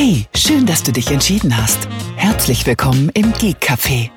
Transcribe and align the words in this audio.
Hey, 0.00 0.26
schön, 0.32 0.64
dass 0.64 0.84
du 0.84 0.92
dich 0.92 1.10
entschieden 1.10 1.56
hast. 1.56 1.88
Herzlich 2.14 2.64
willkommen 2.64 3.08
im 3.14 3.32
Geek 3.32 3.56
Café, 3.60 4.10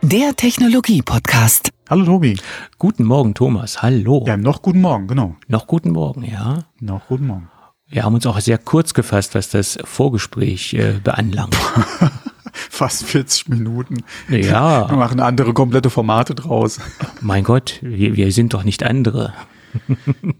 der 0.00 0.36
Technologie-Podcast. 0.36 1.70
Hallo 1.90 2.04
Tobi. 2.04 2.38
Guten 2.78 3.02
Morgen, 3.02 3.34
Thomas. 3.34 3.82
Hallo. 3.82 4.22
Ja, 4.28 4.36
noch 4.36 4.62
guten 4.62 4.80
Morgen, 4.80 5.08
genau. 5.08 5.34
Noch 5.48 5.66
guten 5.66 5.90
Morgen, 5.90 6.22
ja. 6.22 6.66
Noch 6.78 7.08
guten 7.08 7.26
Morgen. 7.26 7.50
Wir 7.88 8.04
haben 8.04 8.14
uns 8.14 8.26
auch 8.26 8.38
sehr 8.38 8.58
kurz 8.58 8.94
gefasst, 8.94 9.34
was 9.34 9.48
das 9.48 9.76
Vorgespräch 9.82 10.72
äh, 10.74 11.00
beanlangt. 11.02 11.56
Fast 12.52 13.02
40 13.02 13.48
Minuten. 13.48 14.04
Ja. 14.28 14.88
Wir 14.88 14.96
machen 14.96 15.18
andere 15.18 15.52
komplette 15.52 15.90
Formate 15.90 16.36
draus. 16.36 16.78
Mein 17.20 17.42
Gott, 17.42 17.80
wir, 17.82 18.14
wir 18.14 18.30
sind 18.30 18.54
doch 18.54 18.62
nicht 18.62 18.84
andere. 18.84 19.34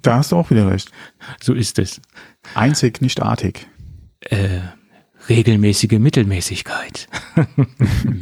Da 0.02 0.18
hast 0.18 0.30
du 0.30 0.36
auch 0.36 0.50
wieder 0.50 0.70
recht. 0.70 0.92
So 1.40 1.52
ist 1.52 1.80
es. 1.80 2.00
Einzig, 2.54 3.00
nicht 3.00 3.22
artig. 3.22 3.66
Äh, 4.30 4.60
regelmäßige 5.28 5.98
Mittelmäßigkeit. 5.98 7.08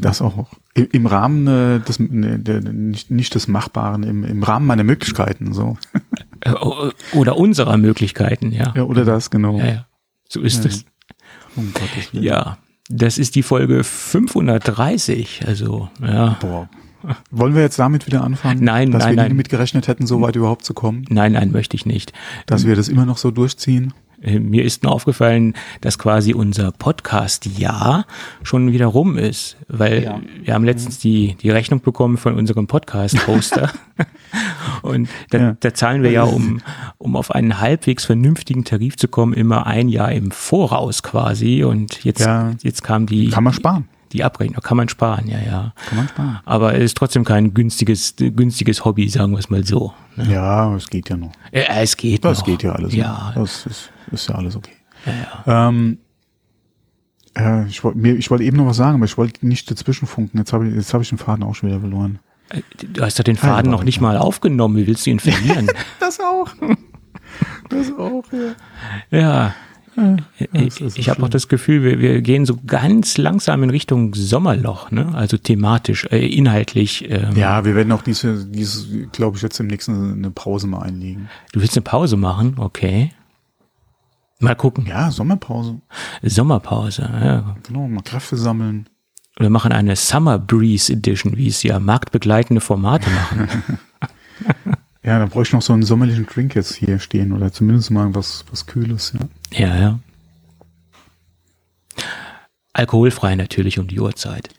Das 0.00 0.22
auch. 0.22 0.48
Im 0.74 1.06
Rahmen 1.06 1.46
äh, 1.46 1.80
des, 1.80 1.98
ne, 1.98 2.38
nicht, 2.72 3.10
nicht 3.10 3.34
des 3.34 3.48
Machbaren, 3.48 4.02
im, 4.02 4.24
im 4.24 4.42
Rahmen 4.42 4.66
meiner 4.66 4.84
Möglichkeiten, 4.84 5.52
so. 5.52 5.76
Äh, 6.40 6.54
Oder 7.12 7.36
unserer 7.36 7.76
Möglichkeiten, 7.76 8.50
ja. 8.52 8.72
Ja, 8.74 8.84
oder 8.84 9.04
das, 9.04 9.30
genau. 9.30 9.58
Ja, 9.58 9.66
ja. 9.66 9.86
So 10.28 10.40
ist 10.40 10.64
Ja. 10.64 10.70
es. 10.70 10.84
Um 11.56 11.72
Gottes 11.74 12.14
Willen. 12.14 12.24
Ja. 12.24 12.58
Das 12.88 13.18
ist 13.18 13.34
die 13.34 13.42
Folge 13.42 13.84
530. 13.84 15.42
Also, 15.46 15.90
ja. 16.00 16.36
Boah. 16.40 16.68
Wollen 17.30 17.54
wir 17.54 17.62
jetzt 17.62 17.78
damit 17.78 18.06
wieder 18.06 18.22
anfangen? 18.24 18.62
Nein, 18.64 18.90
Dass 18.90 19.02
nein, 19.04 19.12
wir 19.12 19.16
nein. 19.16 19.24
nie 19.26 19.30
damit 19.34 19.48
gerechnet 19.48 19.88
hätten, 19.88 20.06
so 20.06 20.20
weit 20.20 20.36
überhaupt 20.36 20.64
zu 20.64 20.74
kommen? 20.74 21.04
Nein, 21.08 21.32
nein, 21.32 21.50
möchte 21.50 21.74
ich 21.76 21.84
nicht. 21.86 22.12
Dass 22.46 22.66
wir 22.66 22.76
das 22.76 22.88
immer 22.88 23.06
noch 23.06 23.16
so 23.18 23.30
durchziehen? 23.30 23.92
Äh, 24.22 24.38
Mir 24.38 24.64
ist 24.64 24.82
nur 24.82 24.92
aufgefallen, 24.92 25.54
dass 25.80 25.98
quasi 25.98 26.34
unser 26.34 26.72
Podcast-Jahr 26.72 28.06
schon 28.42 28.72
wieder 28.72 28.86
rum 28.86 29.16
ist, 29.16 29.56
weil 29.68 30.04
Ja. 30.04 30.20
wir 30.42 30.54
haben 30.54 30.64
letztens 30.64 30.98
die, 30.98 31.36
die 31.40 31.50
Rechnung 31.50 31.80
bekommen 31.80 32.16
von 32.16 32.34
unserem 32.34 32.66
Podcast-Hoster 32.66 33.70
und 34.82 35.08
da, 35.30 35.38
Ja. 35.38 35.56
da 35.60 35.74
zahlen 35.74 36.02
wir 36.02 36.10
ja, 36.10 36.22
um, 36.24 36.60
um 36.98 37.16
auf 37.16 37.30
einen 37.30 37.60
halbwegs 37.60 38.04
vernünftigen 38.04 38.64
Tarif 38.64 38.96
zu 38.96 39.08
kommen, 39.08 39.32
immer 39.32 39.66
ein 39.66 39.88
Jahr 39.88 40.12
im 40.12 40.30
Voraus 40.30 41.02
quasi 41.02 41.64
und 41.64 42.04
jetzt, 42.04 42.20
Ja. 42.20 42.52
jetzt 42.62 42.82
kam 42.82 43.06
die, 43.06 43.28
Kann 43.30 43.44
man 43.44 43.52
sparen. 43.52 43.88
die 44.12 44.24
Abrechnung. 44.24 44.60
Kann 44.62 44.76
man 44.76 44.88
sparen, 44.88 45.28
ja, 45.28 45.38
ja. 45.38 45.72
Kann 45.88 45.98
man 45.98 46.08
sparen. 46.08 46.38
Aber 46.44 46.74
es 46.74 46.82
ist 46.84 46.96
trotzdem 46.96 47.24
kein 47.24 47.54
günstiges, 47.54 48.14
günstiges 48.16 48.84
Hobby, 48.84 49.08
sagen 49.08 49.32
wir 49.32 49.38
es 49.38 49.50
mal 49.50 49.64
so. 49.64 49.92
ne? 50.16 50.32
Ja, 50.32 50.74
es 50.74 50.88
geht 50.90 51.08
ja 51.10 51.16
noch. 51.16 51.32
Äh, 51.52 51.64
es 51.82 51.96
geht 51.96 52.24
Das 52.24 52.38
noch. 52.40 52.46
geht 52.46 52.62
ja 52.62 52.72
alles. 52.72 52.94
Ja, 52.94 53.32
noch. 53.34 53.42
Das 53.42 53.66
ist, 53.66 53.90
ist 54.12 54.28
ja 54.28 54.34
alles 54.34 54.56
okay. 54.56 54.72
Ähm, 55.46 55.98
äh, 57.36 57.66
ich 57.66 57.82
wollte 57.84 57.98
wollte 58.30 58.44
eben 58.44 58.56
noch 58.56 58.66
was 58.66 58.76
sagen, 58.76 58.96
aber 58.96 59.04
ich 59.04 59.16
wollte 59.16 59.46
nicht 59.46 59.70
dazwischen 59.70 60.06
funken. 60.06 60.38
Jetzt 60.38 60.52
habe 60.52 60.68
ich, 60.68 60.74
jetzt 60.74 60.92
habe 60.92 61.02
ich 61.02 61.08
den 61.08 61.18
Faden 61.18 61.44
auch 61.44 61.54
schon 61.54 61.68
wieder 61.70 61.80
verloren. 61.80 62.18
Du 62.82 63.02
hast 63.02 63.18
doch 63.18 63.24
den 63.24 63.36
Faden 63.36 63.56
Hallo, 63.56 63.70
noch 63.70 63.84
nicht 63.84 64.00
mal 64.00 64.16
aufgenommen. 64.16 64.76
Wie 64.76 64.86
willst 64.86 65.06
du 65.06 65.10
ihn 65.10 65.20
verlieren? 65.20 65.68
Das 66.00 66.18
auch. 66.18 66.48
Das 67.68 67.92
auch, 67.92 68.24
ja. 69.12 69.14
ja. 69.16 69.54
das 69.94 70.16
Ich, 70.50 70.80
ist 70.80 70.94
so 70.94 70.98
ich 70.98 71.08
habe 71.08 71.22
auch 71.22 71.28
das 71.28 71.46
Gefühl, 71.46 71.84
wir, 71.84 72.00
wir 72.00 72.20
gehen 72.20 72.44
so 72.44 72.58
ganz 72.66 73.16
langsam 73.16 73.62
in 73.62 73.70
Richtung 73.70 74.12
Sommerloch, 74.14 74.90
ne? 74.90 75.12
Also 75.14 75.36
thematisch, 75.36 76.08
äh, 76.10 76.26
inhaltlich. 76.26 77.08
Ähm, 77.08 77.36
Ja, 77.36 77.64
wir 77.64 77.76
werden 77.76 77.92
auch 77.92 78.02
diese, 78.02 78.44
diese, 78.44 79.06
glaube 79.12 79.36
ich, 79.36 79.42
jetzt 79.44 79.60
im 79.60 79.68
nächsten 79.68 80.14
eine 80.14 80.32
Pause 80.32 80.66
mal 80.66 80.82
einlegen. 80.82 81.28
Du 81.52 81.60
willst 81.60 81.76
eine 81.76 81.82
Pause 81.82 82.16
machen? 82.16 82.56
Okay. 82.58 83.12
Mal 84.40 84.56
gucken. 84.56 84.86
Ja, 84.86 85.10
Sommerpause. 85.10 85.80
Sommerpause. 86.22 87.02
Ja. 87.02 87.56
Genau, 87.62 87.86
mal 87.88 88.02
Kräfte 88.02 88.36
sammeln. 88.36 88.88
Wir 89.38 89.50
machen 89.50 89.72
eine 89.72 89.96
Summer 89.96 90.38
Breeze 90.38 90.92
Edition, 90.92 91.36
wie 91.36 91.48
es 91.48 91.62
ja 91.62 91.78
marktbegleitende 91.78 92.60
Formate 92.60 93.08
machen. 93.10 93.48
Ja, 95.02 95.18
da 95.18 95.26
bräuchte 95.26 95.50
ich 95.50 95.52
noch 95.54 95.62
so 95.62 95.72
einen 95.72 95.82
sommerlichen 95.82 96.26
Drink 96.26 96.54
jetzt 96.54 96.74
hier 96.74 96.98
stehen 96.98 97.32
oder 97.32 97.52
zumindest 97.52 97.90
mal 97.90 98.14
was, 98.14 98.44
was 98.50 98.66
Kühles, 98.66 99.14
ja. 99.18 99.66
ja, 99.66 99.80
ja. 99.80 99.98
Alkoholfrei 102.74 103.34
natürlich 103.34 103.78
um 103.78 103.88
die 103.88 103.98
Uhrzeit. 103.98 104.50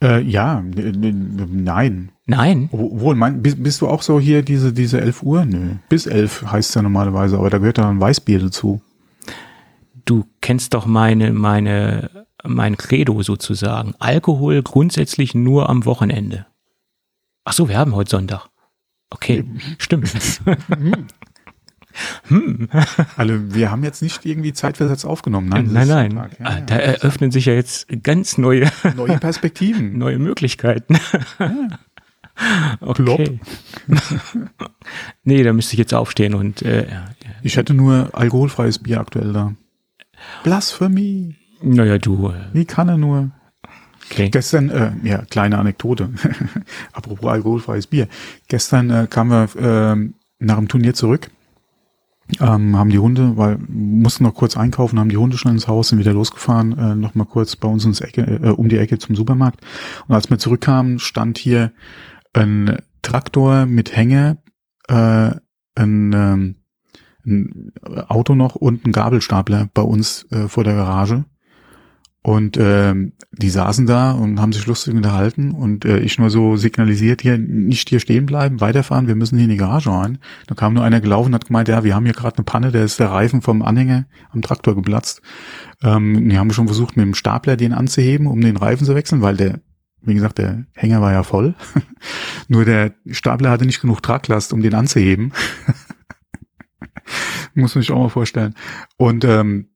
Äh, 0.00 0.22
ja, 0.22 0.62
nein. 0.62 2.12
Nein, 2.30 2.68
Obwohl, 2.70 3.16
mein, 3.16 3.42
bist, 3.42 3.60
bist 3.60 3.80
du 3.80 3.88
auch 3.88 4.02
so 4.02 4.20
hier 4.20 4.42
diese, 4.42 4.72
diese 4.72 5.00
11 5.00 5.22
Uhr? 5.24 5.44
Nö. 5.44 5.74
Bis 5.88 6.06
11 6.06 6.44
heißt 6.52 6.76
ja 6.76 6.82
normalerweise, 6.82 7.36
aber 7.36 7.50
da 7.50 7.58
gehört 7.58 7.78
ja 7.78 7.88
ein 7.90 8.00
Weißbier 8.00 8.38
dazu. 8.38 8.80
du 10.04 10.24
kennst 10.40 10.74
doch 10.74 10.86
meine, 10.86 11.32
meine, 11.32 12.26
mein 12.44 12.76
Credo 12.76 13.22
sozusagen. 13.22 13.94
Alkohol 13.98 14.62
grundsätzlich 14.62 15.34
nur 15.34 15.68
am 15.68 15.84
Wochenende. 15.84 16.46
Ach 17.44 17.52
so, 17.52 17.68
wir 17.68 17.78
haben 17.78 17.96
heute 17.96 18.10
Sonntag. 18.10 18.46
Okay, 19.10 19.44
stimmt. 19.78 20.12
Also 23.16 23.52
wir 23.52 23.70
haben 23.72 23.82
jetzt 23.82 24.00
nicht 24.00 24.24
irgendwie 24.24 24.52
zeitversetzt 24.52 25.04
aufgenommen. 25.04 25.48
Nein, 25.48 25.70
nein, 25.72 25.88
nein. 25.88 26.12
Ja, 26.14 26.28
Ah, 26.46 26.54
ja. 26.54 26.60
Da 26.60 26.76
eröffnen 26.76 27.32
sich 27.32 27.46
ja 27.46 27.52
jetzt 27.52 27.88
ganz 28.04 28.38
neue, 28.38 28.70
Neue 28.96 29.18
Perspektiven. 29.18 29.98
neue 29.98 30.20
Möglichkeiten. 30.20 30.98
Okay. 32.80 33.40
nee, 35.24 35.42
da 35.42 35.52
müsste 35.52 35.74
ich 35.74 35.78
jetzt 35.78 35.94
aufstehen 35.94 36.34
und 36.34 36.62
äh, 36.62 36.88
ja. 36.90 37.04
Ich 37.42 37.56
hätte 37.56 37.74
nur 37.74 38.10
alkoholfreies 38.12 38.78
Bier 38.78 39.00
aktuell 39.00 39.32
da. 39.32 39.54
Blasphemie. 40.42 41.36
naja, 41.62 41.98
du, 41.98 42.28
äh, 42.28 42.34
Wie 42.52 42.64
kann 42.64 42.88
er 42.88 42.96
nur? 42.96 43.30
okay. 44.10 44.28
Gestern, 44.30 44.70
äh, 44.70 44.92
ja, 45.02 45.18
kleine 45.24 45.58
Anekdote. 45.58 46.10
Apropos 46.92 47.30
alkoholfreies 47.30 47.86
Bier. 47.86 48.08
Gestern 48.48 48.90
äh, 48.90 49.06
kamen 49.08 49.30
wir 49.30 49.48
ähm, 49.60 50.14
nach 50.38 50.56
dem 50.56 50.68
Turnier 50.68 50.94
zurück, 50.94 51.30
ähm, 52.40 52.76
haben 52.76 52.90
die 52.90 52.98
Hunde, 52.98 53.36
weil 53.36 53.58
mussten 53.68 54.24
noch 54.24 54.34
kurz 54.34 54.56
einkaufen, 54.56 54.98
haben 54.98 55.08
die 55.08 55.16
Hunde 55.16 55.36
schnell 55.36 55.54
ins 55.54 55.68
Haus, 55.68 55.88
sind 55.88 55.98
wieder 55.98 56.12
losgefahren, 56.12 56.78
äh, 56.78 56.94
noch 56.94 57.14
mal 57.14 57.24
kurz 57.24 57.56
bei 57.56 57.68
uns 57.68 57.84
ins 57.84 58.00
Ecke, 58.00 58.22
äh, 58.42 58.48
um 58.50 58.68
die 58.68 58.78
Ecke 58.78 58.98
zum 58.98 59.16
Supermarkt. 59.16 59.60
Und 60.06 60.14
als 60.14 60.30
wir 60.30 60.38
zurückkamen, 60.38 60.98
stand 60.98 61.38
hier 61.38 61.72
ein 62.32 62.78
Traktor 63.02 63.66
mit 63.66 63.96
Hänger, 63.96 64.38
äh, 64.88 65.30
ein, 65.74 66.12
ähm, 66.12 66.56
ein 67.24 67.72
Auto 68.08 68.34
noch 68.34 68.54
und 68.54 68.86
ein 68.86 68.92
Gabelstapler 68.92 69.68
bei 69.72 69.82
uns 69.82 70.26
äh, 70.30 70.48
vor 70.48 70.64
der 70.64 70.74
Garage. 70.74 71.24
Und 72.22 72.58
ähm, 72.60 73.14
die 73.32 73.48
saßen 73.48 73.86
da 73.86 74.12
und 74.12 74.40
haben 74.40 74.52
sich 74.52 74.66
lustig 74.66 74.92
unterhalten 74.92 75.52
und 75.52 75.86
äh, 75.86 76.00
ich 76.00 76.18
nur 76.18 76.28
so 76.28 76.56
signalisiert, 76.56 77.22
hier 77.22 77.38
nicht 77.38 77.88
hier 77.88 77.98
stehen 77.98 78.26
bleiben, 78.26 78.60
weiterfahren, 78.60 79.08
wir 79.08 79.14
müssen 79.14 79.36
hier 79.36 79.44
in 79.44 79.50
die 79.50 79.56
Garage 79.56 79.90
rein. 79.90 80.18
Da 80.46 80.54
kam 80.54 80.74
nur 80.74 80.84
einer 80.84 81.00
gelaufen 81.00 81.28
und 81.28 81.34
hat 81.34 81.46
gemeint, 81.46 81.68
ja, 81.68 81.82
wir 81.82 81.94
haben 81.94 82.04
hier 82.04 82.12
gerade 82.12 82.36
eine 82.36 82.44
Panne, 82.44 82.72
der 82.72 82.84
ist 82.84 83.00
der 83.00 83.10
Reifen 83.10 83.40
vom 83.40 83.62
Anhänger 83.62 84.04
am 84.32 84.42
Traktor 84.42 84.74
geplatzt. 84.74 85.22
Ähm, 85.82 86.28
die 86.28 86.38
haben 86.38 86.52
schon 86.52 86.66
versucht, 86.66 86.94
mit 86.94 87.06
dem 87.06 87.14
Stapler 87.14 87.56
den 87.56 87.72
anzuheben, 87.72 88.26
um 88.26 88.42
den 88.42 88.58
Reifen 88.58 88.84
zu 88.84 88.94
wechseln, 88.94 89.22
weil 89.22 89.38
der, 89.38 89.60
wie 90.02 90.14
gesagt, 90.14 90.38
der 90.38 90.64
Hänger 90.74 91.00
war 91.00 91.12
ja 91.12 91.22
voll. 91.22 91.54
nur 92.48 92.64
der 92.64 92.94
Stapler 93.10 93.50
hatte 93.50 93.66
nicht 93.66 93.80
genug 93.80 94.02
Traglast, 94.02 94.52
um 94.52 94.62
den 94.62 94.74
anzuheben. 94.74 95.32
Muss 97.54 97.74
man 97.74 97.82
sich 97.82 97.92
auch 97.92 97.98
mal 97.98 98.08
vorstellen. 98.08 98.54
Und 98.96 99.24
ähm, 99.24 99.68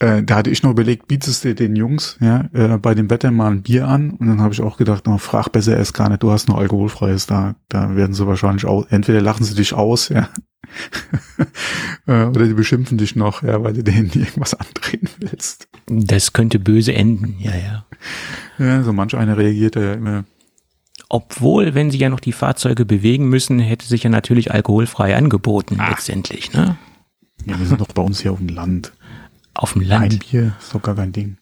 äh, 0.00 0.22
da 0.22 0.36
hatte 0.36 0.50
ich 0.50 0.62
noch 0.62 0.70
überlegt, 0.72 1.06
bietest 1.08 1.44
du 1.44 1.54
den 1.54 1.76
Jungs 1.76 2.16
ja, 2.20 2.48
äh, 2.52 2.76
bei 2.78 2.94
dem 2.94 3.08
Wetter 3.10 3.30
mal 3.30 3.50
ein 3.52 3.62
Bier 3.62 3.86
an? 3.86 4.10
Und 4.10 4.26
dann 4.26 4.40
habe 4.40 4.52
ich 4.52 4.60
auch 4.60 4.76
gedacht, 4.76 5.06
no, 5.06 5.18
frag 5.18 5.48
besser 5.52 5.76
erst 5.76 5.94
gar 5.94 6.08
nicht, 6.08 6.22
du 6.22 6.30
hast 6.32 6.48
noch 6.48 6.56
alkoholfreies 6.58 7.26
da. 7.26 7.54
Da 7.68 7.94
werden 7.96 8.14
sie 8.14 8.26
wahrscheinlich 8.26 8.64
auch, 8.64 8.86
entweder 8.90 9.20
lachen 9.20 9.44
sie 9.44 9.54
dich 9.54 9.72
aus, 9.74 10.08
ja. 10.08 10.28
Äh, 12.06 12.24
Oder 12.26 12.46
die 12.46 12.54
beschimpfen 12.54 12.96
dich 12.98 13.16
noch, 13.16 13.42
ja, 13.42 13.62
weil 13.62 13.72
du 13.72 13.82
denen 13.82 14.10
irgendwas 14.14 14.54
andrehen 14.54 15.08
willst. 15.18 15.68
Das 15.86 16.32
könnte 16.32 16.58
böse 16.58 16.94
enden, 16.94 17.36
ja, 17.38 17.52
ja. 17.56 17.84
Ja, 18.58 18.82
so 18.82 18.92
manch 18.92 19.14
einer 19.16 19.36
reagiert 19.36 19.76
ja 19.76 19.94
immer. 19.94 20.24
Obwohl, 21.08 21.74
wenn 21.74 21.90
sie 21.90 21.98
ja 21.98 22.08
noch 22.08 22.20
die 22.20 22.32
Fahrzeuge 22.32 22.84
bewegen 22.84 23.28
müssen, 23.28 23.58
hätte 23.58 23.86
sich 23.86 24.04
ja 24.04 24.10
natürlich 24.10 24.52
alkoholfrei 24.52 25.16
angeboten, 25.16 25.76
Ah. 25.78 25.90
letztendlich, 25.90 26.52
ne? 26.52 26.76
Ja, 27.46 27.58
wir 27.58 27.66
sind 27.66 27.80
doch 27.80 27.88
bei 27.88 28.02
uns 28.02 28.20
hier 28.20 28.32
auf 28.32 28.38
dem 28.38 28.48
Land. 28.48 28.92
Auf 29.54 29.72
dem 29.74 29.82
Ein 29.82 29.88
Land. 29.88 30.30
Bier 30.30 30.54
ist 30.60 30.74
doch 30.74 30.82
gar 30.82 30.94
kein 30.94 31.12
Ding. 31.12 31.36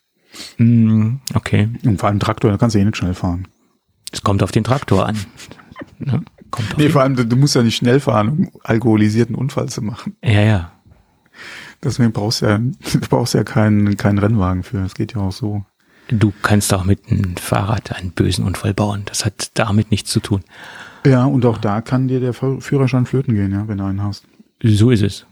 Mm, 0.59 1.17
okay. 1.35 1.69
Und 1.85 1.99
vor 2.01 2.09
allem 2.09 2.21
Traktor, 2.21 2.51
da 2.51 2.57
kannst 2.59 2.75
du 2.75 2.81
eh 2.81 2.85
nicht 2.85 2.97
schnell 2.97 3.15
fahren. 3.15 3.49
Es 4.13 4.23
kommt 4.23 4.43
auf 4.43 4.53
den 4.53 4.65
Traktor 4.65 5.07
an. 5.07 5.17
Ne? 6.01 6.23
Kommt 6.51 6.77
Nee, 6.77 6.89
vor 6.89 7.03
allem, 7.03 7.15
du, 7.15 7.25
du 7.25 7.37
musst 7.37 7.55
ja 7.55 7.63
nicht 7.63 7.77
schnell 7.77 8.01
fahren, 8.01 8.29
um 8.31 8.51
alkoholisierten 8.65 9.37
Unfall 9.37 9.69
zu 9.69 9.81
machen. 9.83 10.17
ja, 10.25 10.41
ja. 10.41 10.73
Deswegen 11.83 12.11
brauchst 12.13 12.43
du 12.43 12.47
ja, 12.47 12.59
du 12.93 13.01
brauchst 13.09 13.35
ja 13.35 13.45
keinen, 13.45 13.97
keinen 13.97 14.19
Rennwagen 14.19 14.65
für. 14.65 14.79
Das 14.79 14.95
geht 14.95 15.15
ja 15.15 15.21
auch 15.21 15.31
so. 15.33 15.65
Du 16.09 16.33
kannst 16.43 16.73
auch 16.75 16.85
mit 16.85 17.09
einem 17.11 17.37
Fahrrad 17.37 17.93
einen 17.95 18.11
bösen 18.11 18.45
Unfall 18.45 18.75
bauen. 18.75 19.03
Das 19.05 19.25
hat 19.25 19.51
damit 19.55 19.91
nichts 19.93 20.11
zu 20.11 20.19
tun. 20.21 20.43
Ja, 21.07 21.25
und 21.27 21.45
auch 21.47 21.59
da 21.59 21.81
kann 21.81 22.09
dir 22.09 22.19
der 22.19 22.33
Führ- 22.35 22.61
Führerschein 22.61 23.07
flöten 23.07 23.35
gehen, 23.35 23.53
ja, 23.53 23.69
wenn 23.69 23.79
du 23.79 23.85
einen 23.85 24.03
hast. 24.03 24.25
So 24.63 24.91
ist 24.91 25.03
es. 25.03 25.27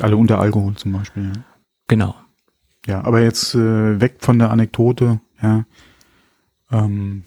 Alle 0.00 0.16
unter 0.16 0.38
Alkohol 0.38 0.74
zum 0.76 0.92
Beispiel, 0.92 1.24
ja. 1.24 1.32
Genau. 1.88 2.14
ja, 2.86 3.02
aber 3.04 3.20
jetzt 3.22 3.54
äh, 3.54 4.00
weg 4.00 4.16
von 4.20 4.38
der 4.38 4.50
Anekdote, 4.50 5.20
ja. 5.42 5.64
Ähm, 6.70 7.22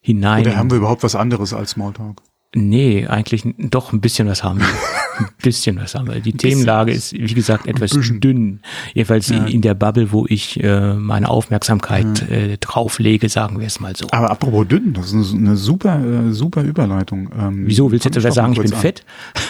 Hinein. 0.00 0.44
oder 0.46 0.56
haben 0.56 0.70
wir 0.70 0.78
überhaupt 0.78 1.02
was 1.04 1.14
anderes 1.14 1.54
als 1.54 1.70
Smalltalk? 1.70 2.20
Nee, 2.54 3.06
eigentlich 3.06 3.44
doch 3.58 3.92
ein 3.92 4.00
bisschen 4.00 4.28
was 4.28 4.42
haben 4.44 4.58
wir. 4.58 4.66
ein 5.18 5.28
bisschen 5.42 5.76
was 5.80 5.94
haben 5.94 6.08
wir. 6.08 6.20
Die 6.20 6.32
Themenlage 6.32 6.92
ist, 6.92 7.12
wie 7.14 7.32
gesagt, 7.32 7.66
etwas 7.66 7.92
dünn. 7.92 8.60
Jedenfalls 8.92 9.28
Ja. 9.28 9.38
in, 9.38 9.46
in 9.46 9.60
der 9.62 9.72
Bubble, 9.74 10.12
wo 10.12 10.26
ich 10.28 10.62
äh, 10.62 10.94
meine 10.94 11.28
Aufmerksamkeit 11.30 12.28
äh, 12.30 12.58
drauflege, 12.58 13.28
sagen 13.30 13.58
wir 13.58 13.66
es 13.66 13.80
mal 13.80 13.94
so. 13.96 14.06
Aber 14.10 14.30
apropos 14.30 14.66
dünn, 14.68 14.92
das 14.92 15.12
ist 15.12 15.32
eine 15.32 15.56
super, 15.56 15.98
äh, 16.04 16.32
super 16.32 16.62
Überleitung. 16.62 17.30
Ähm, 17.38 17.62
Wieso, 17.66 17.90
willst 17.90 18.04
du 18.04 18.10
etwa 18.10 18.20
doch 18.28 18.34
sagen, 18.34 18.52
ich 18.52 18.58
bin 18.58 18.70
kurz 18.70 18.82
fett? 18.82 19.04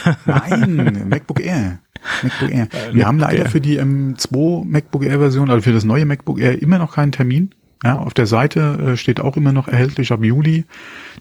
an. 0.05 0.76
Nein, 0.76 1.08
MacBook 1.08 1.40
Air. 1.40 1.81
MacBook 2.22 2.50
Air. 2.50 2.69
Wir 2.93 3.06
haben 3.06 3.19
leider 3.19 3.49
für 3.49 3.60
die 3.60 3.81
M2 3.81 4.64
MacBook 4.64 5.04
Air 5.04 5.19
Version, 5.19 5.50
also 5.50 5.62
für 5.62 5.72
das 5.72 5.84
neue 5.84 6.04
MacBook 6.04 6.40
Air 6.40 6.60
immer 6.60 6.78
noch 6.78 6.94
keinen 6.94 7.12
Termin. 7.12 7.54
Ja, 7.84 7.99
auf 7.99 8.14
der 8.14 8.26
Seite 8.26 8.93
äh, 8.93 8.96
steht 8.96 9.20
auch 9.20 9.37
immer 9.37 9.52
noch 9.52 9.66
erhältlich 9.66 10.12
ab 10.12 10.22
Juli, 10.22 10.64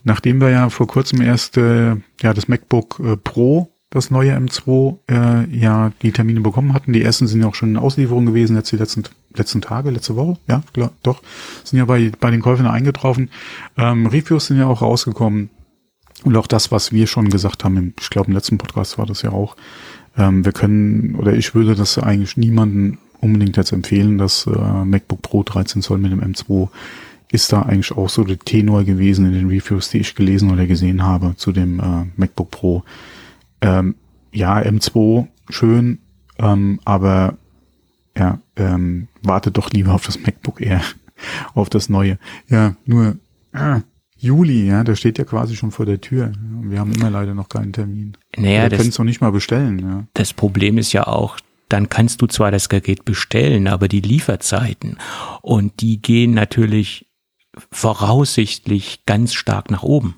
nachdem 0.03 0.39
wir 0.39 0.49
ja 0.49 0.69
vor 0.69 0.87
kurzem 0.87 1.21
erst 1.21 1.57
äh, 1.57 1.95
ja 2.21 2.33
das 2.33 2.47
MacBook 2.47 3.01
äh, 3.03 3.17
Pro, 3.17 3.71
das 3.89 4.11
neue 4.11 4.37
M2, 4.37 4.97
äh, 5.09 5.57
ja 5.57 5.91
die 6.03 6.11
Termine 6.11 6.41
bekommen 6.41 6.73
hatten. 6.73 6.93
Die 6.93 7.01
ersten 7.01 7.25
sind 7.25 7.41
ja 7.41 7.47
auch 7.47 7.55
schon 7.55 7.69
in 7.69 7.77
Auslieferung 7.77 8.27
gewesen, 8.27 8.55
jetzt 8.55 8.71
die 8.71 8.77
letzten 8.77 9.03
letzten 9.35 9.61
Tage, 9.61 9.89
letzte 9.89 10.15
Woche, 10.15 10.37
ja, 10.47 10.61
klar, 10.73 10.91
doch, 11.01 11.23
sind 11.63 11.79
ja 11.79 11.85
bei 11.85 12.11
bei 12.19 12.29
den 12.29 12.41
Käufern 12.41 12.67
eingetroffen. 12.67 13.31
Ähm, 13.77 14.05
Reviews 14.05 14.47
sind 14.47 14.57
ja 14.57 14.67
auch 14.67 14.81
rausgekommen. 14.81 15.49
Und 16.23 16.37
auch 16.37 16.45
das, 16.45 16.71
was 16.71 16.91
wir 16.91 17.07
schon 17.07 17.29
gesagt 17.29 17.63
haben, 17.63 17.77
im, 17.77 17.93
ich 17.99 18.11
glaube 18.11 18.27
im 18.27 18.35
letzten 18.35 18.59
Podcast 18.59 18.99
war 18.99 19.07
das 19.07 19.23
ja 19.23 19.31
auch, 19.31 19.55
ähm, 20.17 20.45
wir 20.45 20.51
können, 20.51 21.15
oder 21.15 21.33
ich 21.33 21.55
würde 21.55 21.75
das 21.75 21.97
eigentlich 21.97 22.37
niemanden 22.37 22.97
unbedingt 23.19 23.57
jetzt 23.57 23.71
empfehlen, 23.71 24.17
das 24.17 24.47
äh, 24.47 24.85
MacBook 24.85 25.21
Pro 25.21 25.43
13 25.43 25.81
Zoll 25.81 25.99
mit 25.99 26.11
dem 26.11 26.21
M2 26.21 26.69
ist 27.31 27.53
da 27.53 27.61
eigentlich 27.61 27.93
auch 27.93 28.09
so 28.09 28.23
der 28.23 28.39
Tenor 28.39 28.83
gewesen 28.83 29.25
in 29.25 29.33
den 29.33 29.47
Reviews, 29.47 29.89
die 29.89 29.99
ich 29.99 30.15
gelesen 30.15 30.51
oder 30.51 30.67
gesehen 30.67 31.03
habe 31.03 31.35
zu 31.37 31.51
dem 31.51 31.79
äh, 31.79 32.05
MacBook 32.17 32.51
Pro. 32.51 32.83
Ähm, 33.61 33.95
ja, 34.33 34.57
M2 34.57 35.27
schön, 35.49 35.99
ähm, 36.37 36.79
aber 36.83 37.37
ja, 38.17 38.39
ähm, 38.57 39.07
warte 39.23 39.51
doch 39.51 39.69
lieber 39.71 39.93
auf 39.93 40.05
das 40.05 40.19
MacBook 40.19 40.59
Air, 40.59 40.81
auf 41.53 41.69
das 41.69 41.87
neue. 41.87 42.17
Ja, 42.49 42.75
nur 42.85 43.15
äh, 43.53 43.79
Juli, 44.21 44.67
ja, 44.67 44.83
der 44.83 44.95
steht 44.95 45.17
ja 45.17 45.25
quasi 45.25 45.55
schon 45.55 45.71
vor 45.71 45.87
der 45.87 45.99
Tür. 45.99 46.31
Wir 46.61 46.79
haben 46.79 46.93
immer 46.93 47.09
leider 47.09 47.33
noch 47.33 47.49
keinen 47.49 47.73
Termin. 47.73 48.15
Naja, 48.37 48.69
wir 48.69 48.77
können 48.77 48.89
es 48.89 48.99
noch 48.99 49.05
nicht 49.05 49.19
mal 49.19 49.31
bestellen. 49.31 49.79
Ja. 49.79 50.03
das 50.13 50.33
Problem 50.33 50.77
ist 50.77 50.93
ja 50.93 51.07
auch, 51.07 51.37
dann 51.69 51.89
kannst 51.89 52.21
du 52.21 52.27
zwar 52.27 52.51
das 52.51 52.69
Gerät 52.69 53.03
bestellen, 53.03 53.67
aber 53.67 53.87
die 53.87 54.01
Lieferzeiten 54.01 54.97
und 55.41 55.81
die 55.81 56.01
gehen 56.01 56.35
natürlich 56.35 57.07
voraussichtlich 57.71 59.05
ganz 59.05 59.33
stark 59.33 59.71
nach 59.71 59.81
oben. 59.81 60.15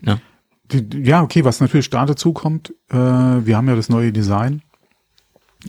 Ne? 0.00 0.20
Ja, 0.72 1.22
okay, 1.22 1.44
was 1.44 1.60
natürlich 1.60 1.90
da 1.90 2.06
dazu 2.06 2.32
kommt, 2.32 2.74
äh, 2.88 2.96
wir 2.96 3.56
haben 3.56 3.68
ja 3.68 3.76
das 3.76 3.88
neue 3.88 4.12
Design. 4.12 4.62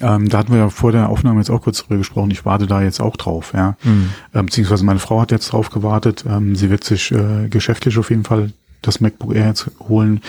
Ähm, 0.02 0.30
da 0.30 0.40
hatten 0.40 0.52
wir 0.52 0.60
ja 0.60 0.70
vor 0.70 0.92
der 0.92 1.10
Aufnahme 1.10 1.40
jetzt 1.40 1.50
auch 1.50 1.62
kurz 1.62 1.84
drüber 1.84 1.98
gesprochen. 1.98 2.32
Ich 2.32 2.46
warte 2.46 2.68
da 2.68 2.82
jetzt 2.82 3.00
auch 3.00 3.18
drauf, 3.18 3.54
ja. 3.56 3.76
Mhm. 3.84 4.10
Ähm, 4.34 4.46
beziehungsweise 4.46 4.86
meine 4.86 5.00
Frau 5.00 5.22
hat 5.22 5.32
jetzt 5.32 5.52
drauf 5.52 5.70
gewartet. 5.70 6.26
Ähm, 6.28 6.56
sie 6.56 6.70
wird 6.70 6.84
sich 6.84 7.12
äh, 7.12 7.48
geschäftlich 7.50 7.98
auf 7.98 8.10
jeden 8.10 8.24
Fall 8.24 8.52
das 8.82 9.02
MacBook 9.02 9.36
Air 9.36 9.48
jetzt 9.48 9.70
holen. 9.88 10.22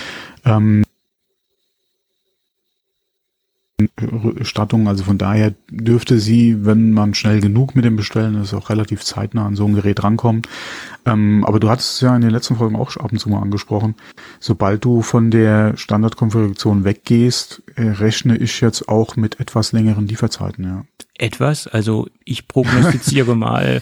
Ähm, 0.45 0.85
Stattung, 4.43 4.89
also 4.89 5.05
von 5.05 5.19
daher 5.19 5.55
dürfte 5.71 6.19
sie, 6.19 6.65
wenn 6.65 6.91
man 6.93 7.15
schnell 7.15 7.41
genug 7.41 7.77
mit 7.77 7.85
dem 7.85 7.95
Bestellen 7.95 8.35
ist, 8.43 8.53
auch 8.53 8.71
relativ 8.71 9.05
zeitnah 9.05 9.47
an 9.47 9.55
so 9.55 9.67
ein 9.67 9.75
Gerät 9.75 10.03
rankommen. 10.03 10.43
Ähm, 11.07 11.45
aber 11.47 11.61
du 11.61 11.71
hattest 11.71 11.93
es 11.95 12.01
ja 12.01 12.15
in 12.17 12.23
den 12.23 12.31
letzten 12.31 12.57
Folgen 12.57 12.75
auch 12.75 12.91
schon 12.91 13.05
ab 13.05 13.13
und 13.13 13.19
zu 13.19 13.29
mal 13.29 13.41
angesprochen. 13.41 13.95
Sobald 14.41 14.85
du 14.85 15.03
von 15.03 15.31
der 15.31 15.77
Standardkonfiguration 15.77 16.83
weggehst, 16.83 17.63
äh, 17.77 17.83
rechne 17.91 18.37
ich 18.37 18.61
jetzt 18.61 18.89
auch 18.89 19.15
mit 19.17 19.39
etwas 19.39 19.71
längeren 19.73 20.09
Lieferzeiten, 20.09 20.65
ja. 20.65 20.85
Etwas, 21.17 21.67
also 21.69 22.09
ich 22.25 22.49
prognostiziere 22.49 23.37
mal, 23.37 23.81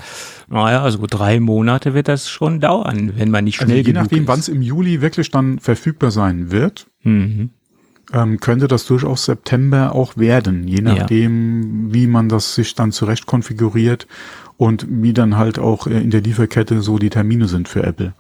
naja, 0.48 0.82
also 0.82 1.04
drei 1.08 1.40
Monate 1.40 1.94
wird 1.94 2.08
das 2.08 2.28
schon 2.28 2.60
dauern, 2.60 3.12
wenn 3.16 3.30
man 3.30 3.44
nicht 3.44 3.60
Also 3.60 3.66
schnell 3.70 3.78
je 3.78 3.92
genug 3.92 4.02
nachdem, 4.04 4.22
ist. 4.22 4.28
wann 4.28 4.38
es 4.40 4.48
im 4.48 4.60
Juli 4.62 5.00
wirklich 5.00 5.30
dann 5.30 5.58
verfügbar 5.58 6.10
sein 6.10 6.50
wird, 6.50 6.86
Mhm. 7.02 7.50
Ähm, 8.12 8.40
könnte 8.40 8.68
das 8.68 8.86
durchaus 8.86 9.24
September 9.24 9.94
auch 9.94 10.16
werden, 10.16 10.68
je 10.68 10.80
nachdem, 10.80 11.92
wie 11.92 12.06
man 12.06 12.28
das 12.28 12.54
sich 12.54 12.74
dann 12.74 12.92
zurecht 12.92 13.26
konfiguriert 13.26 14.06
und 14.56 14.86
wie 14.88 15.12
dann 15.12 15.36
halt 15.36 15.58
auch 15.58 15.86
äh, 15.86 16.00
in 16.00 16.10
der 16.10 16.20
Lieferkette 16.20 16.82
so 16.82 16.98
die 16.98 17.10
Termine 17.10 17.48
sind 17.48 17.68
für 17.68 17.82
Apple. 17.82 18.14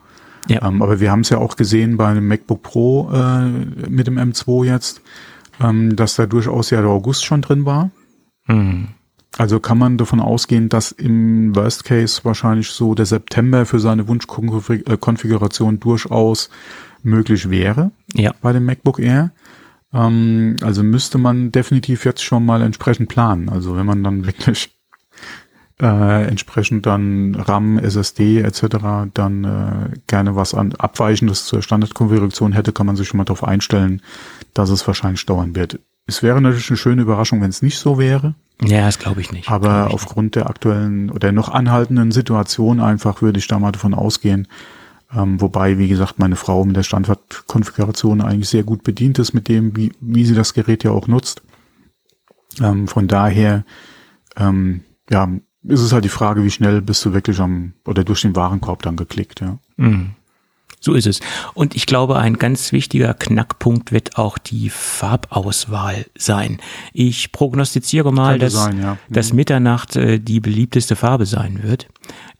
Ja. 0.48 0.66
Ähm, 0.66 0.82
aber 0.82 1.00
wir 1.00 1.10
haben 1.10 1.20
es 1.20 1.30
ja 1.30 1.38
auch 1.38 1.56
gesehen 1.56 1.96
bei 1.96 2.12
dem 2.14 2.28
MacBook 2.28 2.62
Pro 2.62 3.10
äh, 3.12 3.48
mit 3.88 4.06
dem 4.06 4.18
M2 4.18 4.64
jetzt, 4.64 5.00
ähm, 5.60 5.96
dass 5.96 6.16
da 6.16 6.26
durchaus 6.26 6.70
ja 6.70 6.80
der 6.80 6.90
August 6.90 7.24
schon 7.24 7.42
drin 7.42 7.64
war. 7.64 7.90
Mhm. 8.46 8.88
Also 9.38 9.60
kann 9.60 9.76
man 9.76 9.98
davon 9.98 10.20
ausgehen, 10.20 10.68
dass 10.68 10.92
im 10.92 11.54
Worst 11.54 11.84
Case 11.84 12.20
wahrscheinlich 12.24 12.70
so 12.70 12.94
der 12.94 13.04
September 13.04 13.66
für 13.66 13.80
seine 13.80 14.08
Wunschkonfiguration 14.08 15.78
durchaus 15.78 16.48
möglich 17.02 17.50
wäre 17.50 17.90
Ja, 18.14 18.34
bei 18.40 18.52
dem 18.52 18.64
MacBook 18.64 18.98
Air. 18.98 19.32
Ähm, 19.96 20.56
also 20.62 20.82
müsste 20.82 21.18
man 21.18 21.50
definitiv 21.50 22.04
jetzt 22.04 22.22
schon 22.22 22.44
mal 22.44 22.62
entsprechend 22.62 23.08
planen. 23.08 23.48
Also 23.48 23.76
wenn 23.76 23.86
man 23.86 24.04
dann 24.04 24.26
wirklich 24.26 24.76
äh, 25.80 26.26
entsprechend 26.26 26.86
dann 26.86 27.34
RAM, 27.34 27.78
SSD 27.78 28.40
etc. 28.40 29.10
dann 29.14 29.44
äh, 29.44 29.98
gerne 30.06 30.36
was 30.36 30.54
an 30.54 30.74
Abweichendes 30.74 31.46
zur 31.46 31.62
Standardkonfiguration 31.62 32.52
hätte, 32.52 32.72
kann 32.72 32.86
man 32.86 32.96
sich 32.96 33.08
schon 33.08 33.18
mal 33.18 33.24
darauf 33.24 33.44
einstellen, 33.44 34.02
dass 34.54 34.70
es 34.70 34.86
wahrscheinlich 34.86 35.24
dauern 35.26 35.56
wird. 35.56 35.80
Es 36.06 36.22
wäre 36.22 36.40
natürlich 36.40 36.70
eine 36.70 36.76
schöne 36.76 37.02
Überraschung, 37.02 37.40
wenn 37.40 37.50
es 37.50 37.62
nicht 37.62 37.78
so 37.78 37.98
wäre. 37.98 38.34
ja, 38.62 38.86
das 38.86 38.98
glaube 38.98 39.20
ich 39.20 39.32
nicht. 39.32 39.50
Aber 39.50 39.86
ich 39.88 39.94
aufgrund 39.94 40.36
der 40.36 40.48
aktuellen 40.48 41.10
oder 41.10 41.32
noch 41.32 41.48
anhaltenden 41.48 42.12
Situation 42.12 42.80
einfach 42.80 43.22
würde 43.22 43.38
ich 43.38 43.48
da 43.48 43.58
mal 43.58 43.72
davon 43.72 43.92
ausgehen. 43.92 44.46
Ähm, 45.14 45.40
wobei, 45.40 45.78
wie 45.78 45.88
gesagt, 45.88 46.18
meine 46.18 46.36
Frau 46.36 46.64
mit 46.64 46.76
der 46.76 46.82
Standardkonfiguration 46.82 48.20
eigentlich 48.20 48.48
sehr 48.48 48.64
gut 48.64 48.82
bedient 48.82 49.18
ist 49.18 49.34
mit 49.34 49.48
dem, 49.48 49.76
wie, 49.76 49.92
wie 50.00 50.24
sie 50.24 50.34
das 50.34 50.54
Gerät 50.54 50.84
ja 50.84 50.90
auch 50.90 51.06
nutzt. 51.06 51.42
Ähm, 52.60 52.88
von 52.88 53.06
daher, 53.06 53.64
ähm, 54.36 54.82
ja, 55.10 55.28
ist 55.62 55.80
es 55.80 55.92
halt 55.92 56.04
die 56.04 56.10
Frage, 56.10 56.44
wie 56.44 56.50
schnell 56.50 56.80
bist 56.80 57.04
du 57.04 57.12
wirklich 57.12 57.40
am 57.40 57.72
oder 57.84 58.04
durch 58.04 58.22
den 58.22 58.36
Warenkorb 58.36 58.82
dann 58.82 58.96
geklickt, 58.96 59.40
ja. 59.40 59.58
Mhm. 59.76 60.12
So 60.78 60.92
ist 60.94 61.06
es. 61.06 61.20
Und 61.54 61.74
ich 61.74 61.86
glaube, 61.86 62.18
ein 62.18 62.36
ganz 62.36 62.70
wichtiger 62.70 63.14
Knackpunkt 63.14 63.92
wird 63.92 64.18
auch 64.18 64.38
die 64.38 64.70
Farbauswahl 64.70 66.06
sein. 66.16 66.58
Ich 66.92 67.32
prognostiziere 67.32 68.12
mal, 68.12 68.32
Könnte 68.32 68.46
dass, 68.46 68.54
sein, 68.54 68.80
ja. 68.80 68.98
dass 69.08 69.32
Mhm. 69.32 69.36
Mitternacht 69.36 69.96
äh, 69.96 70.20
die 70.20 70.40
beliebteste 70.40 70.94
Farbe 70.94 71.26
sein 71.26 71.62
wird. 71.62 71.88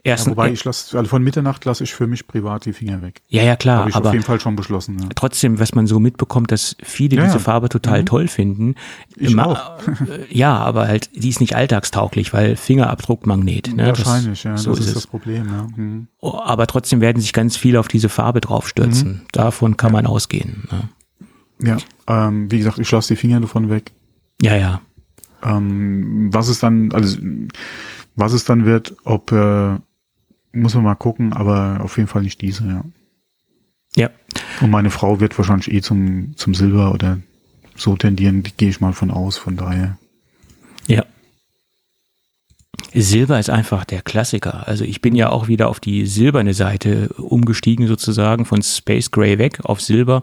Ja 0.07 0.13
Erstens, 0.13 0.31
wobei 0.31 0.53
ich 0.53 0.65
lasse, 0.65 0.97
also 0.97 1.09
von 1.09 1.23
Mitternacht 1.23 1.65
lasse 1.65 1.83
ich 1.85 1.93
für 1.93 2.07
mich 2.07 2.27
privat 2.29 2.65
die 2.65 2.73
Finger 2.73 3.03
weg. 3.03 3.23
ja, 3.29 3.43
ja, 3.43 3.57
klar, 3.57 3.81
Habe 3.81 3.91
ich 3.91 3.97
aber 3.97 4.09
auf 4.11 4.15
jeden 4.15 4.25
Fall 4.25 4.39
schon 4.41 4.55
beschlossen, 4.55 4.99
ja. 5.01 5.09
trotzdem, 5.15 5.59
was 5.59 5.75
man 5.75 5.87
so 5.87 5.99
mitbekommt, 5.99 6.53
dass 6.53 6.77
viele 6.83 7.17
Ja, 7.17 7.23
diese 7.25 7.35
ja. 7.35 7.39
Farbe 7.41 7.69
total 7.69 8.05
toll 8.05 8.29
finden. 8.29 8.77
Ich 9.17 9.35
Ma- 9.35 9.45
auch. 9.45 9.79
äh, 10.09 10.25
ja, 10.31 10.57
aber 10.57 10.87
halt, 10.87 11.11
die 11.15 11.29
ist 11.29 11.41
nicht 11.41 11.57
alltagstauglich, 11.57 12.33
weil 12.33 12.55
Fingerabdruckmagnet. 12.57 13.75
Ne? 13.75 13.89
Das- 13.89 14.07
Wahrscheinlich, 14.07 14.45
ja. 14.45 14.57
So 14.57 14.71
das 14.71 14.81
ist 14.81 14.87
ist 14.87 14.97
das 14.97 15.07
Problem, 15.09 15.47
ja. 15.49 15.67
Mhm. 15.77 16.07
Oh, 16.21 16.39
Aber 16.39 16.67
trotzdem 16.67 17.01
werden 17.01 17.21
sich 17.21 17.33
ganz 17.33 17.57
viele 17.57 17.81
auf 17.81 17.89
diese 17.89 18.09
Farbe 18.09 18.41
draufstürzen. 18.41 19.23
Davon 19.33 19.77
kann 19.77 19.93
man 19.93 20.07
ausgehen. 20.07 20.69
Ne? 20.71 20.89
Ja, 21.61 21.77
ähm, 22.07 22.51
wie 22.51 22.59
gesagt, 22.59 22.79
ich 22.79 22.91
lasse 22.91 23.15
die 23.15 23.17
Finger 23.21 23.41
davon 23.41 23.71
weg. 23.71 23.93
Ja, 24.41 24.55
ja. 24.57 24.81
Ähm, 25.43 26.29
was 26.33 26.49
es 26.49 26.61
dann, 26.61 26.93
also 26.93 27.19
was 28.15 28.33
es 28.33 28.45
dann 28.45 28.65
wird, 28.65 28.95
ob 29.05 29.33
äh, 29.33 29.77
muss 30.57 30.75
man 30.75 30.85
mal 30.85 30.95
gucken, 30.95 31.33
aber 31.33 31.81
auf 31.83 31.97
jeden 31.97 32.09
Fall 32.09 32.23
nicht 32.23 32.41
diese, 32.41 32.67
ja. 32.67 32.85
Ja, 33.97 34.11
Und 34.61 34.71
meine 34.71 34.91
Frau 34.91 35.21
wird 35.21 35.39
wahrscheinlich 35.39 35.73
eh 35.73 35.81
zum 35.81 36.35
zum 36.37 36.55
Silber 36.55 36.93
oder 36.93 37.19
so 37.77 37.97
tendieren, 37.97 38.43
die 38.43 38.53
gehe 38.57 38.69
ich 38.69 38.81
mal 38.81 38.93
von 38.93 39.11
aus, 39.11 39.39
von 39.39 39.57
daher. 39.57 39.97
ja. 40.87 41.05
Silber 42.93 43.39
ist 43.39 43.51
einfach 43.51 43.85
der 43.85 44.01
Klassiker. 44.01 44.67
Also 44.69 44.85
ich 44.85 45.03
bin 45.03 45.15
ja 45.15 45.29
auch 45.31 45.49
wieder 45.49 45.69
auf 45.69 45.81
die 45.81 46.07
silberne 46.07 46.55
Seite 46.55 47.09
umgestiegen 47.19 47.87
sozusagen 47.87 48.45
von 48.47 48.63
Space 48.63 49.11
Gray 49.11 49.39
weg 49.39 49.61
auf 49.65 49.81
Silber 49.83 50.23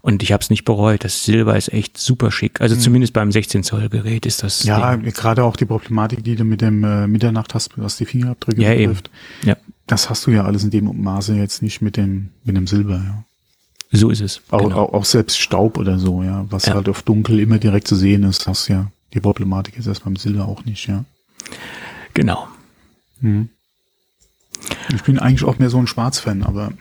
und 0.00 0.22
ich 0.24 0.32
habe 0.32 0.42
es 0.42 0.50
nicht 0.50 0.64
bereut. 0.64 1.04
Das 1.04 1.24
Silber 1.24 1.56
ist 1.56 1.72
echt 1.72 1.96
super 1.98 2.30
schick. 2.32 2.60
Also 2.60 2.74
zumindest 2.76 3.12
beim 3.12 3.30
16 3.30 3.62
Zoll 3.62 3.88
Gerät 3.88 4.26
ist 4.26 4.42
das. 4.42 4.64
Mhm. 4.64 4.68
Ja, 4.68 4.96
Ding. 4.96 5.12
gerade 5.12 5.44
auch 5.44 5.54
die 5.56 5.64
Problematik, 5.66 6.24
die 6.24 6.34
du 6.34 6.44
mit 6.44 6.60
dem 6.60 6.82
äh, 6.82 7.06
Mitternacht 7.06 7.54
hast, 7.54 7.76
was 7.78 7.96
die 7.98 8.06
Fingerabdrücke 8.06 8.62
Ja, 8.62 8.72
eben. 8.72 8.94
betrifft. 8.94 9.10
Ja, 9.44 9.56
Das 9.88 10.08
hast 10.10 10.26
du 10.26 10.30
ja 10.30 10.44
alles 10.44 10.62
in 10.64 10.70
dem 10.70 11.02
Maße 11.02 11.34
jetzt 11.34 11.62
nicht 11.62 11.80
mit 11.82 11.96
dem 11.96 12.30
mit 12.44 12.56
dem 12.56 12.66
Silber, 12.68 12.96
ja. 13.04 13.24
so 13.90 14.10
ist 14.10 14.20
es. 14.20 14.40
Auch, 14.50 14.62
Genau. 14.62 14.76
auch, 14.84 14.92
auch 14.92 15.04
selbst 15.04 15.38
Staub 15.40 15.76
oder 15.78 15.98
so, 15.98 16.22
ja, 16.22 16.44
was 16.50 16.66
Ja. 16.66 16.74
halt 16.74 16.88
auf 16.88 17.02
dunkel 17.02 17.40
immer 17.40 17.58
direkt 17.58 17.88
zu 17.88 17.96
sehen 17.96 18.22
ist, 18.22 18.46
hast 18.46 18.68
ja 18.68 18.90
die 19.14 19.20
Problematik 19.20 19.76
ist 19.78 19.86
erst 19.86 20.04
beim 20.04 20.16
Silber 20.16 20.46
auch 20.46 20.64
nicht, 20.64 20.86
ja. 20.86 21.04
Genau. 22.14 22.46
Mhm. 23.20 23.48
Ich 24.94 25.02
bin 25.04 25.18
eigentlich 25.18 25.44
auch 25.44 25.58
mehr 25.58 25.70
so 25.70 25.78
ein 25.78 25.86
Schwarz-Fan, 25.86 26.42
aber 26.42 26.72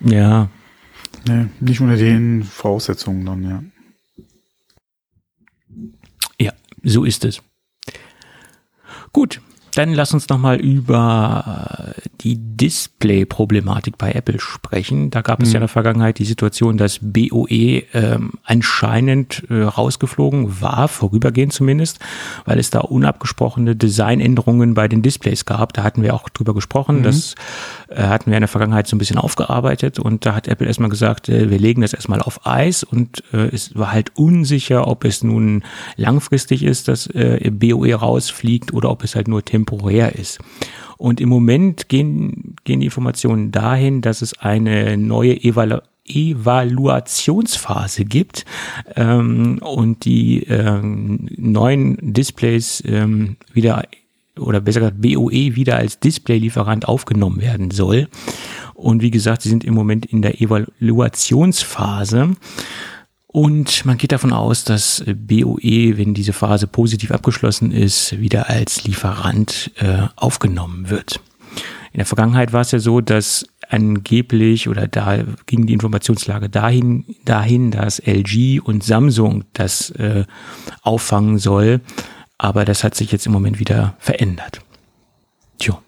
Ja, 0.00 0.48
nee, 1.28 1.46
nicht 1.60 1.80
unter 1.80 1.96
den 1.96 2.42
Voraussetzungen 2.44 3.24
dann, 3.24 3.42
ja. 3.44 3.62
ja, 6.40 6.52
so 6.82 7.04
ist 7.04 7.24
es. 7.24 7.40
Gut, 9.12 9.40
dann 9.74 9.92
lass 9.92 10.12
uns 10.14 10.28
nochmal 10.28 10.60
über 10.60 11.94
äh, 11.96 12.00
die 12.20 12.36
Display-Problematik 12.38 13.96
bei 13.98 14.12
Apple 14.12 14.40
sprechen. 14.40 15.10
Da 15.10 15.22
gab 15.22 15.42
es 15.42 15.52
ja 15.52 15.58
in 15.58 15.62
der 15.62 15.68
Vergangenheit 15.68 16.18
die 16.18 16.24
Situation, 16.24 16.76
dass 16.76 16.98
BOE 17.00 17.84
ähm, 17.94 18.32
anscheinend 18.42 19.44
äh, 19.48 19.62
rausgeflogen 19.62 20.60
war, 20.60 20.88
vorübergehend 20.88 21.52
zumindest, 21.52 22.00
weil 22.44 22.58
es 22.58 22.70
da 22.70 22.80
unabgesprochene 22.80 23.76
Designänderungen 23.76 24.74
bei 24.74 24.88
den 24.88 25.02
Displays 25.02 25.44
gab. 25.44 25.72
Da 25.72 25.84
hatten 25.84 26.02
wir 26.02 26.14
auch 26.14 26.28
drüber 26.28 26.54
gesprochen. 26.54 27.02
Das 27.02 27.34
äh, 27.88 28.02
hatten 28.02 28.30
wir 28.30 28.36
in 28.36 28.42
der 28.42 28.48
Vergangenheit 28.48 28.86
so 28.86 28.96
ein 28.96 28.98
bisschen 28.98 29.18
aufgearbeitet 29.18 29.98
und 29.98 30.26
da 30.26 30.34
hat 30.34 30.48
Apple 30.48 30.66
erstmal 30.66 30.90
gesagt, 30.90 31.28
äh, 31.28 31.50
wir 31.50 31.58
legen 31.58 31.82
das 31.82 31.92
erstmal 31.92 32.20
auf 32.20 32.46
Eis 32.46 32.82
und 32.82 33.22
äh, 33.32 33.48
es 33.52 33.76
war 33.76 33.92
halt 33.92 34.16
unsicher, 34.16 34.88
ob 34.88 35.04
es 35.04 35.22
nun 35.22 35.62
langfristig 35.96 36.62
ist, 36.64 36.88
dass 36.88 37.06
äh, 37.06 37.50
BOE 37.50 37.94
rausfliegt 37.94 38.72
oder 38.74 38.90
ob 38.90 39.04
es 39.04 39.14
halt 39.14 39.28
nur 39.28 39.44
temporär 39.44 40.16
ist. 40.16 40.38
Und 40.98 41.20
im 41.20 41.28
Moment 41.28 41.88
gehen, 41.88 42.56
gehen 42.64 42.80
die 42.80 42.86
Informationen 42.86 43.52
dahin, 43.52 44.02
dass 44.02 44.20
es 44.20 44.38
eine 44.38 44.96
neue 44.98 45.42
Evalu 45.42 45.78
Evaluationsphase 46.10 48.06
gibt 48.06 48.46
ähm, 48.96 49.58
und 49.58 50.06
die 50.06 50.42
ähm, 50.44 51.28
neuen 51.36 51.98
Displays 52.14 52.82
ähm, 52.86 53.36
wieder 53.52 53.84
oder 54.38 54.62
besser 54.62 54.80
gesagt 54.80 55.02
BOE 55.02 55.54
wieder 55.54 55.76
als 55.76 56.00
Displaylieferant 56.00 56.88
aufgenommen 56.88 57.42
werden 57.42 57.70
soll. 57.70 58.08
Und 58.74 59.02
wie 59.02 59.10
gesagt, 59.10 59.42
sie 59.42 59.50
sind 59.50 59.64
im 59.64 59.74
Moment 59.74 60.06
in 60.06 60.22
der 60.22 60.40
Evaluationsphase. 60.40 62.36
Und 63.30 63.84
man 63.84 63.98
geht 63.98 64.12
davon 64.12 64.32
aus, 64.32 64.64
dass 64.64 65.04
BOE, 65.06 65.98
wenn 65.98 66.14
diese 66.14 66.32
Phase 66.32 66.66
positiv 66.66 67.12
abgeschlossen 67.12 67.72
ist, 67.72 68.18
wieder 68.18 68.48
als 68.48 68.84
Lieferant 68.84 69.70
äh, 69.76 70.06
aufgenommen 70.16 70.88
wird. 70.88 71.20
In 71.92 71.98
der 71.98 72.06
Vergangenheit 72.06 72.54
war 72.54 72.62
es 72.62 72.70
ja 72.70 72.78
so, 72.78 73.02
dass 73.02 73.46
angeblich 73.68 74.68
oder 74.68 74.88
da 74.88 75.24
ging 75.44 75.66
die 75.66 75.74
Informationslage 75.74 76.48
dahin, 76.48 77.04
dahin, 77.26 77.70
dass 77.70 77.98
LG 77.98 78.60
und 78.62 78.82
Samsung 78.82 79.44
das 79.52 79.90
äh, 79.90 80.24
auffangen 80.82 81.38
soll. 81.38 81.80
Aber 82.38 82.64
das 82.64 82.82
hat 82.82 82.94
sich 82.94 83.12
jetzt 83.12 83.26
im 83.26 83.32
Moment 83.32 83.58
wieder 83.58 83.94
verändert. 83.98 84.62
Tja. 85.58 85.82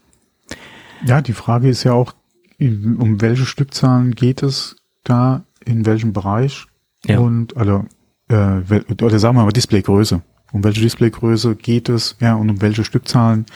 Ja, 1.06 1.22
die 1.22 1.32
Frage 1.32 1.68
ist 1.68 1.84
ja 1.84 1.92
auch, 1.94 2.12
um 2.58 3.20
welche 3.22 3.46
Stückzahlen 3.46 4.14
geht 4.14 4.42
es 4.42 4.76
da, 5.04 5.44
in 5.64 5.86
welchem 5.86 6.12
Bereich? 6.12 6.66
Ja. 7.06 7.18
Und, 7.18 7.56
also, 7.56 7.84
äh, 8.28 8.60
oder 9.02 9.18
sagen 9.18 9.36
wir 9.36 9.44
mal 9.44 9.52
Displaygröße. 9.52 10.22
Um 10.52 10.64
welche 10.64 10.80
Displaygröße 10.80 11.54
geht 11.56 11.88
es, 11.88 12.16
ja, 12.20 12.34
und 12.34 12.50
um 12.50 12.60
welche 12.60 12.84
Stückzahlen? 12.84 13.46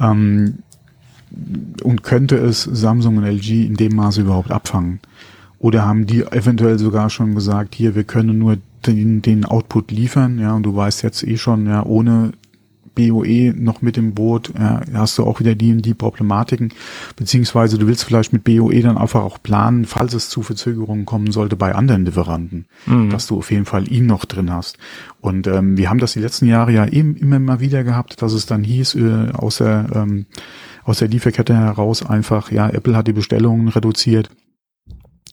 Ähm, 0.00 0.58
und 1.82 2.02
könnte 2.02 2.36
es 2.36 2.62
Samsung 2.62 3.18
und 3.18 3.24
LG 3.24 3.66
in 3.66 3.74
dem 3.74 3.94
Maße 3.94 4.22
überhaupt 4.22 4.50
abfangen? 4.50 5.00
Oder 5.58 5.86
haben 5.86 6.06
die 6.06 6.22
eventuell 6.22 6.78
sogar 6.78 7.10
schon 7.10 7.34
gesagt, 7.34 7.74
hier, 7.74 7.94
wir 7.94 8.04
können 8.04 8.38
nur 8.38 8.58
den, 8.86 9.22
den 9.22 9.44
Output 9.44 9.90
liefern, 9.90 10.38
ja, 10.38 10.54
und 10.54 10.64
du 10.64 10.74
weißt 10.74 11.02
jetzt 11.02 11.22
eh 11.22 11.36
schon, 11.36 11.66
ja, 11.66 11.84
ohne 11.84 12.32
BOE 12.96 13.54
noch 13.56 13.82
mit 13.82 13.96
im 13.96 14.14
Boot, 14.14 14.52
ja, 14.58 14.80
hast 14.94 15.18
du 15.18 15.24
auch 15.24 15.38
wieder 15.38 15.54
die, 15.54 15.80
die 15.80 15.94
Problematiken, 15.94 16.72
beziehungsweise 17.14 17.78
du 17.78 17.86
willst 17.86 18.04
vielleicht 18.04 18.32
mit 18.32 18.42
BOE 18.42 18.80
dann 18.80 18.98
einfach 18.98 19.22
auch 19.22 19.40
planen, 19.40 19.84
falls 19.84 20.14
es 20.14 20.28
zu 20.28 20.42
Verzögerungen 20.42 21.04
kommen 21.04 21.30
sollte 21.30 21.54
bei 21.54 21.74
anderen 21.74 22.04
Lieferanten, 22.04 22.66
dass 23.10 23.28
du 23.28 23.38
auf 23.38 23.50
jeden 23.52 23.66
Fall 23.66 23.90
ihn 23.92 24.06
noch 24.06 24.24
drin 24.24 24.52
hast. 24.52 24.78
Und 25.20 25.46
ähm, 25.46 25.76
wir 25.76 25.90
haben 25.90 25.98
das 25.98 26.14
die 26.14 26.20
letzten 26.20 26.46
Jahre 26.46 26.72
ja 26.72 26.86
eben 26.86 27.16
immer 27.16 27.38
mal 27.38 27.60
wieder 27.60 27.84
gehabt, 27.84 28.20
dass 28.22 28.32
es 28.32 28.46
dann 28.46 28.64
hieß, 28.64 28.96
äh, 28.96 29.30
aus 29.32 29.58
der 29.58 29.86
ähm, 29.94 30.26
aus 30.86 31.00
der 31.00 31.08
Lieferkette 31.08 31.54
heraus 31.54 32.06
einfach, 32.06 32.52
ja, 32.52 32.68
Apple 32.70 32.96
hat 32.96 33.08
die 33.08 33.12
Bestellungen 33.12 33.68
reduziert. 33.68 34.30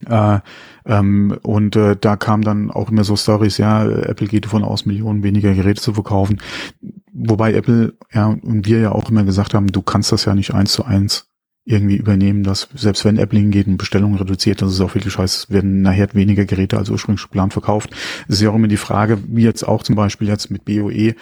Äh, 0.06 0.40
ähm, 0.86 1.38
und 1.44 1.76
äh, 1.76 1.96
da 2.00 2.18
kam 2.18 2.42
dann 2.42 2.72
auch 2.72 2.90
immer 2.90 3.04
so 3.04 3.16
Stories, 3.16 3.58
ja, 3.58 3.86
Apple 3.86 4.28
geht 4.28 4.46
davon 4.46 4.64
aus, 4.64 4.86
Millionen 4.86 5.24
weniger 5.24 5.54
Geräte 5.54 5.82
zu 5.82 5.94
verkaufen. 5.94 6.42
Wobei 7.14 7.54
Apple, 7.54 7.94
ja, 8.12 8.28
und 8.28 8.66
wir 8.66 8.80
ja 8.80 8.92
auch 8.92 9.10
immer 9.10 9.24
gesagt 9.24 9.54
haben, 9.54 9.68
du 9.68 9.82
kannst 9.82 10.12
das 10.12 10.26
ja 10.26 10.34
nicht 10.34 10.54
eins 10.54 10.74
zu 10.74 10.84
eins 10.84 11.28
irgendwie 11.66 11.96
übernehmen, 11.96 12.44
dass 12.44 12.68
selbst 12.74 13.06
wenn 13.06 13.18
Apple 13.18 13.40
hingeht 13.40 13.68
und 13.68 13.78
Bestellungen 13.78 14.18
reduziert, 14.18 14.62
dass 14.62 14.72
es 14.72 14.82
auch 14.82 14.96
wirklich 14.96 15.18
es 15.18 15.50
werden 15.50 15.82
nachher 15.82 16.14
weniger 16.14 16.46
Geräte 16.46 16.78
als 16.78 16.90
ursprünglich 16.90 17.24
geplant 17.24 17.54
verkauft. 17.54 17.92
Es 18.28 18.36
ist 18.36 18.42
ja 18.42 18.50
auch 18.50 18.56
immer 18.56 18.68
die 18.68 18.78
Frage, 18.78 19.20
wie 19.28 19.44
jetzt 19.44 19.64
auch 19.64 19.84
zum 19.84 19.96
Beispiel 19.96 20.28
jetzt 20.28 20.52
mit 20.52 20.66
BOE, 20.66 21.16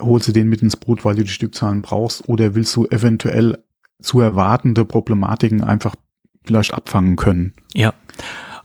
holst 0.00 0.28
du 0.28 0.32
den 0.32 0.48
mit 0.48 0.62
ins 0.62 0.76
Boot, 0.76 1.04
weil 1.04 1.14
du 1.14 1.22
die 1.22 1.30
Stückzahlen 1.30 1.82
brauchst, 1.82 2.28
oder 2.28 2.54
willst 2.54 2.74
du 2.74 2.86
eventuell 2.86 3.58
zu 4.00 4.20
erwartende 4.20 4.84
Problematiken 4.84 5.62
einfach 5.62 5.94
vielleicht 6.44 6.74
abfangen 6.74 7.16
können? 7.16 7.52
Ja. 7.74 7.94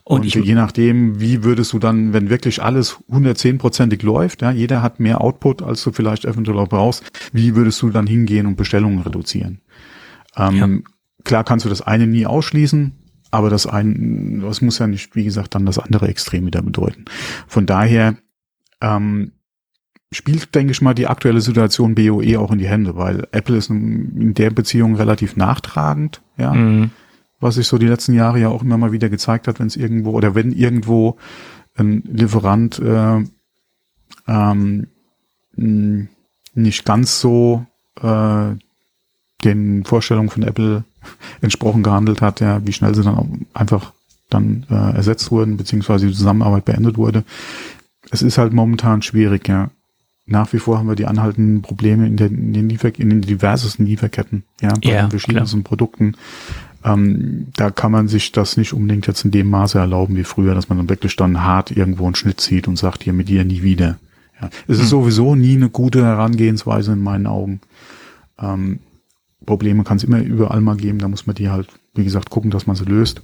Und, 0.06 0.22
Und 0.22 0.26
ich, 0.26 0.36
je 0.36 0.56
nachdem, 0.56 1.22
wie 1.22 1.44
würdest 1.44 1.72
du 1.72 1.80
dann, 1.80 2.12
wenn 2.12 2.30
wirklich 2.30 2.62
alles 2.62 2.98
110%ig 3.10 4.04
läuft, 4.04 4.42
ja, 4.42 4.52
jeder 4.52 4.82
hat 4.82 5.00
mehr 5.00 5.22
Output, 5.22 5.62
als 5.62 5.82
du 5.84 5.94
vielleicht 5.94 6.26
eventuell 6.26 6.60
auch 6.60 6.68
brauchst, 6.68 7.04
wie 7.32 7.56
würdest 7.56 7.82
du 7.82 7.90
dann 7.90 8.06
hingehen 8.06 8.46
und 8.46 8.58
Bestellungen 8.58 9.00
reduzieren? 9.00 9.62
Ähm, 10.36 10.84
Klar 11.24 11.46
kannst 11.46 11.64
du 11.64 11.70
das 11.70 11.82
eine 11.82 12.06
nie 12.06 12.26
ausschließen, 12.26 12.92
aber 13.32 13.50
das 13.50 13.66
ein, 13.66 14.42
das 14.42 14.62
muss 14.62 14.80
ja 14.80 14.88
nicht, 14.88 15.16
wie 15.16 15.24
gesagt, 15.24 15.56
dann 15.56 15.66
das 15.66 15.80
andere 15.80 16.10
Extrem 16.10 16.46
wieder 16.46 16.62
bedeuten. 16.62 17.06
Von 17.48 17.66
daher 17.66 18.18
ähm, 18.82 19.32
spielt, 20.12 20.54
denke 20.54 20.72
ich 20.72 20.82
mal, 20.82 20.94
die 20.94 21.08
aktuelle 21.08 21.40
Situation 21.40 21.96
BOE 21.96 22.38
auch 22.40 22.52
in 22.52 22.60
die 22.60 22.68
Hände, 22.68 22.98
weil 22.98 23.26
Apple 23.32 23.56
ist 23.56 23.70
in 23.70 24.18
in 24.20 24.34
der 24.34 24.50
Beziehung 24.50 24.96
relativ 24.96 25.38
nachtragend, 25.38 26.22
ja 26.38 26.54
Mhm. 26.54 26.92
Was 27.44 27.56
sich 27.56 27.68
so 27.68 27.78
die 27.78 27.88
letzten 27.88 28.14
Jahre 28.14 28.40
ja 28.40 28.50
auch 28.50 28.64
immer 28.64 28.78
mal 28.78 28.92
wieder 28.92 29.10
gezeigt 29.10 29.48
hat, 29.48 29.60
wenn 29.60 29.68
es 29.68 29.76
irgendwo 29.76 30.12
oder 30.12 30.34
wenn 30.36 30.52
irgendwo 30.52 31.18
ein 31.76 32.04
Lieferant 32.06 32.80
äh, 32.80 33.24
ähm, 34.28 34.88
nicht 35.56 36.86
ganz 36.86 37.20
so 37.20 37.66
äh, 38.02 38.56
den 39.44 39.84
Vorstellungen 39.84 40.30
von 40.30 40.44
Apple 40.44 40.84
entsprochen 41.42 41.84
gehandelt 41.84 42.22
hat, 42.22 42.40
ja, 42.40 42.66
wie 42.66 42.74
schnell 42.74 42.96
sie 42.96 43.04
dann 43.04 43.16
auch 43.16 43.28
einfach 43.54 43.94
dann 44.30 44.66
äh, 44.70 44.96
ersetzt 44.96 45.32
wurden, 45.32 45.58
beziehungsweise 45.58 46.08
die 46.08 46.14
Zusammenarbeit 46.14 46.66
beendet 46.66 46.98
wurde. 46.98 47.24
Es 48.10 48.22
ist 48.22 48.38
halt 48.38 48.54
momentan 48.54 49.02
schwierig, 49.02 49.48
ja. 49.48 49.70
Nach 50.26 50.54
wie 50.54 50.60
vor 50.60 50.78
haben 50.78 50.88
wir 50.88 50.96
die 50.96 51.06
anhaltenden 51.06 51.62
Probleme 51.62 52.08
in 52.08 52.16
den, 52.16 52.38
in 52.38 52.54
den, 52.54 52.70
Liefer 52.70 52.98
in 52.98 53.10
den 53.10 53.22
diversesten 53.22 53.86
Lieferketten, 53.86 54.44
ja, 54.62 54.70
bei 54.82 54.90
Ja, 54.90 55.02
den 55.02 55.10
verschiedensten 55.10 55.64
Produkten. 55.64 56.16
Ähm, 56.84 57.48
da 57.56 57.72
kann 57.72 57.92
man 57.92 58.08
sich 58.08 58.32
das 58.32 58.58
nicht 58.58 58.74
unbedingt 58.74 59.08
jetzt 59.08 59.24
in 59.24 59.32
dem 59.32 59.50
Maße 59.50 59.80
erlauben 59.80 60.16
wie 60.18 60.24
früher, 60.24 60.54
dass 60.54 60.70
man 60.70 60.78
dann 60.78 60.90
wirklich 60.90 61.16
dann 61.16 61.44
hart 61.44 61.72
irgendwo 61.72 62.06
einen 62.06 62.16
Schnitt 62.16 62.42
zieht 62.42 62.68
und 62.68 62.78
sagt, 62.78 63.04
hier 63.04 63.14
mit 63.14 63.30
dir 63.30 63.46
nie 63.46 63.64
wieder. 63.64 63.98
Ja. 64.42 64.50
Es 64.68 64.80
ist 64.80 64.90
sowieso 64.90 65.36
nie 65.36 65.56
eine 65.56 65.70
gute 65.70 66.04
Herangehensweise 66.04 66.94
in 66.94 67.02
meinen 67.02 67.28
Augen. 67.28 67.62
Ähm, 68.40 68.80
Probleme 69.46 69.84
kann 69.84 69.98
es 69.98 70.04
immer 70.04 70.20
überall 70.20 70.62
mal 70.62 70.78
geben, 70.78 71.00
da 71.00 71.08
muss 71.08 71.28
man 71.28 71.36
die 71.36 71.50
halt, 71.50 71.68
wie 71.96 72.04
gesagt, 72.04 72.30
gucken, 72.30 72.52
dass 72.52 72.68
man 72.68 72.76
sie 72.76 72.86
löst. 72.86 73.22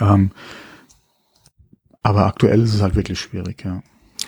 Ähm, 0.00 0.30
aber 2.02 2.26
aktuell 2.26 2.60
ist 2.62 2.74
es 2.74 2.82
halt 2.82 2.96
wirklich 2.96 3.20
schwierig, 3.20 3.64
ja. 3.64 3.82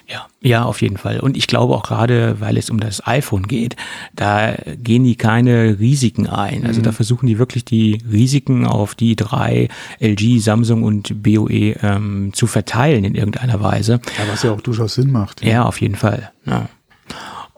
Ja, 0.07 0.27
ja, 0.41 0.65
auf 0.65 0.83
jeden 0.83 0.99
Fall. 0.99 1.21
Und 1.21 1.37
ich 1.37 1.47
glaube 1.47 1.75
auch 1.75 1.83
gerade, 1.83 2.41
weil 2.41 2.59
es 2.59 2.69
um 2.69 2.79
das 2.79 3.07
iPhone 3.07 3.45
geht, 3.45 3.77
da 4.15 4.55
gehen 4.83 5.05
die 5.05 5.17
keine 5.17 5.79
Risiken 5.79 6.27
ein. 6.27 6.67
Also 6.67 6.83
da 6.83 6.93
versuchen 6.93 7.27
die 7.27 7.39
wirklich 7.39 7.65
die 7.65 8.03
Risiken 8.11 8.67
auf 8.67 8.95
die 8.95 9.17
drei 9.17 9.69
LG, 10.01 10.41
Samsung 10.41 10.83
und 10.83 11.23
BOE 11.23 11.77
ähm, 11.83 12.33
zu 12.35 12.47
verteilen 12.47 13.05
in 13.05 13.15
irgendeiner 13.15 13.61
Weise. 13.63 14.01
Ja, 14.19 14.31
was 14.31 14.43
ja 14.43 14.53
auch 14.53 14.61
durchaus 14.61 14.95
Sinn 14.95 15.11
macht. 15.11 15.43
Ja, 15.43 15.65
auf 15.65 15.81
jeden 15.81 15.97
Fall. 15.97 16.31
Ja. 16.45 16.69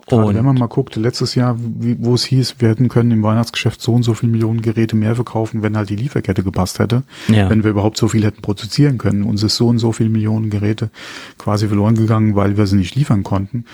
Gerade 0.06 0.24
Und 0.24 0.34
wenn 0.36 0.44
man 0.44 0.56
mal 0.56 0.68
guckt, 0.68 0.94
letztes 0.94 1.34
Jahr, 1.34 1.56
wo 1.58 2.14
es 2.14 2.24
hieß, 2.24 2.56
wir 2.60 2.68
hätten 2.68 2.88
können 2.88 3.10
im 3.10 3.24
Weihnachtsgeschäft 3.24 3.80
so 3.80 3.92
und 3.92 4.04
so 4.04 4.14
viele 4.14 4.30
Millionen 4.30 4.62
Geräte 4.62 4.94
mehr 4.94 5.16
verkaufen, 5.16 5.62
wenn 5.62 5.76
halt 5.76 5.90
die 5.90 5.96
Lieferkette 5.96 6.44
gepasst 6.44 6.78
hätte. 6.78 7.02
Ja. 7.26 7.50
Wenn 7.50 7.64
wir 7.64 7.72
überhaupt 7.72 7.96
so 7.96 8.06
viel 8.06 8.24
hätten 8.24 8.40
produzieren 8.40 8.98
können. 8.98 9.24
Uns 9.24 9.42
ist 9.42 9.56
so 9.56 9.66
und 9.66 9.78
so 9.78 9.90
viele 9.90 10.08
Millionen 10.08 10.48
Geräte 10.48 10.90
quasi 11.38 11.66
verloren 11.66 11.96
gegangen, 11.96 12.36
weil 12.36 12.56
wir 12.56 12.68
sie 12.68 12.76
nicht 12.76 12.94
liefern 12.94 13.24
konnten. 13.24 13.64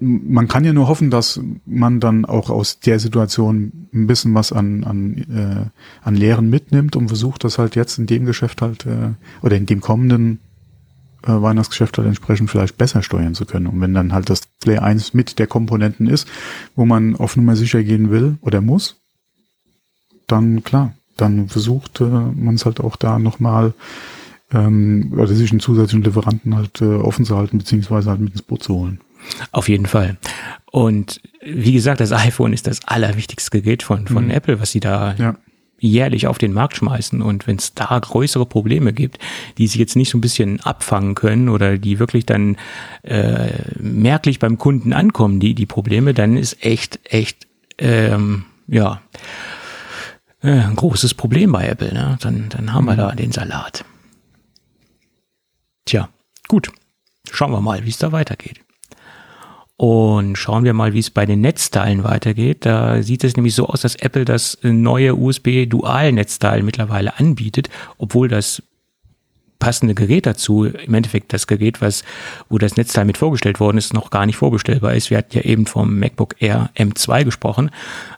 Man 0.00 0.48
kann 0.48 0.64
ja 0.64 0.72
nur 0.72 0.88
hoffen, 0.88 1.10
dass 1.10 1.38
man 1.66 2.00
dann 2.00 2.24
auch 2.24 2.48
aus 2.48 2.80
der 2.80 2.98
Situation 2.98 3.88
ein 3.92 4.06
bisschen 4.06 4.32
was 4.32 4.52
an, 4.52 4.84
an, 4.84 5.18
äh, 5.18 5.66
an 6.02 6.16
Lehren 6.16 6.48
mitnimmt 6.48 6.96
und 6.96 7.08
versucht, 7.08 7.44
das 7.44 7.58
halt 7.58 7.76
jetzt 7.76 7.98
in 7.98 8.06
dem 8.06 8.24
Geschäft 8.24 8.62
halt, 8.62 8.86
äh, 8.86 9.10
oder 9.42 9.56
in 9.56 9.66
dem 9.66 9.82
kommenden 9.82 10.38
Weihnachtsgeschäft 11.26 11.98
halt 11.98 12.08
entsprechend 12.08 12.50
vielleicht 12.50 12.76
besser 12.76 13.02
steuern 13.02 13.34
zu 13.34 13.46
können. 13.46 13.66
Und 13.66 13.80
wenn 13.80 13.94
dann 13.94 14.12
halt 14.12 14.30
das 14.30 14.42
Display 14.42 14.78
1 14.78 15.14
mit 15.14 15.38
der 15.38 15.46
Komponenten 15.46 16.06
ist, 16.06 16.28
wo 16.74 16.84
man 16.84 17.16
auf 17.16 17.36
Nummer 17.36 17.56
sicher 17.56 17.82
gehen 17.82 18.10
will 18.10 18.36
oder 18.40 18.60
muss, 18.60 18.96
dann 20.26 20.64
klar, 20.64 20.94
dann 21.16 21.48
versucht 21.48 22.00
äh, 22.00 22.04
man 22.04 22.54
es 22.54 22.64
halt 22.64 22.80
auch 22.80 22.96
da 22.96 23.18
nochmal 23.18 23.74
ähm, 24.52 25.12
oder 25.12 25.26
sich 25.26 25.50
einen 25.50 25.60
zusätzlichen 25.60 26.04
Lieferanten 26.04 26.54
halt 26.54 26.80
äh, 26.80 26.96
offen 26.96 27.24
zu 27.24 27.36
halten, 27.36 27.58
beziehungsweise 27.58 28.10
halt 28.10 28.20
mit 28.20 28.32
ins 28.32 28.42
Boot 28.42 28.62
zu 28.62 28.74
holen. 28.74 29.00
Auf 29.52 29.68
jeden 29.68 29.86
Fall. 29.86 30.16
Und 30.70 31.20
wie 31.42 31.72
gesagt, 31.72 32.00
das 32.00 32.12
iPhone 32.12 32.52
ist 32.52 32.66
das 32.66 32.86
allerwichtigste 32.86 33.62
Gerät 33.62 33.82
von, 33.82 34.06
von 34.06 34.24
mhm. 34.24 34.30
Apple, 34.30 34.60
was 34.60 34.72
sie 34.72 34.80
da 34.80 35.14
ja. 35.14 35.36
Jährlich 35.84 36.26
auf 36.26 36.38
den 36.38 36.52
Markt 36.52 36.76
schmeißen. 36.76 37.22
Und 37.22 37.46
wenn 37.46 37.56
es 37.56 37.74
da 37.74 37.98
größere 37.98 38.46
Probleme 38.46 38.92
gibt, 38.92 39.18
die 39.58 39.66
sich 39.66 39.78
jetzt 39.78 39.96
nicht 39.96 40.10
so 40.10 40.18
ein 40.18 40.22
bisschen 40.22 40.60
abfangen 40.60 41.14
können 41.14 41.48
oder 41.48 41.78
die 41.78 41.98
wirklich 41.98 42.26
dann 42.26 42.56
äh, 43.02 43.50
merklich 43.78 44.38
beim 44.38 44.58
Kunden 44.58 44.92
ankommen, 44.92 45.40
die, 45.40 45.54
die 45.54 45.66
Probleme, 45.66 46.14
dann 46.14 46.36
ist 46.36 46.64
echt, 46.64 47.00
echt, 47.04 47.46
ähm, 47.78 48.46
ja, 48.66 49.02
äh, 50.42 50.50
ein 50.50 50.76
großes 50.76 51.14
Problem 51.14 51.52
bei 51.52 51.68
Apple. 51.68 51.92
Ne? 51.92 52.18
Dann, 52.20 52.48
dann 52.48 52.72
haben 52.72 52.84
mhm. 52.84 52.88
wir 52.88 52.96
da 52.96 53.12
den 53.12 53.32
Salat. 53.32 53.84
Tja, 55.84 56.08
gut. 56.48 56.70
Schauen 57.30 57.52
wir 57.52 57.60
mal, 57.60 57.84
wie 57.84 57.90
es 57.90 57.98
da 57.98 58.12
weitergeht. 58.12 58.63
Und 59.76 60.36
schauen 60.38 60.64
wir 60.64 60.72
mal, 60.72 60.92
wie 60.92 61.00
es 61.00 61.10
bei 61.10 61.26
den 61.26 61.40
Netzteilen 61.40 62.04
weitergeht. 62.04 62.64
Da 62.64 63.02
sieht 63.02 63.24
es 63.24 63.36
nämlich 63.36 63.54
so 63.54 63.66
aus, 63.66 63.80
dass 63.80 63.96
Apple 63.96 64.24
das 64.24 64.58
neue 64.62 65.16
USB-Dual-Netzteil 65.16 66.62
mittlerweile 66.62 67.18
anbietet, 67.18 67.68
obwohl 67.98 68.28
das 68.28 68.62
passende 69.58 69.94
Gerät 69.94 70.26
dazu, 70.26 70.64
im 70.66 70.94
Endeffekt 70.94 71.32
das 71.32 71.46
Gerät, 71.46 71.80
was, 71.80 72.04
wo 72.48 72.58
das 72.58 72.76
Netzteil 72.76 73.04
mit 73.04 73.16
vorgestellt 73.16 73.60
worden 73.60 73.78
ist, 73.78 73.94
noch 73.94 74.10
gar 74.10 74.26
nicht 74.26 74.36
vorbestellbar 74.36 74.94
ist. 74.94 75.10
Wir 75.10 75.18
hatten 75.18 75.36
ja 75.36 75.42
eben 75.42 75.66
vom 75.66 75.98
MacBook 75.98 76.36
Air 76.38 76.70
M2 76.76 77.24
gesprochen. 77.24 77.70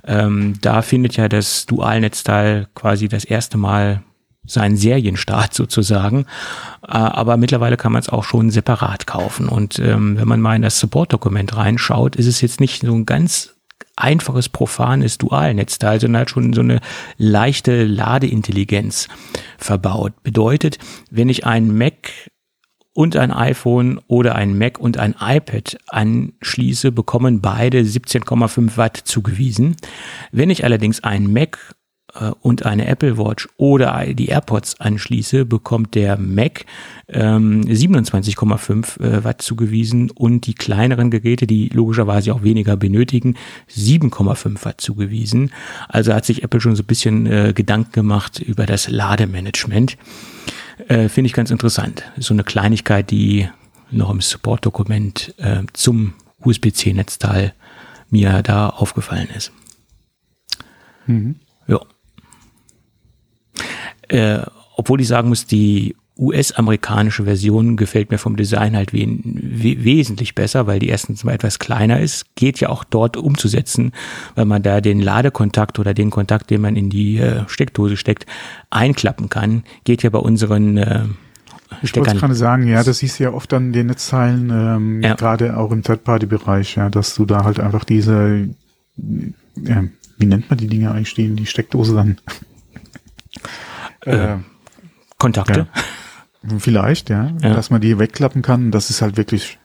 Ähm, 0.05 0.55
da 0.61 0.83
findet 0.83 1.17
ja 1.17 1.29
das 1.29 1.65
Dual-Netzteil 1.67 2.67
quasi 2.75 3.09
das 3.09 3.25
erste 3.25 3.59
Mal 3.59 4.03
seinen 4.47 4.77
Serienstart 4.77 5.55
sozusagen. 5.55 6.27
Äh, 6.83 6.93
aber 6.93 7.37
mittlerweile 7.37 7.77
kann 7.77 7.93
man 7.93 8.01
es 8.01 8.09
auch 8.09 8.25
schon 8.25 8.51
separat 8.51 9.07
kaufen. 9.07 9.49
Und 9.49 9.79
ähm, 9.79 10.19
wenn 10.19 10.29
man 10.29 10.41
mal 10.41 10.57
in 10.57 10.63
das 10.63 10.79
Support-Dokument 10.79 11.57
reinschaut, 11.57 12.17
ist 12.17 12.27
es 12.27 12.41
jetzt 12.41 12.61
nicht 12.61 12.83
so 12.83 12.95
ein 12.95 13.07
ganz 13.07 13.57
einfaches, 13.97 14.49
profanes 14.49 15.19
Dualnetzteil, 15.19 16.01
sondern 16.01 16.21
halt 16.21 16.31
schon 16.31 16.53
so 16.53 16.61
eine 16.61 16.81
leichte 17.17 17.85
Ladeintelligenz 17.85 19.09
verbaut. 19.59 20.23
Bedeutet, 20.23 20.79
wenn 21.11 21.31
ich 21.31 21.47
einen 21.47 21.77
Mac 21.77 22.11
und 22.93 23.17
ein 23.17 23.31
iPhone 23.31 24.01
oder 24.07 24.35
ein 24.37 24.57
Mac 24.57 24.79
und 24.79 24.97
ein 24.99 25.15
iPad 25.21 25.77
anschließe, 25.89 26.93
bekommen 26.93 27.41
beide 27.41 27.81
17,5 27.81 28.77
Watt 28.77 28.97
zugewiesen. 28.97 29.77
Wenn 30.33 30.51
ich 30.51 30.65
allerdings 30.65 31.05
einen 31.05 31.33
Mac 31.33 31.76
und 32.41 32.65
eine 32.67 32.87
Apple 32.87 33.19
Watch 33.19 33.49
oder 33.57 34.05
die 34.15 34.27
AirPods 34.27 34.81
anschließe, 34.81 35.45
bekommt 35.45 35.95
der 35.95 36.19
Mac 36.19 36.65
ähm, 37.09 37.63
27,5 37.63 39.01
äh, 39.01 39.25
Watt 39.25 39.43
zugewiesen 39.43 40.11
und 40.11 40.47
die 40.47 40.55
kleineren 40.55 41.11
Geräte, 41.11 41.47
die 41.47 41.69
logischerweise 41.69 42.35
auch 42.35 42.43
weniger 42.43 42.77
benötigen, 42.77 43.37
7,5 43.71 44.65
Watt 44.65 44.81
zugewiesen. 44.81 45.53
Also 45.89 46.13
hat 46.13 46.25
sich 46.25 46.43
Apple 46.43 46.61
schon 46.61 46.77
so 46.77 46.83
ein 46.83 46.87
bisschen 46.87 47.27
äh, 47.27 47.53
Gedanken 47.55 47.93
gemacht 47.93 48.39
über 48.41 48.67
das 48.67 48.89
Lademanagement. 48.89 49.97
Äh, 50.89 51.09
Finde 51.09 51.27
ich 51.27 51.33
ganz 51.33 51.51
interessant. 51.51 52.03
So 52.19 52.35
eine 52.35 52.45
Kleinigkeit, 52.45 53.11
die 53.11 53.49
noch 53.91 54.11
im 54.11 54.21
Support-Dokument 54.21 55.35
äh, 55.39 55.63
zum 55.73 56.15
USB-C-Netzteil 56.41 57.55
mir 58.11 58.43
da 58.43 58.69
aufgefallen 58.69 59.29
ist. 59.35 59.53
Mhm. 61.07 61.37
Ja. 61.67 61.81
Äh, 64.09 64.41
obwohl 64.77 65.01
ich 65.01 65.09
sagen 65.09 65.29
muss, 65.29 65.47
die 65.47 65.97
US-amerikanische 66.19 67.25
Version 67.25 67.77
gefällt 67.77 68.11
mir 68.11 68.17
vom 68.17 68.37
Design 68.37 68.75
halt 68.75 68.95
we 68.95 69.07
we 69.07 69.85
wesentlich 69.85 70.35
besser, 70.35 70.67
weil 70.67 70.79
die 70.79 70.89
erstens 70.89 71.25
mal 71.25 71.33
etwas 71.33 71.59
kleiner 71.59 72.01
ist, 72.01 72.35
geht 72.37 72.59
ja 72.59 72.71
auch 72.71 72.85
dort 72.85 73.19
umzusetzen, 73.19 73.93
weil 74.35 74.47
man 74.47 74.63
da 74.63 74.81
den 74.81 75.01
Ladekontakt 75.01 75.79
oder 75.79 75.93
den 75.93 76.11
Kontakt, 76.11 76.51
den 76.51 76.63
man 76.63 76.75
in 76.75 76.89
die 76.89 77.19
äh, 77.19 77.43
Steckdose 77.49 77.99
steckt, 77.99 78.25
einklappen 78.71 79.29
kann. 79.29 79.65
Geht 79.85 80.03
ja 80.03 80.11
bei 80.11 80.19
unseren 80.19 80.79
äh, 80.79 81.05
ich 81.83 81.95
wollte 81.97 82.17
gerade 82.17 82.35
sagen, 82.35 82.69
ja, 82.69 82.83
das 82.85 82.99
siehst 82.99 83.19
du 83.19 83.25
ja 83.25 83.33
oft 83.33 83.53
an 83.53 83.73
den 83.73 83.89
Netzteilen, 83.89 84.51
ähm, 84.51 85.03
ja. 85.03 85.15
gerade 85.15 85.57
auch 85.57 85.73
im 85.73 85.83
Third-Party-Bereich, 85.83 86.77
ja, 86.77 86.89
dass 86.89 87.15
du 87.17 87.27
da 87.27 87.45
halt 87.45 87.59
einfach 87.59 87.85
diese, 87.85 88.49
ja, 88.97 89.85
wie 90.17 90.27
nennt 90.27 90.49
man 90.49 90.59
die 90.59 90.69
Dinge 90.69 90.93
eigentlich, 90.93 91.15
die 91.15 91.27
in 91.27 91.37
die 91.37 91.47
Steckdose 91.47 91.95
dann 91.95 92.19
äh, 94.07 94.39
Kontakte. 95.19 95.69
Ja. 96.43 96.59
Vielleicht, 96.59 97.11
ja, 97.11 97.33
ja, 97.41 97.55
dass 97.55 97.71
man 97.71 97.81
die 97.81 97.99
wegklappen 97.99 98.43
kann. 98.43 98.71
Das 98.71 98.91
ist 98.91 99.03
halt 99.03 99.17
wirklich 99.17 99.59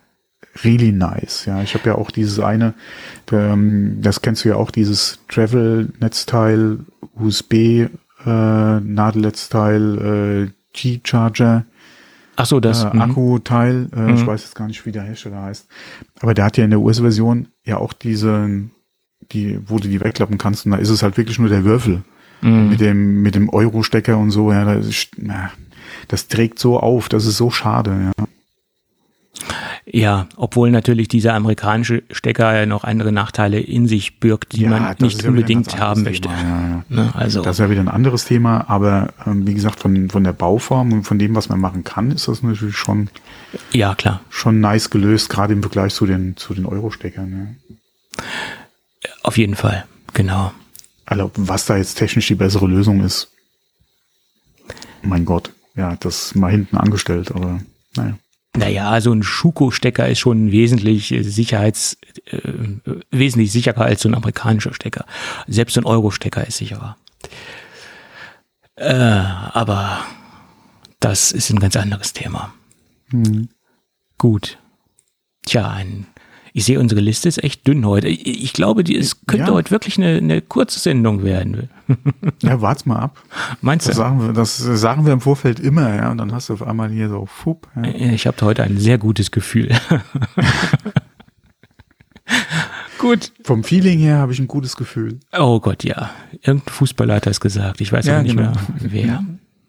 really 0.63 0.91
nice. 0.91 1.45
Ja, 1.45 1.61
ich 1.61 1.75
habe 1.75 1.89
ja 1.89 1.95
auch 1.95 2.11
dieses 2.11 2.39
eine, 2.39 2.73
ähm, 3.31 3.99
das 4.01 4.21
kennst 4.21 4.43
du 4.43 4.49
ja 4.49 4.55
auch, 4.55 4.71
dieses 4.71 5.19
Travel-Netzteil, 5.27 6.79
USB 7.13 7.53
äh, 8.25 8.79
Nadelnetzteil, 8.79 10.47
äh, 10.47 10.51
G-Charger. 10.73 11.65
Ach 12.35 12.45
so, 12.45 12.59
das 12.59 12.83
äh, 12.83 12.93
mhm. 12.93 13.01
Akkuteil. 13.01 13.89
Äh, 13.95 13.99
mhm. 13.99 14.15
Ich 14.15 14.25
weiß 14.25 14.43
jetzt 14.43 14.55
gar 14.55 14.67
nicht, 14.67 14.85
wie 14.85 14.91
der 14.91 15.03
Hersteller 15.03 15.43
heißt. 15.43 15.67
Aber 16.19 16.33
der 16.33 16.45
hat 16.45 16.57
ja 16.57 16.63
in 16.63 16.69
der 16.69 16.79
US-Version 16.79 17.47
ja 17.63 17.77
auch 17.77 17.93
diese, 17.93 18.69
die, 19.31 19.59
wo 19.67 19.79
du 19.79 19.87
die 19.87 20.01
wegklappen 20.01 20.37
kannst. 20.37 20.65
Und 20.65 20.71
da 20.71 20.77
ist 20.77 20.89
es 20.89 21.03
halt 21.03 21.17
wirklich 21.17 21.39
nur 21.39 21.49
der 21.49 21.63
Würfel 21.63 22.03
mhm. 22.41 22.69
mit 22.69 22.79
dem 22.81 23.21
mit 23.21 23.35
dem 23.35 23.49
Euro-Stecker 23.49 24.17
und 24.17 24.31
so. 24.31 24.51
Ja, 24.51 24.65
das, 24.75 25.07
na, 25.17 25.51
das 26.07 26.27
trägt 26.27 26.59
so 26.59 26.79
auf, 26.79 27.09
das 27.09 27.25
ist 27.25 27.37
so 27.37 27.49
schade. 27.49 28.11
Ja. 28.17 28.25
Ja, 29.85 30.27
obwohl 30.37 30.71
natürlich 30.71 31.07
dieser 31.07 31.33
amerikanische 31.33 32.03
Stecker 32.11 32.65
noch 32.65 32.83
andere 32.83 33.11
Nachteile 33.11 33.59
in 33.59 33.87
sich 33.87 34.19
birgt, 34.19 34.53
die 34.53 34.61
ja, 34.61 34.69
man 34.69 34.95
nicht 34.99 35.25
unbedingt 35.25 35.79
haben 35.79 36.03
möchte. 36.03 36.29
Ja, 36.29 36.35
ja. 36.41 36.85
Ne, 36.87 37.11
also. 37.15 37.41
Das 37.41 37.55
ist 37.55 37.59
ja 37.59 37.69
wieder 37.69 37.81
ein 37.81 37.87
anderes 37.87 38.25
Thema, 38.25 38.69
aber 38.69 39.13
ähm, 39.25 39.47
wie 39.47 39.53
gesagt, 39.53 39.79
von, 39.79 40.09
von 40.09 40.23
der 40.23 40.33
Bauform 40.33 40.93
und 40.93 41.03
von 41.03 41.17
dem, 41.17 41.35
was 41.35 41.49
man 41.49 41.59
machen 41.59 41.83
kann, 41.83 42.11
ist 42.11 42.27
das 42.27 42.43
natürlich 42.43 42.77
schon, 42.77 43.09
ja, 43.71 43.95
klar. 43.95 44.21
schon 44.29 44.59
nice 44.59 44.91
gelöst, 44.91 45.29
gerade 45.29 45.53
im 45.53 45.61
Vergleich 45.61 45.93
zu 45.93 46.05
den, 46.05 46.37
zu 46.37 46.53
den 46.53 46.65
Euro-Steckern. 46.65 47.57
Ja. 48.19 48.23
Auf 49.23 49.37
jeden 49.37 49.55
Fall, 49.55 49.85
genau. 50.13 50.51
Also 51.11 51.29
was 51.35 51.65
da 51.65 51.75
jetzt 51.75 51.95
technisch 51.95 52.27
die 52.27 52.35
bessere 52.35 52.67
Lösung 52.67 53.03
ist, 53.03 53.33
mein 55.01 55.25
Gott, 55.25 55.51
ja, 55.75 55.97
das 55.97 56.35
mal 56.35 56.49
hinten 56.49 56.77
angestellt, 56.77 57.31
aber 57.31 57.59
naja. 57.97 58.17
Naja, 58.55 58.89
also 58.89 59.11
ein 59.11 59.21
Schuko-Stecker 59.21 60.07
ist 60.07 60.19
schon 60.19 60.51
wesentlich 60.53 61.11
äh, 61.11 61.23
Sicherheits, 61.23 61.97
äh, 62.27 62.39
wesentlich 63.09 63.51
sicherer 63.51 63.81
als 63.81 64.03
so 64.03 64.09
ein 64.09 64.15
amerikanischer 64.15 64.73
Stecker. 64.73 65.05
Selbst 65.47 65.77
ein 65.77 65.83
Euro-Stecker 65.83 66.47
ist 66.47 66.57
sicherer. 66.57 66.95
Äh, 68.75 68.93
aber 68.93 70.05
das 71.01 71.33
ist 71.33 71.49
ein 71.49 71.59
ganz 71.59 71.75
anderes 71.75 72.13
Thema. 72.13 72.53
Mhm. 73.09 73.49
Gut. 74.17 74.59
Tja, 75.45 75.69
ein 75.69 76.07
ich 76.53 76.65
sehe, 76.65 76.79
unsere 76.79 77.01
Liste 77.01 77.29
ist 77.29 77.43
echt 77.43 77.65
dünn 77.67 77.85
heute. 77.85 78.07
Ich 78.07 78.53
glaube, 78.53 78.83
die, 78.83 78.97
es 78.97 79.25
könnte 79.25 79.47
ja. 79.47 79.53
heute 79.53 79.71
wirklich 79.71 79.97
eine, 79.97 80.17
eine 80.17 80.41
kurze 80.41 80.79
Sendung 80.79 81.23
werden. 81.23 81.69
Ja, 82.41 82.61
wart's 82.61 82.85
mal 82.85 82.95
ab. 82.97 83.21
Meinst 83.59 83.87
das 83.87 83.95
du? 83.95 84.01
Sagen 84.01 84.21
wir, 84.21 84.31
das 84.31 84.57
sagen 84.57 85.05
wir 85.05 85.11
im 85.11 85.19
Vorfeld 85.19 85.59
immer, 85.59 85.93
ja. 85.93 86.09
Und 86.09 86.19
dann 86.19 86.31
hast 86.31 86.47
du 86.47 86.53
auf 86.53 86.65
einmal 86.65 86.89
hier 86.89 87.09
so, 87.09 87.25
fupp. 87.25 87.67
Ja. 87.75 87.83
Ich 88.13 88.25
habe 88.27 88.37
heute 88.41 88.63
ein 88.63 88.77
sehr 88.77 88.97
gutes 88.97 89.29
Gefühl. 89.31 89.75
Gut. 92.97 93.33
Vom 93.43 93.65
Feeling 93.65 93.99
her 93.99 94.19
habe 94.19 94.31
ich 94.31 94.39
ein 94.39 94.47
gutes 94.47 94.77
Gefühl. 94.77 95.19
Oh 95.37 95.59
Gott, 95.59 95.83
ja. 95.83 96.11
Irgendein 96.41 96.73
Fußballer 96.73 97.15
hat 97.15 97.25
das 97.25 97.41
gesagt. 97.41 97.81
Ich 97.81 97.91
weiß 97.91 98.05
ja, 98.05 98.23
nicht 98.23 98.37
genau. 98.37 98.51
mehr, 98.51 98.61
wer. 98.79 99.23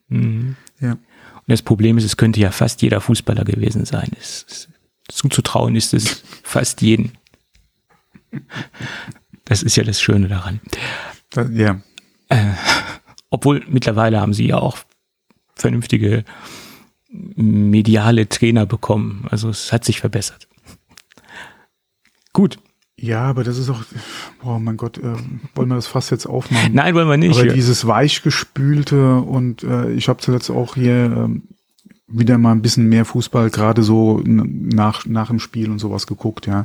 Mhm. 0.09 0.55
Ja. 0.81 0.93
Und 0.93 1.49
das 1.49 1.63
Problem 1.63 1.99
ist, 1.99 2.05
es 2.05 2.17
könnte 2.17 2.39
ja 2.39 2.53
fast 2.53 2.83
jeder 2.83 3.01
Fußballer 3.01 3.45
gewesen 3.45 3.85
sein. 3.85 4.11
Es, 4.19 4.47
es 4.49 4.69
zuzutrauen 5.15 5.77
ist 5.77 5.95
es 5.95 6.23
fast 6.43 6.83
jeden. 6.83 7.13
Das 9.45 9.63
ist 9.63 9.77
ja 9.77 9.85
das 9.85 10.01
Schöne 10.01 10.29
daran. 10.29 10.61
Ja. 11.53 11.81
Äh, 12.29 12.53
obwohl 13.31 13.65
mittlerweile 13.69 14.21
haben 14.21 14.35
sie 14.35 14.47
ja 14.47 14.59
auch 14.59 14.79
vernünftige 15.55 16.25
mediale 17.11 18.29
Trainer 18.29 18.67
bekommen. 18.67 19.27
Also 19.31 19.51
es 19.51 19.73
hat 19.73 19.85
sich 19.85 20.01
verbessert. 20.01 20.49
Gut. 22.33 22.59
Ja, 22.97 23.23
aber 23.23 23.43
das 23.43 23.59
ist 23.59 23.69
auch, 23.69 23.83
oh 24.45 24.59
mein 24.59 24.77
Gott, 24.77 24.99
äh, 24.99 25.17
wollen 25.55 25.69
wir 25.69 25.75
das 25.75 25.89
fast 25.89 26.11
jetzt 26.11 26.27
aufmachen? 26.27 26.73
Nein, 26.73 26.95
wollen 26.95 27.09
wir 27.09 27.17
nicht. 27.17 27.41
Aber 27.41 27.53
dieses 27.53 27.87
weichgespülte 27.87 29.17
und 29.17 29.65
äh, 29.65 29.91
ich 29.91 30.09
habe 30.09 30.21
zuletzt 30.21 30.51
auch 30.51 30.77
hier 30.77 31.05
ähm, 31.07 31.49
wieder 32.13 32.39
mal 32.39 32.53
ein 32.53 32.63
bisschen 32.63 32.89
mehr 32.89 33.05
Fußball, 33.05 33.51
gerade 33.51 33.83
so 33.83 34.21
nach, 34.25 35.07
nach 35.07 35.29
dem 35.29 35.39
Spiel 35.39 35.71
und 35.71 35.79
sowas 35.79 36.07
geguckt, 36.07 36.47
ja. 36.47 36.65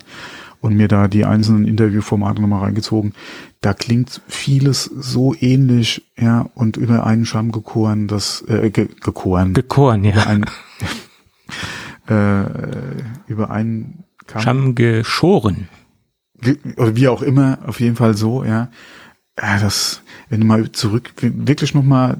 Und 0.59 0.75
mir 0.75 0.87
da 0.87 1.07
die 1.07 1.23
einzelnen 1.23 1.65
Interviewformate 1.65 2.41
nochmal 2.41 2.63
reingezogen. 2.63 3.13
Da 3.61 3.73
klingt 3.73 4.21
vieles 4.27 4.85
so 4.85 5.35
ähnlich, 5.39 6.09
ja, 6.17 6.49
und 6.55 6.77
über 6.77 7.05
einen 7.05 7.25
Scham 7.25 7.51
gekoren, 7.51 8.07
das, 8.07 8.43
äh, 8.47 8.69
ge 8.71 8.87
gekoren. 9.01 9.53
Gekoren, 9.53 10.03
ja. 10.03 10.13
Über, 10.13 10.27
ein, 10.27 10.45
äh, 12.07 13.31
über 13.31 13.51
einen 13.51 14.03
Kamm. 14.25 14.41
Scham 14.41 14.75
geschoren. 14.75 15.69
Oder 16.75 16.95
wie 16.95 17.07
auch 17.07 17.21
immer, 17.21 17.59
auf 17.65 17.79
jeden 17.79 17.95
Fall 17.95 18.15
so, 18.15 18.43
ja. 18.43 18.69
Ja, 19.39 19.59
das, 19.59 20.01
wenn 20.29 20.41
du 20.41 20.47
mal 20.47 20.71
zurück, 20.71 21.11
wirklich 21.21 21.75
noch 21.75 21.83
mal 21.83 22.19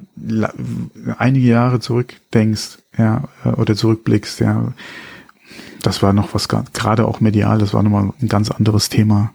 einige 1.18 1.48
Jahre 1.48 1.80
zurückdenkst, 1.80 2.78
ja, 2.98 3.28
oder 3.44 3.76
zurückblickst, 3.76 4.40
ja, 4.40 4.74
das 5.82 6.04
war 6.04 6.14
noch 6.14 6.34
was, 6.34 6.48
gerade 6.48 7.08
auch 7.08 7.20
medial, 7.20 7.58
das 7.58 7.74
war 7.74 7.82
nochmal 7.82 8.12
ein 8.22 8.28
ganz 8.28 8.52
anderes 8.52 8.90
Thema. 8.90 9.34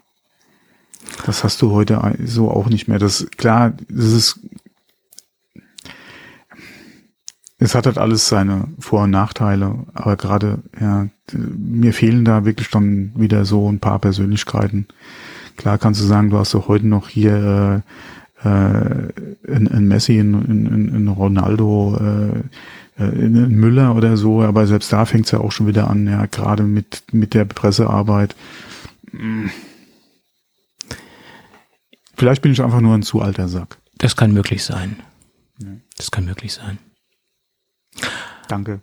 Das 1.27 1.45
hast 1.45 1.61
du 1.62 1.73
heute 1.73 2.16
so 2.25 2.51
auch 2.51 2.68
nicht 2.68 2.88
mehr. 2.88 2.99
Das, 2.99 3.27
klar, 3.37 3.73
das 3.88 4.07
ist, 4.07 4.40
es 7.59 7.75
hat 7.75 7.87
halt 7.87 7.99
alles 7.99 8.29
seine 8.29 8.68
Vor- 8.79 9.05
und 9.05 9.11
Nachteile, 9.11 9.87
aber 9.95 10.16
gerade, 10.16 10.62
ja, 10.81 11.09
mir 11.33 11.92
fehlen 11.92 12.25
da 12.25 12.45
wirklich 12.45 12.71
dann 12.71 13.12
wieder 13.16 13.45
so 13.45 13.71
ein 13.71 13.81
paar 13.81 13.99
Persönlichkeiten. 13.99 14.87
Klar 15.56 15.78
kannst 15.78 16.00
du 16.00 16.04
sagen, 16.04 16.30
du 16.30 16.38
hast 16.38 16.54
doch 16.54 16.68
heute 16.68 16.86
noch 16.86 17.08
hier 17.08 17.82
äh, 17.84 17.90
äh, 18.44 19.08
in, 19.46 19.66
in 19.66 19.88
Messi, 19.88 20.18
in, 20.18 20.34
in, 20.44 20.94
in 20.94 21.08
Ronaldo, 21.08 21.96
äh, 22.00 23.02
äh, 23.02 23.08
in, 23.08 23.36
in 23.36 23.54
Müller 23.54 23.94
oder 23.94 24.16
so, 24.16 24.42
aber 24.42 24.66
selbst 24.66 24.92
da 24.92 25.04
fängt 25.04 25.26
es 25.26 25.30
ja 25.30 25.38
auch 25.38 25.52
schon 25.52 25.66
wieder 25.66 25.88
an, 25.88 26.06
ja, 26.06 26.26
gerade 26.26 26.64
mit, 26.64 27.04
mit 27.12 27.34
der 27.34 27.44
Pressearbeit. 27.44 28.34
Vielleicht 32.16 32.42
bin 32.42 32.52
ich 32.52 32.62
einfach 32.62 32.80
nur 32.80 32.94
ein 32.94 33.02
zu 33.02 33.20
alter 33.20 33.48
Sack. 33.48 33.78
Das 33.98 34.16
kann 34.16 34.32
möglich 34.32 34.64
sein. 34.64 34.96
Das 35.96 36.10
kann 36.10 36.24
möglich 36.24 36.52
sein. 36.52 36.78
Danke. 38.48 38.80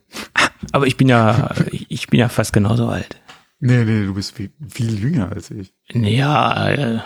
Aber 0.71 0.87
ich 0.87 0.97
bin 0.97 1.09
ja, 1.09 1.53
ich 1.71 2.07
bin 2.07 2.19
ja 2.19 2.29
fast 2.29 2.53
genauso 2.53 2.87
alt. 2.87 3.19
Nee, 3.59 3.83
nee, 3.83 4.05
du 4.05 4.13
bist 4.13 4.35
viel, 4.35 4.51
viel 4.67 4.97
jünger 4.99 5.31
als 5.31 5.51
ich. 5.51 5.73
Ja, 5.91 6.69
äh, 6.69 6.99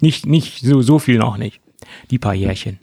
nicht, 0.00 0.26
nicht 0.26 0.64
so, 0.64 0.82
so 0.82 0.98
viel 0.98 1.18
noch 1.18 1.36
nicht. 1.36 1.60
Die 2.10 2.18
paar 2.18 2.34
Jährchen. 2.34 2.78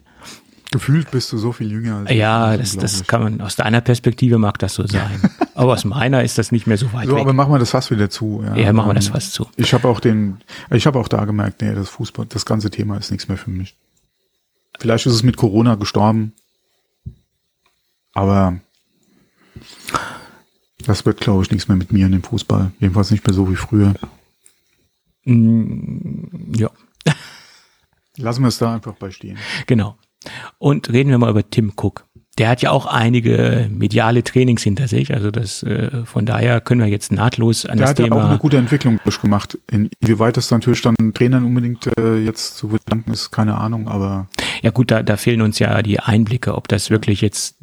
Gefühlt 0.70 1.10
bist 1.10 1.32
du 1.32 1.38
so 1.38 1.52
viel 1.52 1.70
jünger 1.70 1.98
als 1.98 2.10
Ja, 2.10 2.56
das, 2.56 2.76
das 2.76 3.06
kann 3.06 3.22
man, 3.22 3.40
aus 3.40 3.56
deiner 3.56 3.80
Perspektive 3.80 4.38
mag 4.38 4.58
das 4.58 4.74
so 4.74 4.86
sein. 4.86 5.20
aber 5.54 5.72
aus 5.72 5.84
meiner 5.84 6.22
ist 6.24 6.36
das 6.36 6.52
nicht 6.52 6.66
mehr 6.66 6.76
so 6.76 6.92
weit 6.92 7.08
so, 7.08 7.14
weg. 7.14 7.22
Aber 7.22 7.32
machen 7.32 7.52
wir 7.52 7.58
das 7.58 7.70
fast 7.70 7.90
wieder 7.90 8.10
zu. 8.10 8.42
Ja, 8.44 8.56
ja 8.56 8.72
machen 8.72 8.90
wir 8.90 8.94
das 8.94 9.08
fast 9.08 9.32
zu. 9.32 9.48
Ich 9.56 9.72
habe 9.72 9.88
auch 9.88 10.00
den, 10.00 10.38
ich 10.70 10.86
habe 10.86 10.98
auch 10.98 11.08
da 11.08 11.24
gemerkt, 11.24 11.62
nee, 11.62 11.74
das 11.74 11.88
Fußball, 11.88 12.26
das 12.26 12.44
ganze 12.44 12.70
Thema 12.70 12.98
ist 12.98 13.10
nichts 13.10 13.28
mehr 13.28 13.38
für 13.38 13.50
mich. 13.50 13.76
Vielleicht 14.78 15.06
ist 15.06 15.14
es 15.14 15.22
mit 15.22 15.36
Corona 15.36 15.74
gestorben. 15.74 16.32
Aber 18.12 18.60
das 20.88 21.04
wird, 21.04 21.20
glaube 21.20 21.42
ich, 21.42 21.50
nichts 21.50 21.68
mehr 21.68 21.76
mit 21.76 21.92
mir 21.92 22.06
in 22.06 22.12
dem 22.12 22.22
Fußball. 22.22 22.72
Jedenfalls 22.80 23.10
nicht 23.10 23.26
mehr 23.26 23.34
so 23.34 23.50
wie 23.50 23.56
früher. 23.56 23.94
Mm, 25.24 26.54
ja. 26.56 26.70
Lassen 28.16 28.42
wir 28.42 28.48
es 28.48 28.58
da 28.58 28.74
einfach 28.74 28.94
bei 28.94 29.10
stehen. 29.10 29.36
Genau. 29.66 29.96
Und 30.56 30.90
reden 30.90 31.10
wir 31.10 31.18
mal 31.18 31.30
über 31.30 31.48
Tim 31.48 31.74
Cook. 31.76 32.06
Der 32.38 32.48
hat 32.48 32.62
ja 32.62 32.70
auch 32.70 32.86
einige 32.86 33.68
mediale 33.70 34.22
Trainings 34.22 34.62
hinter 34.62 34.86
sich, 34.86 35.12
also 35.12 35.32
das 35.32 35.64
äh, 35.64 36.04
von 36.04 36.24
daher 36.24 36.60
können 36.60 36.80
wir 36.80 36.86
jetzt 36.86 37.10
nahtlos 37.10 37.66
an 37.66 37.78
der 37.78 37.88
das 37.88 37.96
Thema. 37.96 38.08
Der 38.08 38.16
hat 38.16 38.24
auch 38.24 38.30
eine 38.30 38.38
gute 38.38 38.56
Entwicklung 38.56 39.00
durchgemacht. 39.02 39.58
Inwieweit 39.70 40.36
das 40.36 40.50
natürlich 40.50 40.80
dann 40.80 40.94
Trainern 41.14 41.44
unbedingt 41.44 41.88
äh, 41.98 42.16
jetzt 42.18 42.56
zu 42.56 42.68
bedanken 42.68 43.10
ist, 43.10 43.32
keine 43.32 43.58
Ahnung, 43.58 43.88
aber. 43.88 44.28
Ja 44.62 44.70
gut, 44.70 44.92
da, 44.92 45.02
da 45.02 45.16
fehlen 45.16 45.42
uns 45.42 45.58
ja 45.58 45.82
die 45.82 45.98
Einblicke, 45.98 46.54
ob 46.54 46.68
das 46.68 46.90
wirklich 46.90 47.20
jetzt 47.20 47.58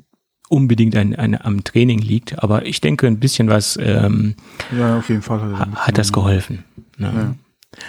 unbedingt 0.55 0.95
ein, 0.95 1.13
ein, 1.15 1.39
am 1.39 1.65
Training 1.65 1.99
liegt, 1.99 2.41
aber 2.41 2.65
ich 2.65 2.79
denke, 2.79 3.07
ein 3.07 3.19
bisschen 3.19 3.49
was 3.49 3.77
ähm, 3.81 4.35
ja, 4.75 4.97
auf 4.97 5.09
jeden 5.09 5.21
Fall 5.21 5.59
hat, 5.59 5.75
hat 5.75 5.97
das 5.97 6.13
geholfen. 6.13 6.63
Ne? 6.97 7.11
Ja. 7.13 7.79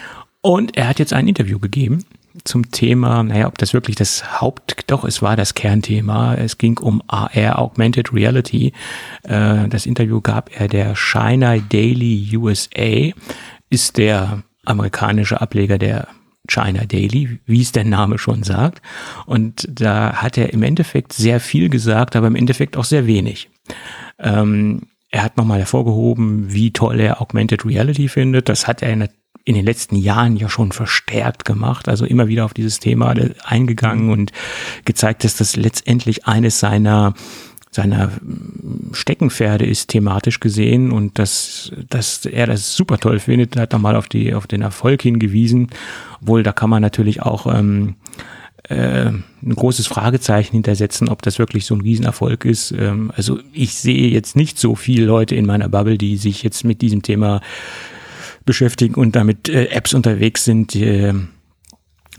Und 0.40 0.76
er 0.76 0.88
hat 0.88 0.98
jetzt 0.98 1.12
ein 1.12 1.28
Interview 1.28 1.60
gegeben 1.60 2.04
zum 2.44 2.70
Thema, 2.70 3.22
naja, 3.22 3.46
ob 3.46 3.56
das 3.58 3.72
wirklich 3.72 3.96
das 3.96 4.40
Haupt, 4.40 4.84
doch, 4.88 5.04
es 5.04 5.22
war 5.22 5.36
das 5.36 5.54
Kernthema. 5.54 6.34
Es 6.34 6.58
ging 6.58 6.78
um 6.78 7.02
AR, 7.06 7.58
Augmented 7.58 8.12
Reality. 8.12 8.72
Äh, 9.22 9.68
das 9.68 9.86
Interview 9.86 10.20
gab 10.20 10.50
er 10.58 10.68
der 10.68 10.94
China 10.96 11.56
Daily 11.58 12.36
USA, 12.36 13.12
ist 13.70 13.96
der 13.96 14.42
amerikanische 14.64 15.40
Ableger 15.40 15.78
der 15.78 16.08
China 16.46 16.84
Daily, 16.84 17.38
wie 17.46 17.62
es 17.62 17.72
der 17.72 17.84
Name 17.84 18.18
schon 18.18 18.42
sagt. 18.42 18.82
Und 19.26 19.66
da 19.70 20.14
hat 20.14 20.38
er 20.38 20.52
im 20.52 20.62
Endeffekt 20.62 21.12
sehr 21.12 21.40
viel 21.40 21.68
gesagt, 21.68 22.16
aber 22.16 22.26
im 22.26 22.36
Endeffekt 22.36 22.76
auch 22.76 22.84
sehr 22.84 23.06
wenig. 23.06 23.48
Ähm, 24.18 24.82
er 25.10 25.22
hat 25.22 25.36
nochmal 25.36 25.60
hervorgehoben, 25.60 26.52
wie 26.52 26.72
toll 26.72 27.00
er 27.00 27.20
Augmented 27.20 27.64
Reality 27.64 28.08
findet. 28.08 28.48
Das 28.48 28.66
hat 28.66 28.82
er 28.82 28.92
in, 28.92 29.08
in 29.44 29.54
den 29.54 29.64
letzten 29.64 29.96
Jahren 29.96 30.36
ja 30.36 30.48
schon 30.48 30.72
verstärkt 30.72 31.44
gemacht, 31.44 31.88
also 31.88 32.04
immer 32.04 32.28
wieder 32.28 32.44
auf 32.44 32.54
dieses 32.54 32.80
Thema 32.80 33.14
eingegangen 33.44 34.10
und 34.10 34.32
gezeigt, 34.84 35.24
dass 35.24 35.36
das 35.36 35.56
letztendlich 35.56 36.26
eines 36.26 36.58
seiner 36.58 37.14
seiner 37.76 38.10
Steckenpferde 38.92 39.66
ist 39.66 39.88
thematisch 39.88 40.40
gesehen 40.40 40.90
und 40.90 41.18
dass, 41.18 41.70
dass 41.90 42.24
er 42.24 42.46
das 42.46 42.74
super 42.74 42.98
toll 42.98 43.18
findet, 43.18 43.56
hat 43.56 43.72
nochmal 43.72 43.96
auf 43.96 44.08
die 44.08 44.34
auf 44.34 44.46
den 44.46 44.62
Erfolg 44.62 45.02
hingewiesen, 45.02 45.68
obwohl 46.20 46.42
da 46.42 46.52
kann 46.52 46.70
man 46.70 46.80
natürlich 46.80 47.22
auch 47.22 47.46
ähm, 47.54 47.96
äh, 48.68 49.08
ein 49.08 49.54
großes 49.54 49.86
Fragezeichen 49.86 50.54
hintersetzen, 50.54 51.10
ob 51.10 51.20
das 51.20 51.38
wirklich 51.38 51.66
so 51.66 51.74
ein 51.74 51.82
Riesenerfolg 51.82 52.46
ist. 52.46 52.72
Ähm, 52.72 53.12
also 53.14 53.38
ich 53.52 53.74
sehe 53.74 54.08
jetzt 54.08 54.36
nicht 54.36 54.58
so 54.58 54.74
viele 54.74 55.04
Leute 55.04 55.34
in 55.36 55.44
meiner 55.44 55.68
Bubble, 55.68 55.98
die 55.98 56.16
sich 56.16 56.42
jetzt 56.42 56.64
mit 56.64 56.80
diesem 56.80 57.02
Thema 57.02 57.42
beschäftigen 58.46 58.94
und 58.94 59.14
damit 59.14 59.50
äh, 59.50 59.66
Apps 59.66 59.92
unterwegs 59.92 60.44
sind. 60.44 60.72
Die, 60.72 61.12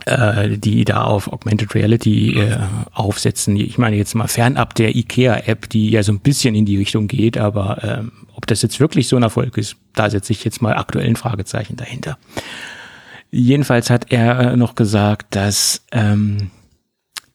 äh, 0.08 0.58
die 0.58 0.86
da 0.86 1.04
auf 1.04 1.32
Augmented 1.32 1.76
Reality 1.76 2.40
äh, 2.40 2.58
aufsetzen. 2.94 3.56
Ich 3.58 3.78
meine 3.78 3.96
jetzt 3.96 4.16
mal 4.16 4.28
fernab 4.28 4.74
der 4.76 4.96
IKEA-App, 4.96 5.70
die 5.70 5.90
ja 5.90 6.04
so 6.04 6.12
ein 6.12 6.20
bisschen 6.20 6.56
in 6.56 6.66
die 6.66 6.78
Richtung 6.78 7.08
geht, 7.08 7.38
aber 7.38 7.84
ähm, 7.84 8.12
ob 8.34 8.48
das 8.48 8.62
jetzt 8.62 8.80
wirklich 8.80 9.08
so 9.08 9.16
ein 9.18 9.24
Erfolg 9.24 9.58
ist, 9.58 9.76
da 9.94 10.10
setze 10.10 10.32
ich 10.32 10.44
jetzt 10.44 10.62
mal 10.62 10.76
aktuell 10.76 11.08
ein 11.08 11.16
Fragezeichen 11.16 11.76
dahinter. 11.76 12.18
Jedenfalls 13.32 13.90
hat 13.90 14.12
er 14.12 14.56
noch 14.56 14.76
gesagt, 14.76 15.36
dass 15.36 15.86
ähm, 15.92 16.52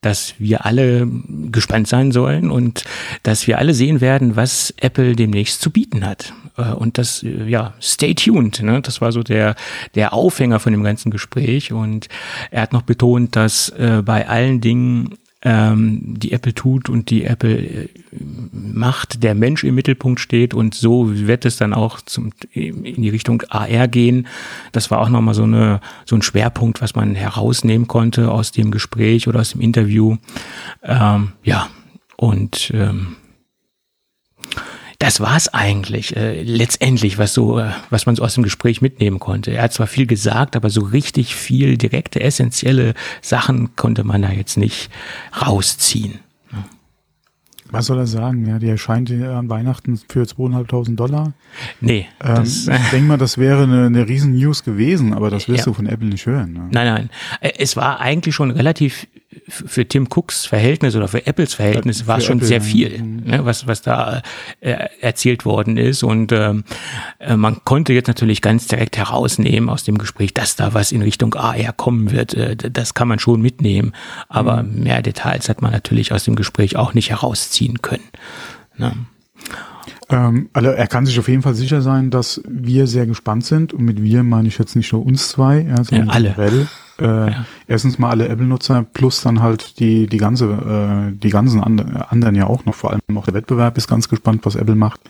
dass 0.02 0.34
wir 0.38 0.66
alle 0.66 1.08
gespannt 1.52 1.86
sein 1.86 2.10
sollen 2.10 2.50
und 2.50 2.84
dass 3.22 3.46
wir 3.46 3.58
alle 3.58 3.72
sehen 3.72 4.00
werden, 4.00 4.34
was 4.34 4.74
Apple 4.78 5.14
demnächst 5.14 5.62
zu 5.62 5.70
bieten 5.70 6.04
hat. 6.04 6.34
Äh, 6.56 6.72
und 6.72 6.98
das, 6.98 7.22
äh, 7.22 7.44
ja, 7.44 7.74
stay 7.80 8.14
tuned. 8.14 8.62
Ne? 8.62 8.80
Das 8.82 9.00
war 9.00 9.12
so 9.12 9.22
der, 9.22 9.54
der 9.94 10.12
Aufhänger 10.12 10.60
von 10.60 10.72
dem 10.72 10.82
ganzen 10.82 11.10
Gespräch. 11.10 11.72
Und 11.72 12.08
er 12.50 12.62
hat 12.62 12.72
noch 12.72 12.82
betont, 12.82 13.36
dass 13.36 13.68
äh, 13.70 14.02
bei 14.04 14.28
allen 14.28 14.60
Dingen 14.60 15.14
ähm, 15.44 16.14
die 16.18 16.32
Apple 16.32 16.54
tut 16.54 16.88
und 16.88 17.10
die 17.10 17.24
Apple 17.24 17.58
äh, 17.58 17.88
macht, 18.52 19.22
der 19.22 19.34
Mensch 19.34 19.64
im 19.64 19.74
Mittelpunkt 19.74 20.20
steht 20.20 20.54
und 20.54 20.74
so 20.74 21.16
wird 21.26 21.44
es 21.44 21.56
dann 21.56 21.74
auch 21.74 22.00
zum, 22.00 22.30
in 22.52 23.02
die 23.02 23.08
Richtung 23.08 23.42
AR 23.48 23.88
gehen. 23.88 24.28
Das 24.70 24.90
war 24.92 25.00
auch 25.00 25.08
nochmal 25.08 25.34
so, 25.34 25.42
so 26.04 26.16
ein 26.16 26.22
Schwerpunkt, 26.22 26.80
was 26.80 26.94
man 26.94 27.16
herausnehmen 27.16 27.88
konnte 27.88 28.30
aus 28.30 28.52
dem 28.52 28.70
Gespräch 28.70 29.26
oder 29.26 29.40
aus 29.40 29.50
dem 29.50 29.60
Interview. 29.60 30.16
Ähm, 30.84 31.32
ja, 31.42 31.68
und 32.16 32.70
ähm, 32.72 33.16
das 35.02 35.18
war's 35.18 35.52
eigentlich 35.52 36.14
äh, 36.16 36.42
letztendlich, 36.42 37.18
was 37.18 37.34
so, 37.34 37.58
äh, 37.58 37.70
was 37.90 38.06
man 38.06 38.14
so 38.14 38.22
aus 38.22 38.34
dem 38.34 38.44
Gespräch 38.44 38.80
mitnehmen 38.82 39.18
konnte. 39.18 39.50
Er 39.50 39.64
hat 39.64 39.72
zwar 39.72 39.88
viel 39.88 40.06
gesagt, 40.06 40.54
aber 40.54 40.70
so 40.70 40.82
richtig 40.82 41.34
viel 41.34 41.76
direkte, 41.76 42.20
essentielle 42.20 42.94
Sachen 43.20 43.74
konnte 43.74 44.04
man 44.04 44.22
da 44.22 44.30
jetzt 44.30 44.56
nicht 44.56 44.90
rausziehen. 45.44 46.20
Was 47.72 47.86
soll 47.86 47.98
er 47.98 48.06
sagen? 48.06 48.46
Ja, 48.46 48.60
die 48.60 48.68
erscheint 48.68 49.10
an 49.10 49.48
Weihnachten 49.48 49.98
für 50.08 50.24
zweieinhalbtausend 50.24 51.00
Dollar. 51.00 51.32
Nee. 51.80 52.06
Ähm, 52.22 52.44
ich 52.44 52.66
denke 52.92 53.08
mal, 53.08 53.18
das 53.18 53.38
wäre 53.38 53.64
eine, 53.64 53.86
eine 53.86 54.06
riesen 54.06 54.36
News 54.36 54.62
gewesen, 54.62 55.14
aber 55.14 55.30
das 55.30 55.48
wirst 55.48 55.60
ja. 55.60 55.64
du 55.64 55.72
von 55.72 55.86
Apple 55.86 56.06
nicht 56.06 56.26
hören. 56.26 56.52
Ne? 56.52 56.68
Nein, 56.70 56.86
nein. 56.86 57.10
Äh, 57.40 57.54
es 57.58 57.74
war 57.74 57.98
eigentlich 57.98 58.36
schon 58.36 58.52
relativ 58.52 59.08
für 59.48 59.86
Tim 59.86 60.08
Cooks 60.08 60.46
Verhältnis 60.46 60.96
oder 60.96 61.08
für 61.08 61.26
Apples 61.26 61.54
Verhältnis 61.54 62.06
war 62.06 62.20
schon 62.20 62.38
Apple, 62.38 62.48
sehr 62.48 62.60
viel, 62.60 63.02
mhm. 63.02 63.22
ne, 63.24 63.44
was, 63.44 63.66
was 63.66 63.82
da 63.82 64.22
äh, 64.60 64.88
erzählt 65.00 65.44
worden 65.44 65.76
ist. 65.76 66.02
Und 66.02 66.32
ähm, 66.32 66.64
äh, 67.18 67.36
man 67.36 67.64
konnte 67.64 67.92
jetzt 67.92 68.08
natürlich 68.08 68.42
ganz 68.42 68.66
direkt 68.66 68.96
herausnehmen 68.96 69.68
aus 69.68 69.84
dem 69.84 69.98
Gespräch, 69.98 70.34
dass 70.34 70.56
da 70.56 70.74
was 70.74 70.92
in 70.92 71.02
Richtung 71.02 71.34
AR 71.34 71.72
kommen 71.72 72.10
wird. 72.10 72.34
Äh, 72.34 72.56
das 72.56 72.94
kann 72.94 73.08
man 73.08 73.18
schon 73.18 73.40
mitnehmen. 73.40 73.92
Aber 74.28 74.62
mhm. 74.62 74.84
mehr 74.84 75.02
Details 75.02 75.48
hat 75.48 75.62
man 75.62 75.72
natürlich 75.72 76.12
aus 76.12 76.24
dem 76.24 76.36
Gespräch 76.36 76.76
auch 76.76 76.94
nicht 76.94 77.10
herausziehen 77.10 77.82
können. 77.82 78.08
Ne? 78.76 78.92
Ähm, 80.12 80.48
also 80.52 80.68
er 80.70 80.86
kann 80.86 81.06
sich 81.06 81.18
auf 81.18 81.28
jeden 81.28 81.42
Fall 81.42 81.54
sicher 81.54 81.82
sein, 81.82 82.10
dass 82.10 82.40
wir 82.48 82.86
sehr 82.86 83.06
gespannt 83.06 83.44
sind. 83.44 83.72
Und 83.72 83.84
mit 83.84 84.02
wir 84.02 84.22
meine 84.22 84.48
ich 84.48 84.58
jetzt 84.58 84.76
nicht 84.76 84.92
nur 84.92 85.04
uns 85.04 85.28
zwei, 85.30 85.60
ja, 85.62 85.82
sondern 85.82 86.06
Ja, 86.08 86.12
alle. 86.12 86.30
generell. 86.34 86.66
Äh, 87.00 87.04
Ja. 87.30 87.46
Erstens 87.66 87.98
mal 87.98 88.10
alle 88.10 88.28
Apple-Nutzer 88.28 88.84
plus 88.92 89.22
dann 89.22 89.40
halt 89.42 89.80
die 89.80 90.06
die 90.06 90.18
ganze 90.18 90.44
äh, 90.46 91.16
die 91.16 91.30
ganzen 91.30 91.60
and 91.62 91.82
anderen 92.12 92.34
ja 92.36 92.46
auch 92.46 92.64
noch. 92.66 92.74
Vor 92.74 92.90
allem 92.92 93.00
auch 93.16 93.24
der 93.24 93.34
Wettbewerb 93.34 93.76
ist 93.78 93.88
ganz 93.88 94.08
gespannt, 94.08 94.44
was 94.44 94.54
Apple 94.56 94.74
macht 94.76 95.00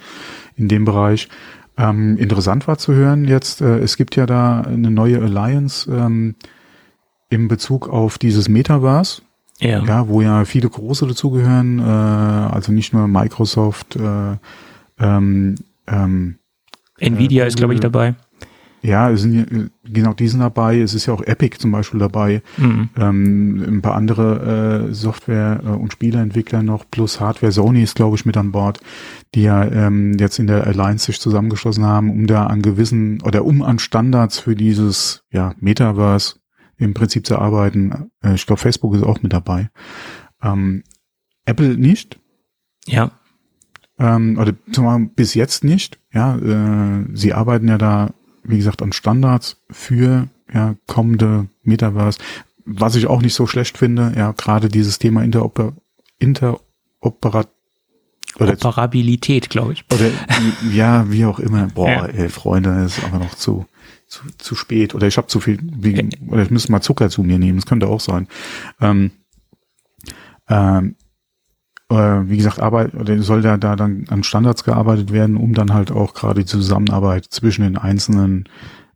in 0.57 0.69
dem 0.69 0.85
Bereich. 0.85 1.29
Ähm, 1.77 2.17
interessant 2.19 2.69
war 2.69 2.79
zu 2.79 2.95
hören 2.95 3.25
jetzt. 3.27 3.61
Äh, 3.61 3.79
es 3.81 3.97
gibt 3.97 4.15
ja 4.17 4.27
da 4.27 4.61
eine 4.61 4.91
neue 4.91 5.21
Alliance 5.21 5.91
ähm, 5.91 6.37
in 7.31 7.49
Bezug 7.49 7.89
auf 7.89 8.19
dieses 8.19 8.49
Metaverse. 8.49 9.23
Ja. 9.59 9.83
Ja, 9.85 10.09
wo 10.09 10.21
ja 10.23 10.45
viele 10.45 10.69
große 10.69 11.07
dazugehören, 11.07 11.79
äh, 11.79 11.83
also 11.83 12.73
nicht 12.73 12.93
nur 12.93 13.07
Microsoft, 13.09 13.97
äh, 13.97 14.37
ähm, 14.99 15.57
ähm, 15.87 16.39
Nvidia 16.99 17.45
Äh, 17.45 17.49
ist, 17.49 17.57
glaube 17.57 17.75
ich, 17.75 17.81
dabei. 17.81 18.15
ja, 18.83 19.11
es 19.11 19.23
sind, 19.23 19.35
ja- 19.51 19.65
genau, 19.85 20.13
die 20.13 20.29
sind 20.29 20.41
dabei, 20.41 20.81
es 20.81 20.95
ist 20.95 21.07
ja 21.07 21.15
auch 21.15 21.23
Epic 21.23 21.57
zum 21.59 21.73
Beispiel 21.73 21.99
dabei, 22.01 22.43
Mhm. 22.59 22.89
ähm, 22.97 23.65
ein 23.77 23.83
paar 23.83 23.95
andere 23.95 24.89
äh, 24.91 24.95
Software- 24.95 25.61
äh, 25.65 25.69
und 25.69 25.93
Spieleentwickler 25.93 26.63
noch, 26.63 26.85
plus 26.91 27.21
Hardware, 27.21 27.53
Sony 27.53 27.83
ist, 27.83 27.97
glaube 27.97 28.17
ich, 28.17 28.25
mit 28.27 28.37
an 28.37 28.53
Bord, 28.53 28.81
die 29.35 29.43
ja 29.43 29.65
ähm, 29.65 30.17
jetzt 30.19 30.39
in 30.39 30.47
der 30.47 30.67
Alliance 30.67 31.07
sich 31.07 31.21
zusammengeschlossen 31.21 31.85
haben, 31.85 32.11
um 32.11 32.27
da 32.27 32.47
an 32.47 32.63
gewissen, 32.63 33.21
oder 33.23 33.45
um 33.45 33.63
an 33.63 33.79
Standards 33.79 34.39
für 34.39 34.55
dieses, 34.55 35.25
ja, 35.33 35.55
Metaverse 35.59 36.37
im 36.79 36.95
Prinzip 36.95 37.27
zu 37.27 37.39
arbeiten. 37.39 38.11
Äh, 38.23 38.35
ich 38.35 38.47
glaube, 38.47 38.61
Facebook 38.61 38.95
ist 38.95 39.03
auch 39.05 39.23
mit 39.23 39.33
dabei. 39.33 39.71
Ähm, 40.43 40.83
Apple 41.45 41.77
nicht, 41.77 42.19
Ja. 42.87 43.13
Ähm, 44.03 44.37
oder 44.39 44.53
zumal 44.73 44.99
bis 45.15 45.35
jetzt 45.35 45.65
nicht. 45.65 45.99
Ja, 46.13 46.37
äh, 46.37 47.05
sie 47.15 47.33
arbeiten 47.33 47.69
ja 47.69 47.79
da, 47.79 48.11
wie 48.43 48.57
gesagt, 48.57 48.83
an 48.83 48.93
Standards 48.93 49.63
für 49.71 50.29
ja, 50.53 50.75
kommende 50.87 51.47
Metaverse. 51.63 52.19
Was 52.65 52.97
ich 52.97 53.07
auch 53.07 53.23
nicht 53.23 53.35
so 53.35 53.47
schlecht 53.47 53.79
finde, 53.79 54.13
ja, 54.17 54.33
gerade 54.33 54.69
dieses 54.69 54.99
Thema 54.99 55.23
Interoper 55.23 55.73
Interoperat 56.19 57.49
oder, 58.39 58.53
Operabilität, 58.53 59.51
glaube 59.51 59.75
ich. 59.75 59.85
oder 59.93 60.11
ja, 60.73 61.11
wie 61.11 61.25
auch 61.25 61.39
immer. 61.39 61.67
Boah, 61.69 61.89
Ja. 61.89 62.07
ey, 62.07 62.29
Freunde, 62.29 62.75
das 62.83 62.99
ist 62.99 63.05
aber 63.05 63.19
noch 63.19 63.35
zu 63.35 63.67
zu, 64.07 64.25
zu 64.37 64.55
spät. 64.55 64.95
Oder 64.95 65.07
ich 65.07 65.17
habe 65.17 65.27
zu 65.27 65.41
viel, 65.41 65.59
wie, 65.63 66.11
oder 66.29 66.43
ich 66.43 66.51
müsste 66.51 66.71
mal 66.71 66.83
Zucker 66.83 67.09
zu 67.09 67.23
mir 67.23 67.39
nehmen. 67.39 67.59
Das 67.59 67.67
könnte 67.67 67.87
auch 67.89 68.01
sein. 68.01 68.29
Ähm, 68.81 69.11
ähm, 70.49 70.97
äh, 70.99 71.02
wie 71.99 72.37
gesagt, 72.37 72.61
Arbeit 72.61 72.95
oder 72.95 73.21
soll 73.23 73.43
da, 73.43 73.57
da 73.57 73.77
dann 73.77 74.05
an 74.09 74.23
Standards 74.23 74.65
gearbeitet 74.65 75.13
werden, 75.13 75.37
um 75.37 75.55
dann 75.55 75.73
halt 75.73 75.91
auch 75.91 76.15
gerade 76.15 76.41
die 76.41 76.47
Zusammenarbeit 76.47 77.27
zwischen 77.27 77.63
den 77.63 77.77
einzelnen 77.77 78.49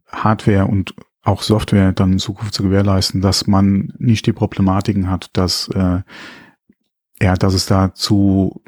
Hardware 0.06 0.66
und 0.66 0.94
auch 1.22 1.42
Software 1.42 1.92
dann 1.92 2.12
in 2.12 2.18
Zukunft 2.18 2.54
zu 2.54 2.62
gewährleisten, 2.62 3.20
dass 3.20 3.46
man 3.46 3.92
nicht 3.98 4.26
die 4.26 4.32
Problematiken 4.32 5.10
hat, 5.10 5.30
dass 5.32 5.68
äh, 5.68 6.02
ja, 7.20 7.34
dass 7.34 7.54
es 7.54 7.66
da 7.66 7.94
zu 7.94 8.62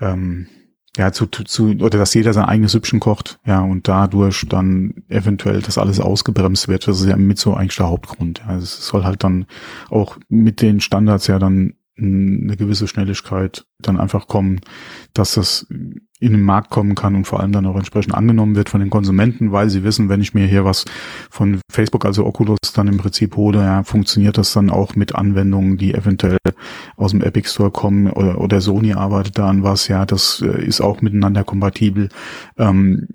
ähm, 0.00 0.46
ja, 0.96 1.12
zu, 1.12 1.26
zu, 1.26 1.68
oder 1.68 1.98
dass 1.98 2.14
jeder 2.14 2.32
sein 2.32 2.46
eigenes 2.46 2.72
Süppchen 2.72 2.98
kocht, 2.98 3.38
ja, 3.46 3.60
und 3.60 3.86
dadurch 3.86 4.44
dann 4.48 5.04
eventuell 5.08 5.62
das 5.62 5.78
alles 5.78 6.00
ausgebremst 6.00 6.66
wird. 6.66 6.88
Das 6.88 7.00
ist 7.00 7.06
ja 7.06 7.16
mit 7.16 7.38
so 7.38 7.54
eigentlich 7.54 7.76
der 7.76 7.88
Hauptgrund. 7.88 8.42
Ja. 8.46 8.56
Es 8.56 8.86
soll 8.86 9.04
halt 9.04 9.22
dann 9.22 9.46
auch 9.88 10.18
mit 10.28 10.60
den 10.60 10.80
Standards 10.80 11.28
ja 11.28 11.38
dann 11.38 11.74
eine 12.00 12.56
gewisse 12.56 12.88
Schnelligkeit 12.88 13.66
dann 13.80 14.00
einfach 14.00 14.26
kommen, 14.26 14.60
dass 15.14 15.34
das 15.34 15.66
in 15.68 16.32
den 16.32 16.42
Markt 16.42 16.70
kommen 16.70 16.94
kann 16.94 17.14
und 17.14 17.26
vor 17.26 17.40
allem 17.40 17.52
dann 17.52 17.66
auch 17.66 17.76
entsprechend 17.76 18.14
angenommen 18.14 18.54
wird 18.54 18.68
von 18.68 18.80
den 18.80 18.90
Konsumenten, 18.90 19.52
weil 19.52 19.70
sie 19.70 19.84
wissen, 19.84 20.08
wenn 20.08 20.20
ich 20.20 20.34
mir 20.34 20.46
hier 20.46 20.64
was 20.64 20.84
von 21.30 21.60
Facebook, 21.70 22.04
also 22.04 22.26
Oculus, 22.26 22.58
dann 22.74 22.88
im 22.88 22.98
Prinzip 22.98 23.36
hole, 23.36 23.58
ja, 23.58 23.82
funktioniert 23.82 24.36
das 24.36 24.52
dann 24.52 24.70
auch 24.70 24.94
mit 24.96 25.14
Anwendungen, 25.14 25.78
die 25.78 25.94
eventuell 25.94 26.38
aus 26.96 27.12
dem 27.12 27.22
Epic 27.22 27.48
Store 27.48 27.70
kommen 27.70 28.10
oder, 28.10 28.40
oder 28.40 28.60
Sony 28.60 28.92
arbeitet 28.92 29.38
da 29.38 29.48
an 29.48 29.62
was, 29.62 29.88
ja, 29.88 30.04
das 30.04 30.42
äh, 30.42 30.64
ist 30.64 30.80
auch 30.80 31.00
miteinander 31.00 31.44
kompatibel. 31.44 32.10
Ähm, 32.58 33.08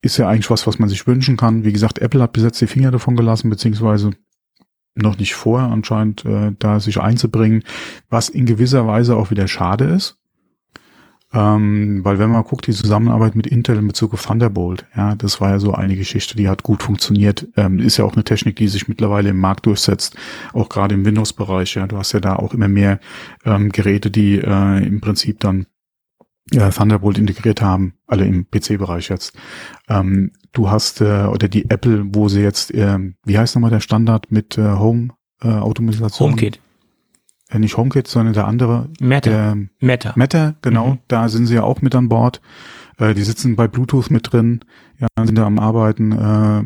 ist 0.00 0.16
ja 0.16 0.28
eigentlich 0.28 0.50
was, 0.50 0.66
was 0.66 0.78
man 0.78 0.88
sich 0.88 1.06
wünschen 1.06 1.36
kann. 1.36 1.64
Wie 1.64 1.72
gesagt, 1.72 1.98
Apple 1.98 2.22
hat 2.22 2.32
bis 2.32 2.44
jetzt 2.44 2.60
die 2.60 2.68
Finger 2.68 2.90
davon 2.90 3.16
gelassen, 3.16 3.50
beziehungsweise 3.50 4.12
noch 4.94 5.18
nicht 5.18 5.34
vor, 5.34 5.60
anscheinend 5.60 6.24
äh, 6.24 6.52
da 6.58 6.80
sich 6.80 7.00
einzubringen, 7.00 7.62
was 8.08 8.28
in 8.28 8.46
gewisser 8.46 8.86
Weise 8.86 9.16
auch 9.16 9.30
wieder 9.30 9.48
schade 9.48 9.84
ist. 9.84 10.18
Ähm, 11.30 12.02
weil 12.04 12.18
wenn 12.18 12.30
man 12.30 12.42
guckt, 12.42 12.66
die 12.66 12.72
Zusammenarbeit 12.72 13.36
mit 13.36 13.46
Intel 13.46 13.76
in 13.76 13.86
Bezug 13.86 14.14
auf 14.14 14.24
Thunderbolt, 14.24 14.86
ja, 14.96 15.14
das 15.14 15.42
war 15.42 15.50
ja 15.50 15.58
so 15.58 15.74
eine 15.74 15.94
Geschichte, 15.94 16.36
die 16.36 16.48
hat 16.48 16.62
gut 16.62 16.82
funktioniert. 16.82 17.46
Ähm, 17.56 17.78
ist 17.80 17.98
ja 17.98 18.06
auch 18.06 18.14
eine 18.14 18.24
Technik, 18.24 18.56
die 18.56 18.68
sich 18.68 18.88
mittlerweile 18.88 19.28
im 19.30 19.38
Markt 19.38 19.66
durchsetzt, 19.66 20.16
auch 20.54 20.70
gerade 20.70 20.94
im 20.94 21.04
Windows-Bereich. 21.04 21.74
Ja, 21.74 21.86
du 21.86 21.98
hast 21.98 22.12
ja 22.12 22.20
da 22.20 22.36
auch 22.36 22.54
immer 22.54 22.68
mehr 22.68 22.98
ähm, 23.44 23.70
Geräte, 23.70 24.10
die 24.10 24.38
äh, 24.38 24.86
im 24.86 25.02
Prinzip 25.02 25.40
dann 25.40 25.66
ja, 26.50 26.70
Thunderbolt 26.70 27.18
integriert 27.18 27.60
haben, 27.60 27.94
alle 28.06 28.24
im 28.24 28.46
PC-Bereich 28.50 29.10
jetzt. 29.10 29.36
Ähm, 29.88 30.32
du 30.52 30.70
hast 30.70 31.00
äh, 31.00 31.24
oder 31.26 31.48
die 31.48 31.70
Apple, 31.70 32.04
wo 32.14 32.28
sie 32.28 32.40
jetzt, 32.42 32.72
ähm, 32.74 33.16
wie 33.24 33.38
heißt 33.38 33.54
nochmal 33.54 33.70
der 33.70 33.80
Standard 33.80 34.30
mit 34.30 34.58
äh, 34.58 34.62
Home 34.72 35.10
äh, 35.42 35.48
Automatisation? 35.48 36.30
HomeKit. 36.30 36.60
Äh, 37.50 37.58
nicht 37.58 37.76
HomeKit, 37.76 38.08
sondern 38.08 38.34
der 38.34 38.46
andere, 38.46 38.88
Meta. 39.00 39.30
der 39.30 39.56
Meta. 39.80 40.12
Meta, 40.16 40.54
genau, 40.62 40.90
Mhm. 40.90 40.98
da 41.08 41.28
sind 41.28 41.46
sie 41.46 41.54
ja 41.54 41.62
auch 41.62 41.80
mit 41.82 41.94
an 41.94 42.08
Bord. 42.08 42.40
Äh, 42.98 43.14
die 43.14 43.22
sitzen 43.22 43.56
bei 43.56 43.68
Bluetooth 43.68 44.10
mit 44.10 44.32
drin, 44.32 44.64
ja, 44.98 45.06
sind 45.24 45.36
da 45.38 45.46
am 45.46 45.58
Arbeiten. 45.58 46.12
Äh, 46.12 46.64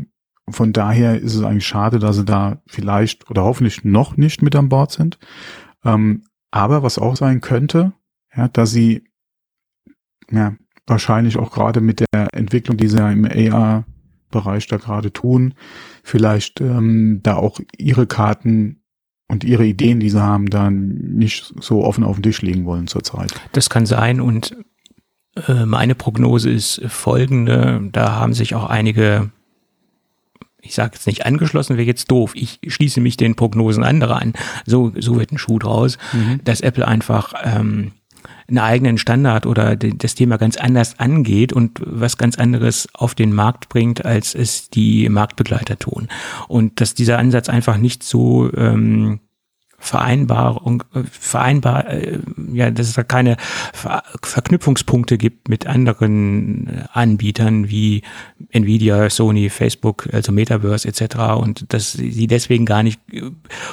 von 0.50 0.72
daher 0.72 1.20
ist 1.20 1.34
es 1.34 1.42
eigentlich 1.42 1.66
schade, 1.66 1.98
dass 1.98 2.16
sie 2.16 2.24
da 2.24 2.60
vielleicht 2.66 3.30
oder 3.30 3.44
hoffentlich 3.44 3.84
noch 3.84 4.16
nicht 4.16 4.42
mit 4.42 4.56
an 4.56 4.68
Bord 4.68 4.90
sind. 4.90 5.18
Ähm, 5.84 6.24
aber 6.50 6.82
was 6.82 6.98
auch 6.98 7.16
sein 7.16 7.40
könnte, 7.40 7.92
ja, 8.36 8.48
dass 8.48 8.70
sie 8.72 9.04
ja, 10.30 10.54
wahrscheinlich 10.86 11.38
auch 11.38 11.50
gerade 11.50 11.80
mit 11.80 12.00
der 12.00 12.28
Entwicklung, 12.32 12.76
die 12.76 12.88
sie 12.88 12.98
ja 12.98 13.10
im 13.10 13.24
AR-Bereich 13.24 14.66
da 14.66 14.76
gerade 14.76 15.12
tun, 15.12 15.54
vielleicht 16.02 16.60
ähm, 16.60 17.20
da 17.22 17.36
auch 17.36 17.60
ihre 17.76 18.06
Karten 18.06 18.82
und 19.28 19.44
ihre 19.44 19.64
Ideen, 19.64 20.00
die 20.00 20.10
sie 20.10 20.22
haben, 20.22 20.50
dann 20.50 20.88
nicht 20.88 21.54
so 21.60 21.84
offen 21.84 22.04
auf 22.04 22.16
den 22.16 22.22
Tisch 22.22 22.42
legen 22.42 22.66
wollen 22.66 22.86
zurzeit. 22.86 23.32
Das 23.52 23.70
kann 23.70 23.86
sein 23.86 24.20
und 24.20 24.56
äh, 25.48 25.64
meine 25.64 25.94
Prognose 25.94 26.50
ist 26.50 26.82
folgende. 26.86 27.88
Da 27.92 28.16
haben 28.16 28.34
sich 28.34 28.54
auch 28.54 28.66
einige, 28.66 29.30
ich 30.60 30.74
sage 30.74 30.92
jetzt 30.94 31.06
nicht 31.06 31.24
angeschlossen, 31.24 31.76
wäre 31.78 31.86
jetzt 31.86 32.10
doof. 32.10 32.32
Ich 32.34 32.60
schließe 32.66 33.00
mich 33.00 33.16
den 33.16 33.34
Prognosen 33.34 33.84
anderer 33.84 34.20
an. 34.20 34.34
So, 34.66 34.92
so 34.98 35.18
wird 35.18 35.32
ein 35.32 35.38
Schuh 35.38 35.58
draus, 35.58 35.96
dass 36.44 36.60
Apple 36.60 36.86
einfach 36.86 37.32
ähm, 37.42 37.92
einen 38.48 38.58
eigenen 38.58 38.98
Standard 38.98 39.46
oder 39.46 39.76
de- 39.76 39.94
das 39.96 40.14
Thema 40.14 40.36
ganz 40.36 40.56
anders 40.56 40.98
angeht 40.98 41.52
und 41.52 41.80
was 41.84 42.18
ganz 42.18 42.38
anderes 42.38 42.88
auf 42.92 43.14
den 43.14 43.32
Markt 43.32 43.68
bringt, 43.68 44.04
als 44.04 44.34
es 44.34 44.70
die 44.70 45.08
Marktbegleiter 45.08 45.78
tun. 45.78 46.08
Und 46.48 46.80
dass 46.80 46.94
dieser 46.94 47.18
Ansatz 47.18 47.48
einfach 47.48 47.76
nicht 47.76 48.02
so 48.02 48.52
ähm, 48.54 49.20
Vereinbarung, 49.82 50.84
äh, 50.94 51.02
vereinbar, 51.10 51.90
äh, 51.90 52.20
ja, 52.52 52.70
dass 52.70 52.86
es 52.86 52.94
da 52.94 53.02
keine 53.02 53.36
Ver 53.72 54.04
Verknüpfungspunkte 54.22 55.18
gibt 55.18 55.48
mit 55.48 55.66
anderen 55.66 56.68
äh, 56.68 56.84
Anbietern 56.92 57.68
wie 57.68 58.02
Nvidia, 58.50 59.10
Sony, 59.10 59.50
Facebook, 59.50 60.08
also 60.12 60.30
Metaverse 60.30 60.86
etc. 60.86 61.16
und 61.36 61.74
dass 61.74 61.92
sie 61.92 62.28
deswegen 62.28 62.64
gar 62.64 62.84
nicht 62.84 63.00
äh, 63.12 63.22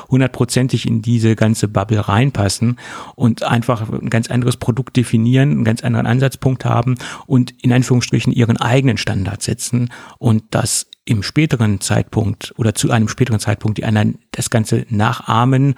hundertprozentig 0.09 0.87
in 0.87 1.03
diese 1.03 1.35
ganze 1.35 1.67
Bubble 1.67 2.07
reinpassen 2.07 2.79
und 3.15 3.43
einfach 3.43 3.87
ein 3.87 4.09
ganz 4.09 4.31
anderes 4.31 4.57
Produkt 4.57 4.97
definieren, 4.97 5.51
einen 5.51 5.63
ganz 5.63 5.83
anderen 5.83 6.07
Ansatzpunkt 6.07 6.65
haben 6.65 6.95
und 7.27 7.53
in 7.61 7.71
Anführungsstrichen 7.71 8.33
ihren 8.33 8.57
eigenen 8.57 8.97
Standard 8.97 9.43
setzen 9.43 9.91
und 10.17 10.43
das 10.49 10.88
im 11.09 11.23
späteren 11.23 11.81
Zeitpunkt 11.81 12.53
oder 12.57 12.75
zu 12.75 12.91
einem 12.91 13.07
späteren 13.07 13.39
Zeitpunkt 13.39 13.77
die 13.77 13.85
anderen 13.85 14.19
das 14.31 14.49
Ganze 14.49 14.85
nachahmen 14.89 15.75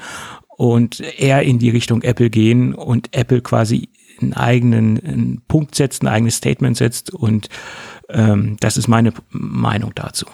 und 0.50 1.00
eher 1.00 1.44
in 1.44 1.58
die 1.58 1.70
Richtung 1.70 2.02
Apple 2.02 2.30
gehen 2.30 2.74
und 2.76 3.15
Apple 3.15 3.41
quasi 3.41 3.89
einen 4.22 4.34
eigenen 4.34 5.00
einen 5.04 5.41
Punkt 5.48 5.76
setzt, 5.76 6.04
ein 6.04 6.08
eigenes 6.08 6.36
Statement 6.36 6.76
setzt 6.76 7.12
und 7.12 7.48
ähm, 8.10 8.58
das 8.60 8.76
ist 8.78 8.88
meine 8.88 9.13
Meinung 9.30 9.94
dazu. 9.96 10.26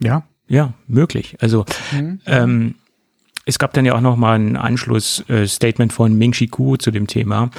Ja, 0.00 0.24
Ja, 0.48 0.74
möglich. 0.86 1.36
Also 1.40 1.64
ähm, 2.26 2.74
es 3.46 3.58
gab 3.58 3.72
dann 3.72 3.86
ja 3.86 3.94
auch 3.94 4.00
noch 4.00 4.16
mal 4.16 4.38
ein 4.38 4.56
Anschluss-Statement 4.56 5.92
von 5.92 6.16
Ming 6.18 6.32
Chi 6.32 6.48
Kuo 6.48 6.76
zu 6.76 6.90
dem 6.90 7.06
Thema. 7.06 7.50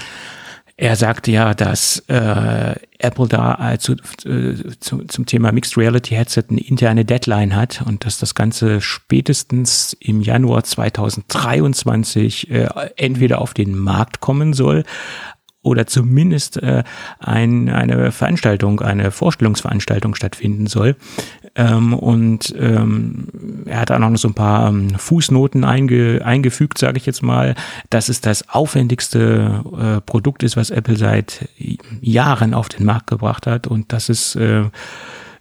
Er 0.76 0.96
sagte 0.96 1.32
ja, 1.32 1.54
dass 1.54 2.00
äh, 2.08 2.76
Apple 2.98 3.28
da 3.28 3.74
äh, 3.74 3.78
zu, 3.78 3.94
äh, 4.26 4.56
zu, 4.80 5.04
zum 5.06 5.26
Thema 5.28 5.52
Mixed 5.52 5.78
Reality 5.78 6.16
Headset 6.16 6.46
eine 6.50 6.62
interne 6.62 7.06
Deadline 7.06 7.56
hat 7.56 7.84
und 7.86 8.06
dass 8.06 8.18
das 8.18 8.34
Ganze 8.34 8.82
spätestens 8.82 9.96
im 10.00 10.22
Januar 10.22 10.64
2023 10.64 12.50
äh, 12.50 12.68
entweder 12.96 13.40
auf 13.40 13.54
den 13.54 13.78
Markt 13.78 14.20
kommen 14.20 14.54
soll, 14.54 14.84
oder 15.64 15.88
zumindest 15.88 16.62
äh, 16.62 16.84
ein, 17.20 17.70
eine 17.70 18.12
Veranstaltung, 18.12 18.82
eine 18.82 19.12
Vorstellungsveranstaltung 19.12 20.14
stattfinden 20.14 20.68
soll. 20.68 20.96
Ähm, 21.56 21.94
und 21.94 22.54
ähm, 22.60 23.28
er 23.66 23.80
hat 23.80 23.92
auch 23.92 24.00
noch 24.00 24.16
so 24.18 24.28
ein 24.28 24.34
paar 24.34 24.70
ähm, 24.70 24.90
Fußnoten 24.92 25.64
einge, 25.64 26.22
eingefügt, 26.24 26.78
sage 26.78 26.98
ich 26.98 27.06
jetzt 27.06 27.24
mal, 27.24 27.56
dass 27.90 28.10
es 28.10 28.22
das 28.22 28.50
aufwendigste 28.50 29.64
äh, 29.80 30.02
Produkt 30.02 30.44
ist, 30.44 30.58
was 30.58 30.70
Apple 30.70 30.98
seit 30.98 31.48
Jahren 32.02 32.54
auf 32.54 32.70
den 32.70 32.86
Markt 32.86 33.08
gebracht 33.08 33.48
hat 33.48 33.66
und 33.66 33.94
dass 33.94 34.10
es 34.10 34.36
äh, 34.36 34.64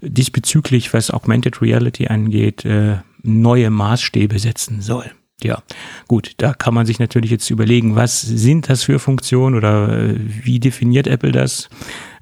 diesbezüglich, 0.00 0.94
was 0.94 1.10
Augmented 1.10 1.60
Reality 1.60 2.06
angeht, 2.06 2.64
äh, 2.64 2.98
neue 3.22 3.70
Maßstäbe 3.70 4.38
setzen 4.38 4.82
soll 4.82 5.10
ja, 5.42 5.62
gut, 6.08 6.32
da 6.36 6.54
kann 6.54 6.74
man 6.74 6.86
sich 6.86 6.98
natürlich 6.98 7.30
jetzt 7.30 7.50
überlegen, 7.50 7.96
was 7.96 8.20
sind 8.20 8.68
das 8.68 8.84
für 8.84 8.98
Funktionen 8.98 9.56
oder 9.56 9.88
äh, 9.98 10.14
wie 10.18 10.60
definiert 10.60 11.06
Apple 11.06 11.32
das 11.32 11.68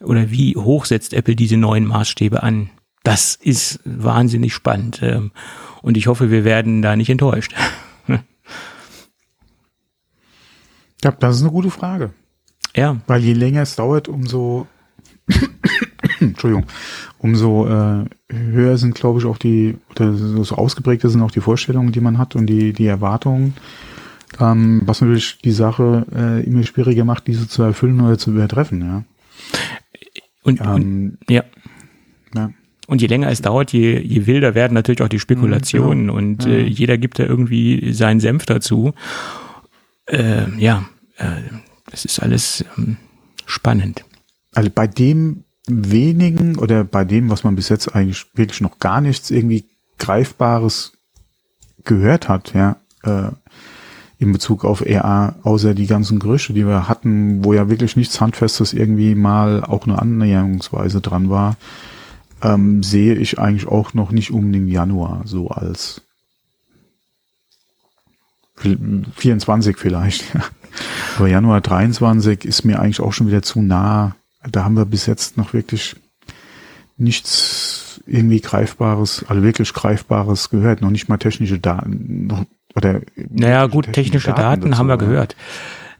oder 0.00 0.30
wie 0.30 0.56
hoch 0.56 0.86
setzt 0.86 1.12
Apple 1.12 1.36
diese 1.36 1.56
neuen 1.56 1.86
Maßstäbe 1.86 2.42
an. 2.42 2.70
Das 3.02 3.34
ist 3.34 3.80
wahnsinnig 3.84 4.54
spannend 4.54 5.00
ähm, 5.02 5.32
und 5.82 5.96
ich 5.96 6.06
hoffe, 6.06 6.30
wir 6.30 6.44
werden 6.44 6.82
da 6.82 6.96
nicht 6.96 7.10
enttäuscht. 7.10 7.54
ja, 11.02 11.10
das 11.10 11.36
ist 11.36 11.42
eine 11.42 11.50
gute 11.50 11.70
Frage. 11.70 12.14
Ja. 12.74 13.00
Weil 13.06 13.22
je 13.22 13.32
länger 13.32 13.62
es 13.62 13.76
dauert, 13.76 14.08
umso 14.08 14.66
Entschuldigung, 16.28 16.66
umso 17.18 17.66
äh, 17.66 18.04
höher 18.28 18.76
sind, 18.78 18.94
glaube 18.94 19.18
ich, 19.18 19.24
auch 19.24 19.38
die, 19.38 19.76
oder 19.90 20.14
so 20.14 20.54
ausgeprägter 20.54 21.08
sind 21.08 21.22
auch 21.22 21.30
die 21.30 21.40
Vorstellungen, 21.40 21.92
die 21.92 22.00
man 22.00 22.18
hat 22.18 22.36
und 22.36 22.46
die, 22.46 22.72
die 22.72 22.86
Erwartungen. 22.86 23.54
Ähm, 24.38 24.82
was 24.84 25.00
natürlich 25.00 25.38
die 25.38 25.50
Sache 25.50 26.06
äh, 26.14 26.44
immer 26.44 26.62
schwieriger 26.62 27.04
macht, 27.04 27.26
diese 27.26 27.48
zu 27.48 27.62
erfüllen 27.62 28.00
oder 28.00 28.16
zu 28.16 28.30
übertreffen, 28.30 28.80
ja. 28.82 29.04
Und, 30.42 30.60
ähm, 30.60 30.68
und 30.68 31.18
ja. 31.28 31.44
ja. 32.34 32.50
Und 32.86 33.02
je 33.02 33.08
länger 33.08 33.28
es 33.28 33.42
dauert, 33.42 33.72
je, 33.72 34.00
je 34.00 34.26
wilder 34.26 34.54
werden 34.54 34.74
natürlich 34.74 35.02
auch 35.02 35.08
die 35.08 35.20
Spekulationen 35.20 36.04
mhm, 36.04 36.06
genau. 36.06 36.18
und 36.18 36.46
äh, 36.46 36.62
jeder 36.62 36.98
gibt 36.98 37.18
da 37.18 37.24
irgendwie 37.24 37.92
seinen 37.92 38.20
Senf 38.20 38.46
dazu. 38.46 38.92
Äh, 40.06 40.50
ja, 40.58 40.84
äh, 41.16 41.26
das 41.90 42.04
ist 42.04 42.20
alles 42.20 42.64
ähm, 42.76 42.96
spannend. 43.46 44.04
Also 44.52 44.70
bei 44.74 44.86
dem 44.86 45.44
wenigen 45.70 46.56
oder 46.56 46.84
bei 46.84 47.04
dem, 47.04 47.30
was 47.30 47.44
man 47.44 47.56
bis 47.56 47.68
jetzt 47.68 47.94
eigentlich 47.94 48.26
wirklich 48.34 48.60
noch 48.60 48.78
gar 48.78 49.00
nichts 49.00 49.30
irgendwie 49.30 49.64
Greifbares 49.98 50.92
gehört 51.84 52.28
hat, 52.28 52.54
ja, 52.54 52.76
äh, 53.02 53.30
in 54.18 54.32
Bezug 54.32 54.66
auf 54.66 54.84
RA, 54.86 55.36
außer 55.42 55.74
die 55.74 55.86
ganzen 55.86 56.18
Gerüchte, 56.18 56.52
die 56.52 56.66
wir 56.66 56.88
hatten, 56.88 57.42
wo 57.42 57.54
ja 57.54 57.70
wirklich 57.70 57.96
nichts 57.96 58.20
Handfestes 58.20 58.74
irgendwie 58.74 59.14
mal 59.14 59.64
auch 59.64 59.86
nur 59.86 60.00
annäherungsweise 60.00 61.00
dran 61.00 61.30
war, 61.30 61.56
ähm, 62.42 62.82
sehe 62.82 63.14
ich 63.14 63.38
eigentlich 63.38 63.66
auch 63.66 63.94
noch 63.94 64.12
nicht 64.12 64.30
unbedingt 64.30 64.68
Januar 64.68 65.22
so 65.24 65.48
als 65.48 66.02
24 68.56 69.78
vielleicht. 69.78 70.24
Aber 71.16 71.28
Januar 71.28 71.62
23 71.62 72.44
ist 72.44 72.64
mir 72.64 72.78
eigentlich 72.78 73.00
auch 73.00 73.12
schon 73.14 73.28
wieder 73.28 73.42
zu 73.42 73.62
nah 73.62 74.16
da 74.48 74.64
haben 74.64 74.76
wir 74.76 74.84
bis 74.84 75.06
jetzt 75.06 75.36
noch 75.36 75.52
wirklich 75.52 75.96
nichts 76.96 78.00
irgendwie 78.06 78.40
Greifbares, 78.40 79.24
also 79.28 79.42
wirklich 79.42 79.72
Greifbares 79.72 80.50
gehört, 80.50 80.80
noch 80.80 80.90
nicht 80.90 81.08
mal 81.08 81.18
technische 81.18 81.58
Daten. 81.58 82.26
Noch, 82.26 82.44
oder 82.74 83.00
naja, 83.30 83.66
gut, 83.66 83.86
technische, 83.86 84.02
technische 84.02 84.28
Daten, 84.28 84.40
Daten 84.42 84.70
dazu, 84.70 84.78
haben 84.78 84.88
wir 84.88 84.98
gehört. 84.98 85.36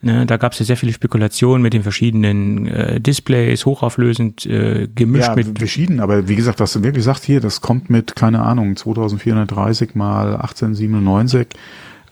Ne, 0.03 0.25
da 0.25 0.37
gab 0.37 0.53
es 0.53 0.59
ja 0.59 0.65
sehr 0.65 0.77
viele 0.77 0.93
Spekulationen 0.93 1.61
mit 1.61 1.73
den 1.73 1.83
verschiedenen 1.83 2.67
äh, 2.67 2.99
Displays, 2.99 3.67
hochauflösend, 3.67 4.47
äh, 4.47 4.87
gemischt 4.87 5.27
ja, 5.27 5.35
mit. 5.35 5.59
Verschieden, 5.59 5.99
aber 5.99 6.27
wie 6.27 6.35
gesagt, 6.35 6.59
was 6.59 6.73
du 6.73 6.81
wirklich 6.81 7.03
sagst 7.03 7.23
hier, 7.23 7.39
das 7.39 7.61
kommt 7.61 7.91
mit, 7.91 8.15
keine 8.15 8.41
Ahnung, 8.41 8.75
2430 8.75 9.93
mal 9.93 10.37
1897 10.37 11.49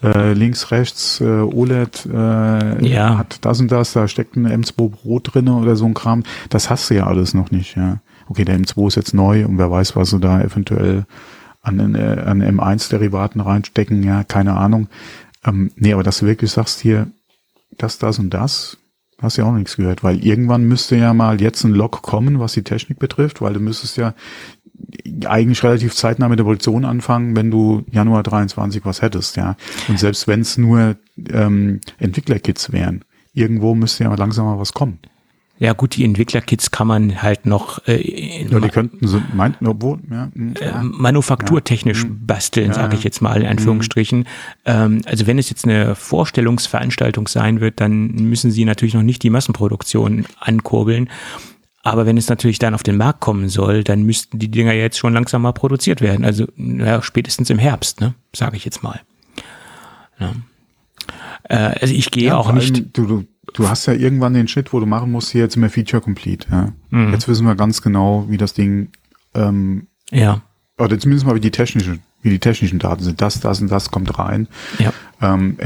äh, 0.03 0.33
links, 0.33 0.71
rechts, 0.71 1.19
äh, 1.21 1.25
OLED, 1.25 2.05
äh, 2.05 2.87
ja. 2.87 3.17
hat 3.17 3.39
das 3.41 3.59
und 3.59 3.71
das, 3.71 3.93
da 3.93 4.07
steckt 4.07 4.35
ein 4.35 4.47
M2 4.47 4.89
Pro 4.89 5.19
drinne 5.19 5.55
oder 5.55 5.75
so 5.75 5.85
ein 5.85 5.93
Kram. 5.93 6.23
Das 6.49 6.69
hast 6.69 6.89
du 6.89 6.95
ja 6.95 7.07
alles 7.07 7.33
noch 7.33 7.51
nicht, 7.51 7.75
ja. 7.75 7.99
Okay, 8.27 8.45
der 8.45 8.59
M2 8.59 8.87
ist 8.87 8.95
jetzt 8.95 9.13
neu 9.13 9.45
und 9.45 9.57
wer 9.57 9.71
weiß, 9.71 9.95
was 9.95 10.11
du 10.11 10.19
da 10.19 10.39
eventuell 10.41 11.05
an, 11.61 11.95
äh, 11.95 12.21
an 12.25 12.41
M1-Derivaten 12.41 13.41
reinstecken, 13.41 14.03
ja, 14.03 14.23
keine 14.23 14.55
Ahnung. 14.55 14.87
Ähm, 15.45 15.71
nee, 15.75 15.93
aber 15.93 16.03
dass 16.03 16.19
du 16.19 16.25
wirklich 16.25 16.51
sagst 16.51 16.79
hier, 16.79 17.07
das, 17.77 17.97
das 17.97 18.19
und 18.19 18.29
das, 18.33 18.77
hast 19.21 19.37
du 19.37 19.41
ja 19.41 19.47
auch 19.47 19.53
nichts 19.53 19.75
gehört, 19.75 20.03
weil 20.03 20.23
irgendwann 20.23 20.63
müsste 20.63 20.95
ja 20.95 21.13
mal 21.13 21.41
jetzt 21.41 21.63
ein 21.63 21.73
Log 21.73 22.01
kommen, 22.01 22.39
was 22.39 22.53
die 22.53 22.63
Technik 22.63 22.99
betrifft, 22.99 23.41
weil 23.41 23.53
du 23.53 23.59
müsstest 23.59 23.97
ja 23.97 24.13
eigentlich 25.25 25.63
relativ 25.63 25.95
zeitnah 25.95 26.29
mit 26.29 26.39
der 26.39 26.43
Produktion 26.43 26.85
anfangen, 26.85 27.35
wenn 27.35 27.51
du 27.51 27.83
Januar 27.91 28.23
23 28.23 28.85
was 28.85 29.01
hättest, 29.01 29.37
ja. 29.37 29.55
Und 29.87 29.99
selbst 29.99 30.27
wenn 30.27 30.41
es 30.41 30.57
nur 30.57 30.95
ähm, 31.31 31.81
Entwicklerkits 31.97 32.71
wären, 32.71 33.03
irgendwo 33.33 33.75
müsste 33.75 34.05
ja 34.05 34.13
langsam 34.15 34.45
mal 34.45 34.59
was 34.59 34.73
kommen. 34.73 34.99
Ja 35.61 35.73
gut, 35.73 35.97
die 35.97 36.05
Entwicklerkits 36.05 36.71
kann 36.71 36.87
man 36.87 37.21
halt 37.21 37.45
noch 37.45 37.85
äh, 37.85 38.47
ja, 38.49 38.59
die 38.61 38.69
könnten 38.69 39.05
so 39.05 39.21
meinten, 39.33 39.67
obwohl 39.67 39.99
ja, 40.09 40.29
hm, 40.33 40.53
äh, 40.57 40.71
manufakturtechnisch 40.81 42.03
ja. 42.03 42.09
Basteln, 42.09 42.69
ja, 42.69 42.75
sage 42.75 42.95
ich 42.95 43.03
jetzt 43.03 43.21
mal 43.21 43.41
in 43.41 43.47
Anführungsstrichen. 43.47 44.25
Ähm, 44.63 45.01
also 45.05 45.27
wenn 45.27 45.37
es 45.37 45.49
jetzt 45.49 45.65
eine 45.65 45.95
Vorstellungsveranstaltung 45.95 47.27
sein 47.27 47.59
wird, 47.59 47.81
dann 47.81 48.07
müssen 48.07 48.51
sie 48.51 48.63
natürlich 48.63 48.93
noch 48.93 49.03
nicht 49.03 49.21
die 49.21 49.29
Massenproduktion 49.29 50.25
ankurbeln. 50.39 51.09
Aber 51.81 52.05
wenn 52.05 52.17
es 52.17 52.27
natürlich 52.27 52.59
dann 52.59 52.73
auf 52.73 52.83
den 52.83 52.97
Markt 52.97 53.21
kommen 53.21 53.47
soll, 53.49 53.83
dann 53.83 54.03
müssten 54.03 54.37
die 54.37 54.51
Dinger 54.51 54.73
jetzt 54.73 54.97
schon 54.97 55.13
langsam 55.13 55.41
mal 55.41 55.53
produziert 55.53 56.01
werden. 56.01 56.25
Also 56.25 56.45
ja, 56.57 57.01
spätestens 57.01 57.49
im 57.49 57.59
Herbst, 57.59 58.01
ne, 58.01 58.15
sage 58.35 58.57
ich 58.57 58.65
jetzt 58.65 58.83
mal. 58.83 58.99
Ja. 60.19 60.33
Äh, 61.43 61.79
also 61.79 61.93
ich 61.93 62.11
gehe 62.11 62.27
ja, 62.27 62.37
auch 62.37 62.51
nicht. 62.51 62.97
Du, 62.97 63.05
du, 63.05 63.25
du 63.53 63.69
hast 63.69 63.85
ja 63.85 63.93
irgendwann 63.93 64.33
den 64.33 64.49
Schnitt, 64.49 64.73
wo 64.73 64.79
du 64.79 64.85
machen 64.85 65.11
musst, 65.11 65.31
hier 65.31 65.41
jetzt 65.41 65.55
immer 65.55 65.69
Feature 65.69 66.01
Complete. 66.01 66.47
Ja. 66.51 66.73
Mhm. 66.89 67.13
Jetzt 67.13 67.27
wissen 67.29 67.45
wir 67.45 67.55
ganz 67.55 67.81
genau, 67.81 68.25
wie 68.27 68.37
das 68.37 68.53
Ding 68.53 68.89
ähm, 69.33 69.87
ja. 70.11 70.41
Oder 70.77 70.97
zumindest 70.97 71.25
mal, 71.25 71.35
wie 71.35 71.39
die 71.41 71.51
technischen, 71.51 72.01
wie 72.21 72.29
die 72.29 72.39
technischen 72.39 72.79
Daten 72.79 73.03
sind. 73.03 73.21
Das, 73.21 73.39
das 73.39 73.61
und 73.61 73.69
das 73.69 73.91
kommt 73.91 74.17
rein. 74.17 74.47
Ja. 74.79 74.93
Ähm, 75.21 75.57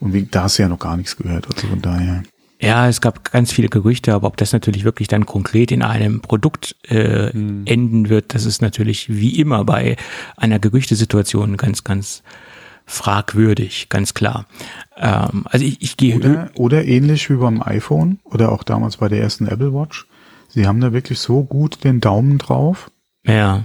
und 0.00 0.12
wie, 0.12 0.24
da 0.24 0.44
hast 0.44 0.58
du 0.58 0.62
ja 0.62 0.68
noch 0.68 0.78
gar 0.78 0.96
nichts 0.96 1.16
gehört. 1.16 1.46
Also 1.52 1.68
von 1.68 1.80
daher. 1.80 2.22
Ja, 2.64 2.88
es 2.88 3.00
gab 3.00 3.30
ganz 3.30 3.52
viele 3.52 3.68
Gerüchte, 3.68 4.14
aber 4.14 4.26
ob 4.26 4.36
das 4.36 4.52
natürlich 4.52 4.84
wirklich 4.84 5.08
dann 5.08 5.26
konkret 5.26 5.70
in 5.70 5.82
einem 5.82 6.20
Produkt 6.20 6.76
äh, 6.88 7.32
hm. 7.32 7.62
enden 7.66 8.08
wird, 8.08 8.34
das 8.34 8.44
ist 8.44 8.62
natürlich 8.62 9.08
wie 9.08 9.38
immer 9.38 9.64
bei 9.64 9.96
einer 10.36 10.58
Gerüchtesituation 10.58 11.56
ganz, 11.56 11.84
ganz 11.84 12.22
fragwürdig, 12.86 13.88
ganz 13.88 14.14
klar. 14.14 14.46
Ähm, 14.96 15.44
also 15.46 15.64
ich, 15.64 15.82
ich 15.82 15.96
gehe 15.96 16.16
oder, 16.16 16.50
oder 16.54 16.84
ähnlich 16.84 17.30
wie 17.30 17.36
beim 17.36 17.62
iPhone 17.62 18.18
oder 18.24 18.52
auch 18.52 18.62
damals 18.62 18.98
bei 18.98 19.08
der 19.08 19.20
ersten 19.20 19.46
Apple 19.46 19.72
Watch. 19.72 20.06
Sie 20.48 20.66
haben 20.66 20.80
da 20.80 20.92
wirklich 20.92 21.18
so 21.18 21.42
gut 21.42 21.82
den 21.84 22.00
Daumen 22.00 22.38
drauf. 22.38 22.90
Ja. 23.26 23.64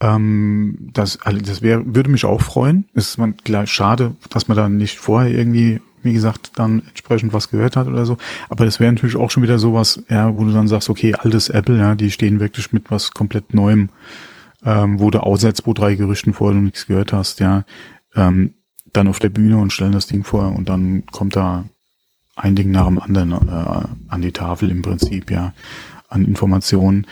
Ähm, 0.00 0.90
das, 0.92 1.20
also 1.22 1.40
das 1.40 1.62
wäre, 1.62 1.94
würde 1.94 2.10
mich 2.10 2.24
auch 2.24 2.40
freuen. 2.40 2.86
Es 2.94 3.10
ist 3.10 3.18
man 3.18 3.36
klar 3.36 3.66
schade, 3.66 4.16
dass 4.30 4.48
man 4.48 4.56
da 4.56 4.68
nicht 4.68 4.98
vorher 4.98 5.30
irgendwie 5.30 5.80
wie 6.04 6.12
gesagt, 6.12 6.52
dann 6.56 6.82
entsprechend 6.88 7.32
was 7.32 7.50
gehört 7.50 7.76
hat 7.76 7.86
oder 7.86 8.06
so. 8.06 8.18
Aber 8.48 8.64
das 8.64 8.80
wäre 8.80 8.92
natürlich 8.92 9.16
auch 9.16 9.30
schon 9.30 9.42
wieder 9.42 9.58
sowas, 9.58 10.02
ja, 10.08 10.36
wo 10.36 10.44
du 10.44 10.52
dann 10.52 10.68
sagst, 10.68 10.90
okay, 10.90 11.14
altes 11.14 11.48
Apple, 11.48 11.78
ja, 11.78 11.94
die 11.94 12.10
stehen 12.10 12.40
wirklich 12.40 12.72
mit 12.72 12.90
was 12.90 13.12
komplett 13.12 13.54
Neuem, 13.54 13.88
ähm, 14.64 15.00
wo 15.00 15.10
du 15.10 15.22
aussetzt, 15.22 15.66
wo 15.66 15.72
drei 15.72 15.94
Gerüchten 15.94 16.34
vorher 16.34 16.56
noch 16.56 16.64
nichts 16.64 16.86
gehört 16.86 17.12
hast, 17.12 17.40
ja, 17.40 17.64
ähm, 18.14 18.54
dann 18.92 19.08
auf 19.08 19.18
der 19.18 19.30
Bühne 19.30 19.58
und 19.58 19.72
stellen 19.72 19.92
das 19.92 20.06
Ding 20.06 20.24
vor 20.24 20.54
und 20.54 20.68
dann 20.68 21.04
kommt 21.06 21.36
da 21.36 21.64
ein 22.36 22.56
Ding 22.56 22.70
nach 22.70 22.86
dem 22.86 22.98
anderen 22.98 23.32
äh, 23.32 23.86
an 24.08 24.22
die 24.22 24.32
Tafel 24.32 24.70
im 24.70 24.82
Prinzip, 24.82 25.30
ja, 25.30 25.52
an 26.08 26.24
Informationen. 26.24 27.06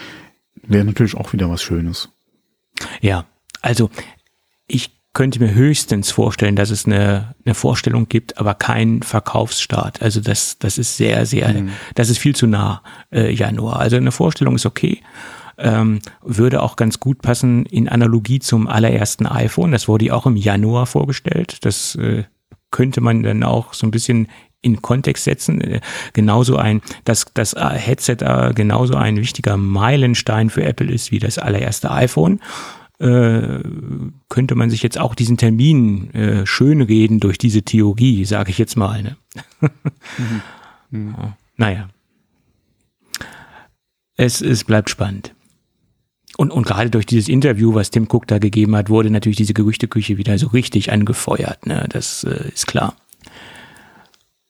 Wäre 0.62 0.84
natürlich 0.84 1.16
auch 1.16 1.32
wieder 1.32 1.50
was 1.50 1.62
Schönes. 1.62 2.08
Ja, 3.00 3.24
also 3.60 3.90
ich 4.66 4.90
könnte 5.14 5.40
mir 5.40 5.52
höchstens 5.52 6.10
vorstellen, 6.10 6.56
dass 6.56 6.70
es 6.70 6.86
eine, 6.86 7.34
eine 7.44 7.54
Vorstellung 7.54 8.08
gibt, 8.08 8.38
aber 8.38 8.54
kein 8.54 9.02
Verkaufsstart. 9.02 10.00
Also 10.00 10.20
das, 10.20 10.58
das 10.58 10.78
ist 10.78 10.96
sehr, 10.96 11.26
sehr, 11.26 11.52
mhm. 11.52 11.70
das 11.94 12.08
ist 12.08 12.18
viel 12.18 12.34
zu 12.34 12.46
nah 12.46 12.82
äh, 13.12 13.30
Januar. 13.30 13.78
Also 13.78 13.96
eine 13.96 14.12
Vorstellung 14.12 14.54
ist 14.54 14.64
okay. 14.64 15.02
Ähm, 15.58 16.00
würde 16.22 16.62
auch 16.62 16.76
ganz 16.76 16.98
gut 16.98 17.20
passen 17.20 17.66
in 17.66 17.88
Analogie 17.88 18.40
zum 18.40 18.66
allerersten 18.66 19.26
iPhone. 19.26 19.70
Das 19.70 19.86
wurde 19.86 20.06
ja 20.06 20.14
auch 20.14 20.24
im 20.24 20.36
Januar 20.36 20.86
vorgestellt. 20.86 21.58
Das 21.66 21.94
äh, 21.96 22.24
könnte 22.70 23.02
man 23.02 23.22
dann 23.22 23.44
auch 23.44 23.74
so 23.74 23.86
ein 23.86 23.90
bisschen 23.90 24.28
in 24.62 24.80
Kontext 24.80 25.24
setzen. 25.24 25.60
Äh, 25.60 25.80
genauso 26.14 26.56
ein, 26.56 26.80
dass 27.04 27.26
das 27.34 27.54
Headset 27.54 28.16
äh, 28.20 28.52
genauso 28.54 28.94
ein 28.94 29.18
wichtiger 29.18 29.58
Meilenstein 29.58 30.48
für 30.48 30.64
Apple 30.64 30.90
ist 30.90 31.10
wie 31.10 31.18
das 31.18 31.36
allererste 31.38 31.90
iPhone. 31.90 32.40
Äh, 33.02 33.60
könnte 34.28 34.54
man 34.54 34.70
sich 34.70 34.84
jetzt 34.84 34.96
auch 34.96 35.16
diesen 35.16 35.36
Termin 35.36 36.14
äh, 36.14 36.46
schönreden 36.46 37.18
durch 37.18 37.36
diese 37.36 37.62
Theorie, 37.62 38.24
sage 38.24 38.50
ich 38.50 38.58
jetzt 38.58 38.76
mal. 38.76 39.02
Ne? 39.02 39.16
mhm. 40.18 40.42
Mhm. 40.90 41.14
Naja. 41.56 41.88
Es, 44.16 44.40
es 44.40 44.62
bleibt 44.62 44.88
spannend. 44.88 45.34
Und, 46.36 46.52
und 46.52 46.64
gerade 46.64 46.90
durch 46.90 47.04
dieses 47.06 47.28
Interview, 47.28 47.74
was 47.74 47.90
Tim 47.90 48.06
Cook 48.08 48.28
da 48.28 48.38
gegeben 48.38 48.76
hat, 48.76 48.88
wurde 48.88 49.10
natürlich 49.10 49.36
diese 49.36 49.52
Gerüchteküche 49.54 50.16
wieder 50.16 50.38
so 50.38 50.46
richtig 50.48 50.92
angefeuert. 50.92 51.66
Ne? 51.66 51.86
Das 51.90 52.22
äh, 52.22 52.50
ist 52.54 52.68
klar. 52.68 52.94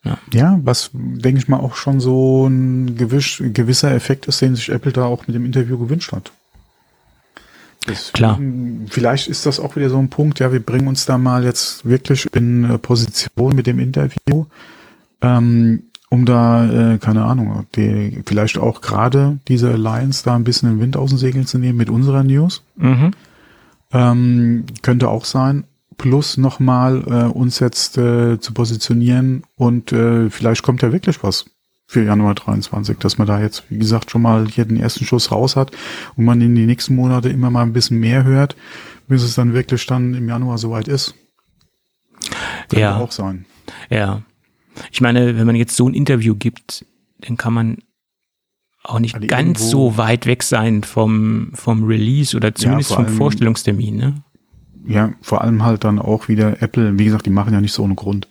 Ja. 0.05 0.19
ja, 0.35 0.61
was 0.63 0.91
denke 0.93 1.39
ich 1.39 1.49
mal 1.49 1.61
auch 1.61 1.77
schon 1.77 2.01
so 2.01 2.47
ein 2.47 2.97
gewiss, 2.97 3.41
gewisser 3.41 3.93
Effekt 3.93 4.27
ist, 4.27 4.43
den 4.43 4.57
sich 4.57 4.69
Apple 4.69 4.93
da 4.93 5.05
auch 5.05 5.27
mit 5.27 5.37
dem 5.37 5.47
Interview 5.47 5.79
gewünscht 5.79 6.13
hat. 6.13 6.33
Deswegen, 7.87 8.13
Klar. 8.13 8.39
Vielleicht 8.89 9.29
ist 9.29 9.47
das 9.47 9.59
auch 9.59 9.77
wieder 9.77 9.91
so 9.91 9.99
ein 9.99 10.09
Punkt, 10.09 10.39
ja, 10.39 10.53
wir 10.53 10.61
bringen 10.61 10.89
uns 10.89 11.05
da 11.07 11.19
mal 11.19 11.45
jetzt 11.45 11.85
wirklich 11.85 12.27
in 12.35 12.79
Position 12.81 13.55
mit 13.57 13.67
dem 13.67 13.79
Interview, 13.79 14.47
ähm, 15.21 15.85
um 16.09 16.25
da, 16.25 16.95
äh, 16.95 16.99
keine 16.99 17.25
Ahnung, 17.25 17.67
die, 17.75 18.23
vielleicht 18.25 18.59
auch 18.59 18.83
gerade 18.83 19.39
diese 19.49 19.71
Alliance 19.71 20.23
da 20.25 20.37
ein 20.37 20.45
bisschen 20.45 20.71
den 20.71 20.81
Wind 20.81 20.97
aus 20.97 21.11
den 21.11 21.19
Segeln 21.19 21.47
zu 21.47 21.59
nehmen 21.59 21.79
mit 21.79 21.91
unserer 21.91 22.23
News. 22.23 22.63
Mhm. 22.77 23.13
Ähm, 23.93 24.65
könnte 24.83 25.09
auch 25.09 25.25
sein 25.25 25.65
plus 26.03 26.37
nochmal 26.37 27.05
äh, 27.07 27.25
uns 27.33 27.61
jetzt 27.61 27.97
äh, 27.97 28.41
zu 28.41 28.53
positionieren 28.53 29.45
und 29.57 29.93
äh, 29.93 30.31
vielleicht 30.31 30.63
kommt 30.63 30.83
ja 30.83 30.93
wirklich 30.93 31.23
was 31.23 31.47
für 31.93 32.03
Januar 32.05 32.35
23, 32.35 32.99
dass 32.99 33.19
man 33.19 33.27
da 33.27 33.41
jetzt, 33.41 33.65
wie 33.69 33.79
gesagt, 33.79 34.11
schon 34.11 34.23
mal 34.23 34.47
hier 34.49 34.65
den 34.65 34.79
ersten 34.79 35.05
Schuss 35.05 35.31
raus 35.31 35.57
hat 35.57 35.73
und 36.17 36.25
man 36.25 36.41
in 36.41 36.55
die 36.55 36.67
nächsten 36.67 36.95
Monate 36.95 37.29
immer 37.29 37.51
mal 37.51 37.63
ein 37.63 37.73
bisschen 37.73 38.01
mehr 38.01 38.25
hört, 38.25 38.57
bis 39.09 39.23
es 39.23 39.35
dann 39.35 39.53
wirklich 39.53 39.87
dann 39.87 40.15
im 40.15 40.29
Januar 40.29 40.59
soweit 40.59 40.89
ist. 40.89 41.15
Könnte 42.69 42.81
ja. 42.81 42.97
auch 42.97 43.13
sein. 43.13 43.45
Ja. 43.91 44.23
Ich 44.91 45.01
meine, 45.01 45.37
wenn 45.37 45.47
man 45.47 45.57
jetzt 45.57 45.77
so 45.77 45.87
ein 45.89 45.95
Interview 45.95 46.35
gibt, 46.35 46.87
dann 47.19 47.37
kann 47.37 47.53
man 47.53 47.79
auch 48.83 48.99
nicht 48.99 49.15
also 49.15 49.27
ganz 49.27 49.69
so 49.69 49.99
weit 49.99 50.27
weg 50.27 50.43
sein 50.43 50.83
vom, 50.83 51.51
vom 51.53 51.85
Release 51.85 52.35
oder 52.35 52.55
zumindest 52.55 52.91
ja, 52.91 52.97
vom 52.97 53.09
Vorstellungstermin, 53.09 53.97
ne? 53.97 54.25
ja, 54.87 55.13
vor 55.21 55.43
allem 55.43 55.63
halt 55.63 55.85
dann 55.85 55.99
auch 55.99 56.29
wieder 56.29 56.63
Apple, 56.63 56.99
wie 56.99 57.05
gesagt, 57.05 57.27
die 57.27 57.31
machen 57.31 57.53
ja 57.53 57.61
nicht 57.61 57.73
so 57.73 57.83
ohne 57.83 57.95
Grund. 57.95 58.29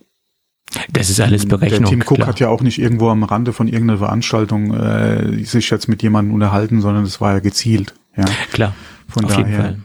Das 0.91 1.09
ist 1.09 1.19
alles 1.19 1.45
Berechnung. 1.45 1.81
Der 1.81 1.89
Tim 1.89 2.01
Cook 2.01 2.15
klar. 2.15 2.27
hat 2.27 2.39
ja 2.39 2.49
auch 2.49 2.61
nicht 2.61 2.79
irgendwo 2.79 3.09
am 3.09 3.23
Rande 3.23 3.53
von 3.53 3.67
irgendeiner 3.67 3.99
Veranstaltung 3.99 4.73
äh, 4.73 5.43
sich 5.43 5.69
jetzt 5.69 5.87
mit 5.87 6.01
jemandem 6.01 6.33
unterhalten, 6.33 6.81
sondern 6.81 7.03
es 7.03 7.19
war 7.19 7.33
ja 7.33 7.39
gezielt. 7.39 7.93
Ja. 8.15 8.25
Klar. 8.51 8.73
Von 9.07 9.25
auf 9.25 9.31
daher 9.31 9.45
jeden 9.45 9.61
Fall. 9.61 9.77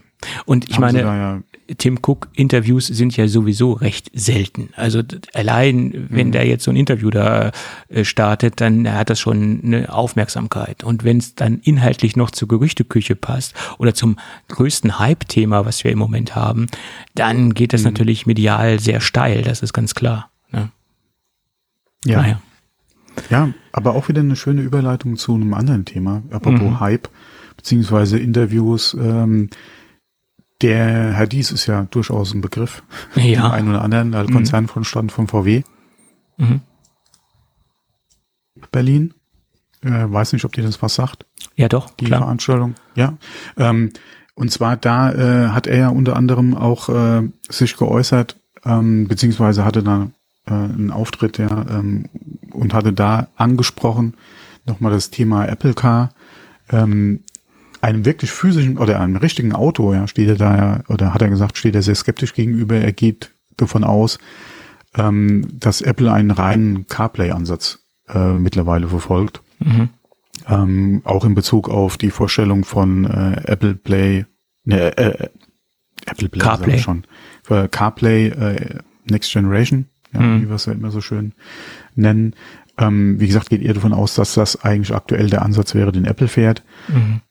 Und 0.45 0.69
ich 0.69 0.79
meine, 0.79 1.01
ja 1.01 1.39
Tim 1.77 1.99
Cook 2.01 2.29
Interviews 2.33 2.87
sind 2.87 3.17
ja 3.17 3.27
sowieso 3.27 3.73
recht 3.73 4.09
selten. 4.13 4.69
Also 4.75 5.01
allein, 5.33 6.07
wenn 6.09 6.27
mhm. 6.27 6.31
der 6.31 6.47
jetzt 6.47 6.63
so 6.63 6.71
ein 6.71 6.77
Interview 6.77 7.09
da 7.09 7.51
äh, 7.89 8.03
startet, 8.03 8.61
dann 8.61 8.91
hat 8.91 9.09
das 9.09 9.19
schon 9.19 9.61
eine 9.63 9.93
Aufmerksamkeit. 9.93 10.83
Und 10.83 11.03
wenn 11.03 11.17
es 11.17 11.35
dann 11.35 11.59
inhaltlich 11.59 12.15
noch 12.15 12.31
zur 12.31 12.47
Gerüchteküche 12.47 13.15
passt 13.15 13.53
oder 13.77 13.93
zum 13.93 14.17
größten 14.47 14.99
Hype-Thema, 14.99 15.65
was 15.65 15.83
wir 15.83 15.91
im 15.91 15.99
Moment 15.99 16.35
haben, 16.35 16.67
dann 17.15 17.53
geht 17.53 17.73
das 17.73 17.81
mhm. 17.81 17.87
natürlich 17.87 18.25
medial 18.25 18.79
sehr 18.79 19.01
steil. 19.01 19.41
Das 19.41 19.61
ist 19.61 19.73
ganz 19.73 19.93
klar. 19.93 20.29
Ne? 20.51 20.69
Ja. 22.05 22.21
Naja. 22.21 22.41
Ja, 23.29 23.49
aber 23.71 23.95
auch 23.95 24.09
wieder 24.09 24.21
eine 24.21 24.35
schöne 24.35 24.61
Überleitung 24.61 25.17
zu 25.17 25.33
einem 25.33 25.53
anderen 25.53 25.85
Thema, 25.85 26.21
apropos 26.29 26.61
mhm. 26.61 26.79
Hype, 26.79 27.09
beziehungsweise 27.55 28.19
Interviews. 28.19 28.93
Ähm, 28.93 29.49
der 30.61 31.13
Herr 31.13 31.27
Dies 31.27 31.51
ist 31.51 31.67
ja 31.67 31.83
durchaus 31.89 32.33
ein 32.33 32.41
Begriff. 32.41 32.83
Ja. 33.15 33.49
Dem 33.49 33.51
einen 33.51 33.69
oder 33.69 33.81
anderen, 33.81 34.13
als 34.13 34.29
mhm. 34.29 34.33
Konzernvorstand 34.33 35.11
von 35.11 35.27
VW. 35.27 35.63
Mhm. 36.37 36.61
Berlin. 38.71 39.13
Äh, 39.81 40.11
weiß 40.11 40.33
nicht, 40.33 40.45
ob 40.45 40.53
dir 40.53 40.63
das 40.63 40.81
was 40.81 40.95
sagt. 40.95 41.25
Ja, 41.55 41.69
doch. 41.69 41.91
Die 41.91 42.05
klar. 42.05 42.21
Veranstaltung. 42.21 42.75
Ja. 42.95 43.17
Ähm, 43.57 43.91
und 44.33 44.51
zwar 44.51 44.77
da 44.77 45.11
äh, 45.11 45.49
hat 45.49 45.67
er 45.67 45.77
ja 45.77 45.89
unter 45.89 46.15
anderem 46.15 46.55
auch 46.55 46.89
äh, 46.89 47.29
sich 47.49 47.77
geäußert, 47.77 48.37
ähm, 48.65 49.07
beziehungsweise 49.07 49.65
hatte 49.65 49.83
da 49.83 50.09
äh, 50.47 50.53
einen 50.53 50.91
Auftritt, 50.91 51.37
ja, 51.37 51.65
ähm, 51.69 52.05
und 52.51 52.73
hatte 52.73 52.93
da 52.93 53.27
angesprochen, 53.35 54.15
nochmal 54.65 54.91
das 54.91 55.09
Thema 55.09 55.45
Apple 55.45 55.73
Car. 55.73 56.09
Ähm, 56.69 57.21
einem 57.81 58.05
wirklich 58.05 58.31
physischen 58.31 58.77
oder 58.77 58.99
einem 58.99 59.15
richtigen 59.17 59.53
Auto, 59.53 59.93
ja, 59.93 60.07
steht 60.07 60.27
er 60.27 60.35
da 60.35 60.57
ja, 60.57 60.83
oder 60.89 61.13
hat 61.13 61.21
er 61.21 61.29
gesagt, 61.29 61.57
steht 61.57 61.75
er 61.75 61.83
sehr 61.83 61.95
skeptisch 61.95 62.33
gegenüber. 62.33 62.75
Er 62.75 62.91
geht 62.91 63.31
davon 63.55 63.83
aus, 63.83 64.19
ähm, 64.95 65.47
dass 65.53 65.81
Apple 65.81 66.11
einen 66.11 66.31
reinen 66.31 66.87
CarPlay-Ansatz 66.87 67.79
äh, 68.09 68.33
mittlerweile 68.33 68.87
verfolgt. 68.87 69.41
Mhm. 69.59 69.89
Ähm, 70.47 71.01
auch 71.03 71.25
in 71.25 71.35
Bezug 71.35 71.69
auf 71.69 71.97
die 71.97 72.11
Vorstellung 72.11 72.63
von 72.63 73.05
äh, 73.05 73.41
Apple 73.45 73.75
Play, 73.75 74.25
ne, 74.65 74.97
äh, 74.97 75.23
äh 75.23 75.29
Apple 76.05 76.29
Play 76.29 76.41
CarPlay. 76.41 76.79
schon, 76.79 77.03
für 77.43 77.67
CarPlay 77.67 78.27
äh, 78.27 78.79
Next 79.05 79.31
Generation, 79.31 79.87
ja, 80.13 80.19
mhm. 80.19 80.41
wie 80.41 80.49
wir 80.49 80.55
es 80.55 80.65
ja 80.65 80.73
immer 80.73 80.91
so 80.91 81.01
schön 81.01 81.33
nennen. 81.95 82.33
Ähm, 82.77 83.19
wie 83.19 83.27
gesagt, 83.27 83.49
geht 83.49 83.61
ihr 83.61 83.73
davon 83.73 83.93
aus, 83.93 84.15
dass 84.15 84.33
das 84.33 84.63
eigentlich 84.63 84.95
aktuell 84.95 85.29
der 85.29 85.41
Ansatz 85.41 85.73
wäre, 85.73 85.91
den 85.91 86.05
Apple 86.05 86.27
fährt. 86.27 86.63
Mhm. 86.87 87.21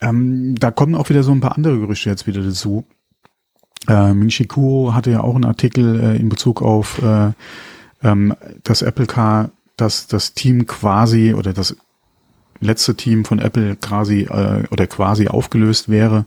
Ähm, 0.00 0.54
da 0.56 0.70
kommen 0.70 0.94
auch 0.94 1.08
wieder 1.08 1.22
so 1.22 1.32
ein 1.32 1.40
paar 1.40 1.56
andere 1.56 1.78
Gerüchte 1.78 2.10
jetzt 2.10 2.26
wieder 2.26 2.42
dazu. 2.42 2.84
Äh, 3.88 4.14
Minchikuo 4.14 4.94
hatte 4.94 5.10
ja 5.10 5.20
auch 5.20 5.34
einen 5.34 5.44
Artikel 5.44 6.00
äh, 6.00 6.16
in 6.16 6.28
Bezug 6.28 6.62
auf 6.62 7.02
äh, 7.02 7.32
ähm, 8.02 8.34
das 8.62 8.82
Apple 8.82 9.06
Car, 9.06 9.50
dass 9.76 10.06
das 10.06 10.34
Team 10.34 10.66
quasi 10.66 11.34
oder 11.34 11.52
das 11.52 11.76
letzte 12.62 12.94
Team 12.94 13.24
von 13.24 13.38
Apple 13.38 13.76
quasi 13.76 14.22
äh, 14.22 14.64
oder 14.70 14.86
quasi 14.86 15.28
aufgelöst 15.28 15.88
wäre, 15.88 16.24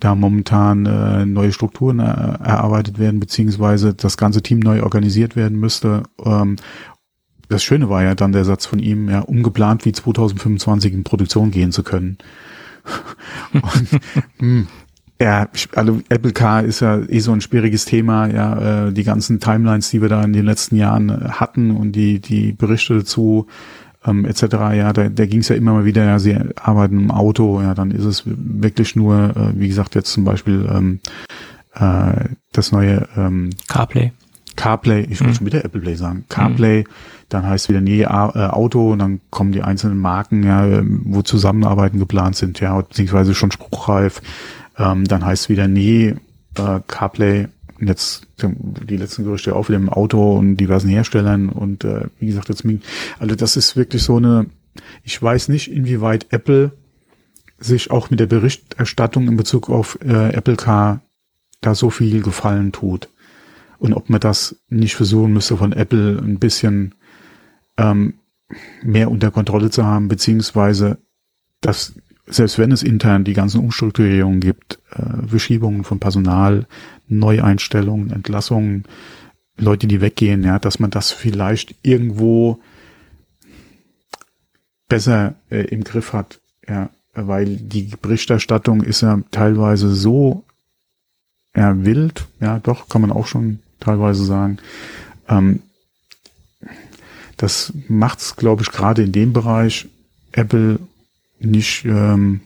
da 0.00 0.14
momentan 0.14 0.86
äh, 0.86 1.26
neue 1.26 1.52
Strukturen 1.52 2.00
äh, 2.00 2.02
erarbeitet 2.02 2.98
werden, 2.98 3.20
beziehungsweise 3.20 3.94
das 3.94 4.16
ganze 4.16 4.42
Team 4.42 4.58
neu 4.58 4.82
organisiert 4.82 5.36
werden 5.36 5.60
müsste. 5.60 6.02
Ähm, 6.24 6.56
das 7.48 7.62
Schöne 7.62 7.88
war 7.88 8.02
ja 8.02 8.14
dann 8.14 8.32
der 8.32 8.44
Satz 8.44 8.66
von 8.66 8.78
ihm, 8.78 9.08
ja, 9.08 9.20
umgeplant 9.20 9.84
wie 9.84 9.92
2025 9.92 10.92
in 10.92 11.04
Produktion 11.04 11.50
gehen 11.50 11.72
zu 11.72 11.82
können. 11.82 12.18
Und, 13.52 14.00
hm, 14.38 14.66
ja, 15.20 15.48
also 15.74 16.00
Apple 16.08 16.32
Car 16.32 16.64
ist 16.64 16.80
ja 16.80 16.98
eh 16.98 17.20
so 17.20 17.32
ein 17.32 17.40
schwieriges 17.40 17.84
Thema, 17.84 18.26
ja, 18.26 18.88
äh, 18.88 18.92
die 18.92 19.04
ganzen 19.04 19.38
Timelines, 19.38 19.90
die 19.90 20.02
wir 20.02 20.08
da 20.08 20.22
in 20.24 20.32
den 20.32 20.44
letzten 20.44 20.76
Jahren 20.76 21.38
hatten 21.38 21.70
und 21.70 21.92
die, 21.92 22.20
die 22.20 22.52
Berichte 22.52 22.98
dazu, 22.98 23.46
ähm, 24.06 24.24
etc., 24.24 24.42
ja, 24.74 24.92
da, 24.92 25.08
da 25.08 25.26
ging 25.26 25.40
es 25.40 25.48
ja 25.48 25.56
immer 25.56 25.72
mal 25.72 25.84
wieder, 25.84 26.04
ja, 26.04 26.18
sie 26.18 26.36
arbeiten 26.56 26.98
im 26.98 27.10
Auto, 27.10 27.60
ja, 27.60 27.74
dann 27.74 27.90
ist 27.90 28.04
es 28.04 28.22
wirklich 28.26 28.96
nur, 28.96 29.34
äh, 29.36 29.58
wie 29.58 29.68
gesagt, 29.68 29.94
jetzt 29.94 30.12
zum 30.12 30.24
Beispiel 30.24 30.68
ähm, 30.70 31.00
äh, 31.74 32.28
das 32.52 32.72
neue 32.72 33.08
ähm, 33.16 33.50
CarPlay. 33.68 34.12
CarPlay, 34.56 35.06
ich 35.10 35.20
will 35.20 35.28
mhm. 35.28 35.34
schon 35.34 35.46
wieder 35.46 35.64
Apple 35.64 35.80
Play 35.80 35.96
sagen, 35.96 36.24
CarPlay, 36.28 36.82
mhm. 36.82 36.88
dann 37.28 37.46
heißt 37.46 37.68
wieder 37.68 37.80
nee, 37.80 38.02
äh, 38.02 38.06
Auto 38.06 38.92
und 38.92 39.00
dann 39.00 39.20
kommen 39.30 39.52
die 39.52 39.62
einzelnen 39.62 39.98
Marken, 39.98 40.44
ja, 40.44 40.82
wo 41.04 41.22
Zusammenarbeiten 41.22 41.98
geplant 41.98 42.36
sind, 42.36 42.60
ja, 42.60 42.80
beziehungsweise 42.80 43.34
schon 43.34 43.50
spruchreif. 43.50 44.22
Ähm, 44.76 45.04
dann 45.04 45.24
heißt 45.24 45.48
wieder 45.48 45.68
nee, 45.68 46.14
äh, 46.56 46.80
CarPlay, 46.86 47.48
jetzt 47.86 48.26
die 48.38 48.96
letzten 48.96 49.24
Gerüchte 49.24 49.54
auch 49.54 49.68
wieder 49.68 49.78
im 49.78 49.88
Auto 49.88 50.36
und 50.36 50.56
diversen 50.56 50.88
Herstellern 50.88 51.48
und 51.48 51.84
äh, 51.84 52.06
wie 52.18 52.26
gesagt, 52.26 52.48
jetzt 52.48 52.64
also 53.18 53.34
das 53.34 53.56
ist 53.56 53.76
wirklich 53.76 54.02
so 54.02 54.16
eine, 54.16 54.46
ich 55.02 55.20
weiß 55.20 55.48
nicht, 55.48 55.70
inwieweit 55.70 56.26
Apple 56.30 56.72
sich 57.58 57.90
auch 57.90 58.10
mit 58.10 58.20
der 58.20 58.26
Berichterstattung 58.26 59.28
in 59.28 59.36
Bezug 59.36 59.70
auf 59.70 59.98
äh, 60.02 60.32
Apple 60.34 60.56
Car 60.56 61.00
da 61.60 61.74
so 61.74 61.90
viel 61.90 62.22
Gefallen 62.22 62.72
tut 62.72 63.08
und 63.78 63.94
ob 63.94 64.10
man 64.10 64.20
das 64.20 64.56
nicht 64.68 64.96
versuchen 64.96 65.32
müsste 65.32 65.56
von 65.56 65.72
Apple 65.72 66.18
ein 66.18 66.38
bisschen 66.38 66.94
ähm, 67.76 68.14
mehr 68.82 69.10
unter 69.10 69.30
Kontrolle 69.30 69.70
zu 69.70 69.84
haben, 69.84 70.08
beziehungsweise 70.08 70.98
dass 71.60 71.94
selbst 72.26 72.58
wenn 72.58 72.72
es 72.72 72.82
intern 72.82 73.24
die 73.24 73.34
ganzen 73.34 73.60
Umstrukturierungen 73.60 74.40
gibt, 74.40 74.78
äh, 74.92 75.26
Verschiebungen 75.26 75.84
von 75.84 76.00
Personal, 76.00 76.66
Neueinstellungen, 77.08 78.10
Entlassungen, 78.10 78.84
Leute, 79.56 79.86
die 79.86 80.00
weggehen, 80.00 80.42
ja, 80.42 80.58
dass 80.58 80.80
man 80.80 80.90
das 80.90 81.12
vielleicht 81.12 81.76
irgendwo 81.82 82.60
besser 84.88 85.34
äh, 85.50 85.62
im 85.66 85.84
Griff 85.84 86.12
hat, 86.12 86.40
ja, 86.68 86.90
weil 87.14 87.56
die 87.56 87.92
Berichterstattung 88.00 88.82
ist 88.82 89.02
ja 89.02 89.20
teilweise 89.30 89.94
so 89.94 90.44
ja, 91.56 91.84
wild, 91.84 92.26
ja, 92.40 92.58
doch, 92.58 92.88
kann 92.88 93.00
man 93.00 93.12
auch 93.12 93.26
schon 93.26 93.60
teilweise 93.80 94.24
sagen. 94.24 94.58
Ähm, 95.28 95.62
das 97.36 97.72
macht 97.88 98.20
es, 98.20 98.36
glaube 98.36 98.62
ich, 98.62 98.70
gerade 98.70 99.02
in 99.02 99.12
dem 99.12 99.32
Bereich 99.32 99.88
Apple 100.32 100.80
nicht, 101.38 101.84
ähm, 101.84 102.40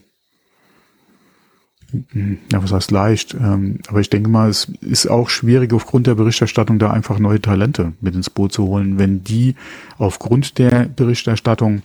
ja, 1.92 2.62
was 2.62 2.72
heißt 2.72 2.90
leicht, 2.90 3.34
ähm, 3.34 3.78
aber 3.88 4.00
ich 4.00 4.10
denke 4.10 4.28
mal, 4.28 4.50
es 4.50 4.66
ist 4.82 5.06
auch 5.06 5.30
schwierig 5.30 5.72
aufgrund 5.72 6.06
der 6.06 6.14
Berichterstattung 6.14 6.78
da 6.78 6.90
einfach 6.90 7.18
neue 7.18 7.40
Talente 7.40 7.94
mit 8.00 8.14
ins 8.14 8.28
Boot 8.28 8.52
zu 8.52 8.66
holen, 8.66 8.98
wenn 8.98 9.24
die 9.24 9.54
aufgrund 9.96 10.58
der 10.58 10.84
Berichterstattung 10.84 11.82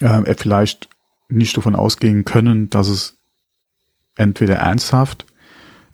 äh, 0.00 0.34
vielleicht 0.34 0.90
nicht 1.28 1.56
davon 1.56 1.74
ausgehen 1.74 2.24
können, 2.24 2.68
dass 2.68 2.88
es 2.88 3.16
entweder 4.16 4.56
ernsthaft 4.56 5.24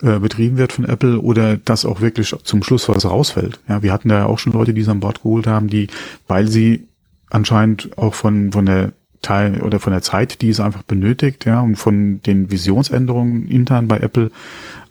äh, 0.03 0.18
betrieben 0.18 0.57
wird 0.57 0.72
von 0.72 0.84
Apple 0.84 1.20
oder 1.20 1.57
dass 1.57 1.84
auch 1.84 2.01
wirklich 2.01 2.34
zum 2.42 2.62
Schluss 2.62 2.88
was 2.88 3.05
rausfällt. 3.05 3.61
Ja, 3.68 3.82
wir 3.82 3.92
hatten 3.92 4.09
da 4.09 4.18
ja 4.18 4.26
auch 4.26 4.38
schon 4.38 4.53
Leute, 4.53 4.74
die 4.74 4.80
es 4.80 4.88
an 4.88 5.01
Bord 5.01 5.22
geholt 5.22 5.46
haben, 5.46 5.68
die, 5.68 5.86
weil 6.26 6.49
sie 6.49 6.88
anscheinend 7.30 7.96
auch 7.96 8.14
von, 8.14 8.53
von 8.53 8.66
der 8.66 8.92
Teil 9.23 9.61
oder 9.62 9.81
von 9.81 9.93
der 9.93 10.03
Zeit, 10.03 10.43
die 10.43 10.49
es 10.49 10.61
einfach 10.61 10.83
benötigt, 10.83 11.45
ja, 11.45 11.61
und 11.61 11.77
von 11.77 12.21
den 12.23 12.51
Visionsänderungen 12.51 13.49
intern 13.49 13.89
bei 13.89 13.99
Apple, 13.99 14.31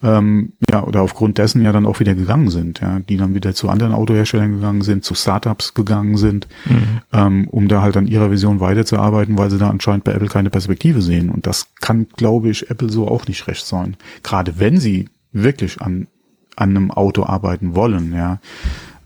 ähm, 0.03 0.53
ja, 0.69 0.83
oder 0.83 1.01
aufgrund 1.01 1.37
dessen 1.37 1.63
ja 1.63 1.71
dann 1.71 1.85
auch 1.85 1.99
wieder 1.99 2.13
gegangen 2.13 2.49
sind, 2.49 2.81
ja, 2.81 2.99
die 2.99 3.17
dann 3.17 3.33
wieder 3.33 3.53
zu 3.53 3.69
anderen 3.69 3.93
Autoherstellern 3.93 4.53
gegangen 4.53 4.81
sind, 4.81 5.03
zu 5.03 5.15
Startups 5.15 5.73
gegangen 5.73 6.17
sind, 6.17 6.47
mhm. 6.65 7.01
ähm, 7.13 7.47
um 7.47 7.67
da 7.67 7.81
halt 7.81 7.97
an 7.97 8.07
ihrer 8.07 8.29
Vision 8.29 8.59
weiterzuarbeiten, 8.59 9.37
weil 9.37 9.49
sie 9.49 9.57
da 9.57 9.69
anscheinend 9.69 10.03
bei 10.03 10.11
Apple 10.11 10.27
keine 10.27 10.49
Perspektive 10.49 11.01
sehen. 11.01 11.29
Und 11.29 11.47
das 11.47 11.67
kann, 11.79 12.07
glaube 12.15 12.49
ich, 12.49 12.69
Apple 12.69 12.89
so 12.89 13.07
auch 13.07 13.27
nicht 13.27 13.47
recht 13.47 13.65
sein. 13.65 13.95
Gerade 14.23 14.59
wenn 14.59 14.79
sie 14.79 15.09
wirklich 15.31 15.81
an, 15.81 16.07
an 16.55 16.71
einem 16.71 16.91
Auto 16.91 17.23
arbeiten 17.23 17.75
wollen, 17.75 18.13
ja. 18.13 18.39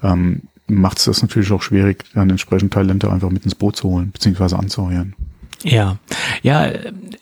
Ähm, 0.04 0.42
macht 0.72 1.00
es 1.00 1.06
das 1.06 1.22
natürlich 1.22 1.52
auch 1.52 1.62
schwierig, 1.62 2.06
dann 2.14 2.30
entsprechend 2.30 2.74
Talente 2.74 3.12
einfach 3.12 3.30
mit 3.30 3.44
ins 3.44 3.56
Boot 3.56 3.76
zu 3.76 3.90
holen, 3.90 4.12
beziehungsweise 4.12 4.58
anzuheuern. 4.58 5.14
Ja, 5.64 5.98
ja, 6.42 6.70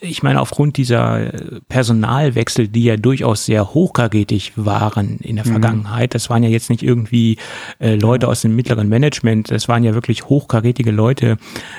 ich 0.00 0.22
meine, 0.22 0.40
aufgrund 0.40 0.76
dieser 0.76 1.32
Personalwechsel, 1.68 2.68
die 2.68 2.84
ja 2.84 2.96
durchaus 2.96 3.44
sehr 3.44 3.74
hochkarätig 3.74 4.52
waren 4.56 5.18
in 5.18 5.36
der 5.36 5.46
mhm. 5.46 5.50
Vergangenheit, 5.50 6.14
das 6.14 6.30
waren 6.30 6.42
ja 6.42 6.48
jetzt 6.48 6.70
nicht 6.70 6.82
irgendwie 6.82 7.36
äh, 7.80 7.96
Leute 7.96 8.28
aus 8.28 8.42
dem 8.42 8.56
mittleren 8.56 8.88
Management, 8.88 9.50
das 9.50 9.68
waren 9.68 9.84
ja 9.84 9.94
wirklich 9.94 10.26
hochkarätige 10.26 10.90
Leute 10.90 11.36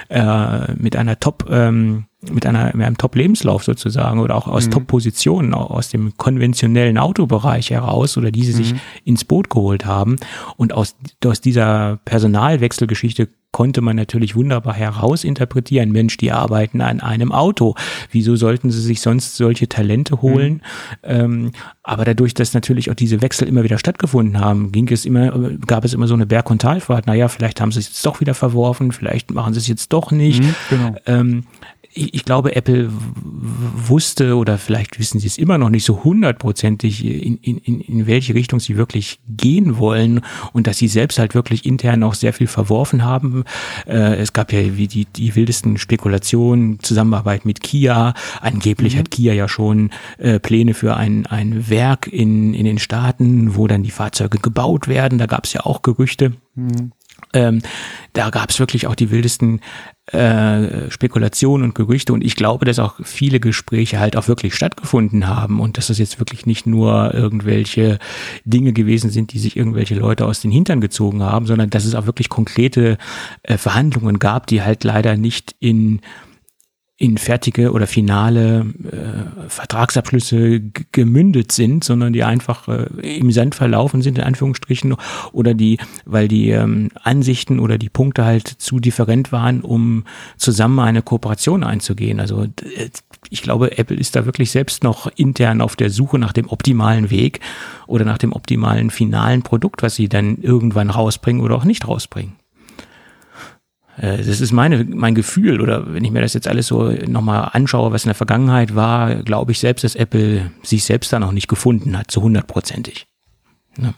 äh, 0.09 0.73
mit 0.73 0.95
einer 0.95 1.19
Top- 1.19 1.47
ähm, 1.49 2.05
mit, 2.29 2.45
einer, 2.45 2.65
mit 2.75 2.85
einem 2.85 2.97
Top-Lebenslauf 2.97 3.63
sozusagen 3.63 4.19
oder 4.19 4.35
auch 4.35 4.47
aus 4.47 4.67
mhm. 4.67 4.71
Top-Positionen 4.71 5.53
aus 5.55 5.89
dem 5.89 6.15
konventionellen 6.17 6.97
Autobereich 6.97 7.71
heraus 7.71 8.17
oder 8.17 8.31
die 8.31 8.43
sie 8.43 8.51
sich 8.51 8.73
mhm. 8.73 8.79
ins 9.05 9.25
Boot 9.25 9.49
geholt 9.49 9.85
haben. 9.85 10.17
Und 10.55 10.73
aus, 10.73 10.95
aus 11.25 11.41
dieser 11.41 11.99
Personalwechselgeschichte 12.05 13.29
konnte 13.51 13.81
man 13.81 13.95
natürlich 13.95 14.35
wunderbar 14.35 14.73
herausinterpretieren, 14.73 15.91
Mensch, 15.91 16.17
die 16.17 16.31
arbeiten 16.31 16.81
an 16.81 17.01
einem 17.01 17.31
Auto. 17.31 17.75
Wieso 18.09 18.35
sollten 18.35 18.71
sie 18.71 18.81
sich 18.81 19.01
sonst 19.01 19.35
solche 19.35 19.67
Talente 19.67 20.21
holen? 20.21 20.53
Mhm. 20.53 20.61
Ähm, 21.03 21.51
aber 21.83 22.05
dadurch, 22.05 22.33
dass 22.33 22.53
natürlich 22.53 22.89
auch 22.89 22.95
diese 22.95 23.21
Wechsel 23.21 23.47
immer 23.47 23.63
wieder 23.63 23.77
stattgefunden 23.77 24.39
haben, 24.39 24.71
ging 24.71 24.87
es 24.89 25.05
immer, 25.05 25.31
gab 25.67 25.83
es 25.83 25.93
immer 25.93 26.07
so 26.07 26.13
eine 26.13 26.25
Berg- 26.25 26.49
und 26.49 26.61
Talfahrt. 26.61 27.07
Naja, 27.07 27.27
vielleicht 27.27 27.59
haben 27.59 27.71
sie 27.71 27.79
es 27.79 27.87
jetzt 27.89 28.05
doch 28.05 28.21
wieder 28.21 28.33
verworfen, 28.33 28.91
vielleicht 28.91 29.31
machen 29.31 29.53
sie 29.53 29.59
es 29.59 29.67
jetzt 29.67 29.91
doch 29.91 30.11
nicht. 30.11 30.41
Mhm, 30.43 30.55
genau. 30.69 30.95
ähm, 31.05 31.43
ich, 31.93 32.23
glaube, 32.25 32.55
Apple 32.55 32.89
wusste 32.91 34.35
oder 34.37 34.57
vielleicht 34.57 34.99
wissen 34.99 35.19
sie 35.19 35.27
es 35.27 35.37
immer 35.37 35.57
noch 35.57 35.69
nicht 35.69 35.83
so 35.83 36.03
hundertprozentig, 36.03 37.05
in, 37.05 37.37
in, 37.37 37.81
in 37.81 38.07
welche 38.07 38.33
Richtung 38.33 38.59
sie 38.59 38.77
wirklich 38.77 39.19
gehen 39.27 39.77
wollen 39.77 40.21
und 40.53 40.67
dass 40.67 40.77
sie 40.77 40.87
selbst 40.87 41.19
halt 41.19 41.35
wirklich 41.35 41.65
intern 41.65 42.03
auch 42.03 42.13
sehr 42.13 42.33
viel 42.33 42.47
verworfen 42.47 43.03
haben. 43.03 43.43
Äh, 43.87 44.15
es 44.15 44.33
gab 44.33 44.53
ja 44.53 44.77
wie 44.77 44.87
die, 44.87 45.05
die 45.05 45.35
wildesten 45.35 45.77
Spekulationen, 45.77 46.79
Zusammenarbeit 46.79 47.45
mit 47.45 47.61
Kia. 47.61 48.13
Angeblich 48.39 48.95
mhm. 48.95 48.99
hat 48.99 49.11
Kia 49.11 49.33
ja 49.33 49.47
schon 49.47 49.91
äh, 50.17 50.39
Pläne 50.39 50.73
für 50.73 50.95
ein, 50.95 51.25
ein 51.25 51.69
Werk 51.69 52.07
in, 52.07 52.53
in 52.53 52.65
den 52.65 52.79
Staaten, 52.79 53.55
wo 53.55 53.67
dann 53.67 53.83
die 53.83 53.91
Fahrzeuge 53.91 54.37
gebaut 54.37 54.87
werden. 54.87 55.17
Da 55.17 55.25
gab 55.25 55.45
es 55.45 55.53
ja 55.53 55.65
auch 55.65 55.81
Gerüchte. 55.81 56.33
Mhm. 56.55 56.91
Ähm, 57.33 57.61
da 58.13 58.29
gab 58.29 58.49
es 58.49 58.59
wirklich 58.59 58.87
auch 58.87 58.95
die 58.95 59.11
wildesten 59.11 59.61
äh, 60.11 60.89
Spekulationen 60.89 61.67
und 61.67 61.75
Gerüchte. 61.75 62.13
Und 62.13 62.23
ich 62.23 62.35
glaube, 62.35 62.65
dass 62.65 62.79
auch 62.79 62.95
viele 63.03 63.39
Gespräche 63.39 63.99
halt 63.99 64.17
auch 64.17 64.27
wirklich 64.27 64.55
stattgefunden 64.55 65.27
haben 65.27 65.59
und 65.59 65.77
dass 65.77 65.87
das 65.87 65.99
jetzt 65.99 66.19
wirklich 66.19 66.45
nicht 66.45 66.65
nur 66.65 67.13
irgendwelche 67.13 67.99
Dinge 68.45 68.73
gewesen 68.73 69.09
sind, 69.09 69.33
die 69.33 69.39
sich 69.39 69.55
irgendwelche 69.55 69.95
Leute 69.95 70.25
aus 70.25 70.41
den 70.41 70.51
Hintern 70.51 70.81
gezogen 70.81 71.23
haben, 71.23 71.45
sondern 71.45 71.69
dass 71.69 71.85
es 71.85 71.95
auch 71.95 72.05
wirklich 72.05 72.29
konkrete 72.29 72.97
äh, 73.43 73.57
Verhandlungen 73.57 74.19
gab, 74.19 74.47
die 74.47 74.61
halt 74.61 74.83
leider 74.83 75.15
nicht 75.17 75.55
in 75.59 76.01
in 77.01 77.17
fertige 77.17 77.71
oder 77.71 77.87
finale 77.87 78.59
äh, 78.83 79.49
Vertragsabschlüsse 79.49 80.61
gemündet 80.91 81.51
sind, 81.51 81.83
sondern 81.83 82.13
die 82.13 82.23
einfach 82.23 82.67
äh, 82.67 83.17
im 83.17 83.31
Sand 83.31 83.55
verlaufen 83.55 84.03
sind, 84.03 84.19
in 84.19 84.23
Anführungsstrichen, 84.23 84.95
oder 85.31 85.55
die, 85.55 85.79
weil 86.05 86.27
die 86.27 86.51
ähm, 86.51 86.89
Ansichten 87.01 87.57
oder 87.59 87.79
die 87.79 87.89
Punkte 87.89 88.23
halt 88.23 88.47
zu 88.47 88.79
different 88.79 89.31
waren, 89.31 89.61
um 89.61 90.03
zusammen 90.37 90.77
eine 90.77 91.01
Kooperation 91.01 91.63
einzugehen. 91.63 92.19
Also 92.19 92.43
äh, 92.43 92.89
ich 93.31 93.41
glaube, 93.41 93.79
Apple 93.79 93.97
ist 93.97 94.15
da 94.15 94.25
wirklich 94.25 94.51
selbst 94.51 94.83
noch 94.83 95.07
intern 95.15 95.61
auf 95.61 95.75
der 95.75 95.89
Suche 95.89 96.19
nach 96.19 96.33
dem 96.33 96.49
optimalen 96.49 97.09
Weg 97.09 97.39
oder 97.87 98.05
nach 98.05 98.19
dem 98.19 98.31
optimalen 98.31 98.91
finalen 98.91 99.41
Produkt, 99.41 99.81
was 99.81 99.95
sie 99.95 100.07
dann 100.07 100.37
irgendwann 100.37 100.91
rausbringen 100.91 101.41
oder 101.41 101.55
auch 101.55 101.65
nicht 101.65 101.87
rausbringen. 101.87 102.33
Äh, 104.01 104.17
das 104.17 104.41
ist 104.41 104.51
meine, 104.51 104.83
mein 104.83 105.13
Gefühl, 105.13 105.61
oder 105.61 105.93
wenn 105.93 106.03
ich 106.03 106.11
mir 106.11 106.21
das 106.21 106.33
jetzt 106.33 106.47
alles 106.47 106.67
so 106.67 106.91
nochmal 106.91 107.49
anschaue, 107.53 107.91
was 107.91 108.03
in 108.03 108.09
der 108.09 108.15
Vergangenheit 108.15 108.73
war, 108.73 109.15
glaube 109.17 109.51
ich 109.51 109.59
selbst, 109.59 109.83
dass 109.83 109.95
Apple 109.95 110.51
sich 110.63 110.83
selbst 110.83 111.13
da 111.13 111.19
noch 111.19 111.31
nicht 111.31 111.47
gefunden 111.47 111.97
hat, 111.97 112.09
zu 112.09 112.21
hundertprozentig. 112.23 113.05
Ja. 113.77 113.93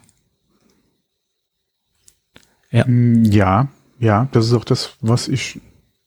Ja. 2.69 2.85
Mm, 2.85 3.23
ja, 3.25 3.69
ja, 3.99 4.27
das 4.33 4.47
ist 4.47 4.53
auch 4.53 4.65
das, 4.65 4.97
was 4.99 5.29
ich 5.29 5.61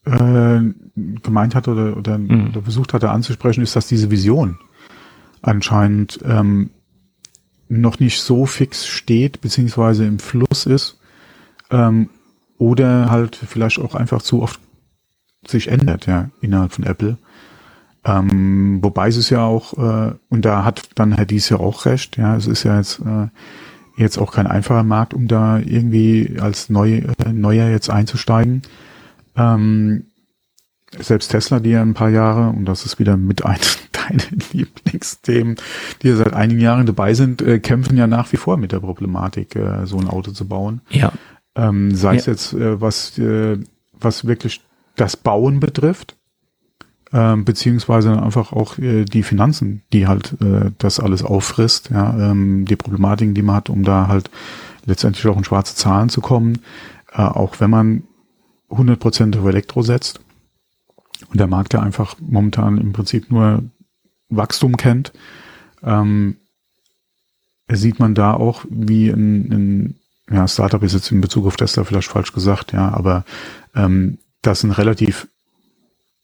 äh, 0.05 0.61
gemeint 0.95 1.55
hatte 1.55 1.71
oder, 1.71 1.97
oder, 1.97 2.19
mhm. 2.19 2.49
oder, 2.49 2.63
versucht 2.63 2.93
hatte 2.93 3.11
anzusprechen, 3.11 3.63
ist, 3.63 3.77
dass 3.77 3.87
diese 3.87 4.11
Vision 4.11 4.59
anscheinend 5.41 6.19
ähm, 6.25 6.71
noch 7.69 7.99
nicht 7.99 8.21
so 8.21 8.45
fix 8.45 8.87
steht, 8.87 9.41
beziehungsweise 9.41 10.05
im 10.05 10.19
Fluss 10.19 10.67
ist, 10.67 11.01
ähm, 11.71 12.11
oder 12.59 13.11
halt 13.11 13.37
vielleicht 13.37 13.79
auch 13.79 13.95
einfach 13.95 14.23
zu 14.23 14.43
oft 14.43 14.61
sich 15.47 15.69
ändert, 15.69 16.07
ja, 16.07 16.31
innerhalb 16.41 16.73
von 16.73 16.85
Apple. 16.85 17.19
Ähm, 18.05 18.79
wobei 18.83 19.09
es 19.09 19.17
ist 19.17 19.31
ja 19.31 19.45
auch, 19.45 19.73
äh, 19.75 20.15
und 20.29 20.45
da 20.45 20.65
hat 20.65 20.89
dann 20.95 21.13
Herr 21.13 21.27
Dies 21.27 21.49
ja 21.49 21.59
auch 21.59 21.87
recht, 21.87 22.17
ja, 22.17 22.37
es 22.37 22.47
ist 22.47 22.63
ja 22.63 22.77
jetzt, 22.77 23.01
äh, 23.01 23.29
jetzt 23.97 24.19
auch 24.19 24.33
kein 24.33 24.47
einfacher 24.47 24.85
Markt, 24.85 25.15
um 25.15 25.27
da 25.27 25.59
irgendwie 25.59 26.37
als 26.41 26.69
Neu, 26.69 26.99
äh, 26.99 27.33
Neuer 27.33 27.69
jetzt 27.69 27.91
einzusteigen. 27.91 28.63
Ähm, 29.37 30.07
selbst 30.99 31.29
Tesla, 31.29 31.61
die 31.61 31.71
ja 31.71 31.83
ein 31.83 31.95
paar 31.95 32.11
Jahre, 32.11 32.51
und 32.51 32.65
das 32.67 32.87
ist 32.87 32.99
wieder 32.99 33.17
mit 33.17 33.45
einem 33.45 33.61
deiner 33.93 34.23
Lieblingsthemen, 34.53 35.57
die 36.03 36.09
ja 36.09 36.17
seit 36.17 36.33
einigen 36.33 36.61
Jahren 36.61 36.87
dabei 36.87 37.15
sind, 37.15 37.43
äh, 37.43 37.59
kämpfen 37.59 37.97
ja 37.97 38.07
nach 38.07 38.31
wie 38.33 38.37
vor 38.37 38.57
mit 38.57 38.71
der 38.71 38.81
Problematik, 38.81 39.57
äh, 39.57 39.87
so 39.87 39.99
ein 39.99 40.09
Auto 40.09 40.31
zu 40.31 40.47
bauen. 40.47 40.81
Ja. 40.91 41.13
Ähm, 41.57 41.95
sei 41.95 42.15
ja. 42.15 42.21
es 42.21 42.27
jetzt, 42.27 42.53
äh, 42.53 42.81
was, 42.81 43.19
äh, 43.19 43.59
was 43.99 44.27
wirklich 44.27 44.61
das 44.95 45.17
Bauen 45.17 45.59
betrifft, 45.59 46.17
ähm, 47.13 47.45
beziehungsweise 47.45 48.21
einfach 48.21 48.53
auch 48.53 48.79
äh, 48.79 49.05
die 49.05 49.23
Finanzen, 49.23 49.83
die 49.93 50.07
halt 50.07 50.37
äh, 50.41 50.71
das 50.79 51.01
alles 51.01 51.23
auffrisst, 51.23 51.91
ja, 51.91 52.31
ähm, 52.31 52.67
die 52.67 52.77
Problematiken, 52.77 53.35
die 53.35 53.43
man 53.43 53.57
hat, 53.57 53.71
um 53.71 53.85
da 53.85 54.07
halt 54.09 54.31
letztendlich 54.85 55.27
auch 55.27 55.37
in 55.37 55.45
schwarze 55.45 55.75
Zahlen 55.75 56.09
zu 56.09 56.21
kommen, 56.21 56.61
äh, 57.13 57.23
auch 57.23 57.61
wenn 57.61 57.71
man 57.71 58.03
100% 58.71 59.39
auf 59.39 59.47
Elektro 59.47 59.83
setzt 59.83 60.21
und 61.31 61.41
der 61.41 61.47
Markt 61.47 61.73
ja 61.75 61.81
einfach 61.81 62.17
momentan 62.21 62.79
im 62.79 62.93
Prinzip 62.93 63.31
nur 63.31 63.63
Wachstum 64.29 64.77
kennt, 64.77 65.13
ähm, 65.83 66.37
sieht 67.71 67.99
man 67.99 68.15
da 68.15 68.35
auch, 68.35 68.65
wie 68.69 69.09
ein, 69.09 69.53
ein 69.53 69.95
ja, 70.31 70.49
Startup 70.49 70.83
ist 70.83 70.95
jetzt 70.95 71.11
in 71.13 71.21
Bezug 71.21 71.47
auf 71.47 71.57
Tesla 71.57 71.85
vielleicht 71.85 72.09
falsch 72.09 72.33
gesagt, 72.33 72.73
ja, 72.73 72.93
aber 72.93 73.25
ähm, 73.75 74.19
das 74.43 74.65
ein 74.65 74.73
relativ 74.73 75.29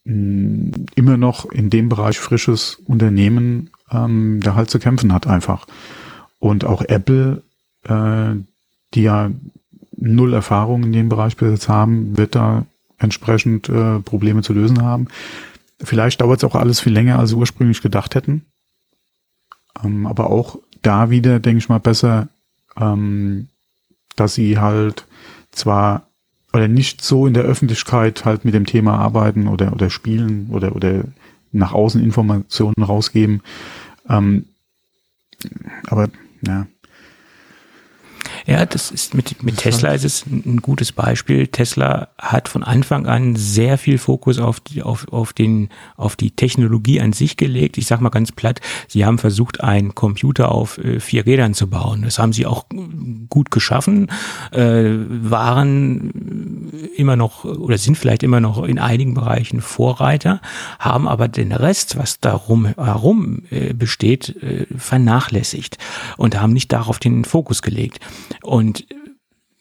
mh, 0.05 0.14
mm, 0.14 0.86
immer 0.96 1.16
noch 1.16 1.50
in 1.50 1.70
dem 1.70 1.88
Bereich 1.88 2.18
frisches 2.18 2.80
Unternehmen 2.84 3.70
ähm, 3.90 4.40
da 4.42 4.55
halt 4.55 4.70
zu 4.70 4.78
kämpfen 4.78 5.12
hat 5.12 5.26
einfach. 5.26 5.66
Und 6.38 6.64
auch 6.64 6.82
Apple, 6.82 7.42
äh, 7.84 8.34
die 8.94 9.03
ja 9.03 9.30
null 9.96 10.34
Erfahrung 10.34 10.82
in 10.82 10.92
dem 10.92 11.09
Bereich 11.09 11.36
bis 11.36 11.68
haben, 11.68 12.16
wird 12.16 12.34
da 12.34 12.66
entsprechend 12.98 13.68
äh, 13.68 14.00
Probleme 14.00 14.42
zu 14.42 14.53
lösen 14.53 14.82
haben. 14.82 15.09
Vielleicht 15.80 16.20
dauert 16.20 16.38
es 16.38 16.44
auch 16.44 16.55
alles 16.55 16.80
viel 16.80 16.92
länger, 16.92 17.18
als 17.18 17.30
sie 17.30 17.36
ursprünglich 17.36 17.82
gedacht 17.82 18.14
hätten. 18.14 18.46
Ähm, 19.84 20.07
aber 20.07 20.30
auch 20.30 20.59
da 20.82 21.11
wieder, 21.11 21.38
denke 21.40 21.59
ich 21.59 21.68
mal, 21.68 21.78
besser 21.78 22.28
ähm, 22.76 23.48
dass 24.16 24.34
sie 24.34 24.58
halt 24.58 25.06
zwar 25.50 26.06
oder 26.52 26.68
nicht 26.68 27.02
so 27.02 27.26
in 27.26 27.34
der 27.34 27.44
Öffentlichkeit 27.44 28.24
halt 28.24 28.44
mit 28.44 28.54
dem 28.54 28.66
Thema 28.66 28.98
arbeiten 28.98 29.48
oder, 29.48 29.72
oder 29.72 29.88
spielen 29.90 30.48
oder, 30.50 30.76
oder 30.76 31.04
nach 31.50 31.72
außen 31.72 32.02
Informationen 32.02 32.82
rausgeben. 32.82 33.42
Ähm, 34.08 34.46
aber 35.86 36.08
ja, 36.46 36.66
ja, 38.47 38.66
das 38.66 38.90
ist 38.90 39.14
mit, 39.14 39.43
mit 39.43 39.59
Tesla 39.59 39.93
ist 39.93 40.05
es 40.05 40.26
ein 40.26 40.59
gutes 40.59 40.93
Beispiel. 40.93 41.47
Tesla 41.47 42.09
hat 42.18 42.49
von 42.49 42.64
Anfang 42.64 43.07
an 43.07 43.36
sehr 43.36 43.78
viel 43.78 43.99
Fokus 43.99 44.38
auf 44.38 44.61
die, 44.61 44.82
auf, 44.82 45.07
auf 45.12 45.32
den, 45.32 45.68
auf 45.97 46.16
die 46.16 46.32
Technologie 46.32 47.01
an 47.01 47.12
sich 47.12 47.36
gelegt. 47.36 47.78
Ich 47.78 47.86
sag 47.86 48.01
mal 48.01 48.09
ganz 48.09 48.32
platt, 48.32 48.61
sie 48.88 49.05
haben 49.05 49.18
versucht, 49.18 49.61
einen 49.61 49.95
Computer 49.95 50.51
auf 50.51 50.78
äh, 50.78 50.99
vier 50.99 51.24
Rädern 51.26 51.55
zu 51.55 51.70
bauen. 51.70 52.03
Das 52.03 52.18
haben 52.18 52.32
sie 52.32 52.47
auch 52.47 52.66
gut 53.28 53.51
geschaffen, 53.51 54.09
äh, 54.51 54.90
waren 54.90 56.72
immer 56.97 57.16
noch 57.16 57.45
oder 57.45 57.78
sind 57.78 57.97
vielleicht 57.97 58.22
immer 58.22 58.40
noch 58.40 58.64
in 58.64 58.78
einigen 58.78 59.14
Bereichen 59.14 59.61
Vorreiter, 59.61 60.40
haben 60.78 61.07
aber 61.07 61.28
den 61.28 61.53
Rest, 61.53 61.97
was 61.97 62.18
darum 62.20 62.66
herum 62.66 63.43
äh, 63.51 63.72
besteht, 63.72 64.36
äh, 64.43 64.66
vernachlässigt 64.76 65.78
und 66.16 66.40
haben 66.40 66.53
nicht 66.53 66.72
darauf 66.72 66.99
den 66.99 67.24
Fokus 67.24 67.62
gelegt. 67.62 68.01
Und 68.42 68.86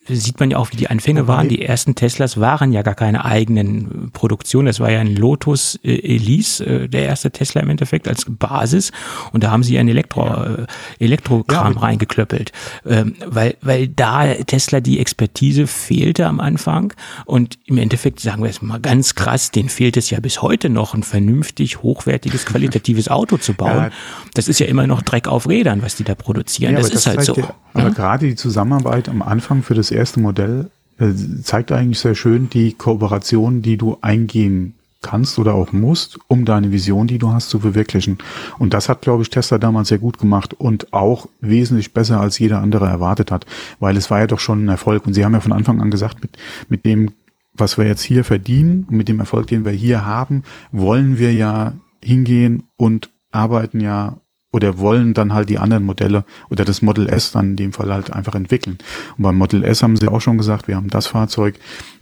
sieht 0.08 0.40
man 0.40 0.50
ja 0.50 0.58
auch, 0.58 0.72
wie 0.72 0.78
die 0.78 0.90
Anfänge 0.90 1.28
waren. 1.28 1.48
Die 1.48 1.62
ersten 1.62 1.94
Teslas 1.94 2.40
waren 2.40 2.72
ja 2.72 2.82
gar 2.82 2.96
keine 2.96 3.24
eigenen 3.24 4.10
Produktionen. 4.14 4.66
Das 4.66 4.80
war 4.80 4.90
ja 4.92 5.00
ein 5.00 5.16
Lotus 5.16 5.80
äh, 5.84 5.94
Elise, 5.94 6.66
äh, 6.66 6.88
der 6.88 7.06
erste 7.06 7.30
Tesla 7.30 7.62
im 7.62 7.70
Endeffekt 7.70 8.08
als 8.08 8.26
Basis. 8.28 8.92
Und 9.32 9.44
da 9.44 9.52
haben 9.52 9.62
sie 9.62 9.78
ein 9.78 9.88
Elektro, 9.88 10.26
ja. 10.26 10.56
äh, 10.56 10.66
Elektrokram 11.00 11.74
ja. 11.74 11.80
reingeklöppelt, 11.80 12.52
ähm, 12.86 13.16
weil, 13.26 13.56
weil 13.62 13.88
da 13.88 14.34
Tesla 14.34 14.80
die 14.80 15.00
Expertise 15.00 15.68
fehlte 15.68 16.26
am 16.26 16.40
Anfang. 16.40 16.94
Und 17.26 17.60
im 17.66 17.78
Endeffekt, 17.78 18.20
sagen 18.22 18.42
wir 18.42 18.50
es 18.50 18.62
mal 18.62 18.80
ganz 18.80 19.14
krass, 19.14 19.52
denen 19.52 19.70
fehlt 19.70 19.98
es 19.98 20.10
ja 20.10 20.20
bis 20.20 20.42
heute 20.42 20.70
noch, 20.70 20.96
ein 20.96 21.04
vernünftig, 21.04 21.84
hochwertiges, 21.84 22.46
qualitatives 22.46 23.08
Auto 23.12 23.38
zu 23.38 23.54
bauen. 23.54 23.72
Ja. 23.72 23.90
Das 24.34 24.48
ist 24.48 24.60
ja 24.60 24.66
immer 24.66 24.88
noch 24.88 25.04
Dreck 25.04 25.28
auf 25.28 25.48
Rädern, 25.48 25.84
was 25.84 25.96
die 25.96 26.04
da 26.04 26.16
produzieren. 26.16 26.76
das, 26.76 26.90
das 26.90 27.02
ist 27.02 27.08
halt 27.08 27.22
so. 27.24 27.34
Der, 27.34 27.54
aber 27.74 27.92
gerade 27.92 28.28
die 28.28 28.36
Zusammenarbeit 28.36 29.08
am 29.08 29.22
Anfang 29.22 29.62
für 29.64 29.76
das 29.76 29.91
erste 29.92 30.20
Modell 30.20 30.70
äh, 31.00 31.12
zeigt 31.44 31.72
eigentlich 31.72 32.00
sehr 32.00 32.16
schön 32.16 32.50
die 32.50 32.74
Kooperation, 32.74 33.62
die 33.62 33.78
du 33.78 33.98
eingehen 34.02 34.76
kannst 35.02 35.40
oder 35.40 35.56
auch 35.56 35.72
musst, 35.72 36.20
um 36.28 36.46
deine 36.46 36.72
Vision, 36.72 37.08
die 37.08 37.18
du 37.18 37.32
hast, 37.32 37.50
zu 37.50 37.60
verwirklichen. 37.60 38.20
Und 38.60 38.74
das 38.74 38.88
hat, 38.88 39.02
glaube 39.02 39.24
ich, 39.24 39.30
Tesla 39.30 39.58
damals 39.58 39.90
sehr 39.90 39.98
gut 39.98 40.20
gemacht 40.20 40.54
und 40.54 40.94
auch 40.94 41.28
wesentlich 41.40 41.94
besser, 41.94 42.22
als 42.22 42.40
jeder 42.40 42.62
andere 42.62 42.86
erwartet 42.86 43.32
hat, 43.32 43.46
weil 43.80 43.98
es 43.98 44.12
war 44.12 44.20
ja 44.20 44.28
doch 44.28 44.40
schon 44.40 44.66
ein 44.66 44.70
Erfolg. 44.70 45.06
Und 45.08 45.14
sie 45.14 45.26
haben 45.26 45.34
ja 45.34 45.40
von 45.40 45.54
Anfang 45.54 45.82
an 45.82 45.92
gesagt, 45.92 46.22
mit, 46.22 46.38
mit 46.70 46.86
dem, 46.86 47.12
was 47.54 47.78
wir 47.78 47.86
jetzt 47.86 48.04
hier 48.04 48.24
verdienen, 48.24 48.86
mit 48.90 49.08
dem 49.08 49.20
Erfolg, 49.20 49.48
den 49.48 49.66
wir 49.66 49.72
hier 49.72 50.06
haben, 50.06 50.44
wollen 50.72 51.18
wir 51.18 51.34
ja 51.34 51.74
hingehen 52.04 52.64
und 52.78 53.10
arbeiten 53.32 53.80
ja 53.80 54.18
oder 54.52 54.78
wollen 54.78 55.14
dann 55.14 55.34
halt 55.34 55.50
die 55.50 55.60
anderen 55.60 55.84
Modelle 55.84 56.26
oder 56.50 56.66
das 56.66 56.82
Model 56.82 57.08
S 57.08 57.32
dann 57.32 57.52
in 57.52 57.56
dem 57.56 57.74
Fall 57.74 57.92
halt 57.92 58.12
einfach 58.12 58.36
entwickeln. 58.36 58.78
Und 59.18 59.24
beim 59.24 59.38
Model 59.38 59.64
S 59.64 59.82
haben 59.82 59.96
sie 59.96 60.08
auch 60.08 60.22
schon 60.22 60.38
gesagt, 60.38 60.68
wir 60.68 60.76
haben 60.76 60.90
das 60.90 61.08
Fahrzeug, 61.08 61.58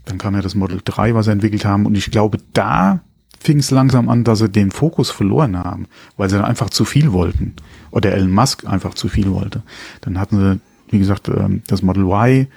dann 0.05 0.17
kam 0.17 0.35
ja 0.35 0.41
das 0.41 0.55
Model 0.55 0.81
3, 0.83 1.13
was 1.13 1.25
sie 1.25 1.31
entwickelt 1.31 1.65
haben 1.65 1.85
und 1.85 1.95
ich 1.95 2.09
glaube, 2.09 2.39
da 2.53 3.01
fing 3.39 3.59
es 3.59 3.71
langsam 3.71 4.09
an, 4.09 4.23
dass 4.23 4.39
sie 4.39 4.49
den 4.49 4.71
Fokus 4.71 5.11
verloren 5.11 5.57
haben, 5.57 5.87
weil 6.17 6.29
sie 6.29 6.35
dann 6.35 6.45
einfach 6.45 6.69
zu 6.69 6.85
viel 6.85 7.13
wollten 7.13 7.55
oder 7.91 8.11
Elon 8.11 8.31
Musk 8.31 8.67
einfach 8.67 8.95
zu 8.95 9.07
viel 9.07 9.31
wollte. 9.31 9.63
Dann 10.01 10.19
hatten 10.19 10.37
sie, 10.37 10.59
wie 10.91 10.99
gesagt, 10.99 11.29
ähm, 11.29 11.61
das 11.67 11.81
Model 11.81 12.03
Y, 12.03 12.47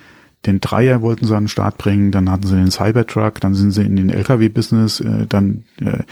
den 0.47 0.61
Dreier 0.61 1.03
wollten 1.03 1.27
sie 1.27 1.37
an 1.37 1.45
den 1.45 1.49
Start 1.49 1.79
bringen, 1.79 2.11
dann 2.11 2.31
hatten 2.31 2.47
sie 2.47 2.57
den 2.57 2.71
Cybertruck, 2.71 3.41
dann 3.41 3.55
sind 3.55 3.71
sie 3.71 3.85
in 3.85 3.97
den 3.97 4.11
LKW-Business, 4.11 5.01
äh, 5.01 5.27
dann 5.29 5.65
äh, 5.81 6.03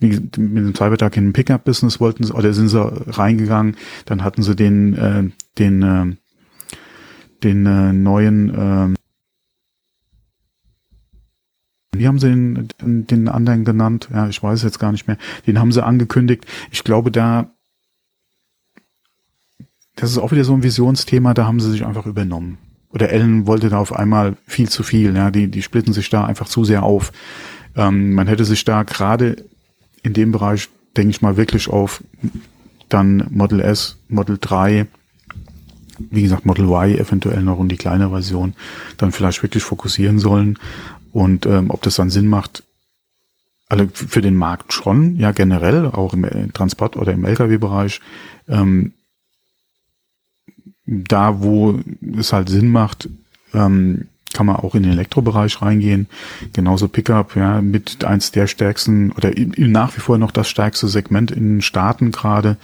mit 0.00 0.36
dem 0.36 0.74
Cybertruck 0.74 1.16
in 1.16 1.28
den 1.28 1.32
Pickup-Business 1.32 1.98
wollten 1.98 2.24
sie, 2.24 2.34
oder 2.34 2.52
sind 2.52 2.68
sie 2.68 2.80
reingegangen, 2.80 3.76
dann 4.04 4.24
hatten 4.24 4.42
sie 4.42 4.54
den, 4.54 4.94
äh, 4.94 5.24
den, 5.58 5.82
äh, 5.82 6.16
den 7.42 7.66
äh, 7.66 7.92
neuen, 7.94 8.94
äh, 8.94 8.94
wie 11.96 12.06
haben 12.06 12.18
sie 12.18 12.28
den, 12.28 12.68
den 13.06 13.28
anderen 13.28 13.64
genannt? 13.64 14.08
Ja, 14.12 14.28
ich 14.28 14.40
weiß 14.40 14.62
jetzt 14.62 14.78
gar 14.78 14.92
nicht 14.92 15.08
mehr. 15.08 15.16
Den 15.48 15.58
haben 15.58 15.72
sie 15.72 15.84
angekündigt. 15.84 16.46
Ich 16.70 16.84
glaube, 16.84 17.10
da, 17.10 17.50
das 19.96 20.12
ist 20.12 20.18
auch 20.18 20.30
wieder 20.30 20.44
so 20.44 20.54
ein 20.54 20.62
Visionsthema, 20.62 21.34
da 21.34 21.46
haben 21.46 21.58
sie 21.58 21.72
sich 21.72 21.84
einfach 21.84 22.06
übernommen 22.06 22.58
oder 22.90 23.10
Ellen 23.10 23.46
wollte 23.46 23.68
da 23.68 23.78
auf 23.78 23.94
einmal 23.94 24.36
viel 24.46 24.68
zu 24.68 24.82
viel. 24.82 25.14
Ja, 25.14 25.30
die, 25.30 25.48
die 25.48 25.62
splitten 25.62 25.92
sich 25.92 26.10
da 26.10 26.24
einfach 26.24 26.48
zu 26.48 26.64
sehr 26.64 26.82
auf. 26.82 27.12
Ähm, 27.76 28.12
man 28.12 28.26
hätte 28.26 28.44
sich 28.44 28.64
da 28.64 28.82
gerade 28.82 29.44
in 30.02 30.12
dem 30.14 30.32
Bereich, 30.32 30.68
denke 30.96 31.10
ich 31.10 31.22
mal, 31.22 31.36
wirklich 31.36 31.68
auf 31.68 32.02
dann 32.88 33.26
Model 33.30 33.60
S, 33.60 33.98
Model 34.08 34.38
3, 34.40 34.86
wie 36.10 36.22
gesagt, 36.22 36.46
Model 36.46 36.64
Y 36.66 36.98
eventuell 36.98 37.42
noch 37.42 37.58
und 37.58 37.68
die 37.68 37.76
kleine 37.76 38.10
Version 38.10 38.54
dann 38.96 39.12
vielleicht 39.12 39.42
wirklich 39.42 39.62
fokussieren 39.62 40.18
sollen. 40.18 40.58
Und 41.12 41.46
ähm, 41.46 41.70
ob 41.70 41.82
das 41.82 41.96
dann 41.96 42.10
Sinn 42.10 42.28
macht, 42.28 42.62
also 43.68 43.86
für 43.92 44.22
den 44.22 44.36
Markt 44.36 44.72
schon, 44.72 45.16
ja 45.16 45.32
generell, 45.32 45.86
auch 45.86 46.14
im 46.14 46.52
Transport- 46.52 46.96
oder 46.96 47.12
im 47.12 47.24
Lkw-Bereich, 47.24 48.00
ähm, 48.48 48.92
da, 50.88 51.42
wo 51.42 51.78
es 52.16 52.32
halt 52.32 52.48
Sinn 52.48 52.70
macht, 52.70 53.08
ähm, 53.52 54.06
kann 54.32 54.46
man 54.46 54.56
auch 54.56 54.74
in 54.74 54.82
den 54.82 54.92
Elektrobereich 54.92 55.62
reingehen. 55.62 56.06
Genauso 56.52 56.88
Pickup, 56.88 57.36
ja, 57.36 57.60
mit 57.60 58.04
eins 58.04 58.30
der 58.30 58.46
stärksten 58.46 59.12
oder 59.12 59.30
nach 59.56 59.96
wie 59.96 60.00
vor 60.00 60.18
noch 60.18 60.30
das 60.30 60.48
stärkste 60.48 60.88
Segment 60.88 61.30
in 61.30 61.56
den 61.56 61.62
Staaten 61.62 62.10
gerade. 62.10 62.56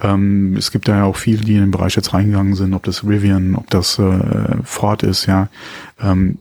Ähm, 0.00 0.54
es 0.56 0.70
gibt 0.70 0.88
da 0.88 0.98
ja 0.98 1.04
auch 1.04 1.16
viele, 1.16 1.44
die 1.44 1.54
in 1.54 1.60
den 1.60 1.70
Bereich 1.70 1.96
jetzt 1.96 2.12
reingegangen 2.12 2.54
sind, 2.54 2.74
ob 2.74 2.84
das 2.84 3.04
Rivian, 3.04 3.54
ob 3.56 3.68
das 3.70 3.98
äh, 3.98 4.62
Ford 4.64 5.02
ist, 5.02 5.26
ja, 5.26 5.48
ähm, 6.00 6.38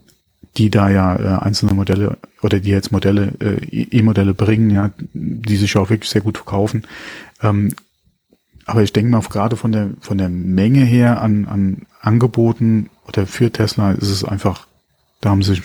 die 0.57 0.69
da 0.69 0.89
ja 0.89 1.15
äh, 1.15 1.41
einzelne 1.43 1.73
Modelle 1.73 2.17
oder 2.41 2.59
die 2.59 2.69
jetzt 2.69 2.91
Modelle, 2.91 3.33
äh, 3.39 3.65
E-Modelle 3.71 4.33
bringen, 4.33 4.69
ja, 4.69 4.91
die 5.13 5.57
sich 5.57 5.75
auch 5.77 5.89
wirklich 5.89 6.09
sehr 6.09 6.21
gut 6.21 6.37
verkaufen. 6.37 6.83
Ähm, 7.41 7.73
aber 8.67 8.83
ich 8.83 8.91
denke 8.93 9.09
mal, 9.09 9.21
gerade 9.21 9.55
von 9.55 9.71
der, 9.71 9.91
von 10.01 10.17
der 10.17 10.27
Menge 10.29 10.83
her 10.83 11.21
an, 11.21 11.45
an 11.45 11.85
Angeboten 12.01 12.89
oder 13.07 13.25
für 13.25 13.49
Tesla 13.49 13.93
ist 13.93 14.09
es 14.09 14.25
einfach, 14.25 14.67
da 15.21 15.29
haben 15.29 15.41
sie 15.41 15.61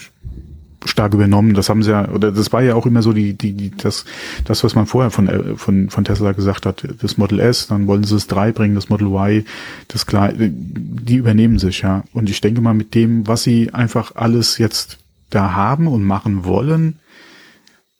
stark 0.84 1.12
übernommen. 1.12 1.55
Das 1.55 1.68
haben 1.68 1.82
sie 1.82 1.90
ja, 1.90 2.09
oder 2.09 2.30
das 2.30 2.53
war 2.53 2.62
ja 2.62 2.76
auch 2.76 2.86
immer 2.86 3.03
so 3.03 3.12
die, 3.12 3.34
die, 3.34 3.55
die 3.55 3.70
das, 3.76 4.05
das, 4.44 4.62
was 4.62 4.76
man 4.76 4.86
vorher 4.86 5.11
von, 5.11 5.28
äh, 5.28 5.57
von, 5.57 5.90
von 5.90 6.05
Tesla 6.05 6.30
gesagt 6.30 6.64
hat, 6.64 6.86
das 7.00 7.18
Model 7.18 7.40
S, 7.40 7.66
dann 7.66 7.88
wollen 7.88 8.05
sie 8.05 8.14
es 8.14 8.28
3 8.28 8.53
bringen, 8.53 8.76
das 8.76 8.88
Model 8.88 9.09
Y, 9.09 9.44
das 9.88 10.07
klar, 10.07 10.32
die 10.32 11.16
übernehmen 11.16 11.59
sich, 11.59 11.82
ja. 11.82 12.05
Und 12.12 12.30
ich 12.30 12.40
denke 12.40 12.61
mal, 12.61 12.74
mit 12.74 12.94
dem, 12.94 13.26
was 13.26 13.42
sie 13.42 13.74
einfach 13.74 14.14
alles 14.14 14.59
jetzt 14.59 14.98
da 15.28 15.55
haben 15.55 15.88
und 15.88 16.05
machen 16.05 16.44
wollen, 16.44 17.00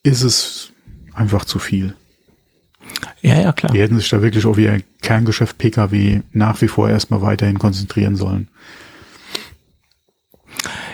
ist 0.05 0.22
es 0.22 0.72
einfach 1.12 1.44
zu 1.44 1.59
viel. 1.59 1.94
Ja, 3.20 3.40
ja, 3.40 3.52
klar. 3.52 3.72
Die 3.72 3.80
hätten 3.80 3.98
sich 3.98 4.08
da 4.08 4.20
wirklich 4.20 4.44
auf 4.46 4.58
ihr 4.58 4.82
Kerngeschäft 5.00 5.58
Pkw 5.58 6.22
nach 6.32 6.60
wie 6.60 6.68
vor 6.68 6.88
erstmal 6.88 7.22
weiterhin 7.22 7.58
konzentrieren 7.58 8.16
sollen. 8.16 8.48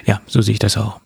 Ja, 0.05 0.21
so 0.27 0.41
sehe 0.41 0.53
ich 0.53 0.59
das 0.59 0.77
auch. 0.77 1.01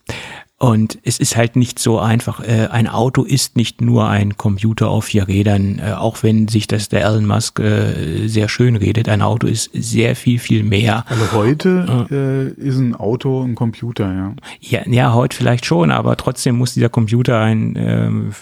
Und 0.62 1.00
es 1.02 1.18
ist 1.18 1.36
halt 1.36 1.56
nicht 1.56 1.80
so 1.80 1.98
einfach. 1.98 2.38
Äh, 2.38 2.68
ein 2.70 2.86
Auto 2.86 3.24
ist 3.24 3.56
nicht 3.56 3.80
nur 3.80 4.06
ein 4.06 4.36
Computer 4.36 4.90
auf 4.90 5.06
vier 5.06 5.26
Rädern, 5.26 5.80
äh, 5.80 5.94
auch 5.94 6.22
wenn 6.22 6.46
sich 6.46 6.68
das 6.68 6.88
der 6.88 7.04
Elon 7.04 7.26
Musk 7.26 7.58
äh, 7.58 8.28
sehr 8.28 8.48
schön 8.48 8.76
redet. 8.76 9.08
Ein 9.08 9.22
Auto 9.22 9.48
ist 9.48 9.70
sehr 9.74 10.14
viel, 10.14 10.38
viel 10.38 10.62
mehr. 10.62 11.04
Also 11.08 11.32
heute 11.32 12.06
äh, 12.12 12.62
ist 12.62 12.78
ein 12.78 12.94
Auto 12.94 13.42
ein 13.42 13.56
Computer, 13.56 14.14
ja. 14.14 14.34
Ja, 14.60 14.88
ja, 14.88 15.14
heute 15.14 15.36
vielleicht 15.36 15.66
schon, 15.66 15.90
aber 15.90 16.16
trotzdem 16.16 16.58
muss 16.58 16.74
dieser 16.74 16.90
Computer 16.90 17.40
ein, 17.40 17.74
ähm, 17.76 18.32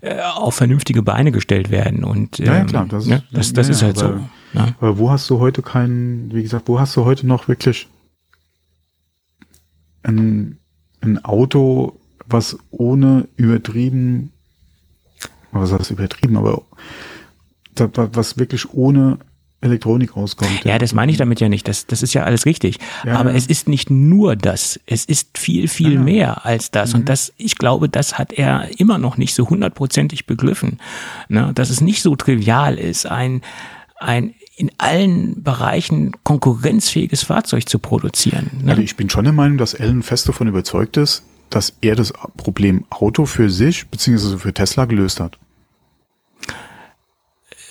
äh, 0.00 0.18
auf 0.36 0.54
vernünftige 0.54 1.02
Beine 1.02 1.32
gestellt 1.32 1.70
werden. 1.70 2.02
Und 2.02 2.40
ähm, 2.40 2.46
ja, 2.46 2.54
ja, 2.54 2.60
ähm, 2.60 2.66
klar, 2.66 2.86
das, 2.88 3.04
ne, 3.04 3.22
das, 3.30 3.52
das 3.52 3.66
ja, 3.66 3.72
ist 3.72 3.82
halt 3.82 4.02
aber, 4.02 4.14
so. 4.54 4.58
Ne? 4.58 4.74
Aber 4.80 4.96
wo 4.96 5.10
hast 5.10 5.28
du 5.28 5.38
heute 5.38 5.60
keinen, 5.60 6.32
wie 6.32 6.42
gesagt, 6.42 6.66
wo 6.66 6.80
hast 6.80 6.96
du 6.96 7.04
heute 7.04 7.26
noch 7.26 7.46
wirklich 7.46 7.88
ein 10.02 10.56
ein 11.06 11.24
Auto, 11.24 11.98
was 12.26 12.58
ohne 12.70 13.28
übertrieben, 13.36 14.32
was 15.52 15.72
heißt 15.72 15.90
übertrieben, 15.90 16.36
aber 16.36 16.62
was 17.74 18.38
wirklich 18.38 18.72
ohne 18.72 19.18
Elektronik 19.60 20.16
rauskommt. 20.16 20.64
Ja, 20.64 20.78
das 20.78 20.92
meine 20.92 21.10
ich 21.10 21.18
damit 21.18 21.40
ja 21.40 21.48
nicht. 21.48 21.66
Das, 21.66 21.86
das 21.86 22.02
ist 22.02 22.14
ja 22.14 22.24
alles 22.24 22.46
richtig. 22.46 22.78
Ja, 23.04 23.16
Aber 23.16 23.30
ja. 23.30 23.36
es 23.36 23.46
ist 23.46 23.68
nicht 23.68 23.90
nur 23.90 24.36
das. 24.36 24.78
Es 24.86 25.04
ist 25.04 25.38
viel, 25.38 25.68
viel 25.68 25.94
ja. 25.94 26.00
mehr 26.00 26.46
als 26.46 26.70
das. 26.70 26.92
Mhm. 26.92 27.00
Und 27.00 27.08
das, 27.08 27.32
ich 27.36 27.56
glaube, 27.56 27.88
das 27.88 28.18
hat 28.18 28.32
er 28.32 28.68
immer 28.78 28.98
noch 28.98 29.16
nicht 29.16 29.34
so 29.34 29.48
hundertprozentig 29.48 30.26
begriffen. 30.26 30.78
Ne? 31.28 31.52
Dass 31.54 31.70
es 31.70 31.80
nicht 31.80 32.02
so 32.02 32.16
trivial 32.16 32.78
ist, 32.78 33.06
ein, 33.06 33.40
ein 33.98 34.34
in 34.56 34.70
allen 34.78 35.42
Bereichen 35.42 36.12
konkurrenzfähiges 36.24 37.22
Fahrzeug 37.22 37.68
zu 37.68 37.78
produzieren. 37.78 38.50
Ne? 38.62 38.70
Also 38.70 38.82
ich 38.82 38.96
bin 38.96 39.10
schon 39.10 39.24
der 39.24 39.34
Meinung, 39.34 39.58
dass 39.58 39.74
Alan 39.74 40.02
fest 40.02 40.28
davon 40.28 40.48
überzeugt 40.48 40.96
ist, 40.96 41.24
dass 41.50 41.74
er 41.82 41.94
das 41.94 42.12
Problem 42.36 42.84
Auto 42.88 43.26
für 43.26 43.50
sich 43.50 43.86
beziehungsweise 43.88 44.38
für 44.38 44.54
Tesla 44.54 44.86
gelöst 44.86 45.20
hat. 45.20 45.38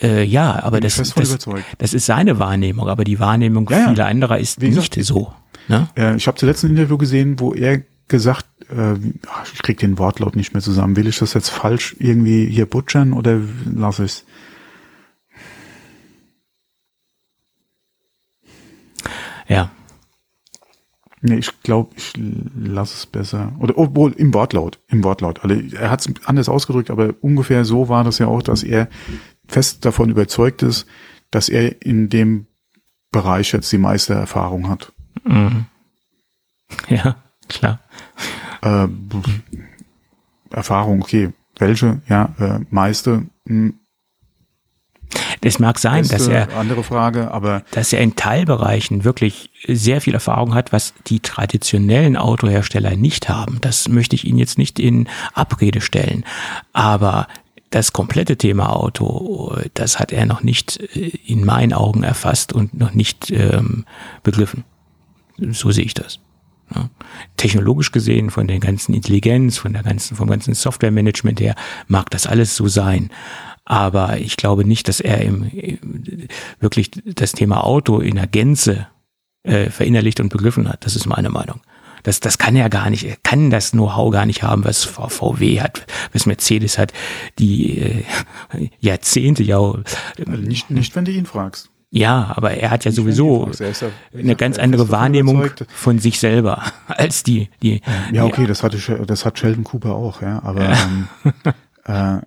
Äh, 0.02 0.24
ja, 0.24 0.62
aber 0.64 0.80
das, 0.80 0.98
das, 0.98 1.48
das 1.78 1.94
ist 1.94 2.06
seine 2.06 2.38
Wahrnehmung, 2.38 2.88
aber 2.88 3.04
die 3.04 3.20
Wahrnehmung 3.20 3.68
Ja, 3.70 3.80
ja. 3.80 3.90
vieler 3.90 4.06
anderer 4.06 4.38
ist 4.38 4.62
Wie 4.62 4.70
nicht 4.70 4.94
gesagt, 4.94 5.08
so. 5.08 5.34
Ne? 5.68 5.90
Äh, 5.98 6.16
ich 6.18 6.28
habe 6.28 6.38
zuletzt 6.38 6.64
ein 6.64 6.72
Interview 6.72 6.98
gesehen, 6.98 7.40
wo 7.40 7.54
er 7.54 7.82
gesagt, 8.08 8.46
äh, 8.70 8.94
ich 9.54 9.64
krieg 9.64 9.80
den 9.80 9.98
Wortlaut 9.98 10.36
nicht 10.36 10.54
mehr 10.54 10.62
zusammen. 10.62 10.96
Will 10.96 11.08
ich 11.08 11.18
das 11.18 11.34
jetzt 11.34 11.50
falsch 11.50 11.96
irgendwie 11.98 12.46
hier 12.46 12.68
butchern 12.68 13.14
oder 13.14 13.40
lass 13.74 13.98
ich's? 13.98 14.24
Ja. 19.48 19.72
Nee, 21.22 21.38
ich 21.38 21.62
glaube, 21.64 21.96
ich 21.96 22.14
lasse 22.56 22.94
es 22.94 23.06
besser. 23.08 23.54
Oder 23.60 23.78
obwohl 23.78 24.12
im 24.12 24.34
Wortlaut, 24.34 24.80
im 24.88 25.04
Wortlaut. 25.04 25.44
Also 25.44 25.56
er 25.76 25.90
hat 25.90 26.02
es 26.02 26.14
anders 26.26 26.50
ausgedrückt, 26.50 26.92
aber 26.92 27.16
ungefähr 27.22 27.66
so 27.66 27.90
war 27.90 28.04
das 28.04 28.20
ja 28.20 28.28
auch, 28.28 28.44
dass 28.44 28.62
er 28.62 28.90
fest 29.48 29.86
davon 29.86 30.10
überzeugt 30.10 30.62
ist, 30.62 30.86
dass 31.32 31.50
er 31.50 31.82
in 31.82 32.10
dem 32.10 32.46
Bereich 33.12 33.54
jetzt 33.54 33.72
die 33.72 33.78
meiste 33.80 34.14
Erfahrung 34.14 34.70
hat. 34.70 34.92
Mhm. 35.24 35.66
Ja, 36.90 37.16
klar. 37.48 37.80
Äh, 38.62 38.88
Erfahrung, 40.52 41.02
okay. 41.02 41.34
Welche? 41.58 42.02
Ja, 42.08 42.36
äh, 42.40 42.60
meiste. 42.70 43.26
Hm, 43.48 43.80
Es 45.46 45.60
mag 45.60 45.78
sein, 45.78 46.02
dass 46.02 46.10
beste, 46.10 46.34
er, 46.34 46.58
andere 46.58 46.84
Frage, 46.84 47.30
aber 47.30 47.62
dass 47.70 47.94
er 47.94 48.02
in 48.02 48.16
Teilbereichen 48.16 49.04
wirklich 49.04 49.52
sehr 49.68 50.02
viel 50.02 50.16
Erfahrung 50.16 50.56
hat, 50.56 50.74
was 50.74 50.96
die 51.06 51.20
traditionellen 51.20 52.18
Autohersteller 52.18 52.96
nicht 52.96 53.30
haben. 53.30 53.60
Das 53.62 53.88
möchte 53.88 54.16
ich 54.16 54.26
Ihnen 54.26 54.40
jetzt 54.40 54.58
nicht 54.58 54.80
in 54.80 55.08
Abrede 55.36 55.82
stellen. 55.82 56.26
Aber 56.74 57.28
das 57.70 57.94
komplette 57.94 58.38
Thema 58.38 58.76
Auto, 58.76 59.56
das 59.76 60.00
hat 60.00 60.12
er 60.12 60.26
noch 60.26 60.42
nicht 60.42 60.80
äh, 60.96 61.12
in 61.28 61.46
meinen 61.46 61.74
Augen 61.74 62.02
erfasst 62.02 62.52
und 62.52 62.74
noch 62.74 62.94
nicht 62.94 63.30
ähm, 63.30 63.86
begriffen. 64.24 64.64
So 65.38 65.70
sehe 65.70 65.86
ich 65.86 65.94
das. 65.94 66.20
Ja. 66.74 66.90
Technologisch 67.38 67.92
gesehen, 67.92 68.32
von 68.32 68.48
der 68.48 68.58
ganzen 68.60 68.96
Intelligenz, 68.96 69.60
von 69.60 69.74
der 69.74 69.84
ganzen, 69.84 70.18
vom 70.18 70.28
ganzen 70.28 70.56
Softwaremanagement 70.56 71.40
her, 71.40 71.56
mag 71.88 72.10
das 72.10 72.26
alles 72.26 72.56
so 72.56 72.68
sein. 72.68 73.12
Aber 73.66 74.18
ich 74.20 74.38
glaube 74.38 74.64
nicht, 74.64 74.88
dass 74.88 75.00
er 75.00 75.22
im, 75.22 75.50
wirklich 76.60 76.92
das 77.04 77.32
Thema 77.32 77.64
Auto 77.64 78.00
in 78.00 78.16
der 78.16 78.28
Gänze 78.28 78.88
äh, 79.44 79.70
verinnerlicht 79.70 80.20
und 80.20 80.30
begriffen 80.30 80.70
hat. 80.70 80.86
Das 80.86 80.96
ist 80.96 81.06
meine 81.08 81.30
Meinung. 81.30 81.62
Das, 82.04 82.20
das 82.20 82.38
kann 82.38 82.56
er 82.56 82.70
gar 82.70 82.92
nicht. 82.92 83.04
Er 83.04 83.16
kann 83.24 83.50
das 83.50 83.72
Know-how 83.72 84.12
gar 84.12 84.28
nicht 84.28 84.44
haben, 84.44 84.64
was 84.64 84.84
VW 84.84 85.60
hat, 85.62 85.88
was 86.14 86.28
Mercedes 86.28 86.78
hat, 86.78 86.94
die 87.40 87.80
äh, 87.80 88.04
Jahrzehnte 88.80 89.42
ja. 89.42 89.58
also 89.60 89.84
nicht, 90.42 90.70
nicht, 90.70 90.96
wenn 90.96 91.06
du 91.06 91.12
ihn 91.12 91.26
fragst. 91.26 91.72
Ja, 91.90 92.34
aber 92.36 92.52
er 92.52 92.70
hat 92.70 92.86
ja 92.86 92.90
Nicht, 92.90 92.98
sowieso 92.98 93.46
fragst. 93.52 93.82
Ja- 93.82 94.20
eine 94.20 94.36
ganz 94.36 94.58
er 94.58 94.66
andere 94.66 94.90
Wahrnehmung 94.92 95.50
von 95.74 95.98
sich 95.98 96.20
selber 96.20 96.62
als 96.88 97.24
die, 97.24 97.50
die. 97.64 97.82
Ja, 98.12 98.26
die- 98.26 98.32
okay, 98.34 98.46
das 98.46 98.62
hatte 98.62 98.78
das 99.08 99.26
hat 99.26 99.40
Sheldon 99.40 99.64
Cooper 99.64 99.96
auch, 99.96 100.22
ja, 100.22 100.44
aber 100.44 100.70
ähm, 100.70 101.08
äh, 101.86 102.18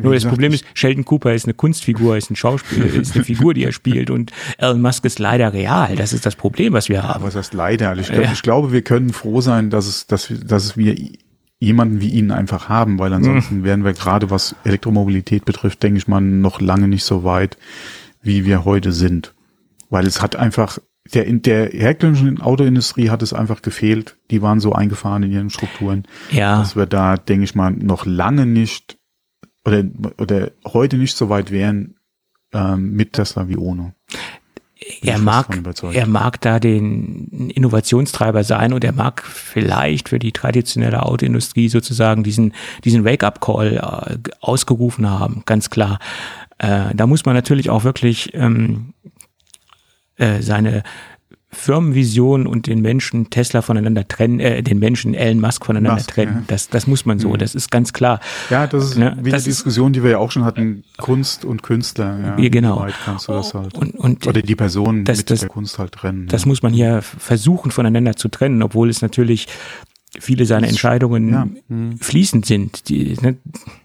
Nur 0.00 0.14
das 0.14 0.24
Problem 0.24 0.52
ist, 0.52 0.64
Sheldon 0.74 1.04
Cooper 1.04 1.34
ist 1.34 1.44
eine 1.46 1.54
Kunstfigur, 1.54 2.16
ist 2.16 2.30
ein 2.30 2.36
Schauspieler, 2.36 2.86
ist 2.94 3.14
eine 3.14 3.24
Figur, 3.24 3.54
die 3.54 3.64
er 3.64 3.72
spielt 3.72 4.10
und 4.10 4.32
Elon 4.58 4.80
Musk 4.80 5.04
ist 5.04 5.18
leider 5.18 5.52
real. 5.52 5.96
Das 5.96 6.12
ist 6.12 6.26
das 6.26 6.36
Problem, 6.36 6.72
was 6.72 6.88
wir 6.88 7.02
haben. 7.02 7.22
was 7.24 7.36
heißt 7.36 7.54
leider? 7.54 7.96
Ich, 7.96 8.08
glaub, 8.10 8.24
Ja. 8.24 8.32
ich 8.32 8.42
glaube, 8.42 8.72
wir 8.72 8.82
können 8.82 9.12
froh 9.12 9.40
sein, 9.40 9.70
dass 9.70 9.86
es, 9.86 10.06
dass 10.06 10.30
wir, 10.30 10.38
dass 10.38 10.76
wir 10.76 10.94
jemanden 11.58 12.00
wie 12.00 12.10
ihn 12.10 12.30
einfach 12.32 12.68
haben, 12.68 12.98
weil 12.98 13.08
Mhm. 13.10 13.16
ansonsten 13.16 13.64
wären 13.64 13.84
wir 13.84 13.94
gerade 13.94 14.30
was 14.30 14.54
Elektromobilität 14.64 15.44
betrifft, 15.44 15.82
denke 15.82 15.98
ich 15.98 16.06
mal, 16.08 16.20
noch 16.20 16.60
lange 16.60 16.86
nicht 16.88 17.04
so 17.04 17.24
weit, 17.24 17.56
wie 18.22 18.44
wir 18.44 18.64
heute 18.64 18.92
sind. 18.92 19.32
Weil 19.88 20.06
es 20.06 20.20
hat 20.20 20.36
einfach, 20.36 20.78
der, 21.14 21.24
in 21.26 21.40
der 21.40 21.70
herkömmlichen 21.70 22.40
Autoindustrie 22.42 23.08
hat 23.08 23.22
es 23.22 23.32
einfach 23.32 23.62
gefehlt. 23.62 24.16
Die 24.30 24.42
waren 24.42 24.58
so 24.60 24.72
eingefahren 24.72 25.22
in 25.22 25.32
ihren 25.32 25.50
Strukturen, 25.50 26.04
Ja, 26.30 26.58
dass 26.58 26.76
wir 26.76 26.86
da, 26.86 27.16
denke 27.16 27.44
ich 27.44 27.54
mal, 27.54 27.70
noch 27.70 28.04
lange 28.04 28.44
nicht 28.44 28.95
oder, 29.66 29.84
oder 30.18 30.50
heute 30.66 30.96
nicht 30.96 31.16
so 31.16 31.28
weit 31.28 31.50
wären 31.50 31.96
ähm, 32.52 32.92
mit 32.92 33.14
Tesla 33.14 33.48
wie 33.48 33.56
ohne. 33.56 33.94
er 35.02 35.18
mag, 35.18 35.48
er 35.92 36.06
mag 36.06 36.40
da 36.40 36.60
den 36.60 37.50
Innovationstreiber 37.50 38.44
sein 38.44 38.72
und 38.72 38.84
er 38.84 38.92
mag 38.92 39.22
vielleicht 39.22 40.08
für 40.08 40.18
die 40.18 40.32
traditionelle 40.32 41.02
Autoindustrie 41.02 41.68
sozusagen 41.68 42.22
diesen, 42.22 42.54
diesen 42.84 43.04
Wake-up-Call 43.04 43.76
äh, 43.76 44.30
ausgerufen 44.40 45.08
haben, 45.08 45.42
ganz 45.44 45.70
klar. 45.70 45.98
Äh, 46.58 46.94
da 46.94 47.06
muss 47.06 47.24
man 47.24 47.34
natürlich 47.34 47.68
auch 47.68 47.84
wirklich 47.84 48.32
ähm, 48.34 48.94
äh, 50.16 50.40
seine 50.40 50.82
Firmenvision 51.52 52.46
und 52.46 52.66
den 52.66 52.80
Menschen 52.82 53.30
Tesla 53.30 53.62
voneinander 53.62 54.06
trennen, 54.06 54.40
äh, 54.40 54.62
den 54.62 54.78
Menschen 54.78 55.14
Elon 55.14 55.40
Musk 55.40 55.64
voneinander 55.64 55.94
Musk, 55.96 56.10
trennen. 56.10 56.34
ja. 56.40 56.44
Das, 56.48 56.68
das 56.68 56.86
muss 56.86 57.06
man 57.06 57.18
so, 57.18 57.36
das 57.36 57.54
ist 57.54 57.70
ganz 57.70 57.92
klar. 57.92 58.20
Ja, 58.50 58.66
das 58.66 58.84
ist 58.90 58.98
Ne, 58.98 59.16
wie 59.22 59.30
das 59.30 59.44
die 59.44 59.50
Diskussion, 59.50 59.92
die 59.92 60.02
wir 60.02 60.10
ja 60.12 60.18
auch 60.18 60.30
schon 60.32 60.44
hatten, 60.44 60.84
Kunst 60.98 61.44
und 61.44 61.62
Künstler. 61.62 62.18
Ja, 62.36 62.38
Ja, 62.38 62.48
genau. 62.50 62.80
Weit 62.80 62.94
kannst 63.04 63.28
du 63.28 63.32
das 63.32 63.54
halt? 63.54 63.74
Und, 63.74 63.94
und 63.94 64.26
oder 64.26 64.42
die 64.42 64.56
Person 64.56 65.04
das- 65.04 65.18
mit 65.18 65.30
das- 65.30 65.40
der 65.40 65.48
Kunst 65.48 65.78
halt 65.78 65.92
trennen. 65.92 66.26
Das 66.28 66.42
ja. 66.42 66.48
muss 66.48 66.62
man 66.62 66.72
hier 66.72 67.00
versuchen 67.02 67.70
voneinander 67.70 68.16
zu 68.16 68.28
trennen, 68.28 68.62
obwohl 68.62 68.90
es 68.90 69.00
natürlich 69.00 69.46
viele 70.18 70.46
seiner 70.46 70.68
Entscheidungen 70.68 71.30
ja, 71.32 71.46
hm. 71.68 71.98
fließend 71.98 72.44
sind. 72.46 72.88
Die, 72.88 73.16
ne, 73.20 73.36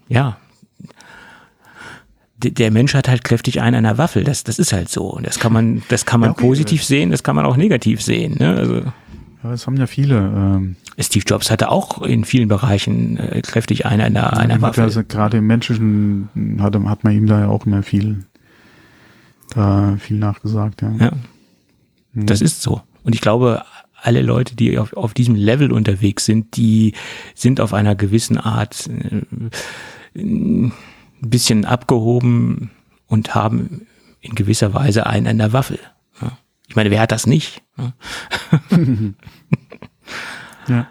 ja. 0.08 0.36
Der 2.42 2.70
Mensch 2.70 2.94
hat 2.94 3.08
halt 3.08 3.24
kräftig 3.24 3.60
einen 3.60 3.76
an 3.76 3.84
der 3.84 3.98
Waffel. 3.98 4.24
Das, 4.24 4.44
das 4.44 4.58
ist 4.58 4.72
halt 4.72 4.88
so. 4.88 5.04
Und 5.04 5.26
das 5.26 5.38
kann 5.38 5.52
man, 5.52 5.82
das 5.88 6.06
kann 6.06 6.20
man 6.20 6.30
Ja, 6.30 6.32
okay. 6.32 6.46
positiv 6.46 6.84
sehen, 6.84 7.10
das 7.10 7.22
kann 7.22 7.36
man 7.36 7.44
auch 7.44 7.56
negativ 7.56 8.02
sehen. 8.02 8.36
Ne? 8.38 8.54
Also 8.54 8.74
ja, 8.76 9.50
das 9.50 9.66
haben 9.66 9.76
ja 9.76 9.86
viele. 9.86 10.16
Ähm, 10.18 10.76
Steve 10.98 11.24
Jobs 11.26 11.50
hatte 11.50 11.70
auch 11.70 12.02
in 12.02 12.24
vielen 12.24 12.48
Bereichen 12.48 13.16
äh, 13.16 13.40
kräftig 13.42 13.86
einen 13.86 14.02
an 14.02 14.14
der, 14.14 14.32
an 14.34 14.48
der 14.48 14.58
ihm 14.58 14.62
hat 14.62 14.70
Waffel. 14.70 14.84
also 14.84 15.02
gerade 15.02 15.38
im 15.38 15.46
menschlichen 15.46 16.28
hat, 16.60 16.76
hat 16.84 17.04
man 17.04 17.16
ihm 17.16 17.26
da 17.26 17.40
ja 17.40 17.48
auch 17.48 17.66
immer 17.66 17.82
viel, 17.82 18.24
äh, 19.56 19.96
viel 19.96 20.18
nachgesagt. 20.18 20.82
Ja. 20.82 20.92
Ja. 21.00 21.12
Das 22.14 22.40
ist 22.40 22.62
so. 22.62 22.82
Und 23.04 23.14
ich 23.14 23.20
glaube, 23.20 23.64
alle 24.00 24.22
Leute, 24.22 24.54
die 24.54 24.78
auf, 24.78 24.92
auf 24.92 25.14
diesem 25.14 25.34
Level 25.34 25.72
unterwegs 25.72 26.24
sind, 26.24 26.56
die 26.56 26.92
sind 27.34 27.60
auf 27.60 27.72
einer 27.72 27.94
gewissen 27.94 28.36
Art 28.36 28.88
äh, 30.14 30.70
ein 31.22 31.30
bisschen 31.30 31.64
abgehoben 31.64 32.70
und 33.06 33.34
haben 33.34 33.86
in 34.20 34.34
gewisser 34.34 34.74
Weise 34.74 35.06
einen 35.06 35.26
an 35.26 35.38
der 35.38 35.52
Waffel. 35.52 35.78
Ja. 36.20 36.32
Ich 36.68 36.76
meine, 36.76 36.90
wer 36.90 37.00
hat 37.00 37.12
das 37.12 37.26
nicht? 37.26 37.62
Ja. 37.78 37.92
Ja. 40.68 40.86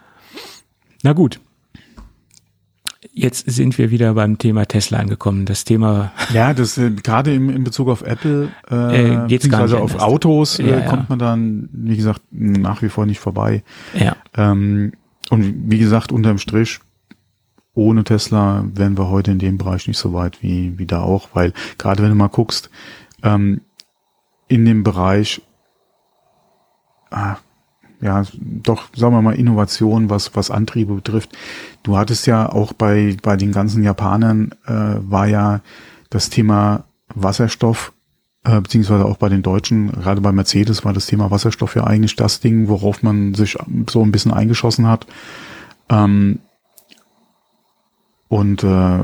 Na 1.03 1.13
gut. 1.13 1.39
Jetzt 3.13 3.49
sind 3.49 3.77
wir 3.77 3.89
wieder 3.91 4.13
beim 4.13 4.37
Thema 4.37 4.65
Tesla 4.65 4.99
angekommen. 4.99 5.45
Das 5.45 5.63
Thema, 5.65 6.11
Ja, 6.33 6.53
das 6.53 6.77
äh, 6.77 6.91
gerade 6.91 7.33
im, 7.33 7.49
in 7.49 7.63
Bezug 7.63 7.87
auf 7.89 8.01
Apple, 8.03 8.49
äh, 8.69 9.23
Äh, 9.23 9.27
geht's 9.27 9.49
gar 9.49 9.63
nicht 9.63 9.73
auf 9.73 9.91
anders. 9.91 10.01
Autos, 10.03 10.59
äh, 10.59 10.69
Ja, 10.69 10.79
ja. 10.79 10.85
kommt 10.89 11.09
man 11.09 11.19
dann, 11.19 11.69
wie 11.71 11.95
gesagt, 11.97 12.21
nach 12.31 12.81
wie 12.81 12.89
vor 12.89 13.05
nicht 13.05 13.19
vorbei. 13.19 13.63
ja, 13.97 14.15
Ähm, 14.35 14.93
und 15.29 15.71
wie 15.71 15.77
gesagt, 15.77 16.11
unterm 16.11 16.37
Strich, 16.37 16.79
ohne 17.73 18.03
Tesla 18.03 18.65
wären 18.73 18.97
wir 18.97 19.09
heute 19.09 19.31
in 19.31 19.39
dem 19.39 19.57
Bereich 19.57 19.87
nicht 19.87 19.97
so 19.97 20.13
weit 20.13 20.41
wie, 20.41 20.77
wie 20.77 20.85
da 20.85 21.01
auch, 21.01 21.29
weil 21.33 21.53
gerade 21.77 22.03
wenn 22.03 22.09
du 22.09 22.15
mal 22.15 22.27
guckst, 22.27 22.69
ähm, 23.23 23.61
in 24.47 24.65
dem 24.65 24.83
Bereich, 24.83 25.41
ah, 27.09 27.37
ja, 28.01 28.23
doch, 28.39 28.89
sagen 28.95 29.13
wir 29.13 29.21
mal, 29.21 29.35
Innovation, 29.35 30.09
was, 30.09 30.35
was 30.35 30.49
Antriebe 30.49 30.95
betrifft. 30.95 31.37
Du 31.83 31.97
hattest 31.97 32.25
ja 32.25 32.51
auch 32.51 32.73
bei, 32.73 33.15
bei 33.21 33.37
den 33.37 33.51
ganzen 33.51 33.83
Japanern, 33.83 34.51
äh, 34.65 34.73
war 34.73 35.27
ja 35.27 35.61
das 36.09 36.29
Thema 36.29 36.85
Wasserstoff, 37.13 37.93
äh, 38.43 38.59
beziehungsweise 38.59 39.05
auch 39.05 39.17
bei 39.17 39.29
den 39.29 39.43
Deutschen, 39.43 39.91
gerade 39.91 40.19
bei 40.19 40.31
Mercedes 40.31 40.83
war 40.83 40.93
das 40.93 41.05
Thema 41.05 41.29
Wasserstoff 41.29 41.75
ja 41.75 41.83
eigentlich 41.85 42.15
das 42.15 42.39
Ding, 42.39 42.67
worauf 42.67 43.03
man 43.03 43.35
sich 43.35 43.57
so 43.89 44.01
ein 44.01 44.11
bisschen 44.11 44.33
eingeschossen 44.33 44.87
hat. 44.87 45.05
Ähm, 45.89 46.39
und 48.31 48.63
äh, 48.63 48.99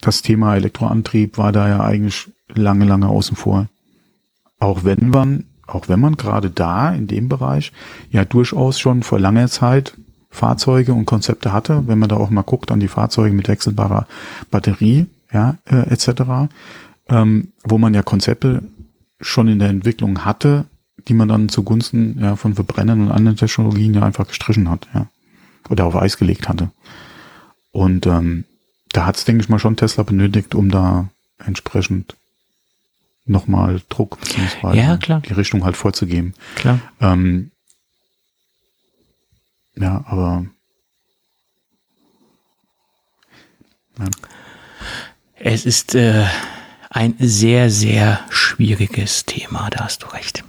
das 0.00 0.22
Thema 0.22 0.56
Elektroantrieb 0.56 1.36
war 1.36 1.52
da 1.52 1.68
ja 1.68 1.80
eigentlich 1.84 2.30
lange, 2.48 2.86
lange 2.86 3.08
außen 3.08 3.36
vor. 3.36 3.68
Auch 4.58 4.84
wenn 4.84 5.10
man, 5.10 5.44
auch 5.66 5.86
wenn 5.86 6.00
man 6.00 6.16
gerade 6.16 6.48
da 6.48 6.94
in 6.94 7.08
dem 7.08 7.28
Bereich 7.28 7.72
ja 8.08 8.24
durchaus 8.24 8.80
schon 8.80 9.02
vor 9.02 9.20
langer 9.20 9.48
Zeit 9.48 9.98
Fahrzeuge 10.30 10.94
und 10.94 11.04
Konzepte 11.04 11.52
hatte, 11.52 11.86
wenn 11.86 11.98
man 11.98 12.08
da 12.08 12.16
auch 12.16 12.30
mal 12.30 12.40
guckt 12.40 12.72
an 12.72 12.80
die 12.80 12.88
Fahrzeuge 12.88 13.34
mit 13.34 13.48
wechselbarer 13.48 14.06
Batterie, 14.50 15.04
ja, 15.30 15.58
äh, 15.66 15.90
etc., 15.90 16.48
ähm, 17.10 17.48
wo 17.64 17.76
man 17.76 17.92
ja 17.92 18.02
Konzepte 18.02 18.62
schon 19.20 19.46
in 19.46 19.58
der 19.58 19.68
Entwicklung 19.68 20.24
hatte, 20.24 20.64
die 21.06 21.12
man 21.12 21.28
dann 21.28 21.50
zugunsten 21.50 22.18
ja, 22.18 22.36
von 22.36 22.54
Verbrennern 22.54 23.02
und 23.02 23.12
anderen 23.12 23.36
Technologien 23.36 23.92
ja 23.92 24.04
einfach 24.04 24.26
gestrichen 24.26 24.70
hat, 24.70 24.88
ja. 24.94 25.06
Oder 25.68 25.84
auf 25.84 25.96
Eis 25.96 26.16
gelegt 26.16 26.48
hatte. 26.48 26.70
Und 27.74 28.06
ähm, 28.06 28.44
da 28.90 29.04
hat 29.04 29.16
es, 29.16 29.24
denke 29.24 29.42
ich 29.42 29.48
mal, 29.48 29.58
schon 29.58 29.76
Tesla 29.76 30.04
benötigt, 30.04 30.54
um 30.54 30.70
da 30.70 31.08
entsprechend 31.44 32.14
nochmal 33.26 33.82
Druck 33.88 34.20
beziehungsweise 34.20 34.78
Ja, 34.78 34.96
klar. 34.96 35.20
die 35.22 35.32
Richtung 35.32 35.64
halt 35.64 35.76
vorzugeben. 35.76 36.34
Klar. 36.54 36.78
Ähm, 37.00 37.50
ja, 39.74 40.04
aber 40.06 40.46
ja. 43.98 44.04
Es 45.34 45.66
ist 45.66 45.96
äh, 45.96 46.24
ein 46.90 47.16
sehr, 47.18 47.70
sehr 47.70 48.20
schwieriges 48.30 49.24
Thema, 49.24 49.68
da 49.70 49.86
hast 49.86 50.04
du 50.04 50.06
recht. 50.06 50.44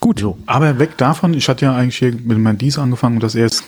Gut. 0.00 0.18
So, 0.18 0.36
aber 0.46 0.80
weg 0.80 0.96
davon, 0.98 1.32
ich 1.32 1.48
hatte 1.48 1.66
ja 1.66 1.76
eigentlich 1.76 1.98
hier 1.98 2.10
mit 2.12 2.38
meinem 2.38 2.58
Dies 2.58 2.76
angefangen, 2.76 3.20
dass 3.20 3.36
er 3.36 3.42
jetzt, 3.44 3.62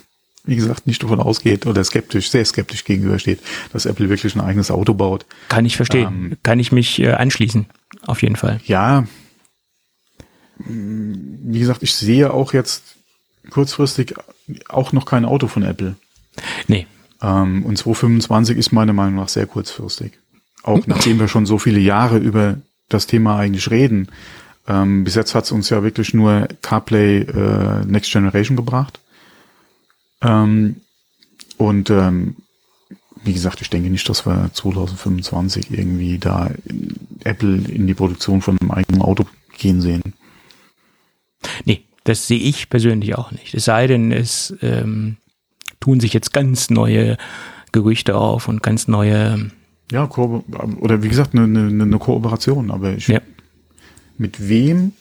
wie 0.48 0.56
gesagt, 0.56 0.86
nicht 0.86 1.02
davon 1.02 1.20
ausgeht 1.20 1.66
oder 1.66 1.84
skeptisch, 1.84 2.30
sehr 2.30 2.44
skeptisch 2.44 2.84
gegenübersteht, 2.84 3.40
dass 3.72 3.86
Apple 3.86 4.08
wirklich 4.08 4.34
ein 4.34 4.40
eigenes 4.40 4.70
Auto 4.70 4.94
baut. 4.94 5.26
Kann 5.48 5.66
ich 5.66 5.76
verstehen. 5.76 6.06
Ähm, 6.06 6.36
Kann 6.42 6.58
ich 6.58 6.72
mich 6.72 6.98
äh, 7.00 7.12
anschließen. 7.12 7.66
Auf 8.06 8.22
jeden 8.22 8.36
Fall. 8.36 8.60
Ja, 8.64 9.04
wie 10.58 11.58
gesagt, 11.58 11.82
ich 11.82 11.94
sehe 11.94 12.32
auch 12.32 12.52
jetzt 12.52 12.96
kurzfristig 13.50 14.14
auch 14.68 14.92
noch 14.92 15.04
kein 15.04 15.24
Auto 15.24 15.46
von 15.46 15.62
Apple. 15.62 15.96
Nee. 16.66 16.86
Ähm, 17.22 17.64
und 17.64 17.76
225 17.76 18.56
ist 18.56 18.72
meiner 18.72 18.92
Meinung 18.92 19.16
nach 19.16 19.28
sehr 19.28 19.46
kurzfristig. 19.46 20.18
Auch 20.62 20.86
nachdem 20.86 21.20
wir 21.20 21.28
schon 21.28 21.46
so 21.46 21.58
viele 21.58 21.78
Jahre 21.78 22.18
über 22.18 22.56
das 22.88 23.06
Thema 23.06 23.38
eigentlich 23.38 23.70
reden. 23.70 24.08
Ähm, 24.66 25.04
bis 25.04 25.14
jetzt 25.14 25.34
hat 25.34 25.44
es 25.44 25.52
uns 25.52 25.70
ja 25.70 25.82
wirklich 25.82 26.14
nur 26.14 26.48
CarPlay 26.62 27.20
äh, 27.20 27.84
Next 27.86 28.12
Generation 28.12 28.56
gebracht. 28.56 29.00
Ähm, 30.22 30.76
und 31.56 31.90
ähm, 31.90 32.36
wie 33.24 33.32
gesagt, 33.32 33.60
ich 33.60 33.70
denke 33.70 33.90
nicht, 33.90 34.08
dass 34.08 34.26
wir 34.26 34.50
2025 34.52 35.70
irgendwie 35.70 36.18
da 36.18 36.50
Apple 37.24 37.56
in 37.56 37.86
die 37.86 37.94
Produktion 37.94 38.40
von 38.40 38.56
einem 38.60 38.70
eigenen 38.70 39.02
Auto 39.02 39.26
gehen 39.58 39.80
sehen. 39.80 40.14
Nee, 41.64 41.82
das 42.04 42.26
sehe 42.26 42.38
ich 42.38 42.70
persönlich 42.70 43.16
auch 43.16 43.32
nicht. 43.32 43.54
Es 43.54 43.64
sei 43.64 43.86
denn, 43.86 44.12
es 44.12 44.54
ähm, 44.62 45.16
tun 45.80 46.00
sich 46.00 46.12
jetzt 46.12 46.32
ganz 46.32 46.70
neue 46.70 47.16
Gerüchte 47.72 48.16
auf 48.16 48.48
und 48.48 48.62
ganz 48.62 48.88
neue. 48.88 49.50
Ja, 49.90 50.08
oder 50.10 51.02
wie 51.02 51.08
gesagt, 51.08 51.34
eine, 51.34 51.44
eine, 51.44 51.82
eine 51.82 51.98
Kooperation, 51.98 52.70
aber 52.70 52.94
ich, 52.94 53.08
Ja. 53.08 53.20
mit 54.16 54.48
wem? 54.48 54.92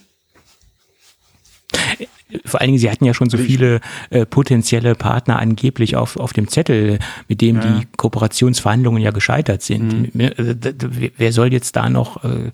Vor 2.45 2.59
allen 2.59 2.67
Dingen, 2.69 2.79
sie 2.79 2.91
hatten 2.91 3.05
ja 3.05 3.13
schon 3.13 3.29
so 3.29 3.37
viele 3.37 3.79
äh, 4.09 4.25
potenzielle 4.25 4.95
Partner 4.95 5.39
angeblich 5.39 5.95
auf, 5.95 6.17
auf 6.17 6.33
dem 6.33 6.47
Zettel, 6.49 6.99
mit 7.27 7.39
dem 7.41 7.55
Ja. 7.61 7.65
Mhm. 7.65 7.79
die 7.81 7.87
Kooperationsverhandlungen 7.97 9.01
ja 9.01 9.11
gescheitert 9.11 9.61
sind. 9.61 10.11
Also, 10.37 10.53
d- 10.53 10.73
d- 10.73 11.11
Wer 11.15 11.31
soll 11.31 11.53
jetzt 11.53 11.75
da 11.77 11.89
noch, 11.89 12.23
äh, 12.25 12.51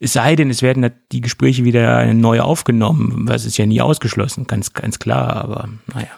es 0.00 0.12
sei 0.12 0.34
denn, 0.34 0.50
es 0.50 0.62
werden 0.62 0.90
die 1.12 1.20
Gespräche 1.20 1.64
wieder 1.64 2.12
neu 2.14 2.40
aufgenommen, 2.40 3.28
was 3.28 3.44
ist 3.44 3.56
ja 3.58 3.66
nie 3.66 3.80
ausgeschlossen, 3.80 4.48
ganz, 4.48 4.72
ganz 4.72 4.98
klar, 4.98 5.36
aber 5.36 5.68
naja. 5.94 6.08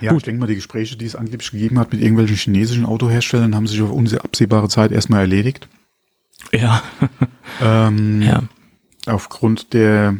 Ja, 0.00 0.14
ich 0.16 0.24
denke 0.24 0.40
mal, 0.40 0.46
die 0.48 0.56
Gespräche, 0.56 0.96
die 0.96 1.06
es 1.06 1.14
angeblich 1.14 1.52
gegeben 1.52 1.78
hat 1.78 1.92
mit 1.92 2.02
irgendwelchen 2.02 2.36
chinesischen 2.36 2.84
Autoherstellern, 2.84 3.54
haben 3.54 3.68
sich 3.68 3.80
auf 3.80 3.90
absehbare 4.24 4.68
Zeit 4.68 4.90
erstmal 4.90 5.20
erledigt. 5.20 5.68
Ja, 6.52 6.82
Ähm, 7.62 8.20
ja. 8.20 8.42
Aufgrund 9.06 9.72
der, 9.72 10.16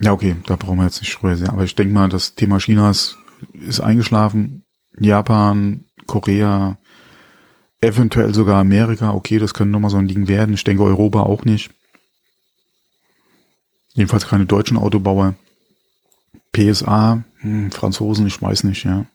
ja 0.00 0.12
okay, 0.12 0.36
da 0.46 0.56
brauchen 0.56 0.78
wir 0.78 0.84
jetzt 0.84 1.00
nicht 1.00 1.14
drüber 1.14 1.36
sehen, 1.36 1.48
aber 1.48 1.64
ich 1.64 1.74
denke 1.74 1.92
mal, 1.92 2.08
das 2.08 2.34
Thema 2.34 2.58
Chinas 2.58 3.16
ist 3.52 3.80
eingeschlafen. 3.80 4.64
Japan, 4.98 5.84
Korea, 6.06 6.78
eventuell 7.80 8.34
sogar 8.34 8.60
Amerika, 8.60 9.12
okay, 9.12 9.38
das 9.38 9.54
können 9.54 9.70
nochmal 9.70 9.90
so 9.90 9.96
ein 9.96 10.08
Ding 10.08 10.28
werden. 10.28 10.54
Ich 10.54 10.64
denke 10.64 10.82
Europa 10.82 11.20
auch 11.20 11.44
nicht. 11.44 11.70
Jedenfalls 13.94 14.26
keine 14.26 14.46
deutschen 14.46 14.76
Autobauer. 14.76 15.34
PSA, 16.52 17.22
hm, 17.40 17.70
Franzosen, 17.70 18.26
ich 18.26 18.40
weiß 18.40 18.64
nicht, 18.64 18.84
ja. 18.84 19.06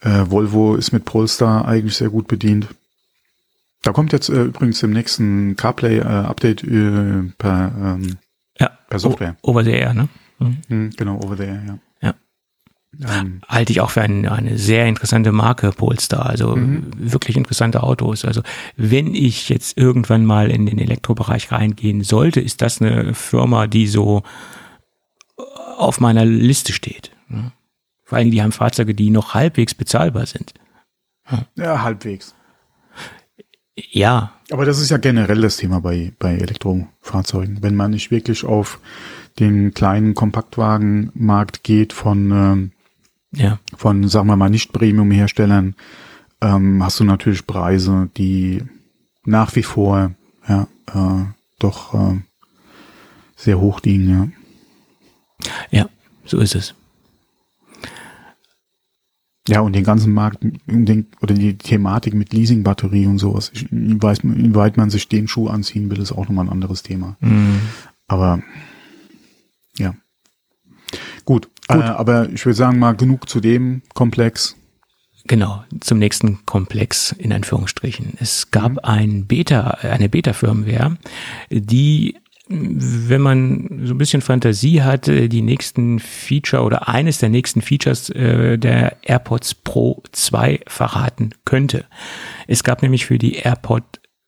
Äh, 0.00 0.30
Volvo 0.30 0.76
ist 0.76 0.92
mit 0.92 1.04
Polestar 1.04 1.66
eigentlich 1.66 1.96
sehr 1.96 2.10
gut 2.10 2.28
bedient. 2.28 2.68
Da 3.82 3.92
kommt 3.92 4.12
jetzt 4.12 4.28
äh, 4.28 4.44
übrigens 4.44 4.82
im 4.82 4.90
nächsten 4.90 5.56
CarPlay-Update 5.56 6.64
äh, 6.64 7.32
per, 7.36 7.72
ähm. 7.76 8.18
Per 8.88 8.98
Software. 8.98 9.36
O 9.42 9.50
over 9.50 9.64
the 9.64 9.70
air, 9.72 9.94
ne? 9.94 10.08
Mhm. 10.38 10.56
hm, 10.68 10.90
genau, 10.96 11.16
over 11.22 11.36
there, 11.36 11.62
ja. 11.66 11.78
Ja. 12.00 12.14
Ähm, 13.20 13.42
halte 13.46 13.70
ich 13.72 13.80
auch 13.82 13.90
für 13.90 14.00
ein, 14.02 14.26
eine 14.26 14.56
sehr 14.56 14.86
interessante 14.86 15.30
Marke, 15.30 15.70
Polestar. 15.72 16.26
Also 16.26 16.56
Mhm. 16.56 16.90
wirklich 16.96 17.36
interessante 17.36 17.82
Autos. 17.82 18.24
Also 18.24 18.40
wenn 18.76 19.14
ich 19.14 19.48
jetzt 19.50 19.76
irgendwann 19.76 20.24
mal 20.24 20.50
in 20.50 20.64
den 20.66 20.78
Elektrobereich 20.78 21.52
reingehen 21.52 22.02
sollte, 22.02 22.40
ist 22.40 22.62
das 22.62 22.80
eine 22.80 23.12
Firma, 23.14 23.66
die 23.66 23.86
so 23.88 24.22
auf 25.76 26.00
meiner 26.00 26.24
Liste 26.24 26.72
steht. 26.72 27.12
ne? 27.28 27.52
Vor 28.04 28.16
allem, 28.18 28.30
die 28.30 28.42
haben 28.42 28.52
Fahrzeuge, 28.52 28.94
die 28.94 29.10
noch 29.10 29.34
halbwegs 29.34 29.74
bezahlbar 29.74 30.24
sind. 30.26 30.54
ja, 31.56 31.82
halbwegs. 31.82 32.34
Ja, 33.90 34.32
Aber 34.50 34.64
das 34.64 34.80
ist 34.80 34.90
ja 34.90 34.96
generell 34.96 35.40
das 35.40 35.56
Thema 35.58 35.80
bei, 35.80 36.12
bei 36.18 36.34
Elektrofahrzeugen. 36.34 37.62
Wenn 37.62 37.74
man 37.74 37.92
nicht 37.92 38.10
wirklich 38.10 38.44
auf 38.44 38.80
den 39.38 39.72
kleinen 39.72 40.14
Kompaktwagenmarkt 40.14 41.62
geht 41.62 41.92
von, 41.92 42.30
ähm, 42.32 42.72
ja, 43.32 43.58
von, 43.76 44.08
sagen 44.08 44.26
wir 44.26 44.36
mal, 44.36 44.50
nicht 44.50 44.72
Premium-Herstellern, 44.72 45.74
ähm, 46.40 46.82
hast 46.82 47.00
du 47.00 47.04
natürlich 47.04 47.46
Preise, 47.46 48.10
die 48.16 48.64
nach 49.24 49.54
wie 49.54 49.62
vor 49.62 50.12
ja, 50.48 50.66
äh, 50.86 51.24
doch 51.58 51.94
äh, 51.94 52.20
sehr 53.36 53.60
hoch 53.60 53.80
liegen. 53.82 54.34
Ja. 55.70 55.80
ja, 55.82 55.88
so 56.24 56.38
ist 56.38 56.54
es. 56.54 56.74
Ja, 59.48 59.60
und 59.60 59.74
den 59.74 59.84
ganzen 59.84 60.12
Markt 60.12 60.38
den, 60.66 61.06
oder 61.20 61.34
die 61.34 61.56
Thematik 61.56 62.14
mit 62.14 62.32
Leasing-Batterie 62.32 63.06
und 63.06 63.18
sowas, 63.18 63.50
ich, 63.54 63.66
weiß, 63.70 64.20
inwieweit 64.20 64.76
man 64.76 64.90
sich 64.90 65.08
den 65.08 65.26
Schuh 65.26 65.48
anziehen 65.48 65.90
will, 65.90 66.00
ist 66.00 66.12
auch 66.12 66.28
nochmal 66.28 66.46
ein 66.46 66.52
anderes 66.52 66.82
Thema. 66.82 67.16
Mhm. 67.20 67.60
Aber 68.06 68.42
ja. 69.78 69.94
Gut, 71.24 71.48
Äh, 71.68 71.74
aber 71.74 72.30
ich 72.30 72.44
würde 72.46 72.56
sagen 72.56 72.78
mal 72.78 72.96
genug 72.96 73.28
zu 73.28 73.40
dem 73.40 73.82
Komplex. 73.94 74.56
Genau, 75.26 75.62
zum 75.80 75.98
nächsten 75.98 76.46
Komplex 76.46 77.12
in 77.12 77.32
Anführungsstrichen. 77.32 78.14
Es 78.18 78.50
gab 78.50 78.78
ein 78.84 79.26
Beta, 79.26 79.78
eine 79.82 80.08
Beta-Firmware, 80.08 80.96
die, 81.50 82.16
wenn 82.48 83.20
man 83.20 83.82
so 83.84 83.94
ein 83.94 83.98
bisschen 83.98 84.22
Fantasie 84.22 84.82
hat, 84.82 85.06
die 85.06 85.42
nächsten 85.42 85.98
Feature 85.98 86.62
oder 86.62 86.88
eines 86.88 87.18
der 87.18 87.28
nächsten 87.28 87.60
Features 87.60 88.10
äh, 88.10 88.58
der 88.58 88.96
AirPods 89.02 89.54
Pro 89.54 90.02
2 90.12 90.60
verraten 90.66 91.30
könnte. 91.44 91.84
Es 92.46 92.64
gab 92.64 92.82
nämlich 92.82 93.06
für 93.06 93.18
die 93.18 93.34
AirPod, 93.36 93.82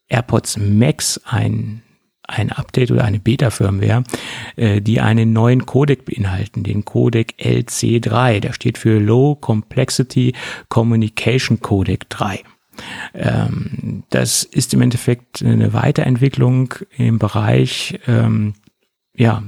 AirPods 0.08 0.58
Max 0.58 1.20
ein 1.24 1.82
ein 2.30 2.52
Update 2.52 2.92
oder 2.92 3.04
eine 3.04 3.18
Beta-Firmware, 3.18 4.04
äh, 4.54 4.80
die 4.80 5.00
einen 5.00 5.32
neuen 5.32 5.66
Codec 5.66 6.04
beinhalten, 6.04 6.62
den 6.62 6.84
Codec 6.84 7.34
LC3. 7.38 8.38
Der 8.38 8.52
steht 8.52 8.78
für 8.78 9.00
Low 9.00 9.34
Complexity 9.34 10.34
Communication 10.68 11.60
Codec 11.60 12.08
3. 12.08 12.44
Ähm, 13.14 14.04
das 14.10 14.44
ist 14.44 14.74
im 14.74 14.82
Endeffekt 14.82 15.42
eine 15.42 15.72
Weiterentwicklung 15.72 16.74
im 16.96 17.18
Bereich 17.18 17.98
ähm, 18.06 18.54
ja, 19.14 19.42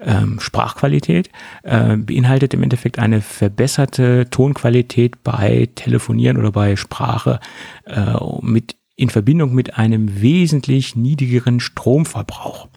ähm, 0.00 0.38
Sprachqualität, 0.38 1.30
äh, 1.62 1.96
beinhaltet 1.96 2.54
im 2.54 2.62
Endeffekt 2.62 2.98
eine 2.98 3.20
verbesserte 3.20 4.28
Tonqualität 4.30 5.24
bei 5.24 5.68
Telefonieren 5.74 6.36
oder 6.36 6.52
bei 6.52 6.76
Sprache 6.76 7.40
äh, 7.86 8.14
mit 8.42 8.76
in 8.94 9.10
Verbindung 9.10 9.54
mit 9.54 9.78
einem 9.78 10.20
wesentlich 10.20 10.96
niedrigeren 10.96 11.60
Stromverbrauch. 11.60 12.68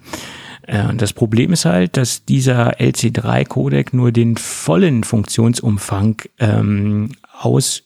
Äh, 0.63 0.93
Das 0.95 1.13
Problem 1.13 1.51
ist 1.51 1.65
halt, 1.65 1.97
dass 1.97 2.25
dieser 2.25 2.79
LC3-Codec 2.79 3.93
nur 3.93 4.11
den 4.11 4.37
vollen 4.37 5.03
Funktionsumfang 5.03 6.21
ähm, 6.39 7.11
aus 7.39 7.83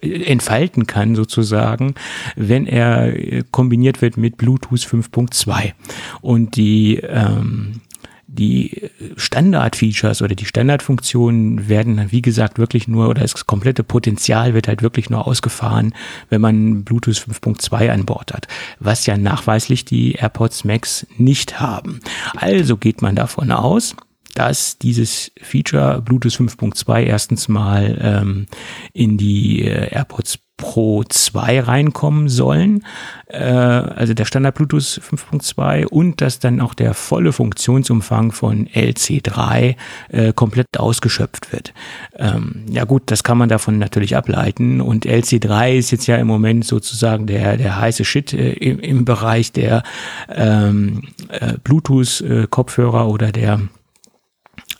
entfalten 0.00 0.86
kann 0.86 1.14
sozusagen, 1.14 1.94
wenn 2.34 2.66
er 2.66 3.14
äh, 3.14 3.44
kombiniert 3.50 4.00
wird 4.00 4.16
mit 4.16 4.36
Bluetooth 4.36 4.80
5.2 4.80 5.72
und 6.22 6.56
die 6.56 6.96
ähm, 6.96 7.82
die 8.32 8.90
Standard-Features 9.16 10.22
oder 10.22 10.36
die 10.36 10.44
Standardfunktionen 10.44 11.68
werden 11.68 12.12
wie 12.12 12.22
gesagt, 12.22 12.58
wirklich 12.58 12.86
nur, 12.86 13.08
oder 13.08 13.22
das 13.22 13.46
komplette 13.46 13.82
Potenzial 13.82 14.54
wird 14.54 14.68
halt 14.68 14.82
wirklich 14.82 15.10
nur 15.10 15.26
ausgefahren, 15.26 15.94
wenn 16.28 16.40
man 16.40 16.84
Bluetooth 16.84 17.16
5.2 17.16 17.90
an 17.90 18.04
Bord 18.04 18.32
hat, 18.32 18.46
was 18.78 19.04
ja 19.06 19.18
nachweislich 19.18 19.84
die 19.84 20.12
AirPods 20.12 20.64
Max 20.64 21.06
nicht 21.18 21.58
haben. 21.58 22.00
Also 22.36 22.76
geht 22.76 23.02
man 23.02 23.16
davon 23.16 23.50
aus, 23.50 23.96
dass 24.34 24.78
dieses 24.78 25.32
Feature 25.40 26.02
Bluetooth 26.02 26.32
5.2 26.32 27.02
erstens 27.02 27.48
mal 27.48 27.98
ähm, 28.00 28.46
in 28.92 29.16
die 29.18 29.64
äh, 29.64 29.92
AirPods 29.92 30.38
Pro 30.60 31.02
2 31.04 31.60
reinkommen 31.60 32.28
sollen, 32.28 32.84
äh, 33.28 33.42
also 33.42 34.12
der 34.12 34.26
Standard 34.26 34.54
Bluetooth 34.54 35.00
5.2 35.02 35.86
und 35.86 36.20
dass 36.20 36.38
dann 36.38 36.60
auch 36.60 36.74
der 36.74 36.92
volle 36.92 37.32
Funktionsumfang 37.32 38.30
von 38.30 38.68
LC3 38.68 39.76
äh, 40.10 40.32
komplett 40.34 40.66
ausgeschöpft 40.78 41.50
wird. 41.52 41.72
Ähm, 42.14 42.66
ja 42.70 42.84
gut, 42.84 43.04
das 43.06 43.24
kann 43.24 43.38
man 43.38 43.48
davon 43.48 43.78
natürlich 43.78 44.16
ableiten 44.16 44.82
und 44.82 45.06
LC3 45.06 45.76
ist 45.76 45.92
jetzt 45.92 46.06
ja 46.06 46.16
im 46.16 46.26
Moment 46.26 46.66
sozusagen 46.66 47.26
der, 47.26 47.56
der 47.56 47.80
heiße 47.80 48.04
Shit 48.04 48.34
äh, 48.34 48.52
im, 48.52 48.80
im 48.80 49.04
Bereich 49.06 49.52
der 49.52 49.82
ähm, 50.28 51.04
äh, 51.28 51.54
Bluetooth-Kopfhörer 51.64 53.08
oder 53.08 53.32
der 53.32 53.62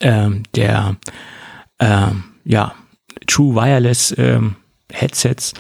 ähm, 0.01 0.43
der 0.55 0.97
ähm, 1.79 2.25
ja, 2.45 2.75
True 3.27 3.55
Wireless 3.55 4.15
ähm, 4.19 4.57
Headsets. 4.93 5.55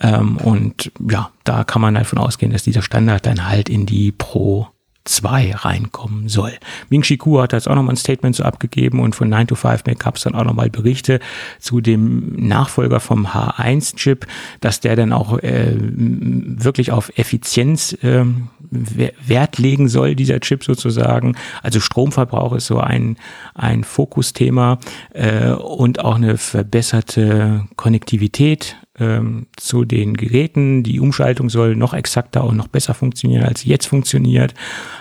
Ähm, 0.00 0.36
und 0.38 0.92
ja, 1.08 1.30
da 1.44 1.64
kann 1.64 1.82
man 1.82 1.94
davon 1.94 2.18
ausgehen, 2.18 2.52
dass 2.52 2.62
dieser 2.62 2.82
Standard 2.82 3.26
dann 3.26 3.48
halt 3.48 3.68
in 3.68 3.86
die 3.86 4.12
Pro 4.12 4.68
2 5.06 5.54
reinkommen 5.54 6.28
soll. 6.28 6.52
Ming 6.90 7.02
Chi 7.02 7.16
Kuo 7.16 7.40
hat 7.40 7.52
jetzt 7.52 7.68
auch 7.68 7.74
nochmal 7.74 7.94
ein 7.94 7.98
Statement 7.98 8.34
so 8.34 8.42
abgegeben 8.42 9.00
und 9.00 9.14
von 9.14 9.28
9 9.28 9.46
to 9.46 9.54
5 9.54 9.86
Mac 9.86 10.00
gab 10.00 10.16
es 10.16 10.22
dann 10.22 10.34
auch 10.34 10.44
nochmal 10.44 10.68
Berichte 10.68 11.20
zu 11.58 11.80
dem 11.80 12.34
Nachfolger 12.36 13.00
vom 13.00 13.28
H1-Chip, 13.28 14.26
dass 14.60 14.80
der 14.80 14.96
dann 14.96 15.12
auch 15.12 15.38
äh, 15.38 15.76
wirklich 15.78 16.90
auf 16.92 17.16
Effizienz 17.16 17.92
äh, 18.02 18.24
Wert 18.70 19.58
legen 19.58 19.88
soll, 19.88 20.14
dieser 20.14 20.40
Chip 20.40 20.64
sozusagen. 20.64 21.36
Also 21.62 21.80
Stromverbrauch 21.80 22.52
ist 22.52 22.66
so 22.66 22.78
ein, 22.78 23.16
ein 23.54 23.84
Fokusthema 23.84 24.78
äh, 25.12 25.50
und 25.50 26.00
auch 26.00 26.16
eine 26.16 26.36
verbesserte 26.38 27.64
Konnektivität 27.76 28.76
ähm, 28.98 29.46
zu 29.56 29.84
den 29.84 30.14
Geräten. 30.14 30.82
Die 30.82 31.00
Umschaltung 31.00 31.50
soll 31.50 31.76
noch 31.76 31.94
exakter 31.94 32.44
und 32.44 32.56
noch 32.56 32.68
besser 32.68 32.94
funktionieren, 32.94 33.44
als 33.44 33.60
sie 33.60 33.68
jetzt 33.68 33.86
funktioniert. 33.86 34.54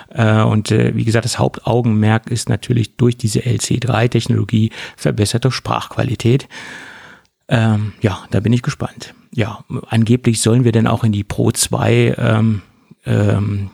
Äh, 0.09 0.41
und 0.41 0.71
äh, 0.71 0.95
wie 0.95 1.05
gesagt, 1.05 1.25
das 1.25 1.39
Hauptaugenmerk 1.39 2.29
ist 2.29 2.49
natürlich 2.49 2.97
durch 2.97 3.17
diese 3.17 3.39
LC3-Technologie 3.39 4.71
verbesserte 4.97 5.51
Sprachqualität. 5.51 6.47
Ähm, 7.47 7.93
ja, 8.01 8.23
da 8.31 8.39
bin 8.39 8.53
ich 8.53 8.63
gespannt. 8.63 9.13
Ja, 9.31 9.63
angeblich 9.87 10.41
sollen 10.41 10.63
wir 10.63 10.71
denn 10.71 10.87
auch 10.87 11.03
in 11.03 11.11
die 11.11 11.23
Pro 11.23 11.51
2 11.51 12.15
ähm, 12.17 12.61
ähm, 13.05 13.69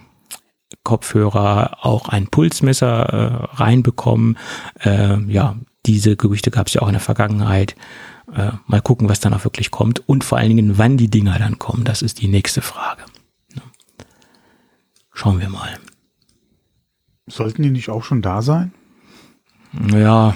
Kopfhörer 0.83 1.85
auch 1.85 2.09
ein 2.09 2.27
Pulsmesser 2.27 3.49
äh, 3.53 3.55
reinbekommen. 3.55 4.37
Äh, 4.79 5.19
ja, 5.31 5.55
diese 5.85 6.15
Gerüchte 6.15 6.51
gab 6.51 6.67
es 6.67 6.73
ja 6.73 6.81
auch 6.81 6.87
in 6.87 6.93
der 6.93 7.01
Vergangenheit. 7.01 7.75
Äh, 8.33 8.51
mal 8.65 8.81
gucken, 8.81 9.09
was 9.09 9.19
dann 9.19 9.33
auch 9.33 9.43
wirklich 9.43 9.71
kommt 9.71 10.07
und 10.07 10.23
vor 10.23 10.37
allen 10.37 10.55
Dingen, 10.55 10.77
wann 10.77 10.97
die 10.97 11.09
Dinger 11.09 11.37
dann 11.37 11.59
kommen. 11.59 11.83
Das 11.83 12.01
ist 12.01 12.21
die 12.21 12.27
nächste 12.27 12.61
Frage. 12.61 13.03
Schauen 15.13 15.39
wir 15.39 15.49
mal. 15.49 15.77
Sollten 17.27 17.63
die 17.63 17.69
nicht 17.69 17.89
auch 17.89 18.03
schon 18.03 18.21
da 18.21 18.41
sein? 18.41 18.73
Ja, 19.93 20.35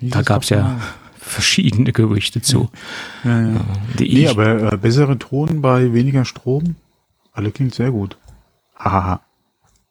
Hieß 0.00 0.10
da 0.10 0.22
gab 0.22 0.42
es 0.42 0.50
ja 0.50 0.78
verschiedene 1.18 1.92
Gerüchte 1.92 2.42
zu. 2.42 2.68
Ja, 3.24 3.40
ja. 3.40 3.60
Die 3.98 4.14
nee, 4.14 4.28
aber 4.28 4.72
äh, 4.72 4.76
bessere 4.76 5.18
Ton 5.18 5.62
bei 5.62 5.92
weniger 5.92 6.24
Strom? 6.24 6.76
Alle 7.32 7.50
klingt 7.50 7.74
sehr 7.74 7.90
gut. 7.90 8.18
Hahaha. 8.78 9.20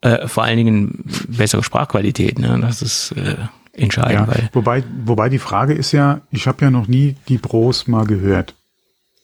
Äh, 0.01 0.27
vor 0.27 0.43
allen 0.43 0.57
Dingen 0.57 1.03
bessere 1.27 1.63
Sprachqualität, 1.63 2.39
ne? 2.39 2.59
Das 2.61 2.81
ist 2.81 3.11
äh, 3.11 3.35
entscheiden. 3.73 4.27
Ja, 4.27 4.49
wobei, 4.53 4.83
wobei 5.03 5.29
die 5.29 5.39
Frage 5.39 5.73
ist 5.73 5.91
ja, 5.91 6.21
ich 6.31 6.47
habe 6.47 6.63
ja 6.63 6.71
noch 6.71 6.87
nie 6.87 7.15
die 7.27 7.37
Pros 7.37 7.87
mal 7.87 8.05
gehört. 8.05 8.55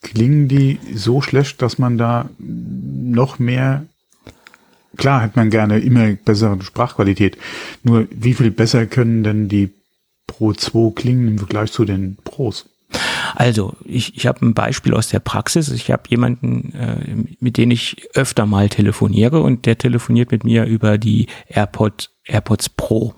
Klingen 0.01 0.47
die 0.47 0.79
so 0.95 1.21
schlecht, 1.21 1.61
dass 1.61 1.77
man 1.77 1.97
da 1.97 2.29
noch 2.39 3.37
mehr 3.37 3.85
klar 4.97 5.21
hätte 5.21 5.39
man 5.39 5.49
gerne 5.49 5.79
immer 5.79 6.13
bessere 6.13 6.61
Sprachqualität. 6.61 7.37
Nur 7.83 8.07
wie 8.11 8.33
viel 8.33 8.51
besser 8.51 8.85
können 8.85 9.23
denn 9.23 9.47
die 9.47 9.71
Pro 10.27 10.53
2 10.53 10.93
klingen 10.95 11.27
im 11.27 11.37
Vergleich 11.37 11.71
zu 11.71 11.85
den 11.85 12.17
Pros? 12.23 12.69
Also, 13.35 13.73
ich, 13.85 14.15
ich 14.17 14.27
habe 14.27 14.45
ein 14.45 14.53
Beispiel 14.53 14.93
aus 14.93 15.09
der 15.09 15.19
Praxis. 15.19 15.69
Ich 15.69 15.91
habe 15.91 16.03
jemanden, 16.09 16.73
äh, 16.73 17.33
mit 17.39 17.57
dem 17.57 17.71
ich 17.71 18.07
öfter 18.13 18.45
mal 18.45 18.69
telefoniere 18.69 19.41
und 19.41 19.65
der 19.65 19.77
telefoniert 19.77 20.31
mit 20.31 20.43
mir 20.43 20.65
über 20.65 20.97
die 20.97 21.27
AirPod, 21.47 22.09
AirPods 22.25 22.69
Pro. 22.69 23.13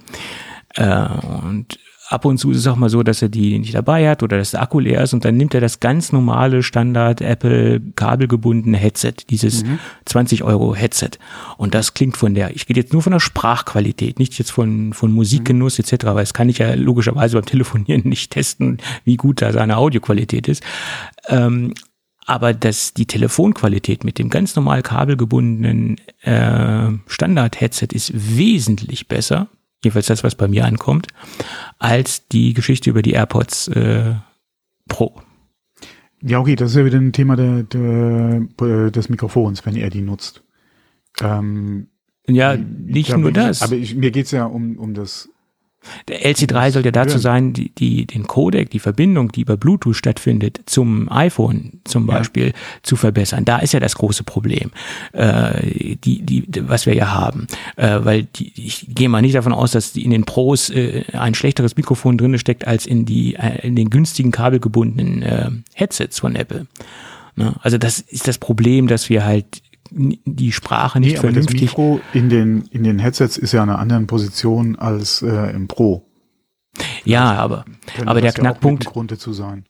Äh, 0.76 1.08
und 1.44 1.80
ab 2.14 2.26
und 2.26 2.38
zu 2.38 2.52
ist 2.52 2.58
es 2.58 2.68
auch 2.68 2.76
mal 2.76 2.90
so, 2.90 3.04
dass 3.04 3.22
er 3.22 3.30
die 3.30 3.58
nicht 3.58 3.74
dabei 3.74 4.10
hat 4.10 4.24
oder 4.24 4.38
dass 4.38 4.52
der 4.52 4.62
Akku 4.62 4.80
leer 4.80 5.02
ist 5.02 5.14
und 5.14 5.26
dann 5.26 5.36
nimmt 5.36 5.54
er 5.54 5.62
das 5.62 5.80
ganz 5.80 6.12
normale 6.12 6.64
Standard 6.64 7.22
Apple 7.22 7.82
kabelgebundene 7.96 8.78
Headset, 8.78 9.14
dieses 9.30 9.64
mhm. 9.64 9.80
20 10.06 10.44
Euro 10.44 10.76
Headset. 10.76 11.12
Und 11.58 11.74
das 11.74 11.94
klingt 11.94 12.16
von 12.16 12.36
der, 12.36 12.56
ich 12.56 12.68
gehe 12.68 12.78
jetzt 12.78 12.94
nur 12.94 13.02
von 13.02 13.14
der 13.14 13.20
Sprachqualität, 13.20 14.20
nicht 14.20 14.38
jetzt 14.38 14.52
von, 14.52 14.94
von 14.94 15.12
Musikgenuss 15.12 15.80
mhm. 15.80 15.86
etc., 15.86 16.06
weil 16.06 16.24
das 16.24 16.34
kann 16.34 16.50
ich 16.50 16.60
ja 16.60 16.76
logischerweise 16.76 17.36
beim 17.36 17.46
Telefonieren 17.46 18.04
nicht 18.06 18.32
testen, 18.32 18.78
wie 19.04 19.18
gut 19.18 19.42
da 19.42 19.52
seine 19.52 19.78
Audioqualität 19.78 20.48
ist. 20.48 20.64
Ähm, 21.28 21.74
aber 22.26 22.54
dass 22.54 22.94
die 22.94 23.06
Telefonqualität 23.06 24.04
mit 24.04 24.18
dem 24.18 24.30
ganz 24.30 24.56
normal 24.56 24.82
kabelgebundenen 24.82 25.98
äh, 26.22 26.90
Standard-Headset 27.08 27.88
ist 27.92 28.14
wesentlich 28.14 29.08
besser 29.08 29.50
jedenfalls 29.84 30.08
das, 30.08 30.24
was 30.24 30.36
bei 30.36 30.48
mir 30.48 30.66
ankommt, 30.66 31.08
als 31.80 32.28
die 32.28 32.54
Geschichte 32.54 32.90
über 32.90 33.02
die 33.02 33.12
AirPods 33.12 33.68
äh, 33.70 34.16
Pro. 34.88 35.22
Ja, 36.22 36.40
okay, 36.40 36.56
das 36.56 36.72
ist 36.72 36.78
ja 36.78 36.86
wieder 36.86 36.98
ein 36.98 37.12
Thema 37.12 37.36
der, 37.36 37.64
der, 37.64 38.92
des 38.92 39.10
Mikrofons, 39.10 39.66
wenn 39.66 39.76
er 39.76 39.90
die 39.90 40.02
nutzt. 40.02 40.44
Ähm, 41.22 41.88
ja, 42.28 42.56
nicht 42.56 43.08
glaub, 43.08 43.20
nur 43.20 43.32
das. 43.32 43.62
Aber 43.62 43.76
ich, 43.76 43.96
mir 43.96 44.12
geht's 44.12 44.32
ja 44.32 44.46
um, 44.46 44.78
um 44.78 44.94
das 44.94 45.30
der 46.08 46.24
LC3 46.24 46.72
soll 46.72 46.86
ja 46.86 46.92
dazu 46.92 47.18
sein, 47.18 47.54
die, 47.54 47.70
die, 47.70 48.06
den 48.06 48.28
Codec, 48.28 48.70
die 48.70 48.80
Verbindung, 48.80 49.32
die 49.32 49.42
über 49.42 49.58
Bluetooth 49.58 49.96
stattfindet, 49.96 50.62
zum 50.66 51.12
iPhone 51.12 51.82
zum 51.84 52.06
Beispiel 52.06 52.48
ja. 52.48 52.54
zu 52.84 52.96
verbessern. 52.96 53.46
Da 53.46 53.60
ist 53.60 53.74
ja 53.74 53.80
das 53.80 53.96
große 53.96 54.24
Problem, 54.24 54.72
äh, 55.14 55.96
die, 56.04 56.22
die, 56.22 56.46
was 56.68 56.86
wir 56.86 56.96
ja 56.96 57.14
haben. 57.14 57.48
Äh, 57.76 58.00
weil 58.04 58.24
die, 58.24 58.52
ich 58.56 58.88
gehe 58.90 59.10
mal 59.10 59.22
nicht 59.22 59.36
davon 59.36 59.54
aus, 59.54 59.72
dass 59.72 59.96
in 59.96 60.12
den 60.12 60.26
Pros 60.26 60.70
äh, 60.70 61.04
ein 61.14 61.36
schlechteres 61.36 61.76
Mikrofon 61.76 62.18
drin 62.18 62.38
steckt 62.38 62.68
als 62.68 62.86
in, 62.86 63.06
die, 63.06 63.36
äh, 63.36 63.66
in 63.66 63.76
den 63.76 63.90
günstigen 63.90 64.32
kabelgebundenen 64.32 65.22
äh, 65.24 65.50
Headsets 65.74 66.20
von 66.20 66.36
Apple. 66.36 66.68
Ne? 67.36 67.56
Also 67.62 67.78
das 67.78 68.00
ist 68.00 68.28
das 68.28 68.38
Problem, 68.38 68.88
dass 68.88 69.10
wir 69.10 69.26
halt 69.26 69.63
die 69.96 70.52
Sprache 70.52 71.00
nicht 71.00 71.12
nee, 71.12 71.18
aber 71.18 71.28
vernünftig. 71.30 71.62
Das 71.62 71.70
Mikro 71.70 72.00
in 72.14 72.30
den, 72.30 72.64
in 72.72 72.84
den 72.84 73.00
Headsets 73.00 73.38
ist 73.38 73.52
ja 73.52 73.64
in 73.64 73.70
einer 73.70 73.80
anderen 73.80 74.08
Position 74.08 74.76
als 74.76 75.22
äh, 75.22 75.52
im 75.52 75.68
Pro. 75.68 76.06
Ja, 77.04 77.34
aber, 77.34 77.66
aber 78.06 78.22
der 78.22 78.34
Knackpunkt. 78.34 78.86
Grund 78.86 79.12
dazu 79.12 79.34
sein. 79.34 79.66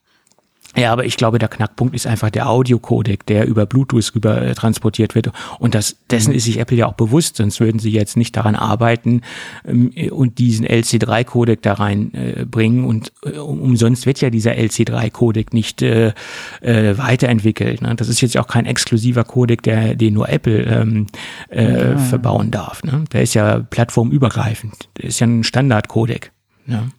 Ja, 0.75 0.91
aber 0.91 1.05
ich 1.05 1.17
glaube, 1.17 1.37
der 1.37 1.49
Knackpunkt 1.49 1.93
ist 1.93 2.07
einfach 2.07 2.31
der 2.31 2.49
Audiocodec, 2.49 3.25
der 3.27 3.45
über 3.45 3.65
Bluetooth 3.65 4.15
rüber 4.15 4.41
äh, 4.41 4.55
transportiert 4.55 5.13
wird. 5.13 5.31
Und 5.59 5.75
das, 5.75 5.97
dessen 6.09 6.31
mhm. 6.31 6.37
ist 6.37 6.45
sich 6.45 6.59
Apple 6.59 6.77
ja 6.77 6.87
auch 6.87 6.93
bewusst, 6.93 7.37
sonst 7.37 7.59
würden 7.59 7.77
sie 7.79 7.91
jetzt 7.91 8.17
nicht 8.17 8.35
daran 8.35 8.55
arbeiten 8.55 9.21
ähm, 9.67 9.91
und 10.11 10.39
diesen 10.39 10.65
LC3-Codec 10.65 11.61
da 11.61 11.73
reinbringen. 11.73 12.83
Äh, 12.83 12.87
und 12.87 13.11
äh, 13.23 13.37
umsonst 13.37 14.07
wird 14.07 14.19
ja 14.21 14.31
dieser 14.31 14.53
LC3-Codec 14.53 15.53
nicht 15.53 15.83
äh, 15.83 16.13
äh, 16.61 16.97
weiterentwickelt. 16.97 17.81
Ne? 17.81 17.95
Das 17.95 18.09
ist 18.09 18.21
jetzt 18.21 18.37
auch 18.37 18.47
kein 18.47 18.65
exklusiver 18.65 19.23
Codec, 19.23 19.61
der, 19.61 19.95
den 19.95 20.15
nur 20.15 20.29
Apple 20.29 20.63
ähm, 20.63 21.07
äh, 21.49 21.91
ja. 21.91 21.97
verbauen 21.97 22.49
darf. 22.49 22.83
Ne? 22.83 23.03
Der 23.13 23.21
ist 23.21 23.35
ja 23.35 23.59
plattformübergreifend. 23.59 24.89
Der 24.97 25.05
ist 25.05 25.19
ja 25.19 25.27
ein 25.27 25.43
Standard-Codec. 25.43 26.31
Ne? 26.65 26.89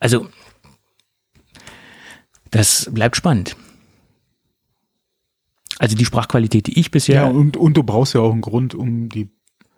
Also 0.00 0.26
das 2.50 2.90
bleibt 2.92 3.16
spannend. 3.16 3.56
Also 5.78 5.96
die 5.96 6.04
Sprachqualität, 6.04 6.66
die 6.66 6.78
ich 6.78 6.90
bisher. 6.90 7.22
Ja, 7.22 7.26
und, 7.26 7.56
und 7.56 7.76
du 7.76 7.82
brauchst 7.82 8.14
ja 8.14 8.20
auch 8.20 8.32
einen 8.32 8.40
Grund, 8.40 8.74
um 8.74 9.08
die 9.08 9.28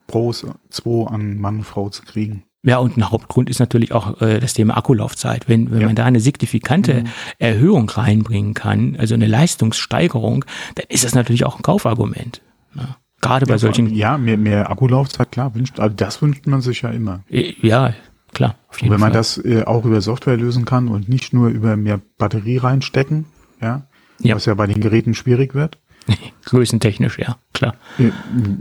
Pros 0.07 0.47
2 0.71 1.07
an 1.09 1.39
Mann 1.39 1.59
und 1.59 1.64
Frau 1.64 1.89
zu 1.91 2.03
kriegen. 2.03 2.45
Ja, 2.62 2.79
und 2.79 2.97
ein 2.97 3.11
Hauptgrund 3.11 3.49
ist 3.49 3.59
natürlich 3.59 3.93
auch 3.93 4.21
äh, 4.21 4.39
das 4.39 4.53
Thema 4.53 4.77
Akkulaufzeit. 4.77 5.49
Wenn, 5.49 5.71
wenn 5.71 5.81
ja. 5.81 5.87
man 5.87 5.97
da 5.97 6.05
eine 6.05 6.21
signifikante 6.21 7.03
mhm. 7.03 7.07
Erhöhung 7.39 7.89
reinbringen 7.89 8.53
kann, 8.53 8.97
also 8.99 9.14
eine 9.14 9.27
Leistungssteigerung, 9.27 10.45
dann 10.75 10.85
ist 10.89 11.05
das 11.05 11.14
natürlich 11.14 11.47
auch 11.47 11.57
ein 11.57 11.62
Kaufargument. 11.62 12.43
Ja. 12.75 12.97
Gerade 13.23 13.47
bei 13.47 13.55
ja, 13.55 13.59
solchen. 13.59 13.95
Ja, 13.95 14.18
mehr, 14.18 14.37
mehr 14.37 14.71
Akkulaufzeit, 14.71 15.33
klar, 15.33 15.55
wünscht, 15.55 15.79
also 15.79 15.95
das 15.95 16.21
wünscht 16.21 16.47
man 16.47 16.61
sich 16.61 16.83
ja 16.83 16.91
immer. 16.91 17.21
Äh, 17.31 17.55
Ja, 17.62 17.95
klar. 18.33 18.55
Auf 18.68 18.83
Und 18.83 18.91
wenn 18.91 19.01
man 19.01 19.12
das 19.12 19.39
äh, 19.39 19.64
auch 19.64 19.85
über 19.85 20.01
Software 20.01 20.37
lösen 20.37 20.64
kann 20.64 20.89
und 20.89 21.09
nicht 21.09 21.33
nur 21.33 21.49
über 21.49 21.76
mehr 21.76 22.01
Batterie 22.18 22.59
reinstecken, 22.59 23.26
ja, 23.61 23.83
Ja. 24.20 24.37
was 24.37 24.47
ja 24.47 24.55
bei 24.55 24.66
den 24.66 24.81
Geräten 24.81 25.14
schwierig 25.14 25.55
wird. 25.55 25.78
Größentechnisch, 26.45 27.18
ja, 27.18 27.37
klar. 27.53 27.74
Äh, 27.99 28.11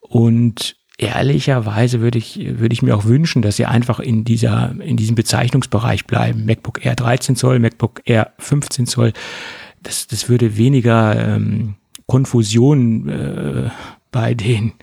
Und 0.00 0.76
ehrlicherweise 0.98 2.00
würde 2.00 2.18
ich, 2.18 2.58
würde 2.58 2.72
ich 2.72 2.82
mir 2.82 2.96
auch 2.96 3.04
wünschen, 3.04 3.42
dass 3.42 3.56
sie 3.56 3.66
einfach 3.66 4.00
in 4.00 4.24
dieser, 4.24 4.74
in 4.80 4.96
diesem 4.96 5.14
Bezeichnungsbereich 5.14 6.06
bleiben. 6.06 6.44
MacBook 6.44 6.84
Air 6.84 6.96
13 6.96 7.36
Zoll, 7.36 7.58
MacBook 7.58 8.02
Air 8.04 8.32
15 8.38 8.86
Zoll. 8.86 9.12
Das, 9.82 10.06
das 10.06 10.28
würde 10.28 10.56
weniger 10.56 11.34
ähm, 11.34 11.74
Konfusion 12.12 13.08
äh, 13.08 13.70
bei 14.10 14.34
den 14.34 14.74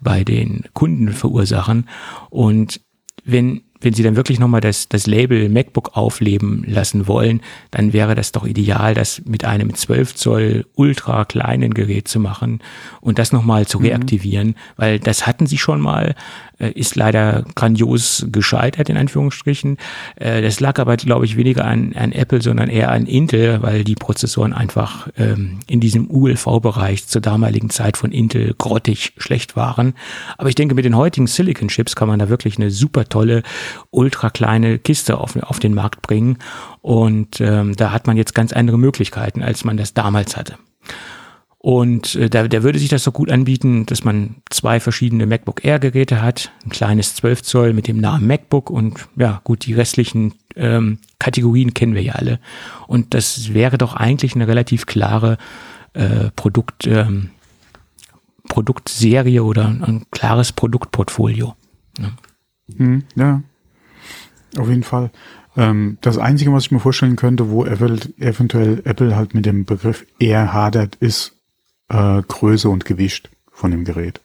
bei 0.00 0.22
den 0.22 0.62
Kunden 0.72 1.08
verursachen 1.08 1.88
und 2.30 2.80
wenn 3.24 3.62
wenn 3.80 3.92
sie 3.92 4.02
dann 4.02 4.16
wirklich 4.16 4.38
nochmal 4.38 4.60
das, 4.60 4.88
das 4.88 5.06
Label 5.06 5.48
MacBook 5.48 5.96
aufleben 5.96 6.64
lassen 6.66 7.06
wollen, 7.06 7.40
dann 7.70 7.92
wäre 7.92 8.14
das 8.14 8.32
doch 8.32 8.46
ideal, 8.46 8.94
das 8.94 9.22
mit 9.24 9.44
einem 9.44 9.74
12 9.74 10.14
Zoll 10.14 10.66
ultra 10.74 11.24
kleinen 11.24 11.74
Gerät 11.74 12.08
zu 12.08 12.20
machen 12.20 12.60
und 13.00 13.18
das 13.18 13.32
nochmal 13.32 13.66
zu 13.66 13.78
reaktivieren, 13.78 14.56
weil 14.76 14.98
das 14.98 15.26
hatten 15.26 15.46
sie 15.46 15.58
schon 15.58 15.80
mal, 15.80 16.14
äh, 16.58 16.70
ist 16.70 16.96
leider 16.96 17.44
grandios 17.54 18.26
gescheitert, 18.30 18.88
in 18.88 18.96
Anführungsstrichen. 18.96 19.76
Äh, 20.16 20.42
das 20.42 20.60
lag 20.60 20.78
aber, 20.78 20.96
glaube 20.96 21.24
ich, 21.24 21.36
weniger 21.36 21.64
an, 21.64 21.92
an 21.94 22.12
Apple, 22.12 22.40
sondern 22.40 22.68
eher 22.68 22.90
an 22.90 23.06
Intel, 23.06 23.62
weil 23.62 23.84
die 23.84 23.94
Prozessoren 23.94 24.52
einfach 24.52 25.08
ähm, 25.18 25.60
in 25.66 25.80
diesem 25.80 26.10
ULV-Bereich 26.10 27.06
zur 27.06 27.20
damaligen 27.20 27.70
Zeit 27.70 27.96
von 27.96 28.12
Intel 28.12 28.54
grottig 28.56 29.12
schlecht 29.18 29.56
waren. 29.56 29.94
Aber 30.38 30.48
ich 30.48 30.54
denke, 30.54 30.74
mit 30.74 30.84
den 30.84 30.96
heutigen 30.96 31.26
Silicon-Chips 31.26 31.96
kann 31.96 32.08
man 32.08 32.18
da 32.18 32.28
wirklich 32.28 32.56
eine 32.56 32.70
super 32.70 33.04
tolle, 33.08 33.42
ultra 33.90 34.30
kleine 34.30 34.78
Kiste 34.78 35.18
auf, 35.18 35.36
auf 35.36 35.58
den 35.58 35.74
Markt 35.74 36.02
bringen. 36.02 36.38
Und 36.82 37.40
ähm, 37.40 37.74
da 37.76 37.92
hat 37.92 38.06
man 38.06 38.16
jetzt 38.16 38.34
ganz 38.34 38.52
andere 38.52 38.78
Möglichkeiten, 38.78 39.42
als 39.42 39.64
man 39.64 39.76
das 39.76 39.94
damals 39.94 40.36
hatte. 40.36 40.56
Und 41.66 42.14
äh, 42.14 42.30
da, 42.30 42.46
da 42.46 42.62
würde 42.62 42.78
sich 42.78 42.90
das 42.90 43.02
doch 43.02 43.12
gut 43.12 43.28
anbieten, 43.28 43.86
dass 43.86 44.04
man 44.04 44.36
zwei 44.50 44.78
verschiedene 44.78 45.26
MacBook 45.26 45.64
Air 45.64 45.80
Geräte 45.80 46.22
hat, 46.22 46.52
ein 46.64 46.70
kleines 46.70 47.16
12 47.16 47.42
Zoll 47.42 47.72
mit 47.72 47.88
dem 47.88 47.98
Namen 47.98 48.26
MacBook 48.26 48.70
und 48.70 49.08
ja 49.16 49.40
gut, 49.42 49.66
die 49.66 49.72
restlichen 49.72 50.34
ähm, 50.54 50.98
Kategorien 51.18 51.74
kennen 51.74 51.94
wir 51.94 52.02
ja 52.02 52.12
alle. 52.12 52.38
Und 52.86 53.14
das 53.14 53.52
wäre 53.52 53.78
doch 53.78 53.94
eigentlich 53.94 54.36
eine 54.36 54.46
relativ 54.46 54.86
klare 54.86 55.38
äh, 55.94 56.30
Produkt, 56.36 56.86
ähm, 56.86 57.30
Produktserie 58.48 59.42
oder 59.42 59.66
ein 59.66 60.06
klares 60.12 60.52
Produktportfolio. 60.52 61.56
Hm, 62.76 63.02
ja, 63.16 63.42
auf 64.56 64.68
jeden 64.68 64.82
Fall. 64.82 65.10
Ähm, 65.56 65.98
das 66.00 66.18
Einzige, 66.18 66.52
was 66.52 66.64
ich 66.64 66.70
mir 66.70 66.80
vorstellen 66.80 67.16
könnte, 67.16 67.50
wo 67.50 67.64
eventuell 67.64 68.82
Apple 68.84 69.16
halt 69.16 69.34
mit 69.34 69.46
dem 69.46 69.64
Begriff 69.64 70.06
eher 70.18 70.52
hadert, 70.52 70.96
ist 70.96 71.36
äh, 71.88 72.22
Größe 72.22 72.68
und 72.68 72.84
Gewicht 72.84 73.30
von 73.50 73.70
dem 73.70 73.84
Gerät. 73.84 74.20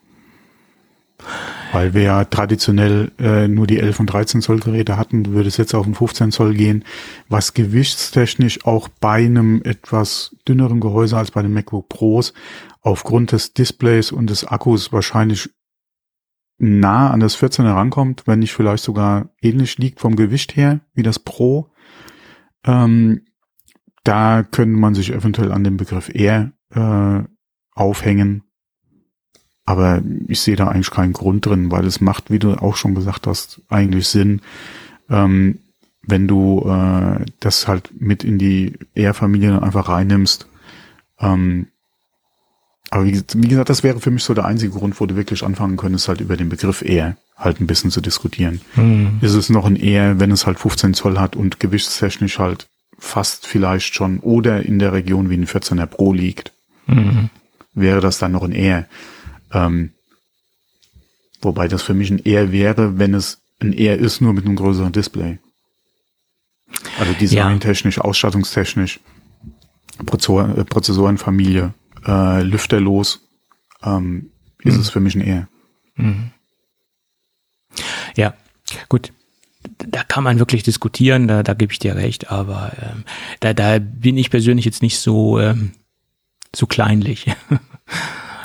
Weil 1.72 1.94
wir 1.94 2.02
ja 2.02 2.26
traditionell 2.26 3.12
äh, 3.20 3.48
nur 3.48 3.68
die 3.68 3.80
11 3.80 4.00
und 4.00 4.08
13 4.08 4.42
Zoll 4.42 4.60
Geräte 4.60 4.98
hatten, 4.98 5.34
würde 5.34 5.48
es 5.48 5.58
jetzt 5.58 5.74
auf 5.74 5.86
den 5.86 5.96
15 5.96 6.32
Zoll 6.32 6.54
gehen, 6.56 6.84
was 7.30 7.54
gewichtstechnisch 7.54 8.66
auch 8.66 8.88
bei 8.88 9.26
einem 9.26 9.62
etwas 9.64 10.36
dünneren 10.48 10.80
Gehäuse 10.80 11.18
als 11.18 11.32
bei 11.32 11.42
den 11.42 11.54
MacBook 11.54 11.88
Pros 11.88 12.34
aufgrund 12.82 13.32
des 13.32 13.54
Displays 13.54 14.12
und 14.12 14.30
des 14.30 14.46
Akkus 14.46 14.92
wahrscheinlich 14.92 15.50
nah 16.62 17.10
an 17.10 17.20
das 17.20 17.38
14er 17.38 17.74
rankommt, 17.74 18.24
wenn 18.28 18.40
nicht 18.40 18.54
vielleicht 18.54 18.84
sogar 18.84 19.30
ähnlich 19.42 19.78
liegt 19.78 20.00
vom 20.00 20.16
Gewicht 20.16 20.56
her 20.56 20.82
wie 20.94 21.04
das 21.04 21.18
Pro. 21.18 21.72
Ähm, 22.64 23.22
da 24.04 24.44
könnte 24.44 24.78
man 24.78 24.94
sich 24.94 25.12
eventuell 25.12 25.52
an 25.52 25.64
dem 25.64 25.78
Begriff 25.78 26.10
eher 26.14 26.52
äh, 26.70 27.24
aufhängen. 27.74 28.44
Aber 29.66 30.02
ich 30.28 30.42
sehe 30.42 30.56
da 30.56 30.68
eigentlich 30.68 30.92
keinen 30.92 31.14
Grund 31.14 31.46
drin, 31.46 31.72
weil 31.72 31.86
es 31.86 32.02
macht, 32.02 32.30
wie 32.30 32.40
du 32.40 32.54
auch 32.54 32.76
schon 32.76 32.96
gesagt 32.96 33.28
hast, 33.28 33.62
eigentlich 33.70 34.08
Sinn, 34.08 34.42
ähm, 35.10 35.60
wenn 36.04 36.28
du 36.28 36.68
äh, 36.68 37.26
das 37.40 37.68
halt 37.68 37.92
mit 38.00 38.24
in 38.24 38.38
die 38.38 38.78
Air-Familie 38.96 39.62
einfach 39.62 39.90
reinnimmst. 39.90 40.48
Ähm, 41.20 41.68
aber 42.92 43.06
wie, 43.06 43.24
wie 43.34 43.48
gesagt, 43.48 43.70
das 43.70 43.82
wäre 43.84 44.00
für 44.00 44.12
mich 44.12 44.24
so 44.24 44.34
der 44.34 44.46
einzige 44.46 44.74
Grund, 44.74 45.00
wo 45.00 45.06
du 45.06 45.16
wirklich 45.16 45.44
anfangen 45.44 45.78
könntest, 45.78 46.08
halt 46.08 46.22
über 46.22 46.38
den 46.38 46.50
Begriff 46.50 46.84
Air 46.84 47.18
halt 47.38 47.60
ein 47.60 47.66
bisschen 47.66 47.90
zu 47.90 48.02
diskutieren. 48.02 48.62
Hm. 48.76 49.18
Ist 49.22 49.34
es 49.34 49.50
noch 49.50 49.66
ein 49.66 49.76
Air, 49.78 50.20
wenn 50.20 50.30
es 50.30 50.46
halt 50.46 50.60
15 50.60 50.94
Zoll 50.94 51.18
hat 51.18 51.36
und 51.36 51.60
gewichtstechnisch 51.60 52.38
halt 52.38 52.68
fast 53.00 53.48
vielleicht 53.48 53.96
schon 53.96 54.20
oder 54.20 54.64
in 54.64 54.78
der 54.78 54.94
Region 54.94 55.30
wie 55.32 55.38
ein 55.38 55.48
14er 55.48 55.88
Pro 55.88 56.14
liegt, 56.14 56.52
Mhm. 56.86 57.30
wäre 57.74 58.02
das 58.02 58.18
dann 58.20 58.34
noch 58.34 58.44
ein 58.44 58.52
Air. 58.52 58.88
Ähm, 59.54 59.92
wobei 61.42 61.68
das 61.68 61.82
für 61.82 61.94
mich 61.94 62.12
ein 62.12 62.20
Air 62.20 62.52
wäre, 62.52 63.00
wenn 63.00 63.14
es 63.14 63.40
ein 63.60 63.74
Air 63.74 63.98
ist, 63.98 64.22
nur 64.22 64.34
mit 64.34 64.46
einem 64.46 64.56
größeren 64.56 64.92
Display. 64.92 65.40
Also 67.00 67.14
designtechnisch, 67.14 68.00
ausstattungstechnisch, 68.00 69.00
Prozessor, 70.06 70.58
äh, 70.58 70.66
Prozessorenfamilie, 70.66 71.74
äh, 72.06 72.42
lüfterlos, 72.44 73.28
ähm, 73.84 74.32
ist 74.64 74.78
es 74.78 74.90
für 74.90 75.00
mich 75.00 75.16
ein 75.16 75.22
Air. 75.22 75.48
Ja, 78.16 78.34
gut. 78.90 79.12
Da 79.78 80.04
kann 80.04 80.24
man 80.24 80.40
wirklich 80.40 80.64
diskutieren, 80.64 81.28
da, 81.28 81.44
da 81.44 81.54
gebe 81.54 81.72
ich 81.72 81.80
dir 81.80 81.96
recht, 81.96 82.32
aber 82.32 82.72
ähm, 82.82 83.04
da, 83.40 83.54
da 83.54 83.80
bin 83.80 84.18
ich 84.18 84.30
persönlich 84.32 84.66
jetzt 84.66 84.82
nicht 84.82 85.00
so, 85.00 85.40
ähm, 85.40 85.72
so 86.56 86.66
kleinlich. 86.68 87.28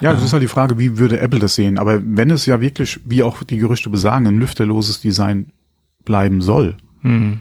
Ja, 0.03 0.13
das 0.13 0.23
ist 0.23 0.35
halt 0.35 0.43
die 0.43 0.49
Frage, 0.49 0.79
wie 0.79 0.99
würde 0.99 1.21
Apple 1.21 1.39
das 1.39 1.55
sehen? 1.55 1.79
Aber 1.79 2.03
wenn 2.05 2.31
es 2.31 2.45
ja 2.45 2.61
wirklich, 2.61 3.01
wie 3.07 3.23
auch 3.23 3.43
die 3.43 3.57
Gerüchte 3.57 3.89
besagen, 3.89 4.27
ein 4.27 4.39
lüfterloses 4.39 5.01
Design 5.01 5.53
bleiben 6.05 6.43
soll, 6.43 6.77
Hm. 7.07 7.41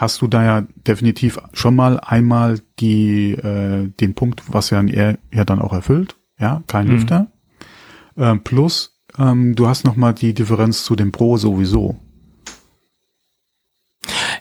Hast 0.00 0.22
du 0.22 0.26
da 0.28 0.42
ja 0.42 0.66
definitiv 0.86 1.38
schon 1.52 1.76
mal 1.76 2.00
einmal 2.00 2.60
die, 2.78 3.32
äh, 3.32 3.88
den 4.00 4.14
Punkt, 4.14 4.42
was 4.48 4.70
ja 4.70 4.78
ein 4.78 4.88
Air 4.88 5.18
ja 5.32 5.44
dann 5.44 5.60
auch 5.60 5.72
erfüllt, 5.72 6.16
ja, 6.38 6.62
kein 6.66 6.86
Mhm. 6.86 6.92
Lüfter. 6.92 7.26
Ähm, 8.16 8.42
plus, 8.42 8.98
ähm, 9.18 9.54
du 9.54 9.68
hast 9.68 9.84
noch 9.84 9.96
mal 9.96 10.12
die 10.14 10.32
Differenz 10.34 10.84
zu 10.84 10.96
dem 10.96 11.12
Pro 11.12 11.36
sowieso. 11.36 11.96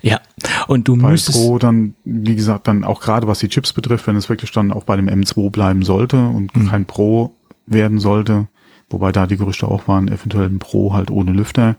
Ja, 0.01 0.21
und 0.67 0.87
du 0.87 0.95
Bei 0.95 1.09
müsstest, 1.11 1.37
Pro 1.37 1.59
dann, 1.59 1.93
wie 2.05 2.35
gesagt, 2.35 2.67
dann 2.69 2.85
auch 2.85 3.01
gerade 3.01 3.27
was 3.27 3.39
die 3.39 3.49
Chips 3.49 3.73
betrifft, 3.73 4.07
wenn 4.07 4.15
es 4.15 4.29
wirklich 4.29 4.51
dann 4.51 4.71
auch 4.71 4.85
bei 4.85 4.95
dem 4.95 5.09
M2 5.09 5.49
bleiben 5.49 5.83
sollte 5.83 6.25
und 6.25 6.55
Mhm. 6.55 6.67
kein 6.69 6.85
Pro 6.85 7.35
werden 7.65 7.99
sollte, 7.99 8.47
wobei 8.89 9.11
da 9.11 9.27
die 9.27 9.35
Gerüchte 9.37 9.67
auch 9.67 9.87
waren, 9.89 10.07
eventuell 10.07 10.47
ein 10.47 10.59
Pro 10.59 10.93
halt 10.93 11.11
ohne 11.11 11.31
Lüfter. 11.33 11.75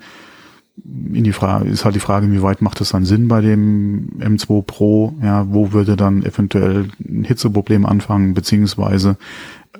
In 0.84 1.24
die 1.24 1.32
Frage 1.32 1.68
ist 1.68 1.84
halt 1.84 1.94
die 1.94 2.00
Frage, 2.00 2.26
inwieweit 2.26 2.62
macht 2.62 2.80
es 2.80 2.90
dann 2.90 3.04
Sinn 3.04 3.28
bei 3.28 3.40
dem 3.40 4.10
M2 4.18 4.62
Pro? 4.62 5.14
Ja, 5.22 5.52
wo 5.52 5.72
würde 5.72 5.96
dann 5.96 6.22
eventuell 6.24 6.88
ein 7.00 7.24
Hitzeproblem 7.24 7.86
anfangen, 7.86 8.34
beziehungsweise 8.34 9.16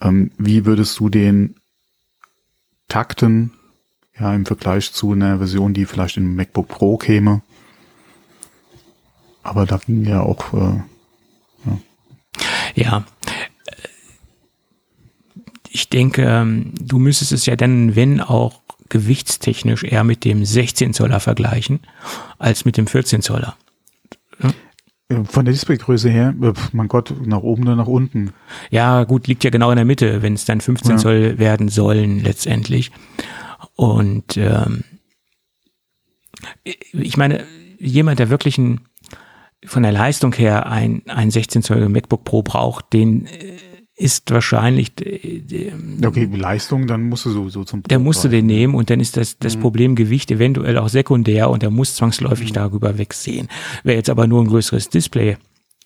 ähm, 0.00 0.30
wie 0.38 0.66
würdest 0.66 0.98
du 0.98 1.08
den 1.08 1.56
takten, 2.88 3.52
ja, 4.18 4.34
im 4.34 4.46
Vergleich 4.46 4.92
zu 4.92 5.12
einer 5.12 5.38
Version, 5.38 5.74
die 5.74 5.86
vielleicht 5.86 6.16
in 6.16 6.34
MacBook 6.34 6.68
Pro 6.68 6.96
käme? 6.96 7.42
Aber 9.42 9.66
da 9.66 9.78
ging 9.78 10.04
ja 10.04 10.20
auch, 10.20 10.52
äh, 10.52 10.82
ja, 12.74 12.98
äh, 12.98 13.72
ich 15.70 15.88
denke, 15.88 16.22
ähm, 16.22 16.74
du 16.80 16.98
müsstest 16.98 17.32
es 17.32 17.46
ja 17.46 17.56
dann, 17.56 17.96
wenn 17.96 18.20
auch 18.20 18.59
gewichtstechnisch 18.90 19.82
eher 19.84 20.04
mit 20.04 20.24
dem 20.24 20.44
16 20.44 20.92
Zoller 20.92 21.20
vergleichen, 21.20 21.80
als 22.38 22.64
mit 22.64 22.76
dem 22.76 22.86
14 22.86 23.22
Zoller. 23.22 23.56
äh, 25.08 25.24
von 25.24 25.44
der 25.44 25.52
Displaygröße 25.52 26.10
her, 26.10 26.34
äh, 26.42 26.52
mein 26.72 26.88
Gott, 26.88 27.14
nach 27.24 27.40
oben 27.42 27.62
oder 27.62 27.76
nach 27.76 27.86
unten. 27.86 28.32
Ja, 28.70 29.04
gut, 29.04 29.26
liegt 29.26 29.42
ja 29.44 29.50
genau 29.50 29.70
in 29.70 29.76
der 29.76 29.84
Mitte, 29.84 30.22
wenn 30.22 30.34
es 30.34 30.44
dann 30.44 30.60
15 30.60 30.92
Ja. 30.92 30.96
Zoll 30.98 31.38
werden 31.38 31.68
sollen 31.68 32.20
letztendlich. 32.22 32.90
Und 33.76 34.36
ähm, 34.36 34.84
ich 36.64 37.16
meine, 37.16 37.44
jemand, 37.78 38.18
der 38.18 38.30
wirklich 38.30 38.58
ein, 38.58 38.80
von 39.64 39.82
der 39.82 39.92
Leistung 39.92 40.32
her 40.34 40.66
ein, 40.66 41.02
ein 41.06 41.30
16 41.30 41.62
Zoll 41.62 41.88
MacBook 41.88 42.24
Pro 42.24 42.42
braucht, 42.42 42.92
den 42.92 43.26
äh, 43.26 43.56
ist 44.00 44.30
wahrscheinlich, 44.30 44.92
äh, 45.00 45.40
der, 45.40 46.08
Okay, 46.08 46.28
Leistung, 46.32 46.86
dann 46.86 47.08
musst 47.08 47.26
du 47.26 47.30
sowieso 47.30 47.64
zum 47.64 47.82
der 47.82 47.98
musst 47.98 48.24
du 48.24 48.28
den 48.28 48.46
nehmen 48.46 48.74
und 48.74 48.90
dann 48.90 49.00
ist 49.00 49.16
das, 49.16 49.38
das 49.38 49.56
Mhm. 49.56 49.60
Problem 49.60 49.94
Gewicht 49.94 50.30
eventuell 50.30 50.78
auch 50.78 50.88
sekundär 50.88 51.50
und 51.50 51.62
er 51.62 51.70
muss 51.70 51.94
zwangsläufig 51.94 52.52
darüber 52.52 52.98
wegsehen. 52.98 53.48
Wer 53.84 53.96
jetzt 53.96 54.10
aber 54.10 54.26
nur 54.26 54.42
ein 54.42 54.48
größeres 54.48 54.88
Display 54.88 55.36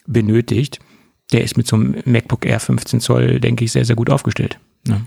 benötigt, 0.07 0.78
der 1.32 1.43
ist 1.43 1.57
mit 1.57 1.66
so 1.66 1.77
einem 1.77 1.97
MacBook 2.05 2.47
Air 2.47 2.61
15 2.61 3.01
Zoll, 3.01 3.41
denke 3.41 3.65
ich, 3.65 3.73
sehr, 3.73 3.85
sehr 3.85 3.97
gut 3.97 4.11
aufgestellt. 4.11 4.59
Ne? 4.86 5.01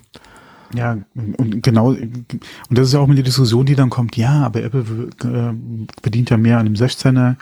Ja, 0.73 0.97
und 1.37 1.63
genau, 1.63 1.91
und 1.91 2.27
das 2.69 2.87
ist 2.87 2.93
ja 2.93 2.99
auch 2.99 3.07
mit 3.07 3.17
die 3.17 3.23
Diskussion, 3.23 3.65
die 3.65 3.75
dann 3.75 3.89
kommt, 3.89 4.17
ja, 4.17 4.43
aber 4.43 4.63
Apple 4.63 4.83
äh, 5.23 5.53
bedient 6.01 6.29
ja 6.29 6.37
mehr 6.37 6.59
an 6.59 6.65
dem 6.65 6.75
16er 6.75 7.35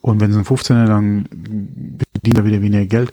und 0.00 0.20
wenn 0.20 0.32
es 0.32 0.36
ein 0.36 0.44
15er, 0.44 0.86
dann 0.86 1.28
bedient 2.12 2.38
er 2.38 2.44
wieder 2.44 2.60
weniger 2.60 2.86
Geld. 2.86 3.12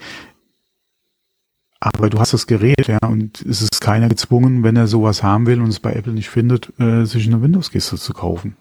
Aber 1.81 2.09
du 2.09 2.19
hast 2.19 2.33
das 2.33 2.45
Gerät, 2.47 2.87
ja, 2.87 2.97
und 3.07 3.41
es 3.41 3.61
ist 3.61 3.79
keiner 3.79 4.09
gezwungen, 4.09 4.63
wenn 4.63 4.75
er 4.75 4.87
sowas 4.87 5.23
haben 5.23 5.45
will 5.45 5.61
und 5.61 5.69
es 5.69 5.79
bei 5.79 5.93
Apple 5.93 6.11
nicht 6.13 6.29
findet, 6.29 6.73
äh, 6.79 7.05
sich 7.05 7.25
eine 7.27 7.41
Windows-Kiste 7.41 7.95
zu 7.97 8.13
kaufen. 8.13 8.57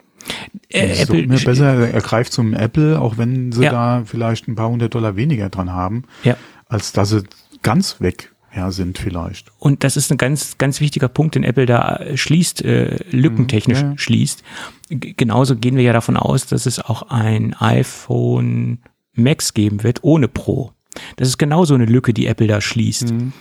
Äh, 0.69 1.03
Apple, 1.03 1.23
immer 1.23 1.39
besser, 1.39 1.90
er 1.90 2.01
greift 2.01 2.32
zum 2.32 2.55
Apple, 2.55 3.01
auch 3.01 3.19
wenn 3.19 3.51
sie 3.51 3.65
Ja. 3.65 3.70
da 3.73 4.03
vielleicht 4.05 4.47
ein 4.47 4.55
paar 4.55 4.69
hundert 4.69 4.95
Dollar 4.95 5.16
weniger 5.16 5.49
dran 5.49 5.73
haben, 5.73 6.05
ja. 6.23 6.36
als 6.66 6.93
dass 6.93 7.11
sie 7.11 7.23
ganz 7.62 8.01
weg 8.01 8.32
ja, 8.55 8.70
sind 8.70 8.99
vielleicht. 8.99 9.51
Und 9.59 9.85
das 9.85 9.97
ist 9.97 10.11
ein 10.12 10.16
ganz, 10.19 10.57
ganz 10.59 10.81
wichtiger 10.81 11.09
Punkt, 11.09 11.35
den 11.35 11.45
Apple 11.45 11.66
da 11.66 11.97
äh, 11.97 12.16
schließt, 12.16 12.65
äh, 12.65 12.99
lückentechnisch 13.11 13.82
Mhm, 13.82 13.90
ja. 13.90 13.99
schließt. 13.99 14.43
G 14.90 15.15
genauso 15.16 15.57
gehen 15.57 15.77
wir 15.77 15.82
ja 15.82 15.93
davon 15.93 16.16
aus, 16.16 16.47
dass 16.47 16.66
es 16.66 16.78
auch 16.81 17.03
ein 17.11 17.55
iPhone 17.55 18.78
Max 19.15 19.55
geben 19.55 19.82
wird 19.82 20.03
ohne 20.03 20.28
Pro. 20.28 20.73
Das 21.16 21.29
ist 21.29 21.39
genauso 21.39 21.75
eine 21.75 21.87
Lücke, 21.87 22.15
die 22.15 22.27
Apple 22.27 22.47
da 22.47 22.61
schließt. 22.61 23.12
Mhm. 23.12 23.33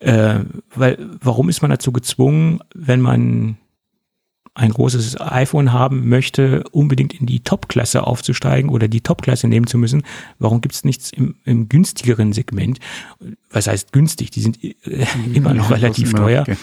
Äh, 0.00 0.40
weil, 0.74 0.98
warum 1.20 1.48
ist 1.48 1.62
man 1.62 1.70
dazu 1.70 1.92
gezwungen, 1.92 2.60
wenn 2.74 3.00
man 3.00 3.56
ein 4.56 4.70
großes 4.70 5.20
iPhone 5.20 5.72
haben 5.72 6.08
möchte, 6.08 6.62
unbedingt 6.70 7.12
in 7.12 7.26
die 7.26 7.40
Top-Klasse 7.40 8.06
aufzusteigen 8.06 8.70
oder 8.70 8.86
die 8.86 9.00
Top-Klasse 9.00 9.48
nehmen 9.48 9.66
zu 9.66 9.78
müssen? 9.78 10.04
Warum 10.38 10.60
gibt 10.60 10.76
es 10.76 10.84
nichts 10.84 11.10
im, 11.10 11.36
im 11.44 11.68
günstigeren 11.68 12.32
Segment? 12.32 12.78
Was 13.50 13.66
heißt 13.66 13.92
günstig? 13.92 14.30
Die 14.30 14.40
sind 14.40 14.62
äh, 14.62 14.74
immer 15.34 15.54
noch 15.54 15.70
relativ 15.70 16.10
immer 16.10 16.20
teuer, 16.20 16.44
ja. 16.46 16.56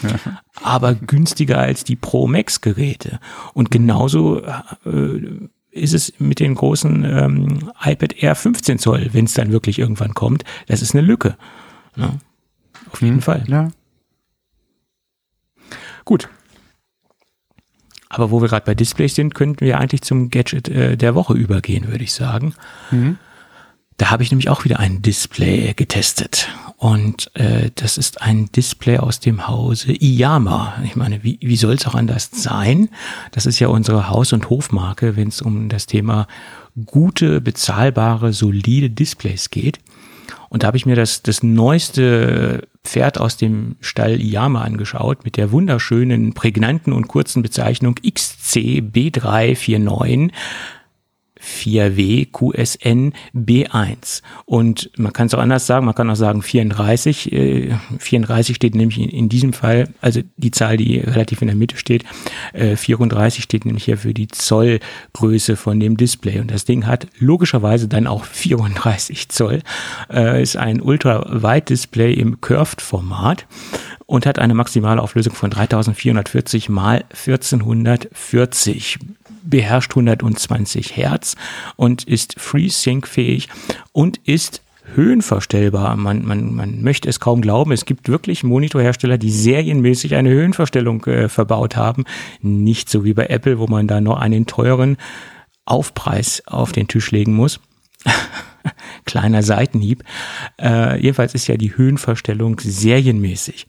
aber 0.62 0.94
günstiger 0.94 1.58
als 1.58 1.84
die 1.84 1.96
Pro 1.96 2.26
Max 2.26 2.62
Geräte. 2.62 3.20
Und 3.52 3.70
genauso 3.70 4.40
äh, 4.40 5.48
ist 5.72 5.94
es 5.94 6.12
mit 6.18 6.38
den 6.38 6.54
großen 6.54 7.04
ähm, 7.04 7.72
iPad 7.82 8.22
Air 8.22 8.34
15 8.34 8.78
Zoll, 8.78 9.10
wenn 9.12 9.24
es 9.24 9.34
dann 9.34 9.50
wirklich 9.52 9.78
irgendwann 9.78 10.14
kommt. 10.14 10.44
Das 10.66 10.82
ist 10.82 10.94
eine 10.94 11.02
Lücke. 11.02 11.36
Ja, 11.96 12.14
auf 12.90 13.02
jeden 13.02 13.20
Fall. 13.20 13.44
Ja, 13.48 13.70
Gut. 16.04 16.28
Aber 18.08 18.30
wo 18.30 18.42
wir 18.42 18.48
gerade 18.48 18.66
bei 18.66 18.74
Displays 18.74 19.14
sind, 19.14 19.34
könnten 19.34 19.64
wir 19.64 19.78
eigentlich 19.78 20.02
zum 20.02 20.30
Gadget 20.30 20.68
äh, 20.68 20.96
der 20.96 21.14
Woche 21.14 21.34
übergehen, 21.34 21.88
würde 21.88 22.04
ich 22.04 22.12
sagen. 22.12 22.54
Da 23.96 24.10
habe 24.10 24.22
ich 24.22 24.30
nämlich 24.30 24.48
auch 24.48 24.64
wieder 24.64 24.80
ein 24.80 25.02
Display 25.02 25.74
getestet. 25.74 26.48
Und 26.76 27.30
äh, 27.34 27.70
das 27.76 27.96
ist 27.96 28.22
ein 28.22 28.50
Display 28.50 28.98
aus 28.98 29.20
dem 29.20 29.46
Hause 29.46 29.92
Iyama. 29.92 30.74
Ich 30.84 30.96
meine, 30.96 31.22
wie, 31.22 31.38
wie 31.40 31.56
soll 31.56 31.74
es 31.74 31.86
auch 31.86 31.94
anders 31.94 32.30
sein? 32.32 32.88
Das 33.30 33.46
ist 33.46 33.60
ja 33.60 33.68
unsere 33.68 34.08
Haus- 34.08 34.32
und 34.32 34.50
Hofmarke, 34.50 35.16
wenn 35.16 35.28
es 35.28 35.42
um 35.42 35.68
das 35.68 35.86
Thema 35.86 36.26
gute, 36.86 37.40
bezahlbare, 37.40 38.32
solide 38.32 38.90
Displays 38.90 39.50
geht. 39.50 39.78
Und 40.48 40.64
da 40.64 40.66
habe 40.66 40.76
ich 40.76 40.86
mir 40.86 40.96
das, 40.96 41.22
das 41.22 41.42
neueste 41.42 42.66
Pferd 42.84 43.20
aus 43.20 43.36
dem 43.36 43.76
Stall 43.80 44.20
Iyama 44.20 44.62
angeschaut 44.62 45.24
mit 45.24 45.36
der 45.36 45.52
wunderschönen, 45.52 46.34
prägnanten 46.34 46.92
und 46.92 47.06
kurzen 47.08 47.42
Bezeichnung 47.42 47.94
XCB349 48.04 50.30
4W 51.42 52.30
QSN 52.30 53.12
B1. 53.34 54.22
Und 54.44 54.90
man 54.96 55.12
kann 55.12 55.26
es 55.26 55.34
auch 55.34 55.40
anders 55.40 55.66
sagen, 55.66 55.86
man 55.86 55.94
kann 55.94 56.08
auch 56.10 56.16
sagen 56.16 56.42
34. 56.42 57.32
Äh, 57.32 57.74
34 57.98 58.56
steht 58.56 58.74
nämlich 58.74 58.98
in, 58.98 59.08
in 59.08 59.28
diesem 59.28 59.52
Fall, 59.52 59.88
also 60.00 60.20
die 60.36 60.50
Zahl, 60.50 60.76
die 60.76 60.98
relativ 60.98 61.42
in 61.42 61.48
der 61.48 61.56
Mitte 61.56 61.76
steht, 61.76 62.04
äh, 62.52 62.76
34 62.76 63.42
steht 63.42 63.64
nämlich 63.64 63.84
hier 63.84 63.98
für 63.98 64.14
die 64.14 64.28
Zollgröße 64.28 65.56
von 65.56 65.80
dem 65.80 65.96
Display. 65.96 66.40
Und 66.40 66.50
das 66.50 66.64
Ding 66.64 66.86
hat 66.86 67.06
logischerweise 67.18 67.88
dann 67.88 68.06
auch 68.06 68.24
34 68.24 69.28
Zoll, 69.28 69.62
äh, 70.10 70.42
ist 70.42 70.56
ein 70.56 70.80
Ultra-Wide-Display 70.80 72.14
im 72.14 72.40
Curved-Format 72.40 73.46
und 74.06 74.26
hat 74.26 74.38
eine 74.38 74.54
maximale 74.54 75.00
Auflösung 75.00 75.34
von 75.34 75.50
3440 75.50 76.68
mal 76.68 77.04
1440 77.10 78.98
beherrscht 79.44 79.92
120 79.92 80.96
Hertz 80.96 81.36
und 81.76 82.04
ist 82.04 82.38
FreeSync-fähig 82.38 83.48
und 83.92 84.18
ist 84.24 84.62
höhenverstellbar. 84.94 85.96
Man, 85.96 86.24
man, 86.26 86.54
man 86.54 86.82
möchte 86.82 87.08
es 87.08 87.20
kaum 87.20 87.40
glauben. 87.40 87.72
Es 87.72 87.84
gibt 87.84 88.08
wirklich 88.08 88.44
Monitorhersteller, 88.44 89.18
die 89.18 89.30
serienmäßig 89.30 90.14
eine 90.14 90.30
Höhenverstellung 90.30 91.04
äh, 91.06 91.28
verbaut 91.28 91.76
haben. 91.76 92.04
Nicht 92.40 92.90
so 92.90 93.04
wie 93.04 93.14
bei 93.14 93.26
Apple, 93.26 93.58
wo 93.58 93.66
man 93.66 93.86
da 93.86 94.00
noch 94.00 94.18
einen 94.18 94.46
teuren 94.46 94.96
Aufpreis 95.64 96.42
auf 96.46 96.72
den 96.72 96.88
Tisch 96.88 97.10
legen 97.10 97.34
muss. 97.34 97.60
Kleiner 99.04 99.42
Seitenhieb. 99.42 100.04
Äh, 100.60 101.00
jedenfalls 101.00 101.34
ist 101.34 101.46
ja 101.46 101.56
die 101.56 101.76
Höhenverstellung 101.76 102.58
serienmäßig. 102.60 103.66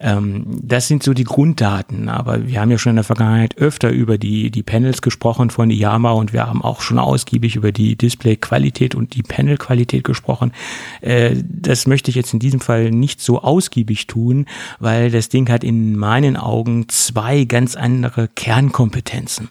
Ähm, 0.00 0.44
das 0.62 0.88
sind 0.88 1.02
so 1.02 1.12
die 1.12 1.24
Grunddaten, 1.24 2.08
aber 2.08 2.46
wir 2.46 2.60
haben 2.60 2.70
ja 2.70 2.78
schon 2.78 2.90
in 2.90 2.96
der 2.96 3.04
Vergangenheit 3.04 3.58
öfter 3.58 3.90
über 3.90 4.16
die, 4.16 4.50
die 4.50 4.62
Panels 4.62 5.02
gesprochen 5.02 5.50
von 5.50 5.70
Iyama 5.70 6.12
und 6.12 6.32
wir 6.32 6.46
haben 6.46 6.62
auch 6.62 6.80
schon 6.80 6.98
ausgiebig 6.98 7.56
über 7.56 7.70
die 7.70 7.96
Displayqualität 7.96 8.94
und 8.94 9.14
die 9.14 9.22
Panelqualität 9.22 10.02
gesprochen. 10.04 10.52
Äh, 11.02 11.36
das 11.44 11.86
möchte 11.86 12.10
ich 12.10 12.16
jetzt 12.16 12.32
in 12.32 12.38
diesem 12.38 12.60
Fall 12.60 12.90
nicht 12.90 13.20
so 13.20 13.42
ausgiebig 13.42 14.06
tun, 14.06 14.46
weil 14.78 15.10
das 15.10 15.28
Ding 15.28 15.50
hat 15.50 15.64
in 15.64 15.96
meinen 15.96 16.36
Augen 16.36 16.88
zwei 16.88 17.44
ganz 17.44 17.76
andere 17.76 18.28
Kernkompetenzen. 18.28 19.50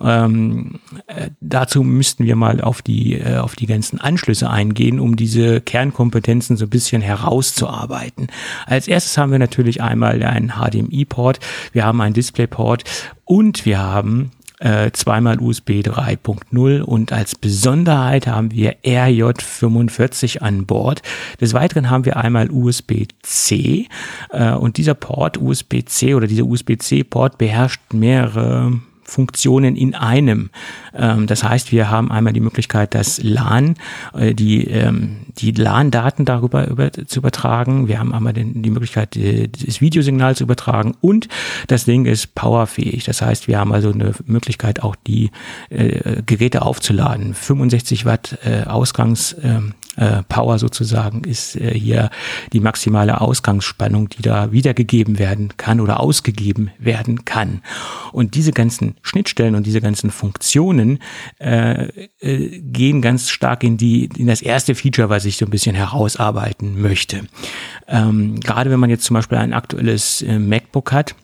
Ähm, 0.00 0.80
äh, 1.08 1.30
dazu 1.40 1.82
müssten 1.82 2.24
wir 2.24 2.36
mal 2.36 2.62
auf 2.62 2.80
die, 2.80 3.18
äh, 3.18 3.36
auf 3.36 3.54
die 3.54 3.66
ganzen 3.66 4.00
Anschlüsse 4.00 4.48
eingehen, 4.48 4.98
um 4.98 5.16
diese 5.16 5.60
Kernkompetenzen 5.60 6.56
so 6.56 6.64
ein 6.64 6.70
bisschen 6.70 7.02
herauszuarbeiten. 7.02 8.28
Als 8.64 8.88
erstes 8.88 9.18
haben 9.18 9.32
wir 9.32 9.38
natürlich 9.38 9.82
einmal 9.90 10.22
einen 10.22 10.52
HDMI-Port, 10.52 11.40
wir 11.72 11.84
haben 11.84 12.00
einen 12.00 12.14
DisplayPort 12.14 12.84
und 13.24 13.66
wir 13.66 13.78
haben 13.78 14.30
äh, 14.60 14.90
zweimal 14.92 15.40
USB 15.40 15.80
3.0 15.80 16.82
und 16.82 17.12
als 17.12 17.34
Besonderheit 17.34 18.26
haben 18.26 18.50
wir 18.52 18.76
RJ45 18.82 20.38
an 20.40 20.66
Bord. 20.66 21.02
Des 21.40 21.54
Weiteren 21.54 21.90
haben 21.90 22.04
wir 22.04 22.18
einmal 22.18 22.50
USB-C 22.50 23.88
äh, 24.30 24.52
und 24.52 24.76
dieser 24.76 24.94
Port 24.94 25.38
USB-C 25.38 26.14
oder 26.14 26.26
dieser 26.26 26.44
USB-C-Port 26.44 27.38
beherrscht 27.38 27.80
mehrere 27.92 28.80
Funktionen 29.10 29.76
in 29.76 29.94
einem. 29.94 30.50
Ähm, 30.94 31.26
das 31.26 31.42
heißt, 31.42 31.72
wir 31.72 31.90
haben 31.90 32.10
einmal 32.10 32.32
die 32.32 32.40
Möglichkeit, 32.40 32.94
das 32.94 33.20
LAN, 33.22 33.74
äh, 34.14 34.34
die, 34.34 34.66
ähm, 34.68 35.26
die 35.38 35.50
LAN-Daten 35.50 36.24
darüber 36.24 36.68
über, 36.68 36.92
zu 36.92 37.18
übertragen. 37.18 37.88
Wir 37.88 37.98
haben 37.98 38.14
einmal 38.14 38.32
den, 38.32 38.62
die 38.62 38.70
Möglichkeit, 38.70 39.14
die, 39.16 39.50
das 39.50 39.80
Videosignal 39.80 40.36
zu 40.36 40.44
übertragen 40.44 40.94
und 41.00 41.28
das 41.66 41.84
Ding 41.84 42.06
ist 42.06 42.34
powerfähig. 42.34 43.04
Das 43.04 43.20
heißt, 43.20 43.48
wir 43.48 43.58
haben 43.58 43.72
also 43.72 43.90
eine 43.90 44.12
Möglichkeit, 44.26 44.82
auch 44.82 44.94
die 44.94 45.30
äh, 45.70 46.22
Geräte 46.24 46.62
aufzuladen. 46.62 47.34
65 47.34 48.04
Watt 48.04 48.38
äh, 48.44 48.62
Ausgangs 48.62 49.36
ähm, 49.42 49.74
äh, 49.96 50.22
Power 50.28 50.58
sozusagen 50.58 51.24
ist 51.24 51.56
äh, 51.56 51.74
hier 51.74 52.10
die 52.52 52.60
maximale 52.60 53.20
Ausgangsspannung, 53.20 54.08
die 54.08 54.22
da 54.22 54.52
wiedergegeben 54.52 55.18
werden 55.18 55.56
kann 55.56 55.80
oder 55.80 56.00
ausgegeben 56.00 56.70
werden 56.78 57.24
kann. 57.24 57.62
Und 58.12 58.34
diese 58.34 58.52
ganzen 58.52 58.94
Schnittstellen 59.02 59.54
und 59.54 59.66
diese 59.66 59.80
ganzen 59.80 60.10
Funktionen 60.10 61.00
äh, 61.38 61.88
äh, 62.20 62.60
gehen 62.60 63.02
ganz 63.02 63.30
stark 63.30 63.64
in 63.64 63.76
die 63.76 64.08
in 64.16 64.28
das 64.28 64.42
erste 64.42 64.74
Feature, 64.74 65.08
was 65.08 65.24
ich 65.24 65.36
so 65.36 65.44
ein 65.44 65.50
bisschen 65.50 65.74
herausarbeiten 65.74 66.80
möchte. 66.80 67.24
Ähm, 67.88 68.38
gerade 68.40 68.70
wenn 68.70 68.80
man 68.80 68.90
jetzt 68.90 69.04
zum 69.04 69.14
Beispiel 69.14 69.38
ein 69.38 69.52
aktuelles 69.52 70.22
äh, 70.22 70.38
MacBook 70.38 70.92
hat, 70.92 71.14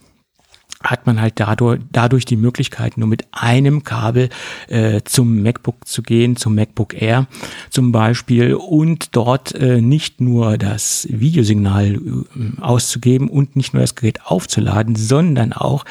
hat 0.91 1.07
man 1.07 1.21
halt 1.21 1.35
dadurch, 1.37 1.81
dadurch 1.93 2.25
die 2.25 2.37
Möglichkeit, 2.37 2.97
nur 2.97 3.09
mit 3.09 3.27
einem 3.33 3.85
Kabel 3.85 4.29
äh, 4.69 5.03
zum 5.05 5.43
MacBook 5.43 5.87
zu 5.87 6.03
gehen, 6.03 6.37
zum 6.37 6.55
MacBook 6.55 7.01
Air 7.01 7.27
zum 7.71 7.93
Beispiel 7.93 8.55
und 8.55 9.15
dort 9.17 9.55
äh, 9.55 9.81
nicht 9.81 10.21
nur 10.21 10.59
das 10.59 11.07
Videosignal 11.11 11.95
äh, 11.95 12.61
auszugeben 12.61 13.29
und 13.29 13.57
nicht 13.57 13.75
nur 13.75 13.83
das 13.83 13.95
Gerät 13.95 14.25
aufzuladen, 14.25 14.97
sondern 14.97 15.53
auch 15.53 15.85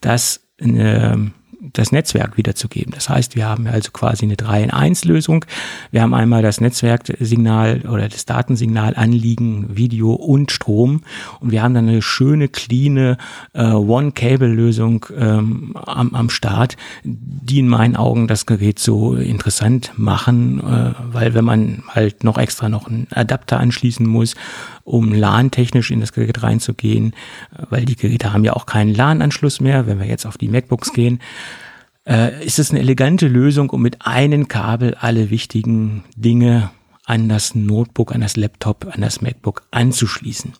das 0.00 0.40
äh, 0.58 1.16
das 1.72 1.92
Netzwerk 1.92 2.36
wiederzugeben. 2.36 2.92
Das 2.92 3.08
heißt, 3.08 3.36
wir 3.36 3.46
haben 3.48 3.66
also 3.68 3.90
quasi 3.92 4.24
eine 4.24 4.36
3 4.36 4.64
in 4.64 4.70
1 4.70 5.04
Lösung. 5.04 5.44
Wir 5.92 6.02
haben 6.02 6.12
einmal 6.12 6.42
das 6.42 6.60
Netzwerksignal 6.60 7.82
oder 7.82 8.08
das 8.08 8.24
Datensignal 8.24 8.94
anliegen, 8.96 9.76
Video 9.76 10.12
und 10.12 10.50
Strom. 10.50 11.02
Und 11.40 11.52
wir 11.52 11.62
haben 11.62 11.74
dann 11.74 11.88
eine 11.88 12.02
schöne, 12.02 12.48
clean 12.48 13.16
äh, 13.52 13.62
One-Cable-Lösung 13.62 15.06
ähm, 15.16 15.76
am, 15.76 16.14
am 16.14 16.30
Start, 16.30 16.76
die 17.04 17.60
in 17.60 17.68
meinen 17.68 17.94
Augen 17.94 18.26
das 18.26 18.46
Gerät 18.46 18.80
so 18.80 19.14
interessant 19.14 19.92
machen, 19.96 20.60
äh, 20.60 20.94
weil 21.12 21.34
wenn 21.34 21.44
man 21.44 21.84
halt 21.88 22.24
noch 22.24 22.38
extra 22.38 22.68
noch 22.68 22.88
einen 22.88 23.06
Adapter 23.12 23.60
anschließen 23.60 24.06
muss, 24.06 24.34
um 24.84 25.12
LAN-technisch 25.12 25.90
in 25.90 26.00
das 26.00 26.12
Gerät 26.12 26.42
reinzugehen, 26.42 27.12
äh, 27.56 27.64
weil 27.70 27.84
die 27.84 27.96
Geräte 27.96 28.32
haben 28.32 28.44
ja 28.44 28.52
auch 28.54 28.66
keinen 28.66 28.94
LAN-Anschluss 28.94 29.60
mehr, 29.60 29.86
wenn 29.86 29.98
wir 29.98 30.06
jetzt 30.06 30.26
auf 30.26 30.38
die 30.38 30.48
MacBooks 30.48 30.92
gehen 30.92 31.20
äh, 32.06 32.44
ist 32.44 32.58
es 32.58 32.70
eine 32.70 32.80
elegante 32.80 33.28
Lösung, 33.28 33.70
um 33.70 33.82
mit 33.82 34.04
einem 34.04 34.48
Kabel 34.48 34.94
alle 34.94 35.30
wichtigen 35.30 36.02
Dinge 36.16 36.70
an 37.04 37.28
das 37.28 37.54
Notebook, 37.54 38.14
an 38.14 38.20
das 38.20 38.36
Laptop, 38.36 38.86
an 38.92 39.00
das 39.00 39.20
MacBook 39.20 39.64
anzuschließen. 39.72 40.52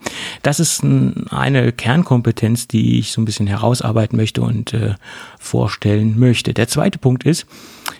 Das 0.42 0.58
ist 0.58 0.82
eine 0.82 1.72
Kernkompetenz, 1.72 2.66
die 2.66 2.98
ich 2.98 3.12
so 3.12 3.20
ein 3.20 3.24
bisschen 3.24 3.46
herausarbeiten 3.46 4.16
möchte 4.16 4.42
und 4.42 4.74
äh, 4.74 4.94
vorstellen 5.38 6.18
möchte. 6.18 6.52
Der 6.52 6.66
zweite 6.66 6.98
Punkt 6.98 7.24
ist, 7.24 7.46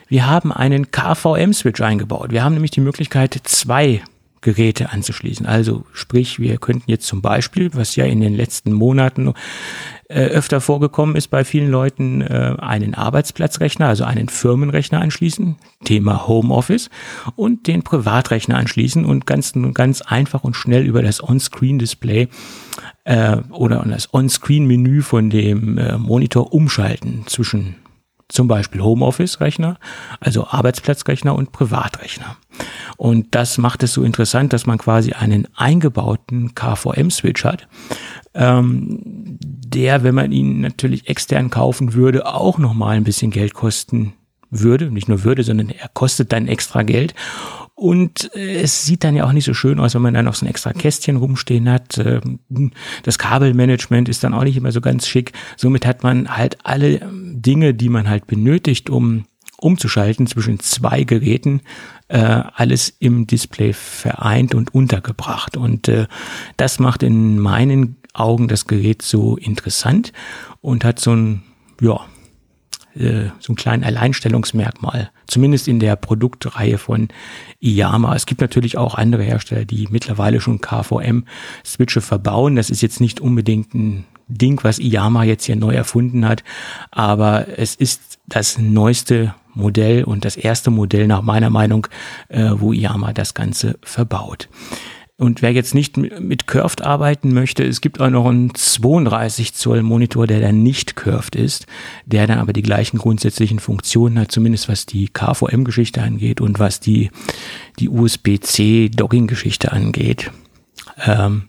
wir 0.08 0.26
haben 0.26 0.52
einen 0.52 0.90
KVM-Switch 0.90 1.80
eingebaut. 1.80 2.32
Wir 2.32 2.42
haben 2.42 2.54
nämlich 2.54 2.72
die 2.72 2.80
Möglichkeit, 2.80 3.40
zwei 3.44 4.02
Geräte 4.42 4.90
anzuschließen. 4.90 5.46
Also 5.46 5.86
sprich, 5.92 6.38
wir 6.38 6.58
könnten 6.58 6.90
jetzt 6.90 7.06
zum 7.06 7.22
Beispiel, 7.22 7.70
was 7.72 7.96
ja 7.96 8.04
in 8.04 8.20
den 8.20 8.34
letzten 8.34 8.72
Monaten 8.72 9.32
äh, 10.08 10.26
öfter 10.26 10.60
vorgekommen 10.60 11.16
ist 11.16 11.28
bei 11.28 11.44
vielen 11.44 11.70
Leuten, 11.70 12.20
äh, 12.20 12.56
einen 12.58 12.94
Arbeitsplatzrechner, 12.94 13.88
also 13.88 14.04
einen 14.04 14.28
Firmenrechner 14.28 15.00
anschließen, 15.00 15.56
Thema 15.84 16.26
Homeoffice, 16.26 16.90
und 17.36 17.66
den 17.66 17.82
Privatrechner 17.82 18.56
anschließen 18.56 19.06
und 19.06 19.26
ganz, 19.26 19.54
ganz 19.72 20.02
einfach 20.02 20.44
und 20.44 20.54
schnell 20.54 20.84
über 20.84 21.02
das 21.02 21.22
On-Screen-Display 21.26 22.28
äh, 23.04 23.36
oder 23.50 23.84
das 23.88 24.12
On-Screen-Menü 24.12 25.02
von 25.02 25.30
dem 25.30 25.78
äh, 25.78 25.96
Monitor 25.96 26.52
umschalten 26.52 27.22
zwischen 27.26 27.76
zum 28.32 28.48
Beispiel 28.48 28.82
Homeoffice-Rechner, 28.82 29.78
also 30.20 30.46
Arbeitsplatzrechner 30.46 31.34
und 31.34 31.52
Privatrechner. 31.52 32.36
Und 32.96 33.34
das 33.34 33.58
macht 33.58 33.82
es 33.82 33.92
so 33.92 34.02
interessant, 34.02 34.52
dass 34.52 34.66
man 34.66 34.78
quasi 34.78 35.12
einen 35.12 35.48
eingebauten 35.54 36.54
KVM-Switch 36.54 37.44
hat, 37.44 37.68
ähm, 38.34 38.98
der, 39.04 40.02
wenn 40.02 40.14
man 40.14 40.32
ihn 40.32 40.60
natürlich 40.60 41.08
extern 41.08 41.50
kaufen 41.50 41.94
würde, 41.94 42.26
auch 42.26 42.58
nochmal 42.58 42.96
ein 42.96 43.04
bisschen 43.04 43.30
Geld 43.30 43.54
kosten 43.54 44.14
würde. 44.50 44.90
Nicht 44.90 45.08
nur 45.08 45.24
würde, 45.24 45.42
sondern 45.42 45.70
er 45.70 45.88
kostet 45.88 46.32
dann 46.32 46.46
extra 46.46 46.82
Geld. 46.82 47.14
Und 47.82 48.32
äh, 48.36 48.60
es 48.62 48.86
sieht 48.86 49.02
dann 49.02 49.16
ja 49.16 49.24
auch 49.24 49.32
nicht 49.32 49.44
so 49.44 49.54
schön 49.54 49.80
aus, 49.80 49.96
wenn 49.96 50.02
man 50.02 50.14
dann 50.14 50.26
noch 50.26 50.36
so 50.36 50.46
ein 50.46 50.48
extra 50.48 50.72
Kästchen 50.72 51.16
rumstehen 51.16 51.68
hat. 51.68 51.98
Ähm, 51.98 52.38
das 53.02 53.18
Kabelmanagement 53.18 54.08
ist 54.08 54.22
dann 54.22 54.34
auch 54.34 54.44
nicht 54.44 54.56
immer 54.56 54.70
so 54.70 54.80
ganz 54.80 55.08
schick. 55.08 55.32
Somit 55.56 55.84
hat 55.84 56.04
man 56.04 56.28
halt 56.28 56.58
alle 56.62 57.00
Dinge, 57.10 57.74
die 57.74 57.88
man 57.88 58.08
halt 58.08 58.28
benötigt, 58.28 58.88
um 58.88 59.24
umzuschalten 59.56 60.28
zwischen 60.28 60.60
zwei 60.60 61.02
Geräten, 61.02 61.60
äh, 62.06 62.18
alles 62.18 62.94
im 63.00 63.26
Display 63.26 63.72
vereint 63.72 64.54
und 64.54 64.72
untergebracht. 64.72 65.56
Und 65.56 65.88
äh, 65.88 66.06
das 66.56 66.78
macht 66.78 67.02
in 67.02 67.40
meinen 67.40 67.96
Augen 68.14 68.46
das 68.46 68.68
Gerät 68.68 69.02
so 69.02 69.36
interessant 69.36 70.12
und 70.60 70.84
hat 70.84 71.00
so 71.00 71.16
ein, 71.16 71.42
ja, 71.80 71.98
äh, 72.94 73.30
so 73.38 73.52
ein 73.52 73.56
kleinen 73.56 73.84
Alleinstellungsmerkmal, 73.84 75.10
zumindest 75.26 75.68
in 75.68 75.80
der 75.80 75.96
Produktreihe 75.96 76.78
von 76.78 77.08
Iyama. 77.60 78.14
Es 78.14 78.26
gibt 78.26 78.40
natürlich 78.40 78.78
auch 78.78 78.94
andere 78.94 79.22
Hersteller, 79.22 79.64
die 79.64 79.88
mittlerweile 79.90 80.40
schon 80.40 80.60
KVM-Switche 80.60 82.00
verbauen. 82.00 82.56
Das 82.56 82.70
ist 82.70 82.82
jetzt 82.82 83.00
nicht 83.00 83.20
unbedingt 83.20 83.74
ein 83.74 84.04
Ding, 84.28 84.60
was 84.62 84.78
Iyama 84.78 85.24
jetzt 85.24 85.44
hier 85.44 85.56
neu 85.56 85.74
erfunden 85.74 86.26
hat, 86.26 86.42
aber 86.90 87.58
es 87.58 87.74
ist 87.74 88.18
das 88.26 88.58
neueste 88.58 89.34
Modell 89.54 90.04
und 90.04 90.24
das 90.24 90.36
erste 90.36 90.70
Modell 90.70 91.06
nach 91.06 91.22
meiner 91.22 91.50
Meinung, 91.50 91.86
äh, 92.28 92.50
wo 92.54 92.72
Iyama 92.72 93.12
das 93.12 93.34
Ganze 93.34 93.78
verbaut. 93.82 94.48
Und 95.22 95.40
wer 95.40 95.52
jetzt 95.52 95.72
nicht 95.72 95.96
mit 95.96 96.48
Curved 96.48 96.82
arbeiten 96.82 97.32
möchte, 97.32 97.62
es 97.62 97.80
gibt 97.80 98.00
auch 98.00 98.10
noch 98.10 98.26
einen 98.26 98.56
32 98.56 99.54
Zoll 99.54 99.84
Monitor, 99.84 100.26
der 100.26 100.40
dann 100.40 100.64
nicht 100.64 100.96
curved 100.96 101.36
ist, 101.36 101.66
der 102.06 102.26
dann 102.26 102.40
aber 102.40 102.52
die 102.52 102.62
gleichen 102.62 102.98
grundsätzlichen 102.98 103.60
Funktionen 103.60 104.18
hat, 104.18 104.32
zumindest 104.32 104.68
was 104.68 104.84
die 104.84 105.06
KVM-Geschichte 105.06 106.02
angeht 106.02 106.40
und 106.40 106.58
was 106.58 106.80
die, 106.80 107.12
die 107.78 107.88
USB-C-Dogging-Geschichte 107.88 109.70
angeht. 109.70 110.32
Ähm, 110.98 111.44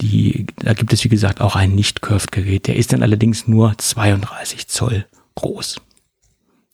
die, 0.00 0.48
da 0.56 0.72
gibt 0.72 0.92
es, 0.92 1.04
wie 1.04 1.08
gesagt, 1.08 1.40
auch 1.40 1.54
ein 1.54 1.76
nicht 1.76 2.02
curved 2.02 2.32
Gerät. 2.32 2.66
Der 2.66 2.74
ist 2.74 2.92
dann 2.92 3.04
allerdings 3.04 3.46
nur 3.46 3.78
32 3.78 4.66
Zoll 4.66 5.06
groß. 5.36 5.80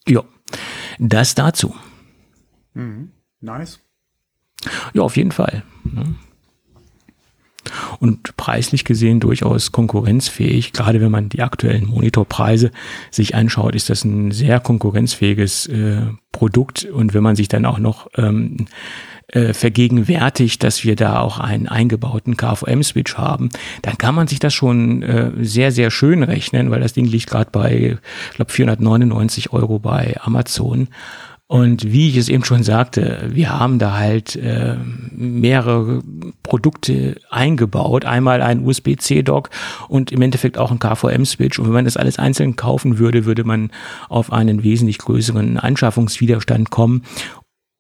Ja, 0.09 0.25
das 0.99 1.35
dazu. 1.35 1.75
Mhm. 2.73 3.11
Nice. 3.43 3.81
Ja, 4.95 5.03
auf 5.03 5.19
jeden 5.19 5.33
Fall. 5.33 5.63
Ne? 5.85 6.17
Und 8.01 8.37
preislich 8.37 8.85
gesehen 8.85 9.21
durchaus 9.21 9.73
konkurrenzfähig. 9.73 10.73
Gerade 10.73 11.01
wenn 11.01 11.11
man 11.11 11.29
die 11.29 11.43
aktuellen 11.43 11.87
Monitorpreise 11.87 12.71
sich 13.11 13.35
anschaut, 13.35 13.75
ist 13.75 13.91
das 13.91 14.05
ein 14.05 14.31
sehr 14.31 14.61
konkurrenzfähiges 14.61 15.67
äh, 15.67 16.03
Produkt. 16.33 16.85
Und 16.85 17.15
wenn 17.15 17.23
man 17.23 17.37
sich 17.37 17.49
dann 17.49 17.65
auch 17.65 17.79
noch 17.79 18.09
ähm, 18.17 18.67
äh, 19.29 19.53
vergegenwärtigt, 19.53 20.63
dass 20.63 20.85
wir 20.85 20.97
da 20.97 21.21
auch 21.21 21.39
einen 21.39 21.69
eingebauten 21.69 22.37
KVM-Switch 22.37 23.17
haben, 23.17 23.51
dann 23.83 23.99
kann 23.99 24.15
man 24.15 24.27
sich 24.27 24.39
das 24.39 24.55
schon 24.55 25.03
äh, 25.03 25.33
sehr, 25.41 25.71
sehr 25.73 25.91
schön 25.91 26.23
rechnen, 26.23 26.71
weil 26.71 26.81
das 26.81 26.95
Ding 26.95 27.05
liegt 27.05 27.29
gerade 27.29 27.51
bei, 27.51 27.99
ich 28.31 28.37
glaube, 28.37 28.53
499 28.53 29.53
Euro 29.53 29.79
bei 29.79 30.17
Amazon. 30.21 30.89
Und 31.51 31.91
wie 31.91 32.11
ich 32.11 32.19
es 32.19 32.29
eben 32.29 32.45
schon 32.45 32.63
sagte, 32.63 33.31
wir 33.33 33.59
haben 33.59 33.79
da 33.79 33.97
halt 33.97 34.37
äh, 34.37 34.77
mehrere 35.11 36.03
Produkte 36.43 37.19
eingebaut. 37.31 38.05
Einmal 38.05 38.43
ein 38.43 38.67
USB-C-Dock 38.67 39.49
und 39.89 40.13
im 40.13 40.21
Endeffekt 40.21 40.59
auch 40.59 40.71
ein 40.71 40.79
KVM-Switch. 40.79 41.59
Und 41.59 41.65
wenn 41.65 41.73
man 41.73 41.87
das 41.87 41.97
alles 41.97 42.19
einzeln 42.19 42.57
kaufen 42.57 42.99
würde, 42.99 43.25
würde 43.25 43.45
man 43.45 43.71
auf 44.11 44.31
einen 44.31 44.63
wesentlich 44.63 44.99
größeren 44.99 45.59
Anschaffungswiderstand 45.59 46.69
kommen. 46.69 47.05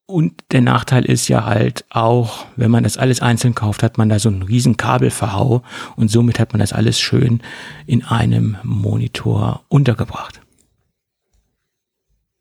Und 0.07 0.33
der 0.53 0.63
Nachteil 0.63 1.05
ist 1.05 1.29
ja 1.29 1.45
halt 1.45 1.85
auch, 1.91 2.47
wenn 2.57 2.71
man 2.71 2.85
das 2.85 2.97
alles 2.97 3.21
einzeln 3.21 3.55
kauft, 3.55 3.83
hat 3.83 3.99
man 3.99 4.09
da 4.09 4.19
so 4.19 4.31
einen 4.31 4.45
riesen 4.45 4.79
Kabelverhau 4.79 5.63
und 5.97 6.11
somit 6.11 6.41
hat 6.41 6.55
man 6.55 6.61
das 6.61 6.73
alles 6.73 6.99
schön 6.99 7.43
in 7.87 8.03
einem 8.03 8.57
Monitor 8.63 9.65
untergebracht. 9.69 10.41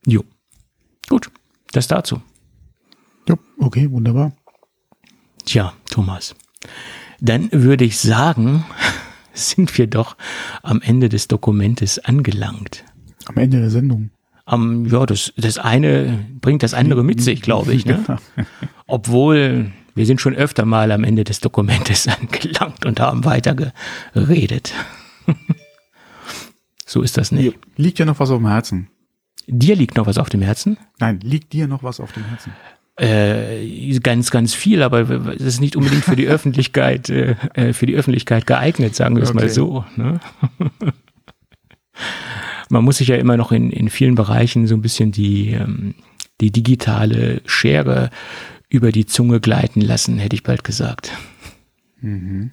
Jo. 0.06 0.24
Gut, 1.10 1.32
das 1.72 1.88
dazu. 1.88 2.22
Ja, 3.28 3.36
okay, 3.60 3.90
wunderbar. 3.92 4.34
Tja, 5.46 5.74
Thomas. 5.90 6.36
Dann 7.20 7.50
würde 7.52 7.86
ich 7.86 8.00
sagen, 8.00 8.66
sind 9.34 9.78
wir 9.78 9.88
doch 9.88 10.18
am 10.64 10.82
Ende 10.82 11.10
des 11.10 11.28
Dokumentes 11.28 12.00
angelangt. 12.00 12.84
Am 13.26 13.38
Ende 13.38 13.60
der 13.60 13.70
Sendung. 13.70 14.12
Am, 14.46 14.86
ja, 14.86 15.06
das, 15.06 15.34
das 15.36 15.58
eine 15.58 16.26
bringt 16.40 16.64
das 16.64 16.74
andere 16.74 17.04
mit 17.04 17.22
sich, 17.22 17.42
glaube 17.42 17.74
ich. 17.74 17.86
Ne? 17.86 18.04
Obwohl 18.88 19.72
wir 19.96 20.06
sind 20.06 20.22
schon 20.22 20.36
öfter 20.36 20.64
mal 20.64 20.92
am 20.92 21.04
Ende 21.04 21.24
des 21.24 21.40
Dokumentes 21.40 22.08
angelangt 22.22 22.86
und 22.86 23.00
haben 23.00 23.26
weiter 23.26 23.56
geredet. 24.14 24.74
so 26.86 27.02
ist 27.02 27.18
das 27.18 27.32
nicht. 27.32 27.58
Liegt 27.76 28.00
ja 28.00 28.06
noch 28.06 28.20
was 28.20 28.30
auf 28.30 28.38
dem 28.38 28.48
Herzen. 28.48 28.90
Dir 29.48 29.76
liegt 29.76 29.96
noch 29.96 30.08
was 30.08 30.18
auf 30.18 30.30
dem 30.30 30.42
Herzen? 30.42 30.78
Nein, 31.00 31.20
liegt 31.24 31.54
dir 31.54 31.68
noch 31.68 31.82
was 31.82 32.00
auf 32.00 32.12
dem 32.12 32.26
Herzen? 32.26 32.52
Äh, 33.00 33.98
ganz, 34.00 34.32
ganz 34.32 34.54
viel, 34.54 34.82
aber 34.84 35.10
es 35.36 35.42
ist 35.42 35.62
nicht 35.62 35.76
unbedingt 35.76 36.04
für 36.04 36.16
die 36.16 36.28
Öffentlichkeit, 36.28 37.10
äh, 37.10 37.36
äh, 37.54 37.74
für 37.74 37.86
die 37.86 37.96
Öffentlichkeit 37.96 38.46
geeignet, 38.48 38.96
sagen 38.96 39.16
wir 39.16 39.24
es 39.24 39.30
Okay. 39.30 39.40
mal 39.40 39.50
so. 39.50 39.86
Ne? 39.96 40.20
Man 42.70 42.84
muss 42.84 42.98
sich 42.98 43.08
ja 43.08 43.16
immer 43.16 43.38
noch 43.38 43.52
in, 43.52 43.72
in 43.72 43.90
vielen 43.90 44.16
Bereichen 44.16 44.68
so 44.68 44.76
ein 44.76 44.82
bisschen 44.82 45.12
die, 45.12 45.52
ähm, 45.52 45.96
die 46.42 46.52
digitale 46.52 47.42
Schere 47.46 48.10
über 48.70 48.92
die 48.92 49.06
Zunge 49.06 49.40
gleiten 49.40 49.80
lassen, 49.82 50.18
hätte 50.18 50.36
ich 50.36 50.44
bald 50.44 50.64
gesagt. 50.64 51.12
Mhm. 52.02 52.52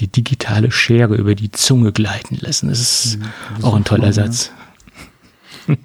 Die 0.00 0.08
digitale 0.08 0.70
Schere 0.70 1.14
über 1.14 1.34
die 1.34 1.50
Zunge 1.50 1.92
gleiten 1.92 2.36
lassen. 2.40 2.68
Das 2.68 2.80
ist 2.80 3.18
das 3.54 3.64
auch 3.64 3.74
ein 3.74 3.84
toller 3.84 4.12
Satz. 4.12 4.52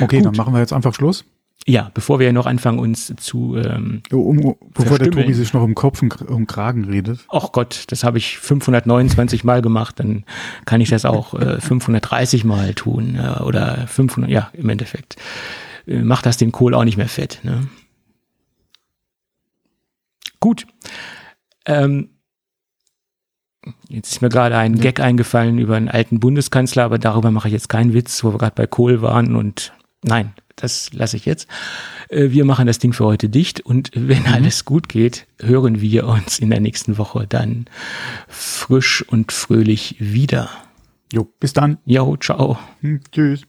Okay, 0.00 0.22
dann 0.22 0.36
machen 0.36 0.54
wir 0.54 0.60
jetzt 0.60 0.72
einfach 0.72 0.94
Schluss. 0.94 1.24
Ja, 1.66 1.90
bevor 1.92 2.18
wir 2.18 2.32
noch 2.32 2.46
anfangen, 2.46 2.78
uns 2.78 3.12
zu 3.16 3.56
ähm, 3.56 4.02
Um, 4.10 4.38
um, 4.38 4.56
bevor 4.72 4.98
der. 4.98 5.10
Tobi 5.10 5.34
sich 5.34 5.52
noch 5.52 5.64
im 5.64 5.74
Kopf 5.74 6.00
und 6.00 6.22
um 6.22 6.46
Kragen 6.46 6.84
redet. 6.84 7.26
ach 7.28 7.52
Gott, 7.52 7.84
das 7.88 8.04
habe 8.04 8.16
ich 8.16 8.38
529 8.38 9.44
Mal 9.44 9.60
gemacht, 9.60 10.00
dann 10.00 10.24
kann 10.64 10.80
ich 10.80 10.88
das 10.88 11.04
auch 11.04 11.34
äh, 11.34 11.60
530 11.60 12.44
Mal 12.44 12.74
tun 12.74 13.16
äh, 13.16 13.42
oder 13.42 13.86
500, 13.86 14.30
ja, 14.30 14.50
im 14.54 14.68
Endeffekt. 14.70 15.16
Äh, 15.86 16.02
macht 16.02 16.24
das 16.24 16.36
den 16.36 16.52
Kohl 16.52 16.74
auch 16.74 16.84
nicht 16.84 16.96
mehr 16.96 17.08
fett. 17.08 17.40
Ne? 17.42 17.68
Gut. 20.40 20.66
Ähm, 21.66 22.10
jetzt 23.88 24.12
ist 24.12 24.22
mir 24.22 24.28
gerade 24.28 24.56
ein 24.56 24.80
Gag 24.80 25.00
eingefallen 25.00 25.58
über 25.58 25.76
einen 25.76 25.88
alten 25.88 26.20
Bundeskanzler, 26.20 26.84
aber 26.84 26.98
darüber 26.98 27.30
mache 27.30 27.48
ich 27.48 27.54
jetzt 27.54 27.68
keinen 27.68 27.94
Witz, 27.94 28.22
wo 28.24 28.32
wir 28.32 28.38
gerade 28.38 28.54
bei 28.54 28.66
Kohl 28.66 29.02
waren 29.02 29.34
und 29.36 29.72
nein, 30.02 30.32
das 30.56 30.92
lasse 30.92 31.16
ich 31.16 31.24
jetzt. 31.24 31.48
Äh, 32.08 32.30
Wir 32.30 32.44
machen 32.44 32.66
das 32.66 32.78
Ding 32.78 32.92
für 32.92 33.04
heute 33.04 33.28
dicht 33.28 33.60
und 33.60 33.90
wenn 33.94 34.26
alles 34.26 34.64
gut 34.64 34.88
geht, 34.88 35.26
hören 35.40 35.80
wir 35.80 36.06
uns 36.06 36.38
in 36.38 36.50
der 36.50 36.60
nächsten 36.60 36.98
Woche 36.98 37.26
dann 37.28 37.66
frisch 38.28 39.02
und 39.02 39.32
fröhlich 39.32 39.96
wieder. 39.98 40.50
Jo, 41.12 41.26
bis 41.40 41.52
dann. 41.52 41.78
Jo, 41.86 42.16
ciao. 42.16 42.58
Hm, 42.80 43.00
tschüss. 43.12 43.42